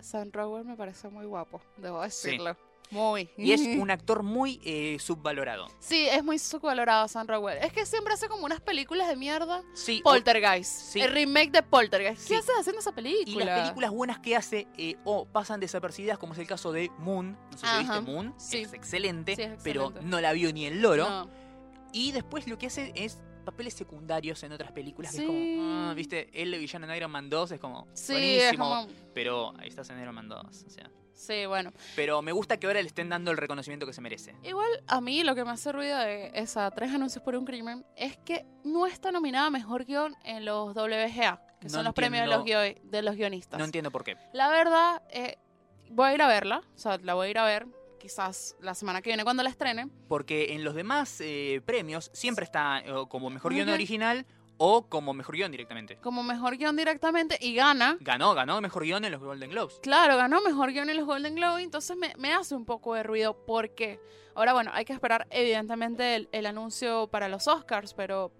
Sam 0.00 0.30
Rockwell 0.32 0.64
me 0.64 0.76
parece 0.76 1.08
muy 1.08 1.26
guapo, 1.26 1.60
debo 1.76 2.02
decirlo. 2.02 2.56
Muy. 2.90 3.30
Y 3.36 3.52
es 3.52 3.60
un 3.80 3.90
actor 3.90 4.22
muy 4.22 4.60
eh, 4.64 4.98
subvalorado. 5.00 5.66
Sí, 5.78 6.06
es 6.10 6.22
muy 6.22 6.38
subvalorado 6.38 7.08
Sam 7.08 7.26
Rockwell. 7.26 7.58
Es 7.62 7.72
que 7.72 7.86
siempre 7.86 8.12
hace 8.14 8.28
como 8.28 8.44
unas 8.44 8.60
películas 8.60 9.08
de 9.08 9.16
mierda. 9.16 9.62
Sí. 9.74 10.00
Poltergeist. 10.04 10.70
Sí. 10.92 11.00
El 11.00 11.10
remake 11.12 11.50
de 11.52 11.62
Poltergeist. 11.62 12.22
Sí. 12.22 12.28
¿Qué 12.28 12.36
haces 12.36 12.54
haciendo 12.58 12.80
esa 12.80 12.90
Y 12.90 12.94
película? 12.94 13.44
las 13.46 13.60
películas 13.60 13.90
buenas 13.92 14.18
que 14.18 14.36
hace 14.36 14.66
eh, 14.76 14.96
o 15.04 15.24
pasan 15.26 15.60
desapercibidas, 15.60 16.18
como 16.18 16.34
es 16.34 16.38
el 16.38 16.46
caso 16.46 16.72
de 16.72 16.90
Moon. 16.98 17.38
No 17.50 17.58
sé 17.58 17.66
si 17.66 17.78
viste 17.78 18.00
Moon. 18.02 18.34
sí. 18.36 18.58
Es 18.62 18.72
excelente, 18.72 19.36
Sí, 19.36 19.42
es 19.42 19.60
pero 19.62 19.92
no 20.02 20.20
la 20.20 20.32
vio 20.32 20.52
ni 20.52 20.66
el 20.66 20.82
loro. 20.82 21.08
No. 21.08 21.28
Y 21.94 22.12
después 22.12 22.46
lo 22.46 22.58
que 22.58 22.66
hace 22.66 22.92
es 22.94 23.18
papeles 23.44 23.74
secundarios 23.74 24.42
en 24.44 24.52
otras 24.52 24.70
películas. 24.72 25.12
Que 25.14 25.18
es 25.22 25.26
como, 25.26 25.62
ah, 25.62 25.94
viste, 25.94 26.30
él 26.32 26.50
de 26.52 26.58
villano 26.58 26.86
en 26.88 26.96
Iron 26.96 27.10
Man 27.10 27.28
2 27.28 27.52
es 27.52 27.60
como 27.60 27.88
Sí, 27.92 28.12
buenísimo. 28.12 28.46
es 28.50 28.56
como... 28.56 28.86
Pero 29.14 29.52
ahí 29.58 29.68
estás 29.68 29.90
en 29.90 30.00
Iron 30.00 30.14
Man 30.14 30.28
2. 30.28 30.64
O 30.66 30.70
sea. 30.70 30.90
Sí, 31.26 31.46
bueno. 31.46 31.72
Pero 31.94 32.20
me 32.20 32.32
gusta 32.32 32.56
que 32.58 32.66
ahora 32.66 32.80
le 32.82 32.88
estén 32.88 33.08
dando 33.08 33.30
el 33.30 33.36
reconocimiento 33.36 33.86
que 33.86 33.92
se 33.92 34.00
merece. 34.00 34.34
Igual 34.42 34.68
a 34.88 35.00
mí 35.00 35.22
lo 35.22 35.34
que 35.36 35.44
me 35.44 35.50
hace 35.52 35.70
ruido 35.70 35.96
de 35.98 36.32
esa 36.34 36.70
tres 36.72 36.90
anuncios 36.92 37.22
por 37.22 37.36
un 37.36 37.44
crimen 37.44 37.84
es 37.96 38.16
que 38.18 38.44
no 38.64 38.86
está 38.86 39.12
nominada 39.12 39.46
a 39.46 39.50
mejor 39.50 39.84
guion 39.84 40.16
en 40.24 40.44
los 40.44 40.74
WGA, 40.74 41.40
que 41.60 41.66
No 41.68 41.70
son 41.70 41.84
los 41.84 41.94
premios 41.94 42.24
de 42.24 42.26
los, 42.30 42.40
entiendo- 42.40 42.62
guio- 42.80 42.90
de 42.90 43.02
los 43.02 43.14
guionistas. 43.16 43.58
No 43.58 43.64
entiendo 43.64 43.90
por 43.92 44.02
qué. 44.02 44.16
La 44.32 44.48
verdad, 44.48 45.00
eh, 45.10 45.38
voy 45.90 46.08
a 46.10 46.14
ir 46.14 46.22
a 46.22 46.26
verla, 46.26 46.62
o 46.74 46.78
sea, 46.78 46.98
la 46.98 47.14
voy 47.14 47.28
a 47.28 47.30
ir 47.30 47.38
a 47.38 47.44
ver 47.44 47.66
quizás 48.00 48.56
la 48.60 48.74
semana 48.74 49.00
que 49.00 49.10
viene 49.10 49.22
cuando 49.22 49.44
la 49.44 49.48
estrenen. 49.50 49.92
Porque 50.08 50.54
en 50.54 50.64
los 50.64 50.74
demás 50.74 51.20
eh, 51.20 51.62
premios 51.64 52.10
siempre 52.12 52.44
está 52.44 52.80
eh, 52.80 52.92
como 53.08 53.30
mejor 53.30 53.54
guion 53.54 53.68
original 53.68 54.26
o 54.64 54.88
como 54.88 55.12
mejor 55.12 55.34
guion 55.34 55.50
directamente. 55.50 55.96
como 55.96 56.22
mejor 56.22 56.56
guion 56.56 56.76
directamente 56.76 57.36
y 57.40 57.54
gana. 57.54 57.96
Ganó, 58.00 58.32
ganó 58.34 58.60
mejor 58.60 58.84
guion 58.84 59.04
en 59.04 59.10
los 59.10 59.20
Golden 59.20 59.50
Globes. 59.50 59.80
Claro, 59.82 60.16
ganó 60.16 60.40
mejor 60.40 60.70
guion 60.72 60.88
en 60.88 60.96
los 60.98 61.06
Golden 61.06 61.34
Globe, 61.34 61.62
entonces 61.62 61.96
me, 61.96 62.12
me 62.16 62.32
hace 62.32 62.54
un 62.54 62.64
poco 62.64 62.94
de 62.94 63.02
ruido 63.02 63.44
porque 63.44 63.98
ahora, 64.36 64.52
bueno, 64.52 64.70
hay 64.72 64.84
que 64.84 64.92
esperar 64.92 65.26
evidentemente 65.30 66.14
el, 66.14 66.28
el 66.30 66.46
anuncio 66.46 67.08
para 67.08 67.28
los 67.28 67.48
Oscars, 67.48 67.92
pero 67.94 68.30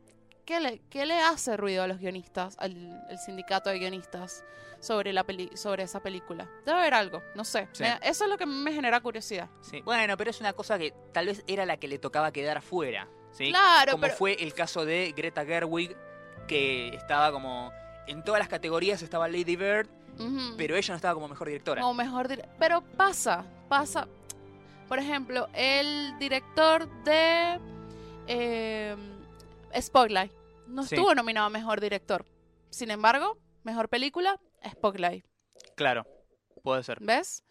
¿qué 0.44 0.60
le, 0.60 0.80
qué 0.90 1.06
le 1.06 1.18
hace 1.20 1.56
ruido 1.56 1.82
a 1.82 1.86
los 1.88 1.98
guionistas, 1.98 2.56
al 2.58 3.02
el 3.10 3.18
sindicato 3.18 3.70
de 3.70 3.78
guionistas 3.80 4.44
sobre, 4.80 5.12
la 5.12 5.24
peli, 5.24 5.50
sobre 5.56 5.82
esa 5.82 6.00
película? 6.00 6.48
Debe 6.64 6.78
haber 6.78 6.94
algo, 6.94 7.22
no 7.34 7.44
sé. 7.44 7.68
Sí. 7.72 7.82
Me- 7.82 7.98
eso 8.02 8.24
es 8.24 8.30
lo 8.30 8.38
que 8.38 8.46
me 8.46 8.72
genera 8.72 9.00
curiosidad. 9.00 9.48
Sí. 9.60 9.80
Bueno, 9.82 10.16
pero 10.16 10.30
es 10.30 10.40
una 10.40 10.52
cosa 10.52 10.78
que 10.78 10.94
tal 11.12 11.26
vez 11.26 11.42
era 11.48 11.66
la 11.66 11.76
que 11.78 11.88
le 11.88 11.98
tocaba 11.98 12.30
quedar 12.32 12.58
afuera. 12.58 13.08
¿sí? 13.32 13.48
Claro, 13.50 13.92
como 13.92 14.02
pero... 14.02 14.14
fue 14.14 14.34
el 14.42 14.52
caso 14.54 14.84
de 14.84 15.12
Greta 15.16 15.44
Gerwig, 15.44 15.96
que 16.46 16.88
estaba 16.94 17.32
como. 17.32 17.72
En 18.06 18.22
todas 18.24 18.40
las 18.40 18.48
categorías 18.48 19.00
estaba 19.02 19.28
Lady 19.28 19.56
Bird, 19.56 19.88
pero 20.56 20.76
ella 20.76 20.92
no 20.92 20.96
estaba 20.96 21.14
como 21.14 21.28
mejor 21.28 21.46
directora. 21.48 21.80
Como 21.82 21.94
mejor 21.94 22.28
Pero 22.58 22.80
pasa, 22.82 23.44
pasa. 23.68 24.08
Por 24.88 24.98
ejemplo, 24.98 25.48
el 25.54 26.18
director 26.18 26.86
de 27.04 27.58
eh, 28.26 28.96
Spotlight 29.80 30.32
no 30.66 30.82
Sí. 30.82 30.94
estuvo 30.96 31.14
nominado 31.14 31.46
a 31.46 31.50
mejor 31.50 31.80
director. 31.80 32.26
Sin 32.70 32.90
embargo, 32.90 33.38
mejor 33.62 33.88
película, 33.88 34.38
Spotlight. 34.68 35.24
Claro, 35.76 36.04
puede 36.62 36.82
ser. 36.82 36.98
¿Ves? 37.00 37.44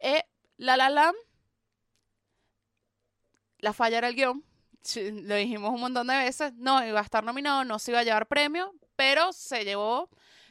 Eh, 0.00 0.22
La 0.56 0.76
La 0.76 0.88
Land, 0.88 1.16
la 3.58 3.72
falla 3.72 3.98
era 3.98 4.08
el 4.08 4.14
guion. 4.14 4.44
Lo 4.94 5.34
dijimos 5.34 5.72
un 5.72 5.80
montón 5.80 6.06
de 6.06 6.16
veces. 6.16 6.52
No 6.54 6.84
iba 6.86 7.00
a 7.00 7.02
estar 7.02 7.24
nominado, 7.24 7.64
no 7.64 7.78
se 7.78 7.90
iba 7.92 8.00
a 8.00 8.04
llevar 8.04 8.26
premio, 8.26 8.72
pero 8.96 9.32
se 9.32 9.64
llevó 9.64 10.08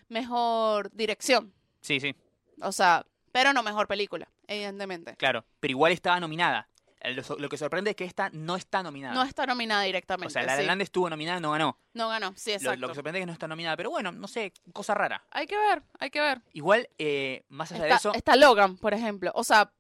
mejor 0.10 0.91
dirección. 0.91 1.53
Sí, 1.82 1.99
sí, 1.99 2.16
O 2.62 2.72
sea, 2.72 3.06
pero 3.32 3.53
no 3.53 3.64
mejor 3.64 3.88
película, 3.88 4.28
evidentemente. 4.48 5.16
claro. 5.18 5.45
Pero 5.60 5.72
igual 5.72 5.91
estaba 5.91 6.20
nominada. 6.20 6.68
Eh, 7.02 7.14
Lo, 7.14 7.22
lo 7.38 7.49
que 7.49 7.57
sorprende 7.57 7.91
es 7.91 7.95
que 7.95 8.06
esta 8.06 8.30
no 8.32 8.56
está 8.56 8.82
nominada. 8.82 9.14
No 9.14 9.24
está 9.24 9.45
nominada 9.45 9.84
directamente. 9.84 10.28
o 10.28 10.30
sea, 10.32 10.44
La 10.44 10.57
sí. 10.57 10.64
Land 10.64 10.82
estuvo 10.82 11.10
nominada, 11.10 11.40
no 11.40 11.52
ganó. 11.52 11.78
No 11.94 12.10
ganó, 12.10 12.34
sí, 12.36 12.52
Lo, 12.52 12.56
exacto. 12.57 12.80
lo 12.80 12.88
que 12.88 12.95
sorprende 12.95 13.20
es 13.20 13.24
que 13.24 13.28
no 13.28 13.34
está 13.34 13.48
nominada. 13.48 13.78
Pero 13.78 13.91
bueno, 13.91 14.12
no 14.12 14.28
sé, 14.28 14.52
cosa 14.74 14.94
rara. 14.95 15.24
Hay 15.32 15.45
que 15.48 15.57
ver, 15.57 15.84
hay 15.99 16.10
que 16.10 16.20
ver. 16.22 16.41
Igual, 16.53 16.90
eh, 16.98 17.44
más 17.49 17.72
allá 17.72 17.84
de 17.86 17.91
eso. 17.94 18.14
está 18.14 18.36
Logan, 18.36 18.78
por 18.78 18.94
ejemplo. 18.94 19.32
O 19.36 19.44
sea, 19.44 19.72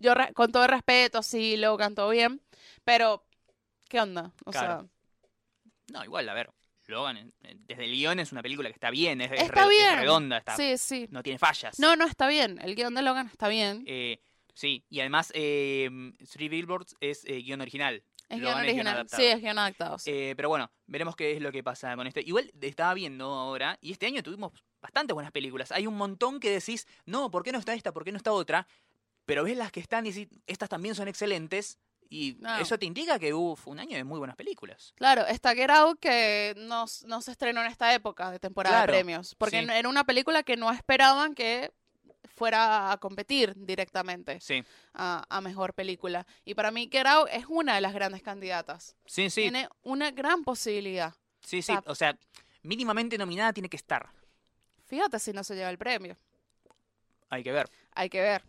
yo 0.00 0.14
con 0.34 0.50
todo 0.50 0.64
el 0.64 0.70
respeto, 0.70 1.22
sí, 1.22 1.56
Logan, 1.56 1.94
todo 1.94 2.08
bien. 2.10 2.40
Pero, 2.84 3.24
¿qué 3.92 4.00
onda? 4.00 4.32
O 4.46 4.50
Claro. 4.50 4.88
No, 5.92 6.02
igual, 6.02 6.26
a 6.26 6.32
ver. 6.32 6.50
Logan, 6.86 7.32
desde 7.66 7.84
el 7.84 7.92
guion 7.92 8.18
es 8.20 8.32
una 8.32 8.42
película 8.42 8.68
que 8.70 8.74
está 8.74 8.90
bien, 8.90 9.20
es, 9.20 9.30
es 9.32 9.42
Está 9.42 9.64
es 9.64 9.68
bien. 9.68 9.98
redonda, 9.98 10.38
está, 10.38 10.56
sea, 10.56 10.76
sí, 10.78 11.04
sí. 11.04 11.08
no 11.10 11.22
tiene 11.22 11.38
fallas. 11.38 11.78
No, 11.78 11.94
no, 11.94 12.06
está 12.06 12.26
bien. 12.26 12.58
El 12.62 12.74
guion 12.74 12.94
de 12.94 13.02
Logan 13.02 13.26
está 13.26 13.48
bien. 13.48 13.84
Eh, 13.86 14.18
sí, 14.54 14.84
y 14.88 15.00
además, 15.00 15.30
eh, 15.34 15.90
Three 16.32 16.48
Billboards 16.48 16.96
es 17.00 17.24
eh, 17.26 17.42
guion 17.42 17.60
original. 17.60 18.02
es 18.28 18.40
guion 18.40 18.58
original. 18.58 19.06
sí, 19.08 19.24
es 19.24 19.40
guion 19.40 19.58
adaptado. 19.58 19.98
sí. 19.98 20.10
Eh, 20.10 20.34
pero 20.36 20.48
bueno, 20.48 20.70
veremos 20.86 21.14
qué 21.16 21.32
es 21.32 21.40
lo 21.42 21.52
que 21.52 21.62
pasa 21.62 21.94
con 21.96 22.06
este. 22.06 22.22
Igual 22.22 22.50
estaba 22.60 22.94
viendo 22.94 23.26
ahora, 23.26 23.78
y 23.80 23.92
este 23.92 24.06
año 24.06 24.22
tuvimos 24.22 24.52
bastante 24.80 25.12
buenas 25.12 25.32
películas. 25.32 25.70
Hay 25.70 25.86
un 25.86 25.96
montón 25.96 26.40
que 26.40 26.50
decís, 26.50 26.86
no, 27.06 27.30
¿por 27.30 27.42
qué 27.42 27.52
no 27.52 27.58
está 27.58 27.74
esta? 27.74 27.92
¿Por 27.92 28.04
qué 28.04 28.12
no 28.12 28.16
está 28.18 28.32
otra? 28.32 28.66
Pero 29.24 29.44
ves 29.44 29.56
las 29.56 29.70
que 29.70 29.80
están 29.80 30.04
y 30.06 30.12
decís, 30.12 30.28
estas 30.46 30.68
también 30.68 30.94
son 30.94 31.08
excelentes. 31.08 31.78
Y 32.12 32.36
No. 32.40 32.58
eso 32.58 32.78
te 32.78 32.84
indica 32.84 33.18
que 33.18 33.32
hubo 33.32 33.56
un 33.64 33.78
año 33.80 33.96
de 33.96 34.04
muy 34.04 34.18
buenas 34.18 34.36
películas. 34.36 34.92
Claro, 34.96 35.26
está 35.26 35.54
Get 35.54 35.70
Out 35.70 35.98
que 35.98 36.52
no, 36.58 36.84
no 37.06 37.20
se 37.22 37.30
estrenó 37.30 37.62
en 37.62 37.68
esta 37.68 37.94
época 37.94 38.30
de 38.30 38.38
temporada 38.38 38.76
Claro, 38.76 38.92
de 38.92 38.98
premios. 38.98 39.34
Porque 39.36 39.60
sí. 39.62 39.66
era 39.72 39.88
una 39.88 40.04
película 40.04 40.42
que 40.42 40.56
no 40.56 40.70
esperaban 40.70 41.34
que 41.34 41.72
fuera 42.34 42.92
a 42.92 42.96
competir 42.98 43.54
directamente 43.56 44.40
Sí, 44.40 44.62
a, 44.92 45.24
a 45.28 45.40
mejor 45.40 45.72
película. 45.72 46.26
Y 46.44 46.54
para 46.54 46.70
mí 46.70 46.88
Get 46.92 47.06
Out 47.06 47.28
es 47.32 47.46
una 47.48 47.76
de 47.76 47.80
las 47.80 47.94
grandes 47.94 48.22
candidatas. 48.22 48.94
sí, 49.06 49.30
sí. 49.30 49.42
Tiene 49.42 49.68
una 49.82 50.10
gran 50.10 50.44
posibilidad. 50.44 51.14
Sí, 51.40 51.62
sí. 51.62 51.72
sea- 51.72 51.82
O 51.86 51.94
sea, 51.94 52.18
mínimamente 52.62 53.16
nominada 53.16 53.54
tiene 53.54 53.70
que 53.70 53.76
estar. 53.78 54.10
Fíjate 54.84 55.18
si 55.18 55.32
no 55.32 55.42
se 55.44 55.54
lleva 55.54 55.70
el 55.70 55.78
premio. 55.78 56.18
Hay 57.30 57.42
que 57.42 57.52
ver. 57.52 57.70
Hay 57.94 58.10
que 58.10 58.20
ver. 58.20 58.42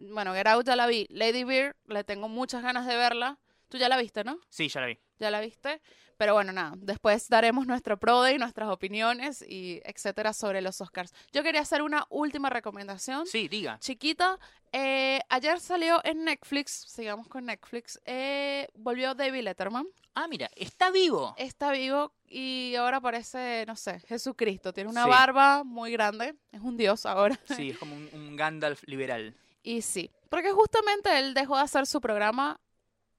Bueno, 0.00 0.34
Get 0.34 0.46
Out 0.46 0.66
ya 0.66 0.76
la 0.76 0.86
vi. 0.86 1.06
Lady 1.10 1.44
Bird, 1.44 1.76
le 1.86 2.04
tengo 2.04 2.28
muchas 2.28 2.62
ganas 2.62 2.86
de 2.86 2.96
verla. 2.96 3.38
Tú 3.68 3.78
ya 3.78 3.88
la 3.88 3.96
viste, 3.98 4.24
¿no? 4.24 4.38
Sí, 4.48 4.68
ya 4.68 4.80
la 4.80 4.86
vi. 4.88 4.98
ya 5.18 5.30
la 5.30 5.40
viste. 5.40 5.80
Pero 6.16 6.34
bueno, 6.34 6.52
nada, 6.52 6.74
después 6.76 7.28
daremos 7.28 7.66
nuestro 7.66 7.98
pro 7.98 8.20
day, 8.20 8.36
nuestras 8.36 8.68
opiniones 8.68 9.42
y 9.46 9.80
etcétera 9.84 10.34
sobre 10.34 10.60
los 10.60 10.80
Oscars. 10.82 11.14
Yo 11.32 11.42
quería 11.42 11.62
hacer 11.62 11.80
una 11.80 12.04
última 12.10 12.50
recomendación. 12.50 13.26
Sí, 13.26 13.48
diga. 13.48 13.78
Chiquita, 13.78 14.38
eh, 14.72 15.20
ayer 15.30 15.60
salió 15.60 15.98
en 16.04 16.24
Netflix, 16.24 16.72
sigamos 16.88 17.26
con 17.28 17.46
Netflix, 17.46 17.98
eh, 18.04 18.68
volvió 18.74 19.14
David 19.14 19.42
Letterman. 19.44 19.86
Ah, 20.14 20.26
mira, 20.28 20.50
está 20.56 20.90
vivo. 20.90 21.34
Está 21.38 21.72
vivo 21.72 22.12
y 22.26 22.74
ahora 22.76 23.00
parece, 23.00 23.64
no 23.66 23.76
sé, 23.76 24.00
Jesucristo. 24.00 24.74
Tiene 24.74 24.90
una 24.90 25.04
Sí. 25.04 25.10
barba 25.10 25.64
muy 25.64 25.90
grande, 25.92 26.34
es 26.52 26.60
un 26.60 26.76
dios 26.76 27.06
ahora. 27.06 27.38
Sí, 27.56 27.70
es 27.70 27.78
como 27.78 27.94
un, 27.94 28.10
un 28.12 28.36
Gandalf 28.36 28.82
liberal. 28.86 29.34
Y 29.62 29.82
sí, 29.82 30.10
porque 30.28 30.52
justamente 30.52 31.18
él 31.18 31.34
dejó 31.34 31.56
de 31.56 31.62
hacer 31.62 31.86
su 31.86 32.00
programa 32.00 32.60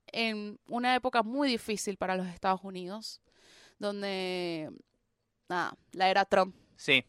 en 0.07 0.59
una 0.68 0.95
época 0.95 1.23
muy 1.23 1.47
difícil 1.49 1.97
para 1.97 2.15
los 2.15 2.27
Estados 2.27 2.61
Unidos, 2.63 3.22
donde, 3.80 4.69
nada, 5.47 5.76
la 5.93 6.09
era 6.09 6.26
Trump, 6.26 6.55
Sí, 6.76 7.05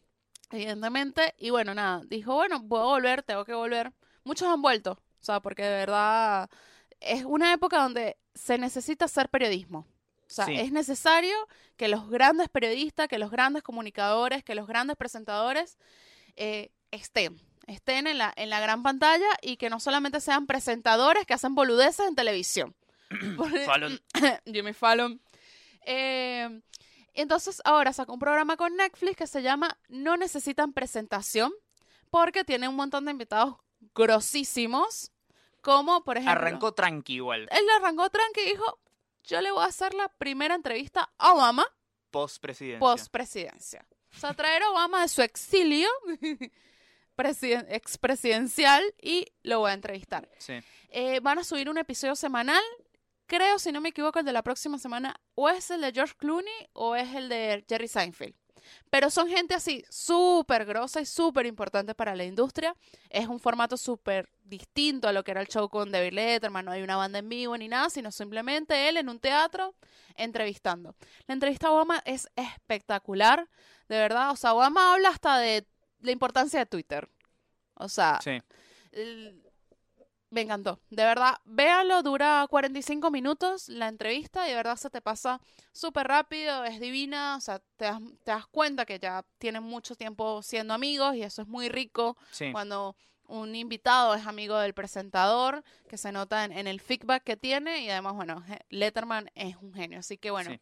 evidentemente. 0.51 1.33
Y 1.39 1.49
bueno, 1.49 1.73
nada, 1.73 2.03
dijo, 2.07 2.35
bueno, 2.35 2.65
puedo 2.67 2.85
volver, 2.85 3.23
tengo 3.23 3.43
que 3.43 3.53
volver. 3.55 3.91
Muchos 4.23 4.47
han 4.47 4.61
vuelto, 4.61 4.91
o 4.91 5.23
sea, 5.23 5.39
porque 5.39 5.63
de 5.63 5.69
verdad 5.77 6.49
es 6.99 7.25
una 7.25 7.51
época 7.53 7.81
donde 7.81 8.17
se 8.35 8.57
necesita 8.59 9.05
hacer 9.05 9.29
periodismo. 9.29 9.87
O 10.27 10.29
sea, 10.29 10.45
Sí. 10.45 10.53
es 10.55 10.71
necesario 10.71 11.35
que 11.75 11.87
los 11.87 12.09
grandes 12.09 12.49
periodistas, 12.49 13.07
que 13.07 13.17
los 13.19 13.31
grandes 13.31 13.63
comunicadores, 13.63 14.43
que 14.43 14.55
los 14.55 14.67
grandes 14.67 14.95
presentadores 14.95 15.77
eh, 16.35 16.71
estén. 16.91 17.39
Estén 17.67 18.07
en 18.07 18.17
la, 18.17 18.33
en 18.35 18.49
la 18.49 18.59
gran 18.59 18.83
pantalla 18.83 19.27
y 19.41 19.57
que 19.57 19.69
no 19.69 19.79
solamente 19.79 20.19
sean 20.19 20.47
presentadores 20.47 21.25
que 21.25 21.33
hacen 21.33 21.55
boludeces 21.55 22.07
en 22.07 22.15
televisión. 22.15 22.75
Fallon. 23.65 23.99
Jimmy 24.45 24.73
Fallon. 24.73 25.21
Eh, 25.85 26.61
entonces 27.13 27.61
ahora 27.65 27.93
sacó 27.93 28.13
un 28.13 28.19
programa 28.19 28.57
con 28.57 28.75
Netflix 28.75 29.17
que 29.17 29.27
se 29.27 29.41
llama 29.41 29.77
No 29.87 30.17
necesitan 30.17 30.73
presentación 30.73 31.51
porque 32.09 32.43
tiene 32.43 32.67
un 32.67 32.75
montón 32.75 33.05
de 33.05 33.11
invitados 33.11 33.55
grosísimos 33.93 35.11
como 35.61 36.03
por 36.03 36.17
ejemplo 36.17 36.31
Arrancó 36.39 36.73
tranqui 36.73 37.15
igual. 37.15 37.47
él 37.51 37.65
arrancó 37.77 38.09
tranqui 38.09 38.41
y 38.41 38.45
dijo 38.51 38.79
yo 39.23 39.41
le 39.41 39.51
voy 39.51 39.63
a 39.63 39.67
hacer 39.67 39.93
la 39.93 40.09
primera 40.09 40.55
entrevista 40.55 41.11
a 41.17 41.33
Obama 41.33 41.65
Post 42.11 42.41
presidencia. 42.41 42.79
post 42.79 43.07
presidencia 43.11 43.85
o 44.15 44.19
sea 44.19 44.33
traer 44.33 44.63
a 44.63 44.69
Obama 44.71 45.01
de 45.01 45.07
su 45.09 45.21
exilio 45.21 45.89
expresidencial 47.17 48.83
y 49.01 49.27
lo 49.43 49.59
voy 49.59 49.71
a 49.71 49.73
entrevistar 49.73 50.27
Sí. 50.37 50.53
eh, 50.89 51.19
van 51.21 51.39
a 51.39 51.43
subir 51.43 51.69
un 51.69 51.77
episodio 51.77 52.15
semanal. 52.15 52.63
Creo, 53.25 53.57
si 53.59 53.71
no 53.71 53.81
me 53.81 53.89
equivoco, 53.89 54.19
el 54.19 54.25
de 54.25 54.33
la 54.33 54.43
próxima 54.43 54.77
semana 54.77 55.15
o 55.35 55.49
es 55.49 55.71
el 55.71 55.81
de 55.81 55.91
George 55.91 56.13
Clooney 56.17 56.69
o 56.73 56.95
es 56.95 57.15
el 57.15 57.29
de 57.29 57.63
Jerry 57.67 57.87
Seinfeld. 57.87 58.35
Pero 58.89 59.09
son 59.09 59.27
gente 59.27 59.53
así 59.55 59.83
súper 59.89 60.65
grosa 60.65 61.01
y 61.01 61.05
súper 61.05 61.45
importante 61.45 61.93
para 61.95 62.15
la 62.15 62.23
industria. 62.23 62.75
Es 63.09 63.27
un 63.27 63.39
formato 63.39 63.75
súper 63.75 64.29
distinto 64.43 65.07
a 65.07 65.13
lo 65.13 65.23
que 65.23 65.31
era 65.31 65.41
el 65.41 65.47
show 65.47 65.67
con 65.69 65.91
David 65.91 66.13
Letterman. 66.13 66.63
No 66.65 66.71
hay 66.71 66.81
una 66.81 66.95
banda 66.95 67.19
en 67.19 67.27
vivo 67.27 67.57
ni 67.57 67.67
nada, 67.67 67.89
sino 67.89 68.11
simplemente 68.11 68.87
él 68.87 68.97
en 68.97 69.09
un 69.09 69.19
teatro 69.19 69.75
entrevistando. 70.15 70.95
La 71.27 71.33
entrevista 71.33 71.67
a 71.67 71.71
Obama 71.71 72.01
es 72.05 72.29
espectacular, 72.35 73.49
de 73.89 73.97
verdad. 73.97 74.31
O 74.31 74.35
sea, 74.37 74.53
Obama 74.53 74.93
habla 74.93 75.09
hasta 75.09 75.37
de 75.39 75.65
la 76.03 76.11
importancia 76.11 76.59
de 76.59 76.65
Twitter. 76.67 77.09
O 77.75 77.89
sea, 77.89 78.19
Sí. 78.23 78.39
el- 78.91 79.41
me 80.29 80.41
encantó. 80.41 80.79
De 80.89 81.03
verdad, 81.03 81.35
véanlo, 81.45 82.01
dura 82.01 82.47
45 82.49 83.11
minutos 83.11 83.69
la 83.69 83.87
entrevista 83.87 84.47
y 84.47 84.49
de 84.49 84.55
verdad 84.55 84.77
se 84.77 84.89
te 84.89 84.99
pasa 84.99 85.39
súper 85.71 86.07
rápido, 86.07 86.63
es 86.63 86.79
divina, 86.79 87.35
o 87.37 87.39
sea, 87.41 87.59
te 87.77 87.85
das, 87.85 87.99
te 88.23 88.31
das 88.31 88.47
cuenta 88.47 88.85
que 88.85 88.97
ya 88.97 89.23
tienen 89.37 89.61
mucho 89.61 89.95
tiempo 89.95 90.41
siendo 90.41 90.73
amigos 90.73 91.15
y 91.15 91.21
eso 91.21 91.43
es 91.43 91.47
muy 91.47 91.69
rico 91.69 92.17
Sí. 92.31 92.51
cuando 92.51 92.95
un 93.27 93.55
invitado 93.55 94.15
es 94.15 94.25
amigo 94.25 94.57
del 94.57 94.73
presentador, 94.73 95.63
que 95.87 95.97
se 95.97 96.11
nota 96.11 96.43
en, 96.45 96.51
en 96.51 96.65
el 96.67 96.81
feedback 96.81 97.23
que 97.23 97.37
tiene 97.37 97.83
y 97.83 97.89
además, 97.91 98.13
bueno, 98.15 98.43
Letterman 98.69 99.29
es 99.35 99.55
un 99.57 99.71
genio, 99.73 99.99
así 99.99 100.17
que 100.17 100.31
bueno, 100.31 100.49
Sí. 100.49 100.59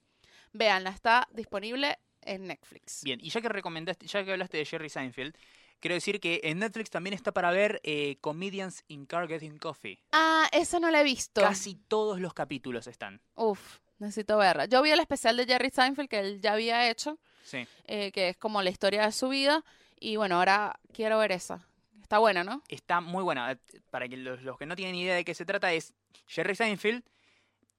véanla, 0.51 0.89
está 0.89 1.27
disponible 1.31 1.97
en 2.23 2.48
Netflix. 2.48 3.03
Bien, 3.03 3.19
y 3.22 3.30
ya 3.30 3.41
que 3.41 3.49
recomendaste, 3.49 4.07
ya 4.07 4.23
que 4.23 4.31
hablaste 4.31 4.57
de 4.57 4.65
Jerry 4.65 4.89
Seinfeld, 4.89 5.35
quiero 5.80 5.95
decir 5.95 6.19
que 6.19 6.41
en 6.43 6.60
Netflix 6.60 6.89
también 6.89 7.14
está 7.14 7.31
para 7.31 7.52
ver 7.52 7.80
eh, 7.84 8.18
Comedians 8.22 8.84
in 8.88 9.06
Car 9.06 9.27
Getting 9.27 9.57
Coffee. 9.57 9.99
Ah, 10.11 10.48
esa 10.52 10.80
no 10.80 10.89
la 10.91 11.02
he 11.02 11.03
visto. 11.03 11.41
Casi 11.41 11.76
todos 11.76 12.19
los 12.19 12.34
capítulos 12.34 12.88
están. 12.88 13.22
Uf, 13.35 13.80
necesito 13.99 14.38
verla. 14.38 14.65
Yo 14.65 14.81
vi 14.81 14.91
el 14.91 14.99
especial 14.99 15.38
de 15.38 15.45
Jerry 15.45 15.69
Seinfeld 15.69 16.10
que 16.10 16.19
él 16.19 16.41
ya 16.41 16.53
había 16.53 16.89
hecho, 16.89 17.19
Sí. 17.43 17.65
eh, 17.85 18.11
que 18.11 18.30
es 18.30 18.38
como 18.38 18.61
la 18.61 18.69
historia 18.69 19.06
de 19.06 19.11
su 19.11 19.30
vida. 19.30 19.64
Y 19.99 20.15
bueno, 20.15 20.35
ahora 20.38 20.80
quiero 20.93 21.18
ver 21.19 21.31
esa. 21.31 21.68
Está 22.02 22.18
buena, 22.19 22.43
¿no? 22.43 22.61
Está 22.68 22.99
muy 23.02 23.23
buena. 23.23 23.57
Para 23.89 24.07
que 24.10 24.18
los, 24.18 24.41
los 24.41 24.57
que 24.57 24.65
no 24.65 24.76
tienen 24.76 24.95
idea 24.95 25.15
de 25.15 25.23
qué 25.23 25.34
se 25.34 25.45
trata, 25.45 25.72
es 25.73 25.93
Jerry 26.27 26.56
Seinfeld 26.56 27.03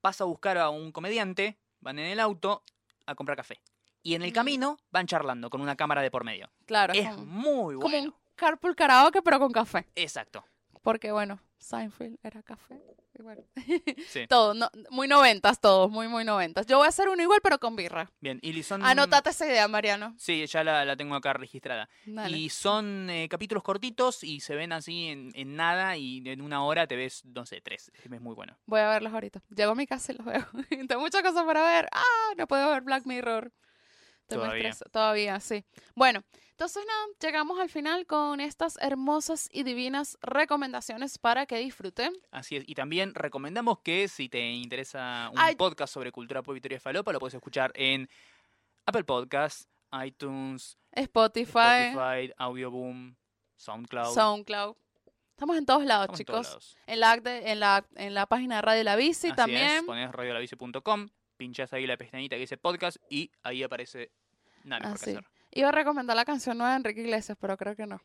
pasa 0.00 0.24
a 0.24 0.26
buscar 0.26 0.56
a 0.58 0.70
un 0.70 0.90
comediante, 0.90 1.58
van 1.80 1.98
en 1.98 2.06
el 2.06 2.18
auto 2.18 2.64
a 3.06 3.14
comprar 3.14 3.36
café. 3.36 3.60
Y 4.02 4.14
en 4.14 4.22
el 4.22 4.32
camino 4.32 4.78
van 4.90 5.06
charlando 5.06 5.48
con 5.50 5.60
una 5.60 5.76
cámara 5.76 6.02
de 6.02 6.10
por 6.10 6.24
medio. 6.24 6.50
Claro, 6.66 6.92
Es 6.92 7.08
como, 7.08 7.24
muy 7.24 7.74
como 7.76 7.88
bueno. 7.88 8.08
un 8.08 8.14
carpool 8.34 8.74
karaoke, 8.74 9.22
pero 9.22 9.38
con 9.38 9.52
café. 9.52 9.86
Exacto. 9.94 10.44
Porque 10.82 11.12
bueno, 11.12 11.40
Seinfeld 11.58 12.18
era 12.24 12.42
café. 12.42 12.80
Y 13.16 13.22
bueno, 13.22 13.42
Sí. 14.08 14.26
todo, 14.28 14.54
no- 14.54 14.70
muy 14.90 15.06
noventas, 15.06 15.60
todos, 15.60 15.88
muy, 15.90 16.08
muy 16.08 16.24
noventas. 16.24 16.66
Yo 16.66 16.78
voy 16.78 16.86
a 16.86 16.88
hacer 16.88 17.08
uno 17.10 17.22
igual, 17.22 17.38
pero 17.42 17.58
con 17.60 17.76
birra. 17.76 18.10
Bien, 18.20 18.40
y 18.42 18.60
son... 18.64 18.82
Anotate 18.84 19.30
esa 19.30 19.46
idea, 19.46 19.68
Mariano. 19.68 20.14
Sí, 20.18 20.44
ya 20.46 20.64
la, 20.64 20.84
la 20.84 20.96
tengo 20.96 21.14
acá 21.14 21.34
registrada. 21.34 21.88
Dale. 22.06 22.36
Y 22.36 22.48
son 22.48 23.08
eh, 23.10 23.28
capítulos 23.28 23.62
cortitos 23.62 24.24
y 24.24 24.40
se 24.40 24.56
ven 24.56 24.72
así 24.72 25.08
en, 25.08 25.30
en 25.34 25.54
nada 25.54 25.96
y 25.98 26.22
en 26.26 26.40
una 26.40 26.64
hora 26.64 26.86
te 26.88 26.96
ves, 26.96 27.24
no 27.26 27.46
sé, 27.46 27.60
tres. 27.60 27.92
Es 28.02 28.10
muy 28.10 28.34
bueno. 28.34 28.58
Voy 28.66 28.80
a 28.80 28.88
verlos 28.88 29.12
ahorita. 29.12 29.42
Llego 29.54 29.72
a 29.72 29.76
mi 29.76 29.86
casa 29.86 30.12
y 30.12 30.16
los 30.16 30.26
veo. 30.26 30.44
Tengo 30.88 31.00
muchas 31.02 31.22
cosas 31.22 31.44
para 31.44 31.62
ver. 31.62 31.88
Ah, 31.92 32.32
no 32.36 32.48
puedo 32.48 32.68
ver 32.70 32.82
Black 32.82 33.04
Mirror. 33.06 33.52
Estoy 34.34 34.46
Todavía. 34.48 34.74
Todavía, 34.92 35.40
sí. 35.40 35.64
Bueno, 35.94 36.22
entonces 36.50 36.84
nada, 36.86 37.06
llegamos 37.20 37.58
al 37.58 37.68
final 37.68 38.06
con 38.06 38.40
estas 38.40 38.78
hermosas 38.80 39.48
y 39.52 39.62
divinas 39.64 40.16
recomendaciones 40.22 41.18
para 41.18 41.46
que 41.46 41.58
disfruten. 41.58 42.12
Así 42.30 42.56
es. 42.56 42.64
Y 42.66 42.74
también 42.74 43.14
recomendamos 43.14 43.80
que 43.80 44.06
si 44.08 44.28
te 44.28 44.40
interesa 44.50 45.30
un 45.32 45.38
Ay. 45.38 45.56
podcast 45.56 45.92
sobre 45.92 46.12
cultura 46.12 46.42
pop 46.42 46.56
y 46.56 46.60
teoría 46.60 46.78
falopa, 46.80 47.12
lo 47.12 47.18
puedes 47.18 47.34
escuchar 47.34 47.72
en 47.74 48.08
Apple 48.86 49.04
Podcasts, 49.04 49.68
iTunes, 50.04 50.78
Spotify, 50.92 51.90
Spotify, 51.90 52.32
Audioboom, 52.36 53.14
SoundCloud. 53.56 54.14
SoundCloud. 54.14 54.76
Estamos 55.30 55.56
en 55.56 55.66
todos 55.66 55.84
lados, 55.84 56.04
Estamos 56.04 56.20
en 56.20 56.26
chicos. 56.26 56.34
todos 56.34 56.48
lados. 56.48 56.76
En 56.86 57.00
la, 57.00 57.16
de- 57.16 57.50
en, 57.50 57.60
la, 57.60 57.84
en 57.96 58.14
la 58.14 58.26
página 58.26 58.56
de 58.56 58.62
Radio 58.62 58.84
La 58.84 58.94
Bici 58.96 59.28
Así 59.28 59.36
también. 59.36 59.62
es, 59.78 59.82
pones 59.82 60.12
radiolabici.com, 60.12 61.08
pinchas 61.36 61.72
ahí 61.72 61.86
la 61.86 61.96
pestañita 61.96 62.36
que 62.36 62.40
dice 62.40 62.56
podcast 62.58 62.98
y 63.10 63.30
ahí 63.42 63.62
aparece 63.64 64.12
nada 64.64 64.80
mejor 64.80 64.94
Así. 64.96 65.04
que 65.04 65.10
hacer. 65.18 65.26
Iba 65.54 65.68
a 65.68 65.72
recomendar 65.72 66.16
la 66.16 66.24
canción 66.24 66.56
nueva 66.56 66.72
de 66.72 66.76
Enrique 66.78 67.00
Iglesias, 67.02 67.36
pero 67.40 67.56
creo 67.56 67.76
que 67.76 67.86
no. 67.86 68.00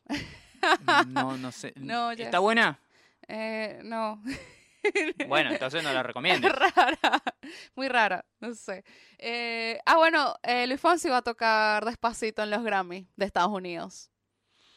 No, 1.08 1.36
no 1.36 1.52
sé. 1.52 1.72
No, 1.76 2.10
¿Está 2.12 2.38
buena? 2.40 2.80
Eh, 3.26 3.80
no. 3.84 4.22
Bueno, 5.26 5.50
entonces 5.50 5.82
no 5.82 5.92
la 5.92 6.02
recomiendo. 6.02 6.48
rara, 6.48 7.22
muy 7.74 7.88
rara, 7.88 8.24
no 8.40 8.54
sé. 8.54 8.84
Eh, 9.18 9.78
ah, 9.84 9.96
bueno, 9.96 10.34
eh, 10.42 10.66
Luis 10.66 10.80
Fonsi 10.80 11.08
va 11.08 11.18
a 11.18 11.22
tocar 11.22 11.84
despacito 11.84 12.42
en 12.42 12.50
los 12.50 12.62
Grammy 12.62 13.06
de 13.16 13.26
Estados 13.26 13.50
Unidos. 13.50 14.10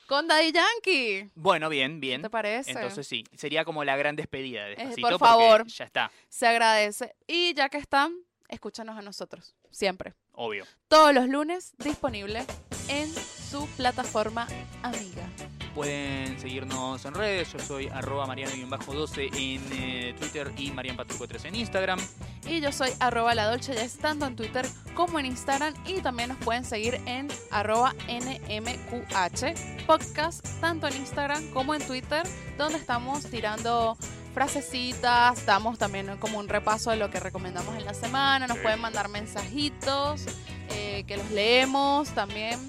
Con 0.08 0.28
Daddy 0.28 0.52
Yankee. 0.52 1.32
Bueno, 1.36 1.70
bien, 1.70 2.02
¿Qué 2.02 2.08
bien. 2.08 2.22
te 2.24 2.30
parece? 2.30 2.72
Entonces 2.72 3.08
sí, 3.08 3.24
sería 3.38 3.64
como 3.64 3.86
la 3.86 3.96
gran 3.96 4.16
despedida 4.18 4.66
de 4.66 4.76
Despacito 4.76 5.08
por 5.08 5.20
favor. 5.20 5.68
ya 5.68 5.86
está, 5.86 6.12
Se 6.28 6.48
agradece. 6.48 7.16
Y 7.28 7.54
ya 7.54 7.70
que 7.70 7.78
están, 7.78 8.14
escúchanos 8.50 8.98
a 8.98 9.02
nosotros, 9.02 9.56
siempre. 9.70 10.14
Obvio. 10.34 10.66
Todos 10.88 11.14
los 11.14 11.28
lunes, 11.28 11.74
disponible 11.78 12.46
en 12.88 13.10
su 13.14 13.68
plataforma 13.78 14.48
amiga. 14.84 15.30
Pueden 15.76 16.38
seguirnos 16.40 17.06
en 17.06 17.14
redes, 17.14 17.54
yo 17.54 17.60
soy 17.60 17.88
arroba 17.88 18.28
mariano-12 18.28 19.30
en 19.34 19.62
eh, 19.72 20.16
Twitter 20.20 20.52
y 20.58 20.70
marianpatruco3 20.72 21.46
en 21.46 21.56
Instagram. 21.56 22.00
Y 22.46 22.60
yo 22.60 22.72
soy 22.74 22.90
arroba 23.00 23.34
la 23.36 23.46
Dolce 23.46 23.74
Jazz, 23.74 23.98
tanto 23.98 24.26
en 24.26 24.36
Twitter 24.36 24.66
como 24.96 25.18
en 25.20 25.28
Instagram. 25.28 25.74
Y 25.86 26.02
también 26.02 26.30
nos 26.30 26.40
pueden 26.40 26.66
seguir 26.66 27.00
en 27.06 27.30
arroba 27.52 27.94
NMQH 28.10 29.86
podcast, 29.88 30.46
tanto 30.60 30.88
en 30.88 30.98
Instagram 30.98 31.50
como 31.52 31.74
en 31.74 31.86
Twitter, 31.88 32.24
donde 32.58 32.78
estamos 32.78 33.24
tirando 33.28 33.98
frasecitas, 34.34 35.46
damos 35.46 35.78
también 35.78 36.18
como 36.18 36.40
un 36.40 36.50
repaso 36.50 36.92
de 36.92 36.98
lo 36.98 37.10
que 37.10 37.20
recomendamos 37.20 37.76
en 37.78 37.86
la 37.86 37.94
semana. 37.94 38.48
Nos 38.48 38.58
Sí. 38.58 38.64
pueden 38.64 38.80
mandar 38.82 39.08
mensajitos 39.08 40.26
eh, 40.70 41.04
que 41.08 41.18
los 41.18 41.30
leemos 41.32 42.10
también 42.10 42.60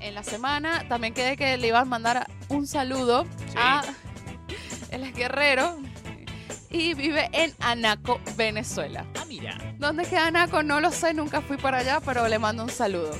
en 0.00 0.14
la 0.14 0.22
semana. 0.22 0.86
También 0.88 1.14
quedé 1.14 1.36
que 1.36 1.56
le 1.56 1.68
iban 1.68 1.82
a 1.82 1.84
mandar 1.84 2.26
un 2.48 2.66
saludo 2.66 3.24
Sí. 3.48 3.54
a 3.56 3.82
el 4.90 5.12
guerrero 5.12 5.78
y 6.70 6.94
vive 6.94 7.28
en 7.32 7.54
Anaco, 7.60 8.20
Venezuela. 8.36 9.06
Ah, 9.18 9.24
mira. 9.26 9.56
¿Dónde 9.78 10.04
queda 10.04 10.26
Anaco? 10.26 10.62
No 10.62 10.80
lo 10.80 10.90
sé, 10.90 11.14
nunca 11.14 11.40
fui 11.40 11.56
para 11.56 11.78
allá, 11.78 12.00
pero 12.04 12.26
le 12.28 12.38
mando 12.38 12.62
un 12.64 12.70
saludo. 12.70 13.10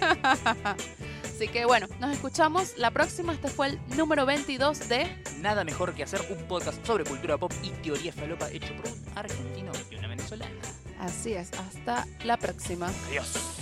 Así 1.24 1.48
que 1.48 1.64
bueno, 1.64 1.86
nos 2.00 2.12
escuchamos 2.12 2.76
la 2.76 2.90
próxima. 2.90 3.32
Este 3.32 3.48
fue 3.48 3.68
el 3.68 3.80
número 3.96 4.26
22 4.26 4.88
de 4.90 5.22
Nada 5.38 5.64
mejor 5.64 5.94
que 5.94 6.02
hacer 6.02 6.20
un 6.30 6.36
podcast 6.46 6.84
sobre 6.86 7.04
cultura 7.04 7.38
pop 7.38 7.50
y 7.62 7.70
teoría 7.82 8.12
falopa 8.12 8.50
hecho 8.50 8.74
por 8.76 8.88
un 8.92 9.02
argentino 9.16 9.72
y 9.90 9.94
una 9.96 10.08
venezolana. 10.08 10.52
Así 10.98 11.32
es, 11.32 11.50
hasta 11.54 12.06
la 12.24 12.36
próxima. 12.36 12.90
Adiós. 13.08 13.59